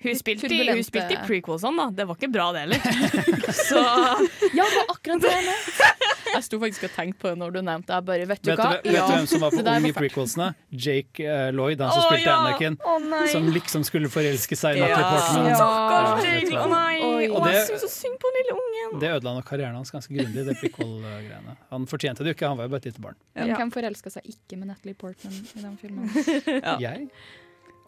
Hun 0.02 0.16
spilte, 0.18 0.48
i, 0.52 0.64
hun 0.68 0.82
spilte 0.84 1.14
i 1.14 1.20
prequelsene, 1.22 1.76
da. 1.78 1.84
Det 2.02 2.04
var 2.08 2.16
ikke 2.18 2.28
bra, 2.34 2.48
det 2.52 2.64
heller. 2.66 2.80
Så 3.70 3.78
Ja, 3.78 4.64
det 4.66 4.74
var 4.74 4.90
akkurat 4.92 5.22
det 5.22 5.30
jeg 5.30 5.44
mente. 5.46 5.90
Jeg 6.34 6.42
sto 6.48 6.58
faktisk 6.58 6.84
og 6.88 6.92
tenkte 6.96 7.20
på 7.22 7.30
det 7.30 7.38
når 7.38 7.52
du 7.54 7.58
nevnte 7.62 7.98
det. 8.08 8.16
Vet 8.26 8.42
du 8.42 8.50
Vet 8.50 8.58
du, 8.58 8.62
hva? 8.64 8.70
vet 8.82 8.90
du 8.90 9.12
hvem 9.14 9.28
som 9.30 9.44
var 9.44 9.54
for 9.54 9.62
det 9.64 9.74
ung 9.78 9.86
i 9.86 9.92
prequelsene? 9.94 10.48
Jake 10.86 11.22
uh, 11.28 11.46
Lloyd, 11.54 11.80
han 11.84 11.92
som 11.94 12.02
oh, 12.02 12.08
spilte 12.10 12.26
ja! 12.26 12.36
Anakin. 12.42 12.76
Oh. 12.82 13.14
Som 13.30 13.46
liksom 13.54 13.86
skulle 13.86 14.10
forelske 14.12 14.58
seg 14.58 14.80
i 14.80 14.82
Ja. 14.82 14.98
Portman. 14.98 15.48
Ja. 15.52 15.60
Stakkars 15.60 16.26
Jake! 16.26 16.58
Å 16.58 16.66
nei! 16.72 16.96
Oi. 16.98 17.28
Å, 17.30 17.38
Og 17.38 17.46
jeg 17.48 17.54
det- 17.60 17.62
syns 17.70 17.86
så 17.86 17.92
synd 17.94 18.18
på 18.20 18.32
den 18.34 18.40
lille 18.42 18.58
ungen. 18.58 18.98
Det 19.04 19.12
ødela 19.14 19.36
nok 19.38 19.48
karrieren 19.48 19.78
hans 19.78 19.94
ganske 19.94 20.10
grundig. 20.18 20.44
det 20.50 20.58
prequel-greiene. 20.60 21.56
Han 21.70 21.86
fortjente 21.90 22.26
det 22.26 22.34
jo 22.34 22.38
ikke, 22.40 22.50
han 22.50 22.58
var 22.60 22.68
jo 22.68 22.74
bare 22.74 22.82
et 22.84 22.90
lite 22.90 23.06
barn. 23.06 23.16
Hvem 23.38 23.72
forelska 23.78 24.12
seg 24.18 24.28
ikke 24.34 24.58
med 24.60 24.72
Natalie 24.74 24.98
Portman 24.98 25.38
i 25.38 25.64
den 25.64 25.78
filmen? 25.80 26.10
Ja. 26.64 26.76
Jeg? 26.80 27.08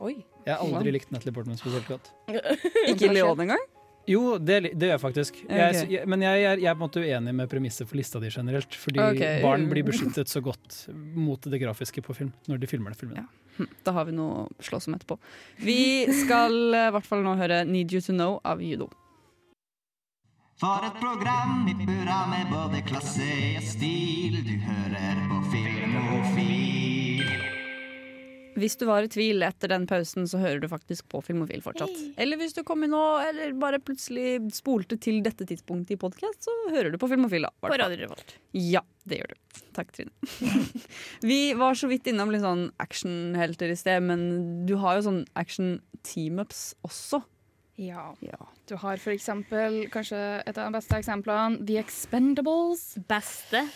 Oi. 0.05 0.19
Jeg 0.45 0.53
har 0.53 0.63
aldri 0.63 0.93
likt 0.95 1.11
Natalie 1.15 1.35
Portman 1.35 1.59
spesielt 1.59 1.89
godt. 1.89 2.13
Ikke 2.93 3.09
Leon 3.13 3.41
engang? 3.47 3.65
Jo, 4.07 4.37
det, 4.39 4.61
det 4.79 4.87
gjør 4.87 4.93
jeg 4.93 5.03
faktisk. 5.03 5.39
Jeg, 5.49 5.87
jeg, 5.91 6.07
men 6.07 6.23
jeg, 6.23 6.43
jeg, 6.45 6.61
jeg 6.63 6.71
er 6.71 6.77
på 6.77 6.85
en 6.85 6.85
måte 6.85 7.03
uenig 7.03 7.33
med 7.35 7.49
premisset 7.51 7.89
for 7.89 7.99
lista 7.99 8.21
di 8.23 8.31
generelt. 8.31 8.77
Fordi 8.79 9.03
okay. 9.03 9.41
barn 9.43 9.67
blir 9.71 9.87
beskyttet 9.89 10.31
så 10.31 10.43
godt 10.45 10.85
mot 10.95 11.43
det 11.43 11.59
grafiske 11.63 12.05
på 12.07 12.15
film 12.15 12.31
når 12.47 12.63
de 12.63 12.71
filmer 12.71 12.95
den 12.95 13.01
filmen. 13.01 13.25
Ja. 13.25 13.67
Da 13.83 13.97
har 13.97 14.07
vi 14.07 14.15
noe 14.15 14.45
å 14.45 14.63
slåss 14.63 14.87
om 14.91 14.95
etterpå. 14.99 15.19
Vi 15.65 16.07
skal 16.23 16.55
eh, 16.71 16.87
i 16.91 16.95
hvert 16.95 17.09
fall 17.09 17.25
nå 17.27 17.35
høre 17.41 17.65
'Need 17.65 17.97
You 17.97 18.05
To 18.05 18.15
Know' 18.15 18.39
av 18.45 18.63
Judo. 18.63 18.93
For 20.61 20.87
et 20.87 20.95
program 21.03 21.67
i 21.69 21.75
burra 21.83 22.23
med 22.31 22.47
både 22.53 22.85
klasse 22.87 23.27
og 23.59 23.67
stil. 23.75 24.39
Du 24.47 24.55
hører 24.71 25.21
på 25.33 25.43
Filmofil. 25.51 26.76
Hvis 28.57 28.79
du 28.81 28.87
var 28.89 29.05
i 29.05 29.11
tvil 29.13 29.45
etter 29.45 29.71
den 29.73 29.85
pausen, 29.89 30.27
så 30.29 30.41
hører 30.41 30.63
du 30.63 30.69
faktisk 30.73 31.07
på 31.13 31.21
Filmofil 31.25 31.63
fortsatt. 31.65 31.93
Eller 32.21 32.41
hvis 32.41 32.57
du 32.57 32.63
kom 32.67 32.85
inn 32.87 32.95
nå, 32.95 33.03
eller 33.29 33.53
bare 33.61 33.81
plutselig 33.83 34.39
spolte 34.57 34.99
til 35.03 35.21
dette 35.25 35.45
tidspunktet 35.49 35.97
i 35.97 36.01
podkast, 36.01 36.47
så 36.49 36.55
hører 36.73 36.95
du 36.95 36.99
på 37.03 37.11
Filmofil. 37.13 37.45
da. 37.49 37.53
På 37.61 37.77
Radio 37.77 38.01
Revolt. 38.01 38.37
Ja, 38.57 38.81
det 39.05 39.21
gjør 39.21 39.35
du. 39.35 39.63
Takk, 39.77 39.93
Trine. 39.93 40.13
Vi 41.31 41.41
var 41.59 41.77
så 41.77 41.91
vidt 41.93 42.09
innom 42.09 42.33
litt 42.33 42.45
sånn 42.45 42.71
actionhelter 42.83 43.73
i 43.73 43.79
sted, 43.79 44.05
men 44.09 44.67
du 44.69 44.77
har 44.81 44.99
jo 44.99 45.07
sånn 45.11 45.23
action-teamups 45.37 46.71
også. 46.87 47.21
Ja. 47.77 48.15
Du 48.69 48.75
har 48.81 48.97
for 49.03 49.13
eksempel 49.13 49.83
kanskje 49.93 50.19
et 50.47 50.57
av 50.59 50.71
de 50.73 50.79
beste 50.79 50.97
eksemplene, 50.97 51.61
The 51.67 51.77
Expendables. 51.83 52.97
Beste? 53.09 53.67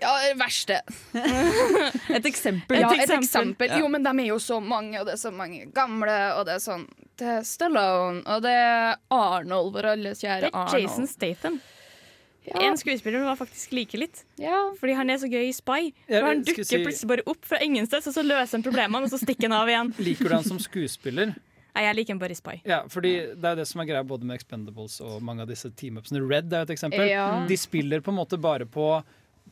Ja, 0.00 0.14
verste. 0.40 0.78
Et 2.16 2.24
eksempel. 2.30 2.80
Ja, 2.80 2.88
Et 2.94 3.10
eksempel. 3.18 3.68
Ja. 3.68 3.80
Jo, 3.82 3.88
men 3.92 4.02
de 4.06 4.12
er 4.22 4.30
jo 4.30 4.38
så 4.40 4.60
mange, 4.64 4.96
og 5.00 5.06
det 5.10 5.16
er 5.18 5.20
så 5.20 5.32
mange 5.34 5.66
gamle, 5.76 6.14
og 6.38 6.46
det 6.48 6.54
er 6.56 6.62
sånn 6.64 6.86
Det 7.20 7.26
er 7.28 7.42
Stallone, 7.44 8.22
og 8.24 8.40
det 8.46 8.54
er 8.56 8.96
Arnold, 9.12 9.74
vår 9.74 9.90
alles 9.92 10.22
kjære 10.24 10.46
Det 10.46 10.50
er 10.54 10.56
Arnold. 10.62 10.86
Jason 10.86 11.06
Statham. 11.10 11.60
Ja. 12.48 12.56
En 12.64 12.78
skuespiller 12.80 13.20
var 13.28 13.36
faktisk 13.36 13.74
like 13.76 13.98
litt. 14.00 14.22
Fordi 14.80 14.94
han 14.96 15.10
er 15.12 15.20
så 15.20 15.28
gøy 15.28 15.50
i 15.50 15.52
Spy. 15.52 15.90
For 16.08 16.24
han 16.30 16.40
dukker 16.48 16.64
si- 16.64 16.80
plutselig 16.80 17.10
bare 17.12 17.26
opp 17.28 17.44
fra 17.44 17.60
ingensteds, 17.60 18.08
og 18.08 18.16
så 18.16 18.24
løser 18.24 18.56
han 18.56 18.64
problemene, 18.64 19.04
og 19.04 19.12
så 19.12 19.20
stikker 19.20 19.50
han 19.50 19.58
av 19.60 19.68
igjen. 19.68 19.92
Liker 20.00 20.32
du 20.32 20.34
han 20.38 20.48
som 20.48 20.58
skuespiller? 20.64 21.34
Nei, 21.76 21.84
jeg 21.86 21.98
liker 22.00 22.16
en 22.16 22.22
Boris 22.22 22.42
i 22.42 22.60
Ja, 22.68 22.82
fordi 22.90 23.14
Det 23.34 23.44
er 23.44 23.56
jo 23.56 23.62
det 23.62 23.68
som 23.70 23.80
er 23.80 23.88
greia 23.90 24.02
både 24.06 24.26
med 24.26 24.38
Expendables 24.40 25.00
og 25.04 25.22
mange 25.22 25.42
av 25.46 25.48
disse 25.48 25.70
teamupsene. 25.70 26.22
Red 26.26 26.52
er 26.52 26.64
jo 26.64 26.70
et 26.70 26.76
eksempel. 26.76 27.06
Ja. 27.08 27.46
De 27.46 27.56
spiller 27.56 28.00
på 28.04 28.12
en 28.14 28.20
måte 28.20 28.40
bare 28.40 28.66
på 28.66 29.00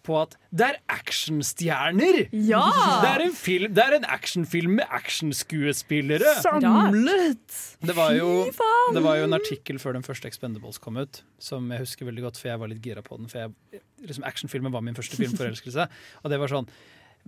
på 0.06 0.16
at 0.20 0.36
det 0.54 0.66
er 0.66 0.76
actionstjerner! 0.92 2.20
Ja! 2.32 2.62
Det 3.02 3.10
er 3.10 3.24
en, 3.26 3.34
film, 3.36 3.72
det 3.76 3.84
er 3.84 3.96
en 3.98 4.06
actionfilm 4.08 4.76
med 4.78 4.94
actionskuespillere! 4.98 6.36
Samlet! 6.44 7.58
Det 7.84 7.96
var, 7.96 8.14
jo, 8.16 8.46
det 8.94 9.02
var 9.04 9.18
jo 9.20 9.28
en 9.28 9.38
artikkel 9.38 9.80
før 9.82 9.98
den 9.98 10.06
første 10.06 10.30
Expendables 10.30 10.80
kom 10.82 11.00
ut, 11.00 11.22
som 11.42 11.68
jeg 11.74 11.84
husker 11.84 12.08
veldig 12.08 12.28
godt, 12.28 12.40
for 12.40 12.52
jeg 12.52 12.62
var 12.62 12.72
litt 12.72 12.84
gira 12.84 13.04
på 13.04 13.18
den. 13.20 13.30
For 13.30 13.44
jeg, 13.44 13.82
liksom 14.04 14.26
Actionfilmen 14.28 14.74
var 14.74 14.84
min 14.86 14.98
første 14.98 15.18
filmforelskelse. 15.18 15.88
Og 16.22 16.32
det 16.32 16.40
var 16.40 16.54
sånn 16.54 16.70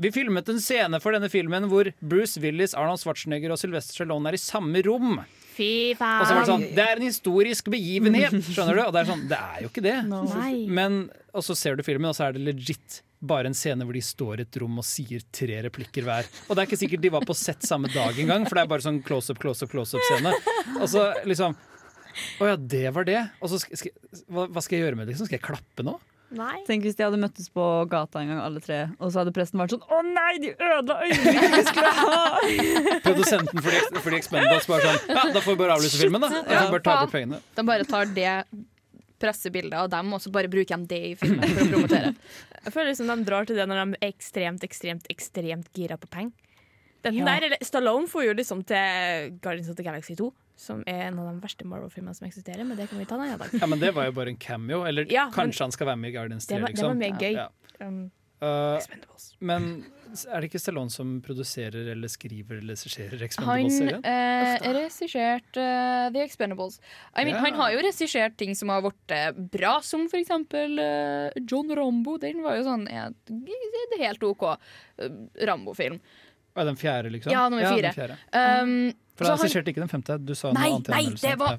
Vi 0.00 0.08
filmet 0.14 0.48
en 0.48 0.60
scene 0.62 1.00
for 1.02 1.12
denne 1.12 1.28
filmen 1.28 1.66
hvor 1.68 1.90
Bruce 2.00 2.40
Willis, 2.40 2.72
Arnold 2.78 3.02
Schwarzenegger 3.02 3.52
og 3.52 3.60
Sylvester 3.60 3.98
Stallone 3.98 4.30
er 4.30 4.38
i 4.38 4.40
samme 4.40 4.80
rom. 4.86 5.18
Fy 5.50 5.92
Og 5.92 5.98
så 6.00 6.32
var 6.32 6.40
det 6.40 6.48
sånn 6.48 6.64
Det 6.72 6.84
er 6.86 7.00
en 7.00 7.04
historisk 7.04 7.68
begivenhet! 7.72 8.32
Skjønner 8.46 8.78
du? 8.78 8.82
Og 8.86 8.94
det 8.94 9.02
er 9.02 9.08
sånn 9.10 9.24
Det 9.28 9.36
er 9.36 9.64
jo 9.64 9.68
ikke 9.68 9.84
det. 9.84 9.96
No. 10.08 10.22
Men, 10.72 11.00
og 11.36 11.44
så 11.44 11.56
ser 11.58 11.76
du 11.76 11.84
filmen, 11.84 12.08
og 12.08 12.16
så 12.16 12.28
er 12.28 12.38
det 12.38 12.44
legit 12.46 13.00
bare 13.20 13.50
en 13.50 13.56
scene 13.56 13.84
hvor 13.84 13.92
de 13.92 14.00
står 14.00 14.40
i 14.40 14.44
et 14.46 14.58
rom 14.62 14.78
og 14.80 14.86
sier 14.88 15.20
tre 15.36 15.58
replikker 15.66 16.06
hver. 16.06 16.28
Og 16.46 16.54
det 16.56 16.62
er 16.62 16.70
ikke 16.70 16.80
sikkert 16.80 17.02
de 17.04 17.10
var 17.12 17.26
på 17.28 17.36
sett 17.36 17.66
samme 17.68 17.90
dag 17.92 18.16
engang, 18.22 18.46
for 18.48 18.56
det 18.56 18.62
er 18.64 18.70
bare 18.70 18.86
sånn 18.86 19.02
close 19.04 19.28
up, 19.34 19.40
close 19.42 19.66
up, 19.66 19.72
close 19.74 19.98
up-scene. 19.98 20.32
Og 20.78 20.86
så 20.88 21.10
liksom 21.28 21.58
Å 22.40 22.48
ja, 22.48 22.56
det 22.56 22.86
var 22.96 23.04
det. 23.06 23.20
Og 23.44 23.52
så 23.52 23.60
skal, 23.60 23.82
skal, 23.82 24.24
hva, 24.32 24.48
hva 24.48 24.64
skal 24.64 24.78
jeg 24.78 24.86
gjøre 24.86 24.96
med 24.96 25.06
det? 25.06 25.12
Liksom? 25.12 25.28
Skal 25.28 25.36
jeg 25.36 25.44
klappe 25.44 25.84
nå? 25.84 25.98
Nei. 26.30 26.60
Tenk 26.68 26.84
hvis 26.86 26.94
de 26.94 27.02
hadde 27.02 27.18
møttes 27.18 27.48
på 27.50 27.64
gata 27.90 28.20
en 28.22 28.28
gang, 28.30 28.38
alle 28.44 28.60
tre, 28.62 28.76
og 29.02 29.10
så 29.10 29.24
hadde 29.24 29.32
presten 29.34 29.58
vært 29.58 29.72
sånn 29.74 29.82
Å 29.82 29.98
nei, 30.06 30.36
de 30.44 30.52
ødela 30.54 30.98
øyeblikket 31.02 31.56
vi 31.56 31.62
skulle 31.66 31.94
ha! 31.96 32.20
Produsenten 33.08 33.58
for 33.64 33.70
de, 33.74 33.80
for 34.04 34.14
de 34.14 34.20
Expendables 34.20 34.68
bare 34.70 34.92
sånn 34.92 35.10
Ja, 35.16 35.24
da 35.34 35.42
får 35.42 35.56
vi 35.56 35.60
bare 35.64 35.74
avlyse 35.78 35.98
filmen, 35.98 36.22
da. 36.22 36.30
Ja, 36.46 36.66
bare 36.70 36.84
ta 36.86 36.94
bort 37.02 37.14
pengene. 37.16 37.40
De 37.58 37.64
bare 37.66 37.86
tar 37.88 38.12
det 38.14 38.34
pressebildet 39.20 39.76
av 39.76 39.88
dem, 39.92 40.12
og 40.16 40.22
så 40.24 40.30
bare 40.32 40.48
bruker 40.48 40.78
de 40.80 40.86
det 40.94 41.00
i 41.10 41.16
filmen 41.18 41.42
for 41.44 41.64
å 41.64 41.66
promotere. 41.74 42.12
Jeg 42.64 42.72
føler 42.76 42.88
liksom 42.92 43.10
de 43.10 43.16
drar 43.26 43.48
til 43.48 43.58
det 43.58 43.66
når 43.68 43.80
de 43.82 43.98
er 43.98 44.12
ekstremt, 44.14 44.62
ekstremt, 44.64 45.10
ekstremt 45.12 45.68
gira 45.76 45.98
på 46.00 46.08
penger. 46.12 46.32
Den 47.04 47.16
Ja. 47.18 47.24
der, 47.26 47.46
eller 47.50 47.64
Stallone 47.64 48.08
får 48.12 48.26
jo 48.28 48.32
liksom 48.36 48.62
til 48.68 49.34
Guardians 49.40 49.68
of 49.72 49.76
the 49.76 49.84
Galaxy 49.84 50.14
2, 50.18 50.30
som 50.60 50.84
er 50.86 51.06
en 51.08 51.18
av 51.22 51.30
de 51.30 51.40
verste 51.40 51.64
Marvel-filmene 51.68 52.14
som 52.16 52.28
eksisterer, 52.28 52.66
men 52.68 52.76
det 52.76 52.90
kan 52.90 53.00
vi 53.00 53.08
ta 53.08 53.16
en 53.16 53.26
annen 53.26 53.40
dag. 53.40 53.54
Ja, 53.62 53.66
Men 53.70 53.80
det 53.80 53.94
var 53.96 54.10
jo 54.10 54.16
bare 54.20 54.34
en 54.34 54.40
cameo. 54.40 54.84
Eller 54.84 55.08
Ja, 55.12 55.30
kanskje 55.34 55.64
han 55.66 55.72
skal 55.72 55.88
være 55.92 56.00
med 56.02 56.12
i 56.12 56.16
Guardians 56.18 56.46
3, 56.46 56.54
Det 56.56 56.62
var, 56.62 56.68
det 56.68 56.74
liksom. 56.74 56.88
var 56.88 57.00
mer 57.00 57.20
gøy. 57.20 57.32
Ja. 57.38 57.48
Um, 57.80 58.10
Uh, 58.40 58.80
men 59.44 59.64
er 60.32 60.40
det 60.40 60.48
ikke 60.48 60.60
Stallone 60.62 60.90
som 60.92 61.18
produserer 61.20 61.90
eller 61.92 62.08
skriver 62.08 62.62
eller 62.62 62.72
regisserer 62.72 63.12
Han 63.12 63.26
Expendables-serien? 63.26 64.06
eh, 64.08 64.64
regisserte 64.78 65.60
uh, 65.60 66.06
The 66.14 66.22
Expendables. 66.24 66.78
I 67.12 67.26
mean, 67.26 67.34
yeah. 67.34 67.44
Han 67.44 67.58
har 67.60 67.74
jo 67.74 67.82
regissert 67.84 68.38
ting 68.40 68.56
som 68.56 68.72
har 68.72 68.80
blitt 68.86 69.14
eh, 69.14 69.28
bra, 69.36 69.74
som 69.84 70.08
for 70.08 70.22
eksempel 70.22 70.80
eh, 70.80 71.36
John 71.44 71.68
Rambo. 71.76 72.16
Den 72.22 72.40
var 72.46 72.56
jo 72.56 72.64
sånn 72.64 72.88
det 72.88 73.98
er 73.98 74.06
helt 74.06 74.24
OK 74.24 74.46
uh, 74.48 74.56
Rambo-film. 75.44 76.00
Ja, 76.56 76.64
den 76.64 76.76
fjerde, 76.76 77.10
liksom? 77.14 77.32
Ja, 77.32 77.48
nummer 77.48 77.68
fire. 77.68 77.82
den 77.82 77.94
fjerde. 77.94 78.16
Um, 78.32 78.92
For 79.16 79.24
da 79.24 79.36
han 79.36 79.38
han- 79.38 79.66
ikke 79.70 79.80
den 79.84 79.88
femte. 79.88 80.18
Du 80.24 80.34
sa 80.34 80.52
Nei, 80.52 80.68
noe 80.70 80.76
annet. 80.80 80.88
nei, 80.88 81.04
anmeldelsen. 81.04 81.30
det 81.30 81.38
var- 81.38 81.58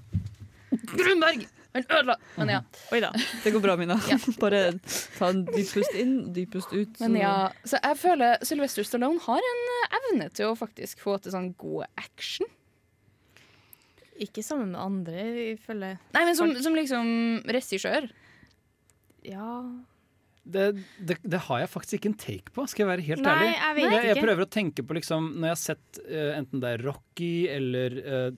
Grunberg! 0.98 1.48
Han 1.74 1.84
ødela 1.84 2.16
Men 2.38 2.50
ja. 2.50 2.62
Oi 2.92 3.00
da. 3.00 3.12
Det 3.44 3.54
går 3.54 3.62
bra, 3.64 3.76
Mina. 3.80 3.96
Bare 4.44 4.74
ta 5.18 5.30
en 5.32 5.46
dyp 5.46 5.70
pust 5.72 5.94
inn, 5.96 6.34
dyp 6.36 6.52
pust 6.52 6.74
ut. 6.74 7.00
Men 7.00 7.16
ja, 7.22 7.36
så 7.64 7.80
jeg 7.82 7.98
føler 8.02 8.44
Sylvester 8.44 8.84
Stallone 8.84 9.22
har 9.24 9.40
en 9.52 9.62
eh, 9.78 10.00
evne 10.02 10.28
til 10.36 10.50
å 10.52 10.58
faktisk 10.60 11.00
få 11.00 11.16
til 11.22 11.32
sånn 11.32 11.54
god 11.62 11.88
action. 11.98 12.48
ikke 14.22 14.44
sammen 14.44 14.74
med 14.76 14.82
andre, 14.82 15.24
ifølge 15.56 15.96
Nei, 16.14 16.26
men 16.28 16.36
som, 16.36 16.52
som 16.62 16.76
liksom 16.76 17.08
regissør. 17.48 18.10
Ja 19.26 19.64
Det, 20.44 20.64
det, 20.98 21.18
det 21.22 21.38
har 21.46 21.60
jeg 21.62 21.70
faktisk 21.70 22.00
ikke 22.00 22.10
en 22.10 22.18
take 22.18 22.50
på, 22.56 22.64
skal 22.68 22.82
jeg 22.84 22.90
være 22.90 23.04
helt 23.06 23.22
Nei, 23.22 23.34
ærlig. 23.62 23.84
jeg 23.86 23.92
jeg, 23.94 24.06
jeg 24.10 24.24
prøver 24.26 24.42
å 24.42 24.50
tenke 24.50 24.82
på 24.90 24.96
liksom 24.98 25.28
Når 25.36 25.52
jeg 25.52 25.54
har 25.54 25.60
sett 25.62 26.00
uh, 26.02 26.32
enten 26.40 26.64
det 26.64 26.72
er 26.74 26.82
Rocky 26.88 27.34
eller 27.54 27.98
uh, 28.02 28.32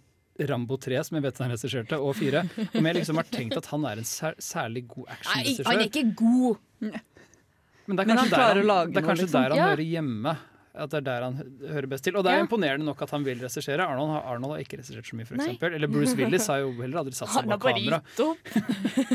Rambo 0.49 0.75
3, 0.81 0.99
som 1.07 1.15
jeg 1.15 1.23
vet 1.23 1.37
han 1.39 1.51
regisserte, 1.53 1.99
og 2.01 2.15
4, 2.19 2.41
om 2.79 2.89
jeg 2.89 2.97
liksom 2.99 3.19
har 3.21 3.27
tenkt 3.31 3.55
at 3.61 3.67
han 3.71 3.85
er 3.85 4.01
en 4.01 4.07
sær, 4.09 4.35
særlig 4.41 4.83
god 4.89 5.11
actionregissør. 5.15 5.69
han 5.69 5.83
er 5.83 5.91
ikke 5.91 6.05
god. 6.17 6.57
Men 6.83 6.91
det 6.91 6.97
er 6.97 7.93
Men 7.93 7.99
han 7.99 8.09
kanskje 8.17 8.33
klarer 8.33 8.53
der 8.53 8.59
han, 8.59 8.67
lage 8.73 8.91
det 8.91 8.97
er 8.97 9.07
noe, 9.07 9.15
liksom. 9.21 9.35
der 9.37 9.53
han 9.53 9.59
Ja. 9.61 9.67
hører 9.71 9.85
hjemme. 9.93 10.33
At 10.75 10.89
det 10.89 10.97
er 10.97 11.05
der 11.05 11.21
han 11.21 11.35
hører 11.69 11.85
best 11.87 12.03
til. 12.03 12.15
Og 12.17 12.23
det 12.25 12.31
er 12.33 12.37
Ja. 12.39 12.43
imponerende 12.47 12.85
nok 12.87 13.01
at 13.05 13.11
han 13.13 13.23
vil 13.23 13.37
regissere. 13.37 13.77
Arnold, 13.85 14.09
har- 14.09 14.23
Arnold 14.33 14.53
har 14.55 14.59
ikke 14.63 14.79
regissert 14.79 15.05
så 15.05 15.13
mye, 15.15 15.25
for 15.29 15.35
eksempel. 15.37 15.75
Eller 15.77 15.87
Bruce 15.87 16.15
Willis 16.17 16.47
har 16.47 16.63
jo 16.63 16.71
heller 16.81 16.97
aldri 17.03 17.13
satt 17.13 17.29
seg 17.29 17.45
bak 17.45 17.59
bare 17.61 17.73
kamera. 17.77 18.01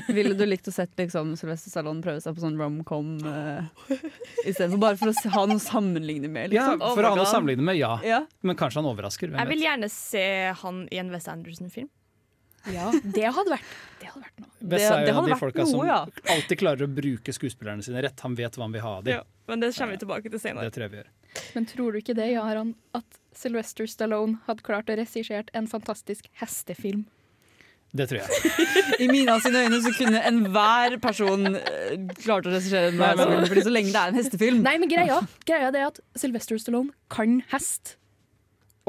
Ville 0.15 0.35
du 0.39 0.45
likt 0.47 0.69
å 0.71 0.73
sett 0.73 0.95
liksom, 0.97 1.35
Sylvester 1.37 1.71
Stallone 1.73 2.01
prøve 2.05 2.23
seg 2.23 2.37
på 2.37 2.45
sånn 2.45 2.57
romcom 2.61 3.11
uh, 3.27 3.67
istedenfor? 4.47 4.79
Bare 4.79 4.97
for 5.01 5.11
å 5.11 5.35
ha 5.35 5.45
noe 5.51 5.59
å 5.59 5.65
sammenligne 5.67 6.31
med? 6.31 6.53
Ja, 6.55 6.69
Liksom. 6.71 6.81
Ja, 6.87 6.95
for 6.95 7.03
å 7.03 7.11
ha 7.11 7.19
noe 7.19 7.27
å 7.27 7.33
sammenligne 7.33 7.67
med, 7.73 7.77
ja. 7.81 7.93
Ja. 8.07 8.21
Men 8.47 8.55
kanskje 8.57 8.79
han 8.83 8.91
overrasker. 8.95 9.29
Hvem 9.33 9.39
Jeg 9.43 9.49
vil 9.49 9.59
vet. 9.59 9.67
gjerne 9.69 9.91
se 9.91 10.25
han 10.63 10.83
i 10.93 10.99
en 11.03 11.11
Wes 11.11 11.27
Anderson-film. 11.27 11.91
Ja, 12.67 12.89
det 13.03 13.29
hadde 13.33 13.53
vært, 13.53 13.77
det 14.01 14.11
hadde 14.11 14.25
vært 14.25 14.41
noe. 14.43 14.51
Det- 14.59 14.81
er 14.81 14.85
jo 14.85 14.95
en 14.95 15.09
av 15.09 15.21
hadde 15.21 15.33
de 15.33 15.39
folka 15.41 15.63
noe, 15.63 15.71
som 15.71 15.87
ja. 15.87 15.99
alltid 16.35 16.59
klarer 16.59 16.85
å 16.85 16.91
bruke 16.93 17.33
skuespillerne 17.33 17.85
sine 17.85 18.03
rett. 18.03 18.21
Han 18.21 18.35
vet 18.35 18.59
hva 18.59 18.67
han 18.67 18.75
vil 18.75 18.85
ha 18.85 18.97
av 18.99 19.05
dem. 19.05 19.21
Ja, 19.21 19.23
men 19.47 19.61
det 19.61 19.75
kommer 19.77 19.97
vi 19.97 20.03
tilbake 20.05 20.31
til 20.31 20.43
senere. 20.43 20.69
Det 20.69 20.77
tror 20.77 20.89
jeg 20.89 20.91
vi 20.91 21.01
gjør. 21.03 21.13
Men 21.55 21.69
tror 21.69 21.93
du 21.93 22.01
ikke 22.01 22.17
det, 22.19 22.31
Jaran, 22.33 22.75
at 22.95 23.21
Sylvester 23.37 23.87
Stallone 23.87 24.41
hadde 24.49 24.65
klart 24.67 24.91
å 24.91 24.97
regissere 24.99 25.47
en 25.55 25.71
fantastisk 25.71 26.29
hestefilm? 26.41 27.07
Det 27.97 28.05
tror 28.11 28.21
jeg. 28.21 28.65
I 29.05 29.07
Mina 29.09 29.39
sine 29.41 29.63
øyne 29.65 29.79
så 29.85 29.93
kunne 29.97 30.21
enhver 30.29 30.99
person 31.01 31.55
uh, 31.55 31.95
klart 32.21 32.49
å 32.49 32.53
regissere 32.53 32.91
en 32.93 33.01
hestefilm, 33.01 33.47
fordi 33.49 33.65
så 33.65 33.73
lenge 33.73 33.95
det 33.95 34.03
er 34.03 34.13
en 34.13 34.19
hestefilm. 34.21 34.61
Nei, 34.67 34.75
men 34.83 34.93
greia, 34.93 35.23
greia 35.49 35.71
det 35.73 35.81
er 35.81 35.93
at 35.93 36.03
Sylvester 36.19 36.61
Stallone 36.61 36.93
kan 37.13 37.41
hest. 37.53 37.97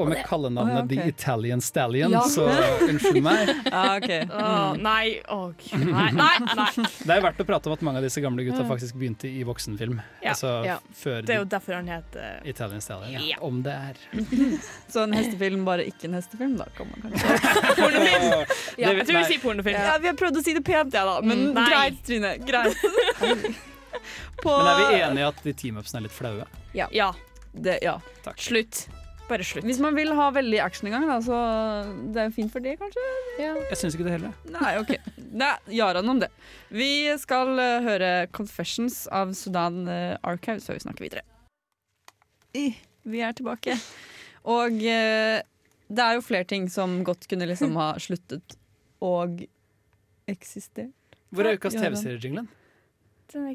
Og 0.00 0.08
med 0.08 0.22
kallenavnet 0.26 0.72
oh, 0.72 0.78
ja, 0.78 0.84
ok. 0.84 0.90
The 0.94 1.08
Italian 1.12 1.60
Stallion, 1.64 2.12
Ja. 2.14 2.22
så 2.32 2.46
unnskyld 2.86 3.20
meg. 3.24 3.50
Ja, 3.70 3.82
ok. 3.96 4.10
Åh, 4.30 4.74
nei, 4.80 5.20
åh, 5.28 5.50
nei, 5.76 6.06
nei, 6.16 6.30
nei. 6.56 6.68
Det 7.06 7.14
er 7.16 7.22
verdt 7.24 7.42
å 7.42 7.46
prate 7.48 7.68
om 7.70 7.74
at 7.76 7.84
mange 7.86 8.00
av 8.00 8.06
disse 8.06 8.22
gamle 8.24 8.44
gutta 8.48 8.64
faktisk 8.68 8.96
begynte 9.00 9.28
i 9.28 9.42
voksenfilm. 9.46 10.00
Ja, 10.22 10.32
altså 10.34 10.52
ja. 10.66 10.78
før 10.96 11.20
Det 11.26 11.34
er 11.36 11.40
jo 11.42 11.48
derfor 11.52 11.76
han 11.78 11.90
heter 11.92 12.40
Italian 12.48 12.80
Stallion. 12.84 13.28
Om 13.50 13.60
det 13.66 13.76
er. 13.76 14.00
Så 14.92 15.04
en 15.04 15.12
hestefilm, 15.16 15.64
bare 15.68 15.84
ikke 15.90 16.08
en 16.10 16.16
hestefilm, 16.18 16.56
da 16.60 16.66
kan 16.76 16.88
man 16.90 17.04
kanskje 17.10 17.76
pornofilm. 17.80 18.28
Ja, 18.80 18.92
jeg 18.96 19.06
tror 19.06 19.18
vi 19.20 19.24
sier 19.34 19.42
pornofilm. 19.44 19.80
Ja, 19.90 19.96
vi 20.02 20.10
har 20.10 20.18
prøvd 20.18 20.40
å 20.40 20.44
si 20.44 20.54
det 20.56 20.64
pent, 20.66 20.94
ja 20.96 21.04
da, 21.08 21.18
men 21.22 21.38
Mm, 21.40 21.54
nei. 21.56 21.66
greit, 21.70 22.00
Trine. 22.06 22.32
Greit. 22.44 22.76
På 24.42 24.52
Men 24.56 24.66
er 24.70 24.78
vi 24.78 25.00
enige 25.02 25.20
i 25.22 25.26
at 25.28 25.40
de 25.44 25.52
teamupsene 25.56 26.00
er 26.00 26.06
litt 26.08 26.14
flaue? 26.16 26.46
Ja. 26.76 27.12
Det, 27.52 27.78
ja. 27.82 27.96
Slutt. 28.38 28.84
Bare 29.30 29.46
slutt. 29.46 29.66
Hvis 29.68 29.78
man 29.78 29.94
vil 29.94 30.10
ha 30.18 30.26
veldig 30.34 30.58
action 30.64 30.88
en 30.90 30.96
gang, 30.96 31.06
da, 31.06 31.20
så 31.22 31.36
det 32.10 32.18
er 32.18 32.28
jo 32.30 32.34
fint 32.34 32.50
for 32.50 32.64
det, 32.64 32.74
kanskje? 32.80 33.04
Jeg 33.38 33.78
syns 33.78 33.94
ikke 33.94 34.08
det 34.08 34.16
heller. 34.16 34.34
Nei, 34.50 34.72
OK. 34.80 34.90
Nei, 35.38 35.52
Jaran 35.76 36.10
om 36.10 36.18
det. 36.22 36.30
Vi 36.74 36.90
skal 37.22 37.52
uh, 37.54 37.78
høre 37.84 38.10
'Confessions' 38.34 39.04
av 39.14 39.30
Sudan 39.38 39.84
eh, 39.86 40.16
Archives 40.26 40.66
før 40.66 40.80
vi 40.80 40.84
snakker 40.86 41.06
videre. 41.06 41.22
I, 42.58 42.72
vi 43.06 43.22
er 43.22 43.36
tilbake. 43.38 43.78
Og 44.50 44.74
uh, 44.82 45.38
det 45.90 46.06
er 46.06 46.18
jo 46.18 46.26
flere 46.26 46.48
ting 46.50 46.66
som 46.70 47.04
godt 47.06 47.28
kunne 47.30 47.46
liksom 47.46 47.78
ha 47.78 47.92
sluttet 48.02 48.58
og 48.98 49.44
eksistert. 50.30 50.90
Hvor 51.30 51.46
er 51.46 51.54
ukas. 51.58 51.78
TV-seriejinglen? 51.78 52.50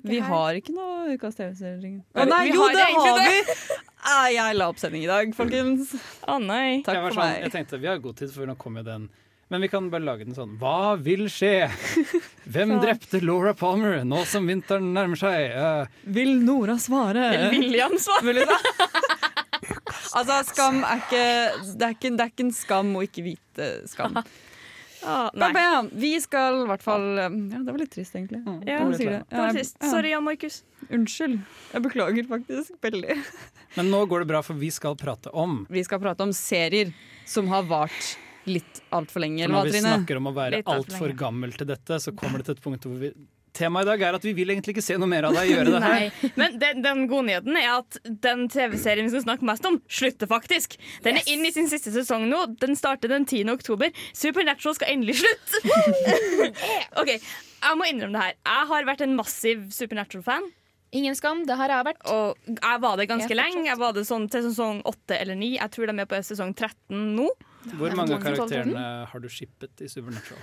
Vi 0.07 0.19
har 0.23 0.55
ikke 0.55 0.71
noe 0.71 1.17
ukas 1.17 1.35
TV-serie. 1.35 1.99
Er 2.15 2.23
Å 2.23 2.29
nei, 2.29 2.45
jo, 2.47 2.63
det 2.71 2.85
har 2.95 3.19
vi! 3.19 3.41
Ah, 4.05 4.27
jeg 4.29 4.57
la 4.57 4.69
opp 4.69 4.77
sending 4.81 5.03
i 5.05 5.09
dag, 5.09 5.31
folkens. 5.33 5.95
Å 6.29 6.37
nei. 6.41 6.81
Takk 6.85 6.99
for 7.07 7.15
sånn, 7.17 7.23
meg. 7.25 7.45
jeg 7.47 7.53
tenkte 7.55 7.79
vi 7.81 7.89
har 7.89 8.01
god 8.03 8.19
tid, 8.19 8.33
for 8.35 8.49
nå 8.49 8.53
kommer 8.61 8.83
jo 8.83 8.89
den. 8.91 9.07
Men 9.53 9.61
vi 9.61 9.69
kan 9.69 9.87
bare 9.93 10.05
lage 10.05 10.25
den 10.25 10.37
sånn. 10.37 10.55
Hva 10.61 10.95
vil 11.01 11.27
skje? 11.29 11.67
Hvem 12.53 12.75
drepte 12.81 13.21
Laura 13.21 13.53
Palmer 13.57 14.01
nå 14.05 14.23
som 14.29 14.47
vinteren 14.49 14.91
nærmer 14.95 15.19
seg? 15.21 15.53
Uh, 15.53 15.99
Vil 16.17 16.33
Nora 16.45 16.79
svare? 16.81 17.27
Vil 17.53 17.67
William 17.67 17.93
svare? 18.05 18.45
Altså, 20.15 20.39
skam 20.49 20.81
er 20.87 21.01
ikke 21.03 21.23
det, 21.75 21.85
er 21.85 21.93
ikke 21.93 22.11
det 22.15 22.25
er 22.25 22.33
ikke 22.33 22.45
en 22.47 22.55
skam 22.55 22.93
å 22.97 23.05
ikke 23.05 23.25
vite 23.25 23.69
skam. 23.91 24.17
Ah, 25.05 25.29
nei. 25.37 25.51
bam. 25.53 25.89
Vi 25.93 26.11
skal 26.23 26.63
i 26.63 26.67
hvert 26.69 26.83
fall 26.83 27.05
Ja, 27.19 27.29
det 27.29 27.65
var 27.71 27.77
litt 27.81 27.93
trist, 27.93 28.15
egentlig. 28.17 28.41
Ja, 28.45 28.79
Når 28.83 28.91
du 28.91 28.97
det 28.97 29.07
var 29.11 29.25
Ja, 29.29 29.47
trist. 29.53 29.77
Sorry, 29.83 30.11
Jan 30.11 30.25
Markus. 30.25 30.63
Unnskyld. 30.89 31.39
Jeg 31.73 31.85
beklager 31.85 32.27
faktisk 32.29 32.75
veldig. 32.81 33.17
Men 33.77 33.91
nå 33.93 34.03
går 34.09 34.25
det 34.25 34.29
bra, 34.33 34.41
for 34.45 34.57
vi 34.59 34.71
skal 34.73 34.97
prate 34.99 35.31
om 35.33 35.63
Vi 35.69 35.83
skal 35.85 36.01
prate 36.03 36.25
om 36.25 36.33
serier 36.35 36.93
som 37.25 37.49
har 37.53 37.65
vart 37.69 38.15
litt 38.45 38.81
altfor 38.93 39.23
lenge. 39.25 39.45
For 39.47 39.55
når 39.55 39.71
vi 39.71 39.81
snakker 39.81 40.19
om 40.21 40.29
å 40.29 40.35
være 40.35 40.59
altfor 40.65 41.09
alt 41.09 41.17
gammel 41.19 41.55
til 41.57 41.69
dette, 41.69 41.97
så 42.01 42.13
kommer 42.17 42.41
det 42.41 42.49
til 42.49 42.57
et 42.59 42.63
punkt 42.65 42.85
hvor 42.85 42.99
vi 43.01 43.09
Temaet 43.55 43.87
i 43.87 43.89
dag 43.91 44.03
er 44.07 44.17
at 44.17 44.25
vi 44.27 44.33
vil 44.37 44.51
egentlig 44.51 44.75
ikke 44.75 44.83
se 44.85 44.97
noe 44.99 45.09
mer 45.09 45.27
av 45.29 45.37
deg 45.37 45.51
gjøre 45.53 45.71
det 45.73 45.81
her. 45.85 46.05
Men 46.39 46.57
den, 46.61 46.81
den 46.83 47.05
gode 47.11 47.29
nyheten 47.29 47.59
er 47.59 47.69
at 47.77 47.99
den 48.25 48.45
TV-serien 48.51 49.07
vi 49.07 49.13
skal 49.13 49.25
snakke 49.27 49.47
mest 49.47 49.65
om, 49.69 49.79
slutter 49.87 50.29
faktisk. 50.31 50.75
Den 51.05 51.21
er 51.21 51.31
inne 51.31 51.49
i 51.49 51.55
sin 51.55 51.71
siste 51.71 51.93
sesong 51.95 52.27
nå. 52.31 52.43
Den 52.61 52.75
starter 52.79 53.11
den 53.11 53.27
10. 53.27 53.47
oktober. 53.55 53.95
Supernatural 54.15 54.77
skal 54.77 54.93
endelig 54.95 55.21
slutte! 55.23 55.63
OK, 57.01 57.15
jeg 57.15 57.79
må 57.79 57.89
innrømme 57.89 58.17
det 58.17 58.27
her. 58.27 58.37
Jeg 58.43 58.69
har 58.73 58.91
vært 58.91 59.07
en 59.07 59.17
massiv 59.17 59.65
Supernatural-fan. 59.75 60.51
Ingen 60.95 61.15
skam, 61.17 61.41
det 61.47 61.57
har 61.59 61.71
jeg 61.71 61.87
vært. 61.89 62.05
Og 62.11 62.53
jeg 62.55 62.81
var 62.83 62.99
det 62.99 63.09
ganske 63.09 63.31
Jeg 63.31 63.39
lenge. 63.39 63.65
Jeg 63.67 63.79
var 63.81 63.95
det 63.95 64.05
sånn 64.07 64.29
til 64.31 64.45
sesong 64.45 64.79
8 64.87 65.17
eller 65.17 65.39
9. 65.39 65.49
Jeg 65.57 65.73
tror 65.73 65.91
de 65.91 65.95
er 65.99 66.07
på 66.07 66.21
sesong 66.23 66.53
13 66.55 67.01
nå. 67.17 67.27
Hvor 67.75 67.97
mange 67.97 68.15
av 68.15 68.23
karakterene 68.23 68.85
har 69.09 69.23
du 69.23 69.27
shippet 69.31 69.83
i 69.83 69.89
Supernatural? 69.91 70.39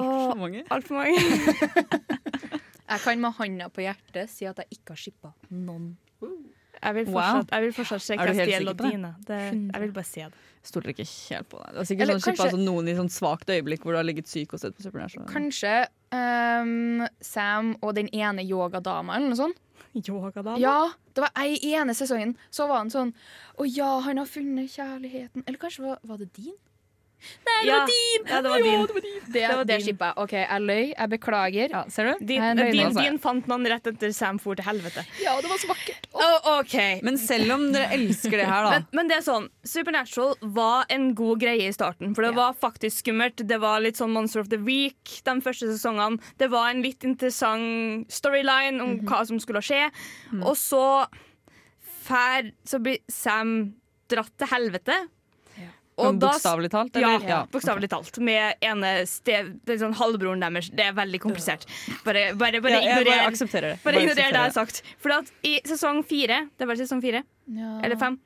Altfor 0.00 0.38
mange. 0.40 0.64
Altfor 0.70 0.94
mange. 1.00 1.14
Jeg 2.94 3.00
kan 3.00 3.20
med 3.20 3.32
handa 3.38 3.68
på 3.72 3.80
hjertet 3.80 4.28
si 4.30 4.44
at 4.46 4.58
jeg 4.60 4.76
ikke 4.76 4.92
har 4.92 4.98
shippa 5.00 5.30
noen. 5.50 5.94
Jeg 6.84 6.94
vil 6.98 7.06
Wow. 7.08 7.14
fortsatt, 7.16 7.50
jeg 7.54 7.62
vil 7.64 7.72
fortsatt 7.72 8.02
se 8.04 8.16
Castiel 8.20 8.68
og? 8.68 8.76
Dina. 8.76 9.14
Det, 9.24 9.38
jeg 9.72 9.80
vil 9.80 9.92
bare 9.96 10.04
se 10.04 10.26
det. 10.28 10.42
Stoler 10.68 10.92
ikke 10.92 11.06
helt 11.08 11.48
på 11.48 11.60
deg. 11.62 11.70
Det 11.72 11.80
er 11.80 11.88
sikkert 11.88 12.02
Eller 12.04 12.18
sånn 12.20 12.26
kanskje- 12.36 12.44
altså, 12.50 12.60
noen 12.60 12.88
i 12.88 12.94
sånn 12.98 13.08
svakt 13.12 13.48
øyeblikk 13.54 13.82
hvor 13.86 13.96
du 13.96 13.98
har 14.02 14.04
ligget 14.04 14.28
syk 14.28 14.52
og 14.52 14.60
sett 14.60 14.76
på 14.76 14.84
Supernatural. 14.84 15.26
Kanskje 15.32 15.72
um, 16.12 17.06
Sam 17.24 17.72
og 17.80 17.94
den 17.96 18.08
ene 18.12 18.44
yogadama 18.44 19.16
eller 19.16 19.32
noe 19.32 19.40
sånt. 19.40 19.56
Yogadama? 19.96 20.58
Ja, 20.60 20.90
det 21.16 21.24
var 21.24 21.32
ei 21.40 21.56
ene 21.72 21.94
sesongen. 21.96 22.36
Så 22.50 22.68
var 22.68 22.82
han 22.84 22.90
sånn 22.92 23.14
Å 23.56 23.64
ja, 23.68 24.00
han 24.04 24.18
har 24.20 24.26
funnet 24.28 24.68
kjærligheten. 24.76 25.44
Eller 25.46 25.58
kanskje 25.62 25.86
var, 25.88 25.98
var 26.04 26.18
det 26.20 26.32
din? 26.36 26.52
Nei, 27.44 27.58
det 27.62 27.68
Ja. 27.68 27.78
var 27.78 27.86
din! 27.86 28.26
Ja, 28.28 28.40
det 28.42 28.50
var 28.50 28.58
Jo. 28.58 28.86
Det 28.86 28.94
var 28.94 29.00
din. 29.00 29.20
Det, 29.34 29.42
Det 29.48 29.66
det 29.66 29.78
skippa 29.84 30.06
jeg. 30.10 30.14
OK, 30.24 30.32
jeg 30.32 30.60
løy. 30.62 30.94
Jeg 30.96 31.10
beklager. 31.10 31.68
Ja, 31.70 31.84
ser 31.88 32.04
du? 32.12 32.24
Din, 32.24 32.42
Jeg 32.42 32.58
er 32.58 32.72
din, 32.72 32.94
din 32.94 33.18
fant 33.18 33.46
man 33.48 33.64
rett 33.66 33.86
etter 33.86 34.12
Sam 34.14 34.38
for 34.38 34.54
til 34.54 34.64
helvete. 34.64 35.04
Ja, 35.22 35.34
det 35.40 35.48
var 35.50 35.58
så 35.58 35.68
vakkert. 35.68 36.06
Oh, 36.14 36.58
OK. 36.60 36.74
Men 37.02 37.16
selv 37.18 37.50
om 37.52 37.72
dere 37.72 37.90
elsker 37.96 38.30
det 38.38 38.46
her, 38.46 38.64
da. 38.64 38.70
Men, 38.70 38.86
men 38.92 39.08
det 39.08 39.16
er 39.18 39.22
sånn, 39.26 39.48
Supernatural 39.64 40.36
var 40.42 40.84
en 40.90 41.14
god 41.14 41.40
greie 41.40 41.68
i 41.68 41.72
starten. 41.72 42.14
For 42.14 42.22
det 42.22 42.34
var 42.36 42.54
faktisk 42.54 43.02
skummelt. 43.04 43.36
Det 43.46 43.58
var 43.60 43.80
litt 43.80 43.96
sånn 43.96 44.12
Monster 44.12 44.40
of 44.40 44.48
the 44.48 44.58
Week 44.58 45.20
de 45.24 45.40
første 45.40 45.66
sesongene. 45.72 46.20
Det 46.38 46.50
var 46.50 46.70
en 46.70 46.82
litt 46.82 47.02
interessant 47.04 48.06
storyline 48.12 48.80
om 48.80 48.98
Mhm. 49.00 49.06
hva 49.08 49.26
som 49.26 49.38
skulle 49.40 49.60
skje. 49.62 49.90
Og 50.42 50.54
så 50.56 51.06
fær, 52.06 52.52
så 52.66 52.78
blir 52.82 52.98
Sam 53.10 53.74
dratt 54.08 54.30
til 54.38 54.46
helvete. 54.48 55.08
Da- 55.96 56.12
bokstavelig 56.12 56.70
talt, 56.70 56.96
Ja, 56.98 57.14
eller? 57.16 57.28
Ja, 57.28 57.46
bokstavelig 57.52 57.88
talt. 57.88 58.18
Med 58.18 58.56
ene 58.60 59.06
stev, 59.06 59.52
det 59.64 59.76
er 59.76 59.78
sånn 59.86 59.94
halvbroren 59.94 60.40
deres. 60.42 60.68
Det 60.74 60.80
er 60.88 60.92
veldig 60.92 61.20
komplisert. 61.22 61.66
Bare, 62.04 62.34
bare, 62.34 62.60
bare 62.60 62.80
Ja, 62.82 62.98
ignorer 62.98 63.04
bare 63.12 63.28
aksepterer 63.30 63.68
det. 63.74 63.82
Bare 63.84 63.94
Bare 63.94 64.02
ignorer 64.02 64.14
det 64.16 64.24
jeg 64.32 64.34
har 64.42 64.50
sagt. 64.50 64.82
For 64.98 65.12
at 65.12 65.30
i 65.44 65.60
sesong 65.64 66.02
fire, 66.04 66.48
det 66.58 66.66
var 66.66 66.74
sesong 66.74 67.00
fire, 67.00 67.22
Ja. 67.46 67.80
eller 67.84 67.96
fem, 67.96 68.18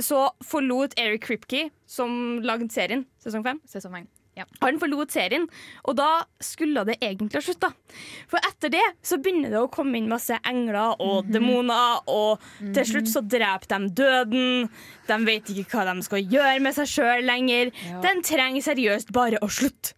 så 0.00 0.30
forlot 0.44 0.94
Eric 0.96 1.22
Kripke, 1.26 1.70
som 1.86 2.40
lagde 2.42 2.70
serien, 2.70 3.04
sesong 3.22 3.42
fem, 3.42 3.60
Sesong 3.66 3.92
fem. 3.92 4.08
Ja. 4.36 4.44
han 4.62 4.78
forlot 4.78 5.10
serien, 5.10 5.48
og 5.84 5.96
da 5.98 6.24
skulle 6.40 6.84
det 6.86 6.94
egentlig 7.02 7.34
ha 7.34 7.40
slutta. 7.44 7.72
For 8.30 8.38
etter 8.48 8.70
det 8.70 8.84
så 9.02 9.18
begynner 9.20 9.50
det 9.50 9.58
å 9.60 9.70
komme 9.70 9.98
inn 9.98 10.08
masse 10.08 10.38
engler 10.46 10.94
og 11.00 11.26
Mhm. 11.26 11.32
demoner, 11.32 12.00
og 12.08 12.40
til 12.72 12.84
slutt 12.84 13.08
så 13.10 13.20
dreper 13.26 13.66
de 13.68 13.88
døden. 13.90 14.70
De 15.08 15.18
vet 15.26 15.44
ikke 15.50 15.66
hva 15.70 15.94
de 15.94 16.02
skal 16.02 16.22
gjøre 16.22 16.60
med 16.60 16.74
seg 16.74 16.86
sjøl 16.86 17.24
lenger. 17.26 17.72
Ja. 17.90 18.00
Den 18.00 18.22
trenger 18.22 18.62
seriøst 18.62 19.12
bare 19.12 19.38
å 19.42 19.48
slutte. 19.50 19.92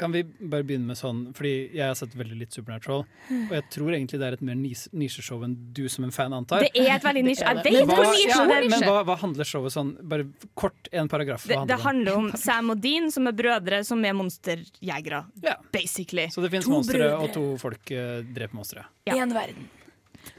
Kan 0.00 0.14
vi 0.14 0.22
bare 0.24 0.64
begynne 0.64 0.88
med 0.88 0.96
sånn, 0.98 1.18
fordi 1.36 1.50
jeg 1.76 1.84
har 1.84 1.94
sett 1.98 2.14
veldig 2.16 2.38
litt 2.40 2.56
Supernatural, 2.56 3.02
og 3.04 3.52
jeg 3.52 3.64
tror 3.74 3.92
egentlig 3.92 4.20
det 4.22 4.28
er 4.30 4.36
et 4.38 4.44
mer 4.48 4.56
nis- 4.56 4.86
nisjeshow 4.96 5.42
enn 5.44 5.54
du 5.76 5.82
som 5.92 6.06
en 6.08 6.14
fan 6.16 6.32
antar. 6.32 6.64
Det 6.64 6.70
er 6.80 6.94
et 6.96 7.04
veldig 7.04 7.24
nisje. 7.26 7.44
Jeg 7.44 7.54
Men 7.60 7.64
vet 7.64 7.88
hva- 7.90 7.96
hvor 8.00 8.12
nisje 8.14 8.28
ja. 8.32 8.46
Men 8.72 8.86
hva, 8.88 9.02
hva 9.04 9.16
handler 9.20 9.44
showet 9.44 9.74
sånn, 9.76 9.90
bare 10.08 10.24
kort, 10.56 10.88
en 10.92 11.08
paragraf, 11.12 11.44
Det, 11.46 11.54
hva 11.58 11.66
det 11.68 11.78
handler 11.84 12.04
det 12.10 12.14
om? 12.16 12.24
handler 12.24 12.36
om 12.36 12.40
Sam 12.46 12.70
og 12.70 12.80
Dean, 12.80 13.10
som 13.12 13.26
er 13.28 13.32
brødre 13.36 13.82
som 13.84 14.04
er 14.04 14.16
monsterjegere. 14.16 15.24
Basically. 15.72 16.26
Så 16.32 16.42
det 16.42 16.50
finnes 16.50 16.66
monstre, 16.72 17.12
og 17.20 17.30
to 17.36 17.44
folk 17.60 17.92
uh, 17.92 18.22
dreper 18.24 18.54
monstre. 18.56 18.86
Ja. 19.06 19.14
verden. 19.26 19.68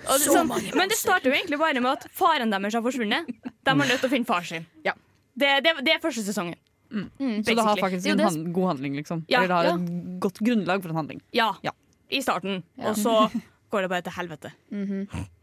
Og 0.07 0.18
det, 0.18 0.26
Så 0.26 0.34
sånn, 0.36 0.47
mange 0.49 0.74
men 0.78 0.89
det 0.89 0.97
starter 0.97 1.30
jo 1.32 1.36
egentlig 1.38 1.57
bare 1.62 1.82
med 1.82 1.91
at 1.91 2.09
faren 2.14 2.49
deres 2.53 2.74
har 2.78 2.82
forsvunnet. 2.86 3.30
De 3.43 3.70
har 3.70 3.78
nødt 3.88 3.99
til 4.01 4.09
å 4.09 4.14
finne 4.14 4.26
far 4.30 4.41
sin. 4.45 4.66
Det, 4.84 5.49
det, 5.64 5.72
det 5.86 5.93
er 5.95 6.01
første 6.03 6.26
sesongen. 6.26 6.57
Mm. 6.92 7.44
Så 7.44 7.56
det 7.56 7.64
har 7.64 7.78
faktisk 7.80 8.08
en 8.12 8.20
hand, 8.20 8.54
god 8.54 8.68
handling, 8.68 8.96
liksom? 9.00 9.24
Ja, 9.28 9.44
Eller 9.44 9.48
det 9.48 9.56
har 9.56 9.64
ja. 9.64 9.76
et 9.76 10.20
godt 10.20 10.42
grunnlag 10.44 10.84
for 10.84 10.89
en 10.89 10.96
handling? 10.96 11.22
Ja, 11.32 11.56
i 12.12 12.22
starten. 12.22 12.64
Ja. 12.76 12.89
Og 12.89 12.98
så 13.00 13.30
går 13.72 13.86
det 13.86 13.89
bare 13.94 14.06
til 14.06 14.18
helvete. 14.18 14.52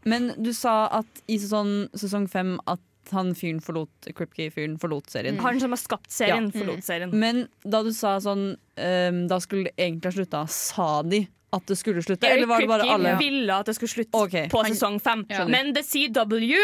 Men 0.05 0.31
du 0.37 0.53
sa 0.53 0.83
at 1.01 1.23
i 1.27 1.39
sesong, 1.41 1.89
sesong 1.97 2.29
fem 2.29 2.59
at 2.69 2.83
han 3.09 3.33
fyren 3.33 3.57
forlot 3.63 4.11
Kripke-fyren 4.13 4.77
forlot 4.81 5.09
serien. 5.09 5.39
Han 5.41 5.59
som 5.61 5.73
har 5.73 5.81
skapt 5.81 6.11
serien, 6.13 6.51
Ja. 6.53 6.59
forlot 6.59 6.85
serien. 6.85 7.09
Men 7.11 7.47
da 7.63 7.81
du 7.83 7.91
sa 7.93 8.19
sånn 8.21 8.53
um, 8.53 9.27
Da 9.27 9.39
skulle 9.41 9.69
det 9.69 9.75
egentlig 9.77 10.11
ha 10.11 10.17
slutta, 10.19 10.47
sa 10.47 11.01
de 11.01 11.27
at 11.51 11.65
det 11.65 11.79
skulle 11.79 12.03
slutte? 12.05 12.27
Eric 12.27 12.37
Eller 12.37 12.47
var 12.47 12.61
det 12.61 12.67
bare 12.69 12.89
alle? 12.93 13.15
ville 13.17 13.53
at 13.55 13.65
det 13.65 13.73
skulle 13.73 13.89
slutte 13.89 14.17
okay. 14.21 14.49
på 14.49 14.61
sesong 14.67 14.99
fem. 15.01 15.25
Ja. 15.29 15.47
Men 15.49 15.73
The 15.73 15.81
CW, 15.81 16.59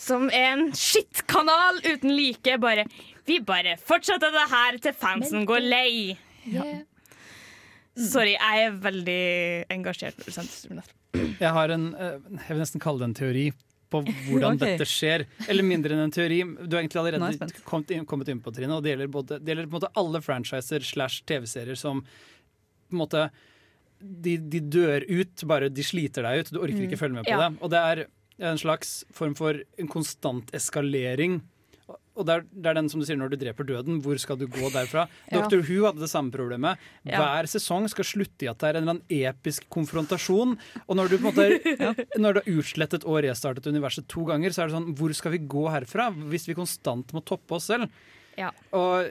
som 0.00 0.30
er 0.32 0.54
en 0.54 0.70
skittkanal 0.72 1.82
uten 1.84 2.14
like, 2.16 2.56
bare 2.62 2.86
Vi 3.30 3.38
bare 3.46 3.76
fortsetter 3.78 4.32
det 4.34 4.46
her 4.50 4.78
til 4.82 4.96
fansen 4.98 5.46
går 5.48 5.62
lei. 5.62 6.16
Ja. 6.50 6.64
Sorry, 8.00 8.32
jeg 8.36 8.66
er 8.66 8.76
veldig 8.80 9.20
engasjert. 9.74 10.22
Jeg 11.14 11.50
har 11.56 11.72
en, 11.74 11.90
eh, 11.94 12.16
jeg 12.46 12.54
vil 12.54 12.62
nesten 12.62 12.82
kalle 12.82 13.02
det 13.02 13.08
en 13.10 13.18
teori 13.18 13.44
på 13.90 14.00
hvordan 14.06 14.54
okay. 14.56 14.76
dette 14.76 14.86
skjer. 14.88 15.24
Eller 15.50 15.66
mindre 15.66 15.96
enn 15.96 16.04
en 16.06 16.14
teori. 16.14 16.40
Du 16.62 16.76
har 16.76 16.82
egentlig 16.84 17.00
er 17.00 17.18
allerede 17.18 17.62
kommet 17.66 17.90
inn, 17.94 18.06
kommet 18.08 18.30
inn 18.32 18.40
på 18.42 18.52
Trine, 18.54 18.76
og 18.78 18.84
det 18.86 18.94
gjelder, 18.94 19.10
både, 19.12 19.38
det 19.42 19.52
gjelder 19.52 19.66
på 19.68 19.74
en 19.74 19.78
måte 19.80 19.92
alle 20.02 20.22
franchiser 20.24 20.86
slash 20.86 21.24
TV-serier 21.28 21.78
som 21.78 22.02
på 22.06 22.94
en 22.96 23.02
måte 23.02 23.24
de, 24.00 24.36
de 24.40 24.62
dør 24.72 25.04
ut, 25.10 25.42
bare 25.50 25.68
de 25.70 25.84
sliter 25.84 26.24
deg 26.24 26.40
ut. 26.46 26.52
Du 26.54 26.60
orker 26.62 26.86
ikke 26.86 26.96
Mm. 26.96 27.02
følge 27.02 27.18
med 27.18 27.26
på 27.28 27.34
Ja. 27.36 27.48
det. 27.50 27.58
Og 27.60 27.70
det 27.74 27.80
er 27.90 28.06
en 28.50 28.58
slags 28.62 29.04
form 29.12 29.34
for 29.36 29.58
en 29.78 29.88
konstant 29.92 30.48
eskalering. 30.56 31.42
Og 32.18 32.26
det 32.26 32.34
er, 32.34 32.44
det 32.50 32.70
er 32.70 32.76
den 32.76 32.88
som 32.90 33.00
du 33.00 33.06
sier 33.06 33.18
når 33.18 33.32
du 33.32 33.38
dreper 33.40 33.66
døden. 33.68 34.00
Hvor 34.04 34.18
skal 34.20 34.38
du 34.40 34.46
gå 34.50 34.70
derfra? 34.74 35.06
Ja. 35.30 35.44
Dr. 35.46 35.60
Who 35.62 35.84
hadde 35.86 36.02
det 36.02 36.10
samme 36.10 36.32
problemet. 36.34 36.80
Ja. 37.06 37.20
Hver 37.20 37.46
sesong 37.52 37.86
skal 37.92 38.06
slutte 38.08 38.46
i 38.46 38.48
at 38.50 38.58
det 38.58 38.66
er 38.66 38.78
en 38.78 38.82
eller 38.82 38.96
annen 38.96 39.30
episk 39.30 39.68
konfrontasjon. 39.72 40.56
Og 40.86 40.98
når 40.98 41.12
du 41.12 41.16
på 41.20 41.30
en 41.30 41.30
måte 41.30 42.06
Når 42.20 42.34
du 42.34 42.40
har 42.40 42.52
utslettet 42.58 43.06
og 43.06 43.20
restartet 43.24 43.68
universet 43.70 44.08
to 44.10 44.24
ganger, 44.28 44.50
så 44.54 44.64
er 44.64 44.70
det 44.70 44.76
sånn 44.78 44.94
Hvor 44.98 45.14
skal 45.16 45.36
vi 45.36 45.42
gå 45.50 45.66
herfra 45.70 46.08
hvis 46.32 46.48
vi 46.50 46.56
konstant 46.58 47.14
må 47.14 47.22
toppe 47.26 47.58
oss 47.58 47.68
selv? 47.70 47.86
Ja. 48.38 48.50
Og, 48.76 49.10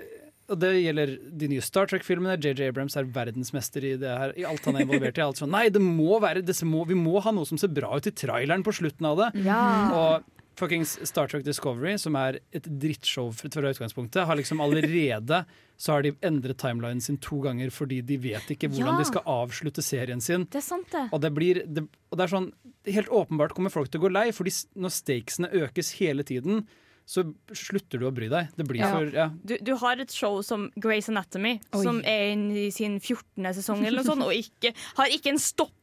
og 0.50 0.60
det 0.60 0.74
gjelder 0.82 1.14
de 1.42 1.50
nye 1.52 1.64
Star 1.64 1.88
Trek-filmene. 1.90 2.36
JJ 2.42 2.72
Abrams 2.74 2.98
er 3.00 3.08
verdensmester 3.16 3.86
i 3.86 3.94
det 4.02 4.12
her. 4.24 4.34
I 4.40 4.48
alt 4.50 4.66
han 4.68 4.80
er 4.80 4.86
involvert 4.88 5.22
i. 5.22 5.24
Alt 5.24 5.40
sånn, 5.40 5.54
Nei, 5.56 5.68
det 5.74 5.82
må 5.84 6.20
være, 6.24 6.44
det 6.46 6.58
må, 6.68 6.84
vi 6.90 6.98
må 7.00 7.22
ha 7.24 7.34
noe 7.36 7.48
som 7.48 7.62
ser 7.62 7.72
bra 7.74 7.94
ut 7.96 8.10
i 8.10 8.16
traileren 8.16 8.66
på 8.66 8.76
slutten 8.76 9.08
av 9.12 9.24
det. 9.24 9.32
Ja. 9.48 9.64
Og 9.94 10.36
fuckings 10.60 10.98
Star 11.08 11.28
Trek 11.32 11.44
Discovery, 11.48 11.96
som 12.02 12.16
er 12.20 12.40
et 12.56 12.68
drittshow 12.68 13.32
fra 13.34 13.50
utgangspunktet, 13.72 14.26
har 14.28 14.36
liksom 14.40 14.62
allerede 14.64 15.46
så 15.80 15.94
har 15.96 16.04
de 16.04 16.12
endret 16.28 16.58
timelinen 16.60 17.00
sin 17.02 17.18
to 17.24 17.40
ganger 17.46 17.72
fordi 17.72 18.02
de 18.06 18.18
vet 18.20 18.50
ikke 18.52 18.68
hvordan 18.68 18.98
Ja. 18.98 18.98
de 19.00 19.06
skal 19.08 19.24
avslutte 19.26 19.82
serien 19.86 20.20
sin. 20.22 20.44
Det 20.52 20.60
er 20.60 20.66
sant, 20.66 20.90
det. 20.92 21.06
Og 21.16 21.22
det 21.24 21.32
blir 21.34 21.62
det, 21.66 21.86
og 22.12 22.18
det 22.20 22.26
er 22.28 22.36
sånn 22.38 22.52
Helt 22.90 23.10
åpenbart 23.12 23.52
kommer 23.54 23.70
folk 23.70 23.90
til 23.92 24.00
å 24.00 24.06
gå 24.08 24.12
lei, 24.12 24.30
fordi 24.32 24.50
når 24.80 24.90
stakesene 24.96 25.50
økes 25.52 25.92
hele 26.00 26.24
tiden, 26.24 26.64
så 27.06 27.24
slutter 27.54 28.00
du 28.00 28.06
å 28.08 28.14
bry 28.16 28.30
deg. 28.32 28.48
Det 28.56 28.66
blir 28.66 28.80
Ja. 28.82 28.92
for 28.96 29.06
ja. 29.14 29.28
Du, 29.46 29.58
du 29.62 29.76
har 29.78 30.00
et 30.00 30.10
show 30.12 30.42
som 30.42 30.72
Grey's 30.80 31.10
Anatomy, 31.10 31.60
Oi. 31.74 31.84
som 31.84 32.00
er 32.06 32.32
inne 32.34 32.56
i 32.68 32.70
sin 32.72 33.00
14. 33.00 33.44
sesong, 33.54 33.84
eller 33.86 34.02
noe 34.02 34.08
sånt, 34.10 34.24
og 34.26 34.32
ikke, 34.34 34.74
har 34.96 35.08
ikke 35.12 35.30
en 35.34 35.38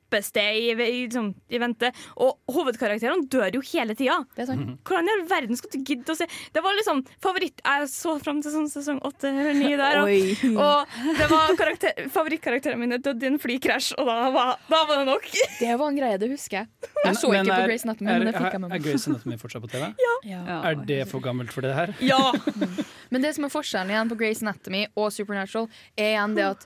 stoppested 0.06 0.54
i, 0.56 0.70
i, 0.70 1.02
liksom, 1.06 1.34
i 1.48 1.58
vente. 1.58 1.90
Og 2.22 2.38
hovedkarakterene 2.52 3.26
dør 3.30 3.54
jo 3.58 3.62
hele 3.72 3.94
tida. 3.98 4.18
Hvordan 4.36 5.08
i 5.08 5.14
all 5.16 5.24
verden 5.28 5.56
skal 5.58 5.70
du 5.72 5.78
gidde 5.86 6.12
å 6.12 6.16
se 6.16 6.26
Det 6.54 6.62
var 6.62 6.74
liksom 6.78 7.00
favoritt 7.22 7.60
Jeg 7.64 7.88
så 7.90 8.16
fram 8.22 8.40
til 8.44 8.52
sånn 8.54 8.68
sesong 8.70 9.00
åtte 9.06 9.28
eller 9.30 9.54
ni 9.56 9.72
der, 9.76 9.98
og, 10.02 10.54
og 10.60 11.16
det 11.18 11.26
var 11.30 11.52
karakter, 11.58 12.06
favorittkarakterene 12.12 12.80
mine 12.80 12.98
døde 13.02 13.26
i 13.26 13.30
en 13.32 13.38
flykrasj, 13.42 13.92
og 14.00 14.08
da 14.08 14.16
var, 14.34 14.52
da 14.70 14.80
var 14.88 15.00
det 15.02 15.06
nok. 15.08 15.26
Det 15.60 15.72
var 15.80 15.90
en 15.90 15.98
greie, 15.98 16.18
det 16.22 16.30
husker 16.32 16.62
jeg. 16.62 16.90
Jeg 17.06 17.18
så 17.20 17.30
Men 17.32 17.42
ikke 17.46 17.52
på 17.56 17.58
er- 17.60 17.70
Grey's 17.70 17.86
Anatomy, 17.86 18.10
men 18.12 18.26
det 18.30 18.34
fikk 18.36 18.56
jeg 18.56 18.62
med 18.64 18.72
Er 18.76 18.82
Grace 18.84 18.96
Grey's 18.96 19.08
Anatomy 19.12 19.38
fortsatt 19.42 19.66
på 19.66 19.72
TV? 19.74 19.90
Ja. 20.26 20.42
Er 20.66 20.78
det 20.88 21.00
for 21.10 21.22
gammelt 21.22 21.52
for 21.54 21.62
det 21.64 21.74
her? 21.76 21.92
Ja! 22.02 22.32
Men 23.12 23.22
det 23.22 23.34
som 23.36 23.44
er 23.46 23.52
forskjellen 23.52 23.92
igjen 23.92 24.08
på 24.10 24.16
Grey's 24.18 24.40
Anatomy 24.42 24.80
og 24.98 25.12
Supernatural, 25.14 25.68
er 25.94 26.14
igjen 26.16 26.34
det 26.36 26.46
at 26.48 26.64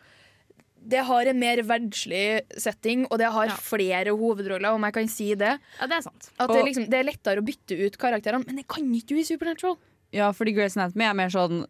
det 0.83 1.05
har 1.07 1.27
en 1.31 1.39
mer 1.39 1.61
verdslig 1.67 2.41
setting, 2.59 3.07
og 3.11 3.19
det 3.21 3.29
har 3.35 3.53
flere 3.61 4.15
hovedroller, 4.17 4.73
om 4.75 4.83
jeg 4.89 4.97
kan 4.97 5.09
si 5.13 5.35
det. 5.35 5.59
Ja, 5.81 5.87
det 5.91 5.99
er 6.01 6.07
sant. 6.09 6.31
At 6.41 6.49
det, 6.55 6.65
liksom, 6.71 6.89
det 6.91 6.99
er 7.03 7.09
lettere 7.11 7.43
å 7.43 7.47
bytte 7.47 7.77
ut 7.87 7.99
karakterene, 8.01 8.45
men 8.47 8.57
det 8.63 8.67
kan 8.71 8.89
ikke 8.95 9.15
du 9.15 9.21
i 9.21 9.25
Supernatural. 9.29 9.77
Ja, 10.11 10.33
fordi 10.35 10.57
Grey's 10.57 10.75
Anatomy 10.75 11.05
er 11.07 11.13
mer 11.15 11.31
sånn 11.31 11.61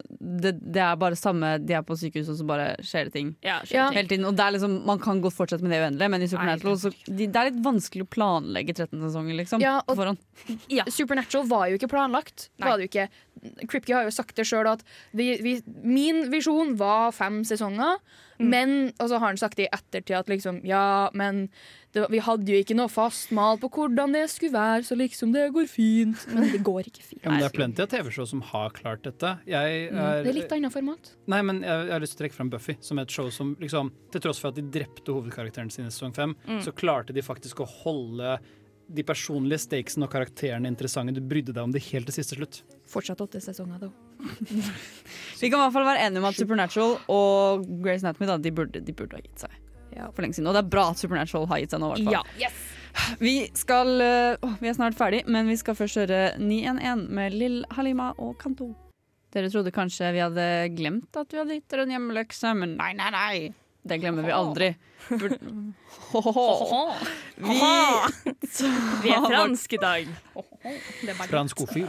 det, 0.41 0.55
det 0.73 0.81
er 0.81 0.95
bare 0.97 1.13
samme 1.13 1.59
De 1.61 1.75
er 1.77 1.83
på 1.85 1.93
sykehus, 1.93 2.31
og 2.33 2.39
så 2.39 2.45
bare 2.49 2.71
skjer 2.81 3.05
det 3.05 3.13
ting. 3.13 3.27
Ja, 3.45 3.59
Ja. 3.69 3.91
Hele 3.93 4.09
tiden, 4.09 4.25
og 4.25 4.33
det 4.33 4.41
er 4.47 4.55
liksom, 4.55 4.79
Man 4.89 4.97
kan 5.03 5.21
godt 5.21 5.35
fortsette 5.37 5.61
med 5.61 5.69
det 5.75 5.77
uendelig, 5.83 6.07
men 6.09 6.25
i 6.25 6.29
Supernatural 6.31 6.79
så, 6.81 6.89
de, 7.05 7.27
det 7.27 7.35
er 7.37 7.51
litt 7.51 7.59
vanskelig 7.61 8.07
å 8.07 8.09
planlegge 8.09 8.73
13 8.73 8.97
sesonger 8.97 9.37
liksom, 9.43 9.61
Ja, 9.61 9.75
på 9.85 9.93
og- 9.93 10.17
ja. 10.73 10.87
Supernatural 10.89 11.45
var 11.53 11.67
jo 11.69 11.77
ikke 11.77 11.91
planlagt. 11.93 12.49
Var 12.57 12.77
det 12.81 12.87
jo 12.87 12.89
ikke. 12.89 13.07
Kripke 13.69 13.93
har 13.93 14.09
jo 14.09 14.15
sagt 14.17 14.33
det 14.41 14.47
sjøl 14.49 14.65
at 14.73 14.81
vi, 15.13 15.35
vi, 15.45 15.55
min 15.85 16.25
visjon 16.33 16.73
var 16.81 17.11
fem 17.13 17.43
sesonger. 17.45 18.01
Men 18.49 18.93
Og 18.99 19.09
så 19.09 19.19
har 19.19 19.27
han 19.27 19.37
sagt 19.37 19.59
i 19.59 19.67
ettertid 19.71 20.15
at 20.17 20.27
liksom 20.31 20.61
Ja, 20.65 21.09
men 21.13 21.49
det, 21.93 22.05
vi 22.09 22.19
hadde 22.23 22.47
jo 22.47 22.55
ikke 22.63 22.75
noe 22.75 22.87
fast 22.87 23.31
mal 23.35 23.57
på 23.59 23.67
hvordan 23.69 24.13
det 24.15 24.29
skulle 24.31 24.53
være, 24.55 24.83
så 24.87 24.95
liksom 24.95 25.33
det 25.33 25.49
går 25.51 25.67
fint. 25.67 26.15
Men 26.31 26.47
det 26.53 26.61
går 26.63 26.87
ikke 26.87 27.03
fint. 27.03 27.21
Ja, 27.25 27.29
men 27.33 27.39
det 27.43 27.49
er 27.49 27.55
plenty 27.57 27.81
av 27.83 27.89
TV-show 27.91 28.25
som 28.29 28.41
har 28.41 28.69
klart 28.71 29.03
dette. 29.03 29.33
Jeg 29.45 29.91
Mm, 29.91 29.97
er, 29.99 30.23
Det 30.23 30.29
er 30.31 30.39
litt 30.39 30.51
annet 30.55 30.71
format. 30.71 31.11
Nei, 31.27 31.41
men 31.41 31.61
jeg, 31.61 31.85
jeg 31.87 31.91
har 31.91 31.99
lyst 31.99 32.15
til 32.15 32.21
å 32.21 32.23
trekke 32.27 32.35
fram 32.39 32.49
Buffy 32.49 32.77
som 32.79 32.99
et 32.99 33.09
show 33.11 33.29
som 33.29 33.55
liksom, 33.59 33.91
til 34.11 34.21
tross 34.21 34.39
for 34.39 34.49
at 34.49 34.55
de 34.55 34.61
drepte 34.63 35.11
hovedkarakteren 35.11 35.69
sin 35.71 35.85
i 35.85 35.89
sesong 35.91 36.15
fem, 36.15 36.35
Mm. 36.47 36.61
så 36.63 36.71
klarte 36.71 37.13
de 37.13 37.21
faktisk 37.21 37.59
å 37.59 37.67
holde 37.67 38.39
de 38.91 39.03
personlige 39.07 39.59
stakesene 39.67 40.03
og 40.07 40.11
karakterene 40.11 40.67
interessante. 40.67 41.13
Du 41.15 41.21
brydde 41.21 41.53
deg 41.53 41.63
om 41.63 41.71
det 41.71 41.81
helt 41.91 42.05
til 42.09 42.15
siste 42.23 42.35
slutt. 42.35 42.61
Fortsatt 42.91 43.21
åtte 43.23 43.39
sesonger, 43.39 43.79
da. 43.79 43.89
Vi 45.41 45.49
kan 45.49 45.57
i 45.57 45.63
hvert 45.63 45.73
fall 45.73 45.87
være 45.87 46.05
enige 46.05 46.21
om 46.21 46.29
at 46.29 46.37
Supernatural 46.37 46.95
og 47.09 47.65
Grey's 47.81 48.05
Anatomy 48.05 48.29
da, 48.29 48.37
de 48.37 48.51
burde, 48.53 48.81
de 48.85 48.93
burde 48.93 49.17
ha 49.17 49.23
gitt 49.23 49.45
seg 49.47 49.57
for 49.91 50.23
lenge 50.23 50.37
siden. 50.37 50.47
Og 50.47 50.55
det 50.55 50.61
er 50.63 50.69
bra 50.71 50.85
at 50.91 51.01
Supernatural 51.01 51.47
har 51.51 51.63
gitt 51.63 51.73
seg 51.73 51.81
nå, 51.83 51.89
Ja. 52.11 52.21
Yes. 52.39 52.61
Vi 53.23 53.35
skal 53.55 54.03
å, 54.03 54.51
Vi 54.61 54.69
er 54.69 54.77
snart 54.77 54.97
ferdig, 54.99 55.23
men 55.31 55.47
vi 55.47 55.57
skal 55.59 55.77
først 55.79 55.99
høre 56.01 56.21
911 56.39 57.05
med 57.15 57.35
Lill 57.37 57.59
Halima 57.77 58.11
og 58.19 58.37
Kanto. 58.41 58.71
Dere 59.31 59.47
trodde 59.47 59.71
kanskje 59.71 60.09
vi 60.11 60.19
hadde 60.19 60.45
glemt 60.75 61.15
at 61.15 61.31
vi 61.31 61.39
hadde 61.39 61.55
gitt 61.55 61.71
dere 61.71 61.85
en 61.87 61.93
hjemmeløkse, 61.93 62.51
men 62.57 62.73
nei, 62.75 62.91
nei, 62.97 63.11
nei. 63.15 63.35
Det 63.83 63.97
glemmer 63.97 64.23
vi 64.27 64.33
aldri. 64.35 64.67
Vi, 65.09 65.17
Vi 69.01 69.09
er 69.09 69.23
franske 69.25 69.75
i 69.75 69.81
dag. 69.81 70.11
Franskofil. 71.31 71.87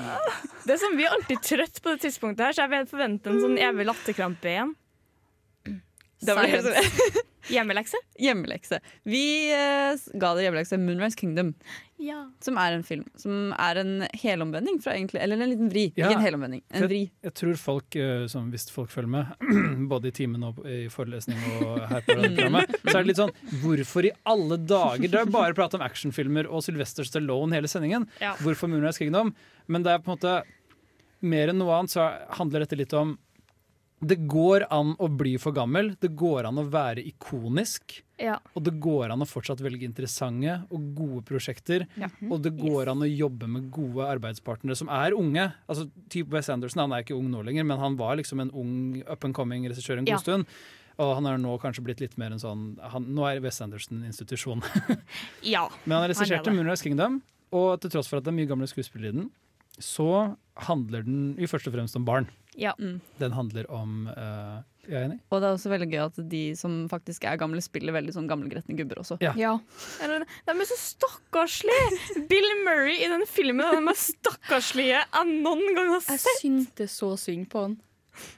Det 0.64 0.76
er 0.76 0.80
som 0.80 0.96
Vi 0.96 1.04
er 1.04 1.16
alltid 1.18 1.42
trøtt 1.44 1.82
på 1.82 1.92
det 1.92 2.06
tidspunktet, 2.06 2.46
her 2.46 2.56
så 2.56 2.64
jeg 2.64 2.88
forventer 2.90 3.34
en 3.34 3.42
sånn 3.44 3.58
evig 3.60 3.86
latterkrampe 3.90 4.54
igjen. 4.54 4.72
Det 6.22 6.34
var 6.38 6.46
det 6.46 6.82
Hjemmelekse? 7.52 7.98
Hjemmelekse. 8.22 8.78
Vi 9.02 9.50
eh, 9.50 9.98
ga 10.14 10.28
dere 10.36 10.44
hjemmelekse 10.46 10.76
Moonrise 10.78 11.18
Kingdom, 11.18 11.48
Ja. 11.98 12.20
som 12.40 12.56
er 12.62 12.76
en 12.76 12.84
film. 12.86 13.02
Som 13.18 13.50
er 13.58 13.80
en 13.80 13.90
helomvending 14.14 14.78
fra 14.82 14.94
egentlig 14.94 15.18
Eller 15.24 15.40
en 15.42 15.50
liten 15.50 15.68
vri. 15.72 15.88
Ja. 15.98 16.06
Ikke 16.06 16.20
en 16.20 16.24
helomvending, 16.28 16.62
en 16.70 16.84
Jeg, 16.84 16.88
vri. 16.92 17.00
jeg 17.26 17.34
tror 17.40 17.58
folk, 17.58 17.96
eh, 17.98 18.28
som 18.30 18.46
hvis 18.54 18.68
folk 18.70 18.92
følger 18.94 19.10
med, 19.10 19.34
både 19.90 20.12
i 20.12 20.14
timen 20.14 20.46
og 20.46 20.62
i 20.70 20.84
forelesning 20.92 21.42
og 21.66 21.82
her 21.90 22.06
på 22.06 22.14
programmet, 22.20 22.78
så 22.86 22.94
er 22.94 23.00
det 23.02 23.10
litt 23.10 23.22
sånn 23.24 23.34
Hvorfor 23.64 24.06
i 24.06 24.14
alle 24.36 24.60
dager? 24.62 25.08
Det 25.10 25.20
er 25.24 25.34
bare 25.34 25.58
prat 25.58 25.74
om 25.74 25.82
actionfilmer 25.82 26.46
og 26.46 26.62
Sylvester 26.62 27.02
Stallone 27.10 27.58
hele 27.58 27.66
sendingen. 27.70 28.06
Ja. 28.22 28.36
Hvorfor 28.38 28.70
Moonrise 28.70 29.02
Kingdom? 29.02 29.34
Men 29.66 29.82
det 29.82 29.96
er 29.96 29.98
på 30.06 30.12
en 30.12 30.18
måte 30.20 30.38
mer 31.26 31.50
enn 31.50 31.58
noe 31.58 31.74
annet 31.74 31.90
så 31.98 32.06
handler 32.38 32.64
dette 32.64 32.78
litt 32.78 32.94
om 32.98 33.16
det 34.02 34.16
går 34.26 34.64
an 34.74 34.96
å 34.98 35.06
bli 35.14 35.36
for 35.38 35.54
gammel, 35.54 35.92
det 36.02 36.08
går 36.18 36.48
an 36.48 36.58
å 36.58 36.64
være 36.66 37.04
ikonisk. 37.06 38.00
Ja. 38.18 38.36
Og 38.54 38.64
det 38.66 38.72
går 38.82 39.12
an 39.14 39.22
å 39.22 39.28
fortsatt 39.30 39.62
velge 39.62 39.86
interessante 39.86 40.56
og 40.74 40.88
gode 40.98 41.22
prosjekter. 41.28 41.84
Ja. 41.98 42.08
Og 42.28 42.42
det 42.42 42.52
går 42.58 42.90
an 42.90 43.04
å 43.06 43.08
jobbe 43.08 43.46
med 43.50 43.68
gode 43.74 44.08
arbeidspartnere 44.10 44.74
som 44.78 44.90
er 44.90 45.14
unge. 45.14 45.48
Altså, 45.70 45.86
typ 46.10 46.34
Wes 46.34 46.50
Anderson 46.50 46.82
han 46.84 46.94
er 46.96 47.06
ikke 47.06 47.14
ung 47.18 47.30
nå 47.30 47.44
lenger, 47.46 47.66
men 47.68 47.78
han 47.82 47.98
var 48.00 48.18
liksom 48.18 48.42
en 48.42 48.50
ung 48.50 48.74
up 49.06 49.22
and 49.26 49.34
coming 49.38 49.68
regissør 49.70 49.98
en 50.02 50.04
god 50.10 50.16
Ja. 50.18 50.22
stund. 50.22 50.50
Og 50.98 51.14
han 51.16 51.26
er 51.26 51.38
nå 51.40 51.54
kanskje 51.62 51.82
blitt 51.86 52.02
litt 52.02 52.18
mer 52.18 52.34
en 52.34 52.42
sånn 52.42 52.64
han, 52.92 53.06
Nå 53.14 53.24
er 53.24 53.40
Wes 53.40 53.62
Anderson 53.64 54.02
en 54.02 54.10
institusjon. 54.10 54.60
ja. 55.54 55.68
men 55.86 55.98
han 55.98 56.10
regisserte 56.10 56.50
er. 56.50 56.58
Moonrise 56.58 56.82
Kingdom, 56.84 57.22
og 57.52 57.80
til 57.80 57.90
tross 57.94 58.10
for 58.10 58.18
at 58.18 58.26
det 58.26 58.34
er 58.34 58.38
mye 58.42 58.50
gamle 58.50 58.66
skuespillere 58.68 59.14
i 59.14 59.18
den, 59.22 59.30
så 59.80 60.36
handler 60.68 61.02
den 61.06 61.34
jo 61.40 61.48
først 61.48 61.66
og 61.70 61.74
fremst 61.78 61.96
om 61.96 62.04
barn. 62.04 62.28
Ja. 62.58 62.74
Den 63.18 63.32
handler 63.32 63.68
om 63.72 64.08
uh, 64.12 64.60
Jeg 64.84 64.96
er 64.98 65.06
enig. 65.06 65.18
Og 65.30 65.40
det 65.40 65.48
er 65.48 65.54
også 65.56 65.70
veldig 65.72 65.88
gøy 65.92 66.00
at 66.04 66.18
de 66.32 66.42
som 66.58 66.74
faktisk 66.90 67.24
er 67.28 67.38
gamle, 67.40 67.62
spiller 67.64 67.94
veldig 67.96 68.14
sånn 68.16 68.28
gammelgretne 68.30 68.76
gubber 68.76 69.00
også. 69.04 69.16
Ja. 69.22 69.54
Eller, 70.04 70.26
de 70.26 70.56
er 70.56 70.68
så 70.68 70.78
stakkarslige! 70.80 72.02
Bill 72.32 72.50
Murray 72.66 72.98
i 73.00 73.08
den 73.12 73.24
filmen 73.30 73.64
er 73.64 73.78
den 73.78 73.88
mest 73.88 74.18
stakkarslige 74.18 75.00
jeg 75.00 75.38
noen 75.44 75.72
gang 75.78 75.94
har 75.94 76.04
Jeg 76.12 76.36
syntes 76.42 76.98
så 77.00 77.14
synd 77.20 77.48
på 77.52 77.66
han. 77.68 77.78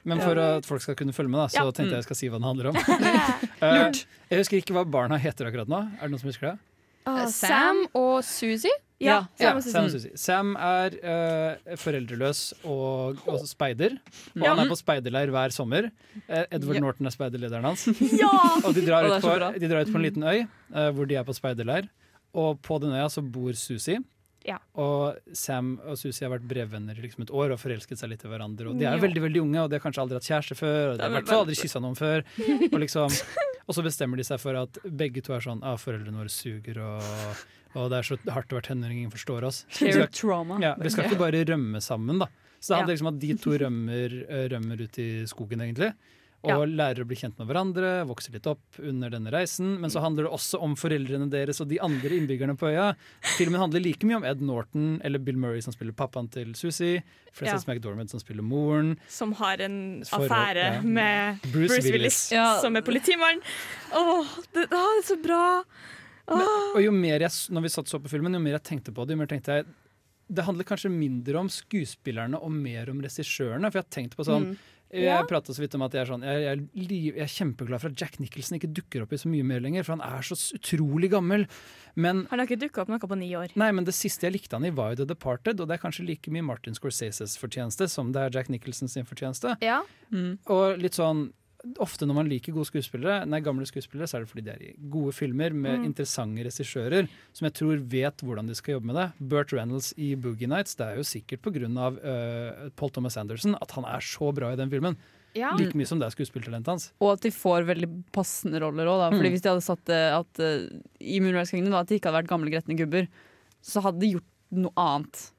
Men 0.07 0.21
for 0.23 0.39
at 0.39 0.67
folk 0.67 0.83
skal 0.85 0.95
kunne 0.95 1.13
følge 1.15 1.33
med, 1.33 1.41
da, 1.41 1.47
så 1.51 1.65
Ja. 1.65 1.71
tenkte 1.75 1.91
jeg 1.91 1.99
jeg 2.03 2.07
skal 2.07 2.19
si 2.21 2.29
hva 2.31 2.39
den 2.39 2.47
handler 2.47 2.71
om. 2.71 2.77
Lurt. 3.75 4.05
Eh, 4.05 4.31
jeg 4.31 4.39
husker 4.39 4.61
ikke 4.61 4.77
hva 4.77 4.85
barna 4.87 5.19
heter 5.19 5.49
akkurat 5.49 5.67
nå. 5.71 5.81
Er 5.99 6.07
det 6.07 6.13
noen 6.13 6.23
som 6.23 6.31
husker 6.31 6.53
det? 6.53 6.57
Uh, 7.05 7.25
Sam 7.29 7.83
og 7.93 8.23
Susie? 8.25 8.71
Ja, 9.03 9.25
Ja, 9.41 9.49
Sam 9.59 9.87
og 9.89 9.91
Sam, 9.91 10.15
Sam 10.15 10.51
er 10.55 10.93
uh, 11.03 11.75
foreldreløs 11.81 12.53
og, 12.63 13.19
og 13.27 13.43
speider. 13.49 13.97
Og 14.35 14.43
Ja. 14.45 14.53
han 14.53 14.63
er 14.63 14.69
på 14.71 14.77
speiderleir 14.79 15.33
hver 15.35 15.51
sommer. 15.51 15.89
Eh, 16.29 16.45
Edward 16.55 16.75
Ja. 16.79 16.81
Norton 16.85 17.05
er 17.09 17.15
speiderlederen 17.15 17.63
hans. 17.67 17.85
Ja! 18.23 18.31
Og 18.63 18.73
de 18.73 18.85
drar, 18.87 19.03
Og 19.09 19.17
ut 19.17 19.21
på, 19.27 19.59
de 19.59 19.67
drar 19.67 19.81
ut 19.83 19.91
på 19.91 19.99
en 19.99 20.05
liten 20.07 20.23
øy 20.23 20.45
uh, 20.47 20.91
hvor 20.95 21.05
de 21.11 21.15
er 21.19 21.23
på 21.27 21.35
speiderleir. 21.35 21.89
Og 22.33 22.61
på 22.63 22.79
den 22.79 22.91
øya 22.95 23.09
så 23.11 23.19
bor 23.21 23.51
Susi. 23.59 23.97
Ja. 24.45 24.59
Og 24.77 25.17
Sam 25.33 25.73
og 25.89 25.97
Susi 25.97 26.23
har 26.23 26.31
vært 26.31 26.45
brevvenner 26.47 26.95
i 26.95 27.01
liksom 27.01 27.23
et 27.25 27.31
år 27.33 27.51
og 27.55 27.59
forelsket 27.59 27.97
seg 27.99 28.11
litt 28.13 28.23
i 28.23 28.29
hverandre. 28.31 28.69
Og 28.69 28.77
de 28.79 28.85
er 28.85 28.95
Ja. 28.95 29.01
veldig 29.01 29.23
veldig 29.27 29.41
unge, 29.41 29.59
og 29.63 29.69
de 29.71 29.75
har 29.79 29.83
kanskje 29.83 30.03
aldri 30.05 30.19
hatt 30.21 30.29
kjæreste 30.29 30.55
før. 30.55 30.91
Og 30.93 30.97
de 30.99 31.03
har 31.03 31.15
vært 31.19 31.33
aldri 31.35 31.55
kyssa 31.59 31.81
noen 31.81 31.97
før. 31.99 32.23
Og, 32.71 32.79
liksom, 32.79 33.11
og 33.67 33.75
så 33.75 33.83
bestemmer 33.83 34.15
de 34.21 34.23
seg 34.23 34.39
for 34.39 34.55
at 34.55 34.77
begge 34.85 35.23
to 35.25 35.33
er 35.33 35.41
sånn 35.43 35.63
ah, 35.65 35.75
foreldrene 35.81 36.15
våre 36.21 36.29
suger, 36.31 36.77
og, 36.79 37.01
og 37.75 37.89
det 37.91 37.99
er 37.99 38.09
så 38.09 38.17
hardt 38.31 38.49
å 38.55 38.59
være 38.59 38.69
tenåring, 38.71 39.03
ingen 39.03 39.11
forstår 39.13 39.43
oss. 39.43 39.65
Vi 39.69 39.91
Shared 39.91 39.93
skal, 39.93 40.11
trauma. 40.21 40.59
ja, 40.63 40.73
vi 40.79 40.89
skal 40.89 41.05
ikke 41.09 41.19
bare 41.19 41.45
rømme 41.45 41.81
sammen, 41.83 42.19
da. 42.19 42.27
Så 42.59 42.71
det 42.73 42.77
handler 42.81 42.95
liksom 42.95 43.07
om 43.11 43.15
at 43.15 43.21
de 43.21 43.33
to 43.37 43.57
rømmer, 43.61 44.13
eh, 44.29 44.47
rømmer 44.55 44.81
ut 44.87 44.97
i 45.03 45.09
skogen, 45.29 45.61
egentlig. 45.61 45.93
Og 46.45 46.49
Ja. 46.51 46.57
lærer 46.65 47.01
å 47.01 47.07
bli 47.09 47.15
kjent 47.17 47.39
med 47.39 47.47
hverandre, 47.49 48.05
vokser 48.05 48.31
litt 48.33 48.45
opp 48.45 48.61
under 48.77 49.09
denne 49.09 49.31
reisen. 49.33 49.79
Men 49.81 49.89
så 49.89 49.99
handler 49.99 50.23
det 50.27 50.31
også 50.31 50.59
om 50.61 50.75
foreldrene 50.75 51.27
deres 51.27 51.59
og 51.59 51.67
de 51.69 51.79
andre 51.79 52.09
innbyggerne 52.09 52.55
på 52.55 52.69
øya. 52.69 52.95
Filmen 53.35 53.57
handler 53.59 53.81
like 53.81 54.03
mye 54.05 54.17
om 54.17 54.23
Ed 54.23 54.41
Norton 54.41 55.01
eller 55.03 55.17
Bill 55.17 55.37
Murray 55.37 55.61
som 55.61 55.73
spiller 55.73 55.91
pappaen 55.93 56.29
til 56.29 56.53
Susie. 56.53 57.01
Frances 57.33 57.65
Ja. 57.67 57.73
McDormand 57.73 58.11
som 58.11 58.19
spiller 58.19 58.43
moren. 58.43 58.99
Som 59.09 59.33
har 59.33 59.57
en 59.59 60.03
Forhold, 60.05 60.29
affære 60.29 60.75
ja. 60.75 60.81
med 60.81 61.41
Bruce 61.41 61.51
Bruce, 61.67 61.69
Willis. 61.83 61.91
Willis, 61.91 62.31
Ja. 62.31 62.61
som 62.61 62.75
er 62.75 62.81
politimann. 62.81 63.41
Åh, 63.91 64.25
det, 64.53 64.69
det 64.69 64.77
er 64.77 65.01
så 65.03 65.17
bra! 65.23 65.63
Men, 66.29 66.45
og 66.75 66.81
jo 66.81 66.91
mer 66.95 67.21
jeg, 67.21 67.31
når 67.53 67.67
vi 67.67 67.73
satt 67.75 67.91
så 67.91 67.99
på 68.01 68.09
filmen, 68.09 68.33
jo 68.33 68.39
mer 68.41 68.57
jeg 68.57 68.63
tenkte 68.71 68.93
på 68.95 69.05
det, 69.05 69.13
jo 69.13 69.21
mer 69.23 69.29
tenkte 69.31 69.59
jeg 69.59 69.67
det 70.25 70.41
handler 70.41 70.65
kanskje 70.65 70.89
mindre 70.89 71.37
om 71.37 71.49
skuespillerne 71.53 72.39
og 72.41 72.49
mer 72.49 72.89
om 72.89 72.97
regissørene. 73.03 73.69
For 73.69 73.77
jeg 73.77 73.85
har 73.85 73.93
tenkt 73.93 74.15
på 74.17 74.25
sånn 74.25 74.55
Jeg 74.95 75.03
Ja. 75.09 75.23
pratet 75.27 75.53
så 75.57 75.59
vidt 75.59 75.73
om 75.75 75.81
at 75.81 75.91
jeg 75.91 76.01
er, 76.01 76.05
sånn, 76.05 76.21
jeg, 76.23 76.41
jeg, 76.41 76.59
er 76.85 77.15
jeg 77.17 77.23
er 77.25 77.31
kjempeglad 77.33 77.81
for 77.81 77.89
at 77.89 77.99
Jack 77.99 78.19
Nicholson 78.21 78.55
ikke 78.55 78.69
dukker 78.71 79.01
opp 79.03 79.11
i 79.13 79.17
så 79.17 79.27
mye 79.27 79.43
mer 79.43 79.59
lenger, 79.59 79.83
for 79.83 79.97
han 79.97 80.01
er 80.05 80.21
så 80.23 80.37
utrolig 80.55 81.09
gammel. 81.11 81.47
Men 81.95 82.27
Han 82.29 82.39
har 82.39 82.45
ikke 82.47 82.61
dukka 82.61 82.81
opp 82.83 82.89
noe 82.93 82.99
på 83.01 83.17
ni 83.17 83.31
år. 83.35 83.49
Nei, 83.59 83.71
men 83.75 83.83
det 83.83 83.93
siste 83.97 84.23
jeg 84.25 84.33
likte 84.37 84.55
han 84.55 84.63
i 84.63 84.69
var 84.69 84.93
jo 84.93 85.01
The 85.01 85.09
Departed, 85.13 85.59
og 85.59 85.67
det 85.67 85.75
er 85.75 85.83
kanskje 85.83 86.05
like 86.05 86.31
mye 86.31 86.45
Martin 86.45 86.77
Scorseses 86.77 87.35
fortjeneste 87.37 87.89
som 87.91 88.13
det 88.13 88.21
er 88.21 88.37
Jack 88.37 88.47
Nicholson 88.53 88.87
sin 88.87 89.05
fortjeneste. 89.09 89.57
Ja. 89.65 89.81
Og 90.13 90.77
litt 90.79 90.95
sånn 90.95 91.33
Ofte 91.81 92.05
når 92.05 92.15
man 92.15 92.27
liker 92.29 92.53
gode 92.53 92.67
skuespillere, 92.69 93.25
nei, 93.27 93.39
gamle 93.41 93.65
skuespillere, 93.65 94.07
så 94.07 94.17
er 94.17 94.25
det 94.25 94.29
fordi 94.29 94.43
de 94.45 94.51
er 94.53 94.61
i 94.61 94.75
gode 94.89 95.11
filmer 95.17 95.51
med 95.53 95.79
Mm. 95.79 95.85
interessante 95.89 96.43
regissører 96.45 97.07
som 97.33 97.45
jeg 97.47 97.53
tror 97.57 97.77
vet 97.89 98.17
hvordan 98.21 98.47
de 98.47 98.53
skal 98.55 98.75
jobbe 98.75 98.85
med 98.91 98.95
det. 98.95 99.07
Burt 99.19 99.51
Reynolds 99.51 99.93
i 99.97 100.13
Boogie 100.15 100.47
Nights, 100.47 100.75
det 100.75 100.85
er 100.85 100.95
jo 100.97 101.03
sikkert 101.03 101.41
pga. 101.41 101.65
Uh, 101.65 102.69
Paul 102.75 102.89
Thomas 102.91 103.17
Anderson 103.17 103.55
at 103.59 103.71
han 103.71 103.83
er 103.85 103.99
så 103.99 104.31
bra 104.33 104.51
i 104.53 104.55
den 104.55 104.69
filmen. 104.69 104.95
Ja. 105.35 105.51
Like 105.57 105.73
mye 105.75 105.85
som 105.85 105.99
det 105.99 106.05
er 106.07 106.15
skuespillertalentet 106.15 106.67
hans. 106.67 106.91
Og 107.01 107.13
at 107.17 107.21
de 107.21 107.29
får 107.31 107.65
veldig 107.67 107.89
passende 108.13 108.61
roller 108.61 108.85
òg, 108.87 108.99
da. 109.01 109.09
Fordi 109.17 109.27
Mm. 109.27 109.33
hvis 109.33 109.41
de 109.41 109.49
hadde 109.49 109.65
satt 109.65 109.83
det 109.85 110.03
at 110.13 110.39
uh, 110.39 110.79
i 111.01 111.19
Moonrise 111.19 111.51
Kingdom 111.51 111.71
da, 111.73 111.79
at 111.81 111.87
de 111.87 111.95
ikke 111.99 112.07
hadde 112.11 112.21
vært 112.23 112.31
gamle 112.31 112.51
gretne 112.53 112.77
gubber, 112.77 113.07
så 113.61 113.81
hadde 113.83 113.99
de 113.99 114.13
gjort 114.13 114.31
noe 114.51 114.71
annet 114.77 115.31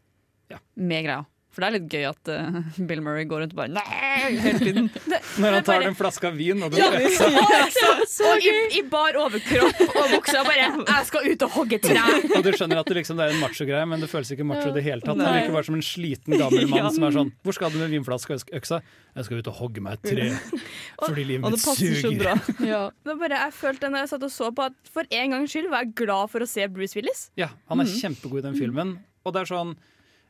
med 0.76 1.04
greia. 1.06 1.24
For 1.56 1.64
det 1.64 1.68
er 1.70 1.74
litt 1.78 1.86
gøy 1.88 2.02
at 2.04 2.28
uh, 2.28 2.56
Bill 2.84 3.00
Murray 3.00 3.24
går 3.24 3.40
rundt 3.40 3.54
og 3.54 3.60
bare 3.62 3.72
Nei! 3.72 3.84
hele 4.44 4.58
tiden. 4.60 4.90
Når 5.40 5.54
han 5.54 5.64
tar 5.64 5.84
den 5.86 5.94
flaska 5.96 6.28
vin 6.36 6.60
og 6.66 6.74
Ja, 6.76 6.90
det 6.92 7.14
Og 8.28 8.44
i, 8.44 8.52
i 8.76 8.82
bar 8.84 9.16
overkropp 9.16 9.80
og 9.86 10.12
buksa 10.12 10.42
bare 10.44 10.66
'Jeg 10.66 11.06
skal 11.08 11.30
ut 11.30 11.44
og 11.46 11.54
hogge 11.54 11.78
tre'. 11.80 12.02
Og 12.36 12.44
du 12.44 12.50
skjønner 12.52 12.82
at 12.82 12.90
det, 12.92 12.98
liksom, 13.00 13.16
det 13.16 13.30
er 13.30 13.32
en 13.38 13.40
macho-greie, 13.40 13.88
men 13.88 14.04
det 14.04 14.10
føles 14.12 14.34
ikke 14.36 14.44
macho 14.44 14.68
i 14.68 14.74
det 14.76 14.84
hele 14.84 15.00
tatt. 15.00 15.16
Det 15.16 15.32
virker 15.32 15.56
bare 15.56 15.68
som 15.70 15.78
en 15.80 15.86
sliten 15.88 16.36
gammel 16.36 16.68
mann 16.68 16.82
Ja. 16.82 16.92
som 16.92 17.08
er 17.08 17.16
sånn 17.16 17.32
Hvor 17.40 17.56
skal 17.56 17.72
du 17.72 17.80
med 17.80 17.96
vinflaske 17.96 18.36
og 18.36 18.54
øksa? 18.60 18.82
Jeg 19.16 19.30
skal 19.30 19.40
ut 19.40 19.50
og 19.54 19.58
hogge 19.62 19.80
meg 19.80 19.96
et 19.96 20.12
tre. 20.12 20.28
Fordi 21.00 21.24
livet 21.24 21.40
mitt 21.46 21.56
det 21.56 21.64
passer 21.64 21.96
så 21.96 22.12
suger. 22.12 22.68
Ja. 22.68 22.84
Det 23.00 23.16
bare, 23.16 23.40
jeg 23.46 23.56
følte 23.56 23.88
når 23.88 24.04
jeg 24.04 24.12
satt 24.12 24.28
og 24.28 24.36
så 24.36 24.52
på 24.52 24.68
at 24.68 24.76
for 24.92 25.08
en 25.08 25.38
gangs 25.38 25.56
skyld 25.56 25.72
var 25.72 25.86
jeg 25.86 25.96
glad 26.04 26.36
for 26.36 26.44
å 26.44 26.52
se 26.52 26.68
Bruce 26.68 27.00
Willis. 27.00 27.30
Ja, 27.40 27.54
han 27.72 27.80
er 27.80 27.88
mm. 27.88 27.96
kjempegod 27.96 28.44
i 28.44 28.48
den 28.50 28.58
filmen. 28.60 28.98
Og 29.24 29.32
det 29.32 29.46
er 29.46 29.54
sånn 29.56 29.78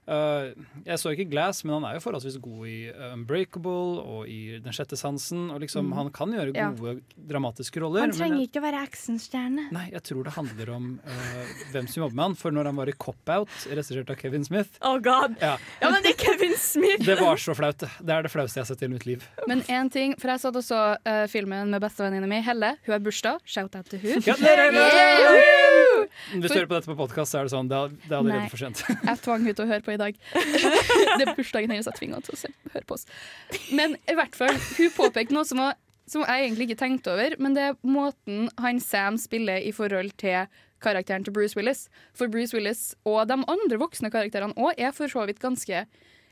øh, 0.09 0.53
Jeg 0.87 0.99
så 1.03 1.13
ikke 1.15 1.27
Glass, 1.31 1.65
men 1.65 1.75
han 1.81 1.85
er 1.91 1.95
jo 1.99 2.03
forholdsvis 2.05 2.39
god 2.43 2.67
i 2.71 2.77
uh, 2.93 3.13
Unbreakable 3.17 4.03
og 4.03 4.29
i 4.31 4.59
Den 4.63 4.73
sjette 4.77 4.97
sansen. 4.99 5.51
Og 5.51 5.61
liksom, 5.65 5.87
mm. 5.91 5.97
Han 5.99 6.11
kan 6.15 6.33
gjøre 6.35 6.55
Ja. 6.57 6.71
gode 6.77 7.01
dramatiske 7.29 7.81
roller. 7.83 8.01
Han 8.07 8.11
men 8.15 8.19
trenger 8.19 8.39
jeg, 8.41 8.49
ikke 8.51 8.61
å 8.63 8.67
være 8.67 8.83
actionstjerne. 8.87 9.67
nei, 9.75 9.87
jeg 9.93 10.03
tror 10.07 10.25
det 10.29 10.35
handler 10.37 10.71
om 10.77 10.87
uh, 11.05 11.55
hvem 11.73 11.89
som 11.91 12.03
jobber 12.05 12.15
med 12.21 12.25
han. 12.29 12.35
For 12.39 12.51
når 12.55 12.71
han 12.71 12.77
var 12.81 12.89
i 12.93 12.97
Cop-Out, 13.07 13.51
regissert 13.71 14.11
av 14.11 14.17
Kevin 14.21 14.45
Smith 14.47 14.79
Oh 14.87 14.99
god. 15.03 15.37
ja, 15.43 15.57
Ja, 15.83 15.91
men 15.91 16.03
det 16.07 16.15
er 16.15 16.21
Kevin 16.25 16.55
Smith! 16.57 17.05
Det 17.07 17.19
var 17.21 17.37
så 17.37 17.55
flaut. 17.57 17.79
det. 17.83 17.91
Er 18.07 18.23
det 18.23 18.31
flaueste 18.33 18.61
jeg 18.61 18.65
har 18.67 18.71
sett 18.75 18.83
i 18.87 18.89
mitt 18.89 19.05
liv. 19.07 19.25
Men 19.49 19.61
én 19.69 19.91
ting, 19.93 20.15
for 20.21 20.31
jeg 20.33 20.41
satt 20.41 20.57
og 20.57 20.65
så 20.65 20.81
uh, 20.97 21.27
filmen 21.29 21.71
med 21.71 21.83
bestevenninna 21.83 22.27
mi, 22.31 22.39
Helle. 22.47 22.77
Hun 22.87 22.93
har 22.97 23.03
bursdag. 23.05 23.41
Shout-out 23.45 23.91
til 23.91 24.01
hun. 24.05 24.23
Gratulerer! 24.25 24.73
Yeah! 24.73 26.07
Hvis 26.41 26.51
du 26.51 26.57
hører 26.59 26.69
på 26.71 26.77
dette 26.79 26.91
på 26.91 26.97
podkast, 26.99 27.33
så 27.35 27.41
er 27.41 27.49
det 27.49 27.53
sånn. 27.55 27.69
Det 27.71 27.77
er, 27.79 27.93
det 28.07 28.13
er 28.15 28.19
allerede 28.21 28.51
for 28.53 28.61
sent. 28.63 28.83
Jeg 28.89 29.21
tvang 29.25 29.45
henne 29.45 29.57
til 29.59 29.67
å 29.67 29.69
høre 29.71 29.85
på 29.87 29.96
i 29.97 30.03
dag. 30.03 30.21
det 31.19 31.25
er 31.25 31.33
bursdagen 31.37 31.73
hennes 31.73 31.89
jeg 31.89 31.99
tvinger 31.99 32.21
henne 32.21 32.29
til 32.29 32.37
å 32.37 32.73
høre 32.77 32.87
på 32.89 32.99
oss. 32.99 33.07
Men 33.75 33.97
i 34.07 34.17
hvert 34.19 34.39
fall, 34.39 34.55
hun 34.77 34.95
påpekte 34.97 35.37
noe 35.37 35.49
som, 35.49 35.63
var, 35.65 35.79
som 36.11 36.25
jeg 36.27 36.47
egentlig 36.47 36.71
ikke 36.71 36.83
tenkte 36.85 37.15
over, 37.17 37.37
men 37.43 37.57
det 37.57 37.71
er 37.71 37.81
måten 37.87 38.51
han 38.63 38.83
Sam 38.83 39.19
spiller 39.21 39.65
i 39.65 39.75
forhold 39.77 40.15
til 40.21 40.47
karakteren 40.85 41.25
til 41.25 41.35
Bruce 41.35 41.57
Willis. 41.59 41.87
For 42.17 42.31
Bruce 42.33 42.57
Willis 42.57 42.91
og 43.09 43.25
de 43.31 43.41
andre 43.41 43.81
voksne 43.81 44.13
karakterene 44.13 44.57
òg 44.61 44.77
er 44.79 44.95
for 44.97 45.11
så 45.11 45.25
vidt 45.29 45.43
ganske 45.43 45.87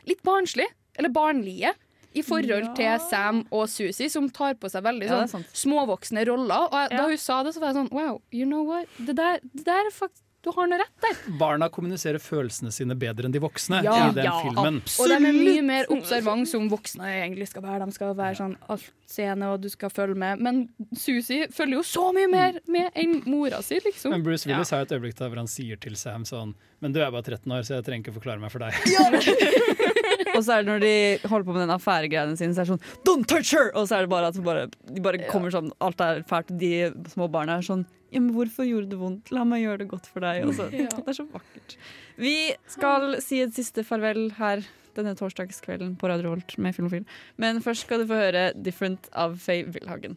litt 0.09 0.23
barnslige, 0.27 0.73
eller 0.99 1.12
barnlige. 1.15 1.74
I 2.15 2.23
forhold 2.23 2.69
til 2.78 3.01
Sam 3.11 3.41
og 3.51 3.65
Susie, 3.66 4.07
som 4.07 4.28
tar 4.31 4.55
på 4.62 4.69
seg 4.70 4.85
veldig 4.86 5.09
Ja, 5.09 5.24
sånn, 5.27 5.43
småvoksne 5.51 6.23
roller. 6.28 6.69
Og 6.69 6.77
jeg, 6.78 6.93
da 6.95 7.07
hun 7.11 7.19
sa 7.19 7.41
det, 7.43 7.55
så 7.57 7.62
var 7.62 7.73
jeg 7.73 7.81
sånn 7.81 7.91
Wow, 7.91 8.20
you 8.31 8.47
know 8.47 8.62
what? 8.69 8.86
Det 9.03 9.16
der, 9.19 9.41
det 9.51 9.65
der 9.66 9.89
er 9.89 9.91
faktisk 9.91 10.23
Du 10.44 10.50
har 10.52 10.68
noe 10.68 10.76
rett 10.76 11.04
der. 11.04 11.20
Barna 11.40 11.70
kommuniserer 11.72 12.20
følelsene 12.20 12.72
sine 12.74 12.96
bedre 13.00 13.28
enn 13.28 13.32
de 13.32 13.40
voksne 13.40 13.80
Ja, 13.86 13.94
i 14.10 14.16
den 14.16 14.26
ja, 14.26 14.34
filmen. 14.44 14.80
Og 14.84 15.08
de 15.08 15.16
er 15.16 15.38
mye 15.38 15.62
mer 15.64 15.88
observant 15.94 16.48
som 16.50 16.66
voksne 16.68 17.08
egentlig 17.14 17.48
skal 17.48 17.64
være. 17.64 17.86
De 17.88 17.96
skal 17.96 18.12
være 18.18 18.36
sånn 18.42 18.52
altseende, 18.68 19.48
og 19.54 19.64
du 19.64 19.70
skal 19.72 19.92
følge 19.94 20.18
med. 20.20 20.42
Men 20.44 20.60
Susie 20.92 21.48
følger 21.54 21.80
jo 21.80 21.86
så 21.88 22.10
mye 22.16 22.28
mer 22.28 22.60
med 22.68 22.92
enn 22.92 23.22
mora 23.24 23.62
si, 23.64 23.80
liksom. 23.86 24.12
Men 24.12 24.26
Bruce 24.26 24.50
Willis 24.50 24.74
har 24.74 24.84
jo 24.84 24.90
et 24.90 24.94
øyeblikk 24.98 25.16
der 25.22 25.32
hvor 25.32 25.40
han 25.40 25.50
sier 25.50 25.80
til 25.80 25.96
Sam 25.96 26.28
sånn 26.28 26.52
Men 26.84 26.92
du 26.92 27.00
er 27.00 27.08
bare 27.14 27.24
13 27.24 27.48
år, 27.56 27.64
så 27.64 27.78
jeg 27.78 27.88
trenger 27.88 28.04
ikke 28.04 28.18
forklare 28.20 28.44
meg 28.44 28.52
for 28.52 28.60
deg. 28.60 28.76
Og 30.34 30.42
så 30.42 30.58
er 30.58 30.64
det 30.64 30.70
når 30.70 30.82
de 30.82 30.94
holder 31.30 31.46
på 31.46 31.54
med 31.54 31.62
den 31.62 31.74
affæregreiene 31.74 32.38
sine, 32.38 32.54
så 32.54 32.62
er 32.62 32.68
det 32.68 32.74
sånn 32.74 33.04
Don't 33.06 33.28
touch 33.30 33.54
her! 33.54 33.70
Og 33.78 33.88
så 33.88 33.98
er 33.98 34.06
det 34.06 34.12
bare 34.12 34.30
at 34.32 34.40
bare, 34.44 34.66
de 34.90 35.02
bare 35.04 35.24
kommer 35.30 35.54
sånn 35.54 35.72
Alt 35.84 36.02
er 36.04 36.24
fælt. 36.28 36.52
De 36.60 36.90
små 37.12 37.30
barna 37.32 37.58
er 37.60 37.66
sånn 37.66 37.86
Ja, 38.15 38.20
men 38.23 38.31
hvorfor 38.36 38.66
gjorde 38.69 38.93
det 38.93 38.99
vondt? 39.01 39.32
La 39.35 39.43
meg 39.49 39.65
gjøre 39.65 39.82
det 39.82 39.89
godt 39.91 40.07
for 40.07 40.23
deg. 40.24 40.45
Altså, 40.47 40.69
Ja. 40.73 40.86
Det 40.95 41.11
er 41.11 41.19
så 41.19 41.27
vakkert. 41.32 41.77
Vi 42.20 42.35
skal 42.70 43.19
si 43.24 43.41
et 43.43 43.55
siste 43.57 43.82
farvel 43.86 44.28
her 44.39 44.62
denne 44.95 45.16
torsdagskvelden 45.19 45.97
på 45.99 46.07
Radio 46.09 46.31
Holt 46.31 46.55
med 46.62 46.77
Filmofil. 46.77 47.05
Men 47.43 47.59
først 47.65 47.82
skal 47.89 48.05
du 48.05 48.07
få 48.07 48.20
høre 48.20 48.53
'Different' 48.55 49.11
av 49.12 49.35
Faye 49.43 49.66
Wilhagen. 49.66 50.16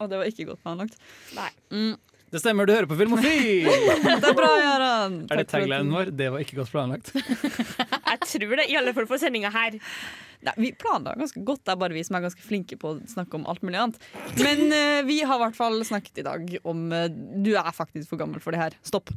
Og 0.00 0.10
det 0.10 0.18
var 0.18 0.24
ikke 0.30 0.46
godt 0.46 0.62
planlagt. 0.62 0.94
Nei. 1.34 1.50
Mm. 1.70 1.96
Det 2.34 2.40
stemmer, 2.42 2.66
du 2.66 2.72
hører 2.74 2.88
på 2.90 2.96
Filmofil! 2.98 3.68
Det 4.22 4.26
er 4.26 4.34
bra, 4.34 4.48
Jaran! 4.58 5.20
Er 5.30 5.36
det 5.38 5.44
taglinen 5.52 5.92
vår? 5.94 6.08
Det 6.18 6.32
var 6.34 6.42
ikke 6.42 6.56
godt 6.58 6.72
planlagt. 6.72 7.12
Jeg 8.24 8.44
tror 8.44 8.60
det, 8.60 8.68
i 8.70 8.78
alle 8.80 8.94
fall 8.96 9.08
for 9.10 9.20
sendinga 9.20 9.52
her. 9.54 9.78
Nei, 10.44 10.54
Vi 10.60 10.72
planla 10.76 11.14
ganske 11.18 11.40
godt, 11.46 11.64
det 11.64 11.72
er 11.72 11.80
bare 11.80 11.96
vi 11.96 12.04
som 12.04 12.18
er 12.18 12.26
ganske 12.26 12.44
flinke 12.44 12.78
på 12.80 12.92
å 12.92 12.98
snakke 13.10 13.38
om 13.38 13.46
alt 13.50 13.64
mulig 13.64 13.80
annet. 13.80 14.02
Men 14.40 14.66
uh, 14.72 15.00
vi 15.08 15.22
har 15.24 15.38
i 15.38 15.44
hvert 15.46 15.58
fall 15.58 15.80
snakket 15.86 16.20
i 16.20 16.26
dag 16.26 16.56
om 16.64 16.86
uh, 16.92 17.06
du 17.08 17.54
er 17.56 17.72
faktisk 17.76 18.12
for 18.12 18.20
gammel 18.20 18.42
for 18.44 18.54
det 18.54 18.60
her. 18.60 18.78
Stopp. 18.84 19.12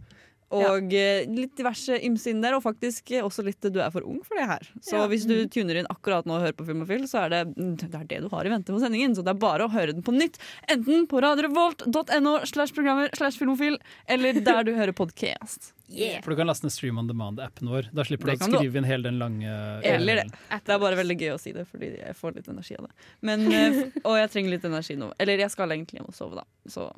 Og 0.56 0.94
ja. 0.94 1.26
litt 1.28 1.58
diverse 1.60 1.98
ymse 2.08 2.30
inn 2.32 2.40
der, 2.44 2.56
og 2.56 2.64
faktisk 2.64 3.12
eh, 3.12 3.24
også 3.26 3.44
litt 3.44 3.66
du 3.68 3.82
er 3.84 3.92
for 3.92 4.06
ung 4.08 4.22
for 4.24 4.40
det 4.40 4.46
her. 4.48 4.68
Så 4.80 4.96
Ja. 4.96 5.08
hvis 5.12 5.26
du 5.28 5.36
tuner 5.52 5.82
inn 5.82 5.90
akkurat 5.92 6.26
nå 6.26 6.38
og 6.38 6.46
hører 6.46 6.56
på 6.56 6.68
Filmofil, 6.70 7.04
så 7.10 7.26
er 7.26 7.34
det 7.34 7.42
mm, 7.58 7.74
det 7.82 7.90
er 7.92 8.06
det 8.08 8.22
du 8.24 8.30
har 8.32 8.48
i 8.48 8.54
vente 8.54 8.72
på 8.72 8.80
sendingen. 8.80 9.16
Så 9.18 9.26
det 9.28 9.34
er 9.34 9.42
bare 9.42 9.68
å 9.68 9.72
høre 9.74 9.92
den 9.98 10.06
på 10.08 10.16
nytt. 10.16 10.40
Enten 10.72 11.08
på 11.12 11.20
radiorevolt.no 11.24 12.38
slash 12.48 12.72
programmer 12.78 13.12
slash 13.18 13.40
filmofil, 13.42 13.76
eller 14.08 14.40
der 14.40 14.64
du 14.64 14.72
hører 14.78 14.96
podcast. 14.96 15.74
For 15.88 16.32
du 16.32 16.40
kan 16.40 16.48
laste 16.48 16.68
ned 16.68 16.74
Stream 16.76 16.98
on 17.00 17.08
Demand-appen 17.08 17.68
vår. 17.72 17.92
Da 17.96 18.04
slipper 18.08 18.32
du 18.32 18.34
å 18.36 18.48
skrive 18.50 18.72
du. 18.76 18.80
inn 18.82 18.88
hele 18.88 19.08
den 19.08 19.20
lange 19.20 19.52
Eller 19.88 20.24
det. 20.24 20.26
Det 20.64 20.74
er 20.76 20.82
bare 20.84 21.00
veldig 21.00 21.20
gøy 21.20 21.32
å 21.36 21.40
si 21.40 21.54
det, 21.56 21.64
fordi 21.68 21.94
jeg 22.00 22.16
får 22.20 22.36
litt 22.40 22.50
energi 22.52 22.76
av 22.80 22.88
det. 22.88 23.08
Men, 23.28 23.46
eh, 23.52 23.84
og 24.04 24.18
jeg 24.20 24.32
trenger 24.34 24.56
litt 24.56 24.66
energi 24.68 24.98
nå. 25.00 25.14
Eller 25.20 25.44
jeg 25.44 25.52
skal 25.52 25.72
egentlig 25.76 26.02
hjem 26.02 26.10
og 26.12 26.16
sove, 26.18 26.40
da. 26.42 26.48
Så. 26.72 26.90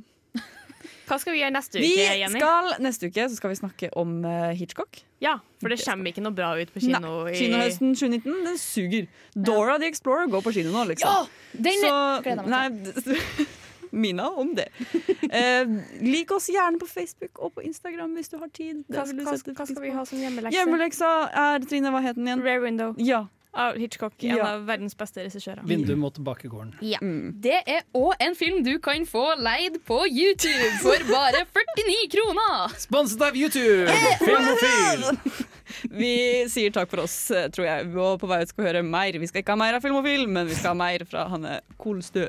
Hva 1.09 1.17
skal 1.19 1.33
vi 1.33 1.39
gjøre 1.41 1.53
neste 1.55 1.79
uke, 1.79 1.85
Vi 1.87 1.93
Jenny? 2.21 2.39
skal, 2.39 2.71
neste 2.85 3.09
uke 3.09 3.23
så 3.31 3.35
skal 3.39 3.49
vi 3.53 3.57
snakke 3.59 3.89
om 3.97 4.19
uh, 4.25 4.51
Hitchcock. 4.55 5.01
Ja, 5.23 5.39
for 5.59 5.73
det 5.73 5.79
kommer 5.81 6.11
ikke 6.13 6.21
noe 6.23 6.35
bra 6.37 6.51
ut 6.59 6.69
på 6.75 6.83
kino. 6.85 6.99
Nei, 7.01 7.33
i- 7.33 7.39
Kinohøsten 7.41 7.95
2019, 7.97 8.43
den 8.45 8.59
suger. 8.61 9.07
Dora 9.35 9.79
the 9.81 9.89
Explorer 9.89 10.29
går 10.31 10.45
på 10.45 10.53
kino 10.53 10.71
nå, 10.75 10.85
liksom. 10.93 11.09
Ja, 11.09 11.25
den 11.57 11.81
så, 11.81 12.45
nei, 12.45 13.47
Mina 13.91 14.27
om 14.37 14.51
det. 14.53 14.67
Eh, 15.33 15.65
lik 16.05 16.29
oss 16.31 16.45
gjerne 16.53 16.77
på 16.77 16.85
Facebook 16.85 17.39
og 17.41 17.55
på 17.55 17.63
Instagram 17.65 18.13
hvis 18.19 18.29
du 18.29 18.37
har 18.37 18.51
tid. 18.53 18.83
Hva, 18.85 19.01
hva, 19.01 19.33
hva 19.33 19.65
skal 19.65 19.81
vi 19.81 19.89
ha 19.95 20.03
som 20.05 20.21
hjemmelekse? 20.21 20.53
Hjemmeleksa 20.53 21.09
er 21.33 21.65
Trine, 21.65 21.89
hva 21.95 22.03
het 22.05 22.19
den 22.19 22.29
igjen? 22.29 22.43
Rare 22.45 22.61
Window. 22.61 22.93
Ja. 23.01 23.23
Av 23.53 23.75
Hitchcock, 23.81 24.13
en 24.23 24.37
Ja. 24.37 24.45
av 24.53 24.65
verdens 24.67 24.93
beste 24.95 25.23
regissører. 25.25 25.63
Vindu 25.65 25.95
mot 25.97 26.13
bakegården. 26.21 26.75
Ja. 26.85 26.99
Det 27.01 27.63
er 27.65 27.81
òg 27.97 28.13
en 28.21 28.35
film 28.35 28.63
du 28.63 28.77
kan 28.79 29.05
få 29.09 29.23
leid 29.41 29.79
på 29.87 30.03
YouTube 30.05 30.77
for 30.83 30.97
bare 31.09 31.45
49 31.49 32.09
kroner! 32.13 32.75
Sponset 32.77 33.21
av 33.25 33.33
YouTube! 33.35 33.89
Filmofil! 34.21 35.45
Vi 35.89 36.13
sier 36.49 36.71
takk 36.73 36.89
for 36.91 37.03
oss, 37.05 37.31
eh, 37.31 37.47
tror 37.53 37.65
jeg. 37.65 37.89
Og 37.97 38.19
på 38.21 38.27
vei 38.29 38.41
ut 38.43 38.49
skal 38.49 38.63
vi 38.65 38.69
høre 38.71 38.83
mer. 38.85 39.17
Vi 39.21 39.27
skal 39.29 39.41
ikke 39.43 39.53
ha 39.55 39.59
mer 39.61 39.73
av 39.77 39.81
Filmofil, 39.85 40.27
men 40.29 40.47
vi 40.49 40.53
skal 40.57 40.73
ha 40.75 40.79
mer 40.81 41.05
fra 41.09 41.27
Hanne 41.29 41.59
Kolstø. 41.81 42.27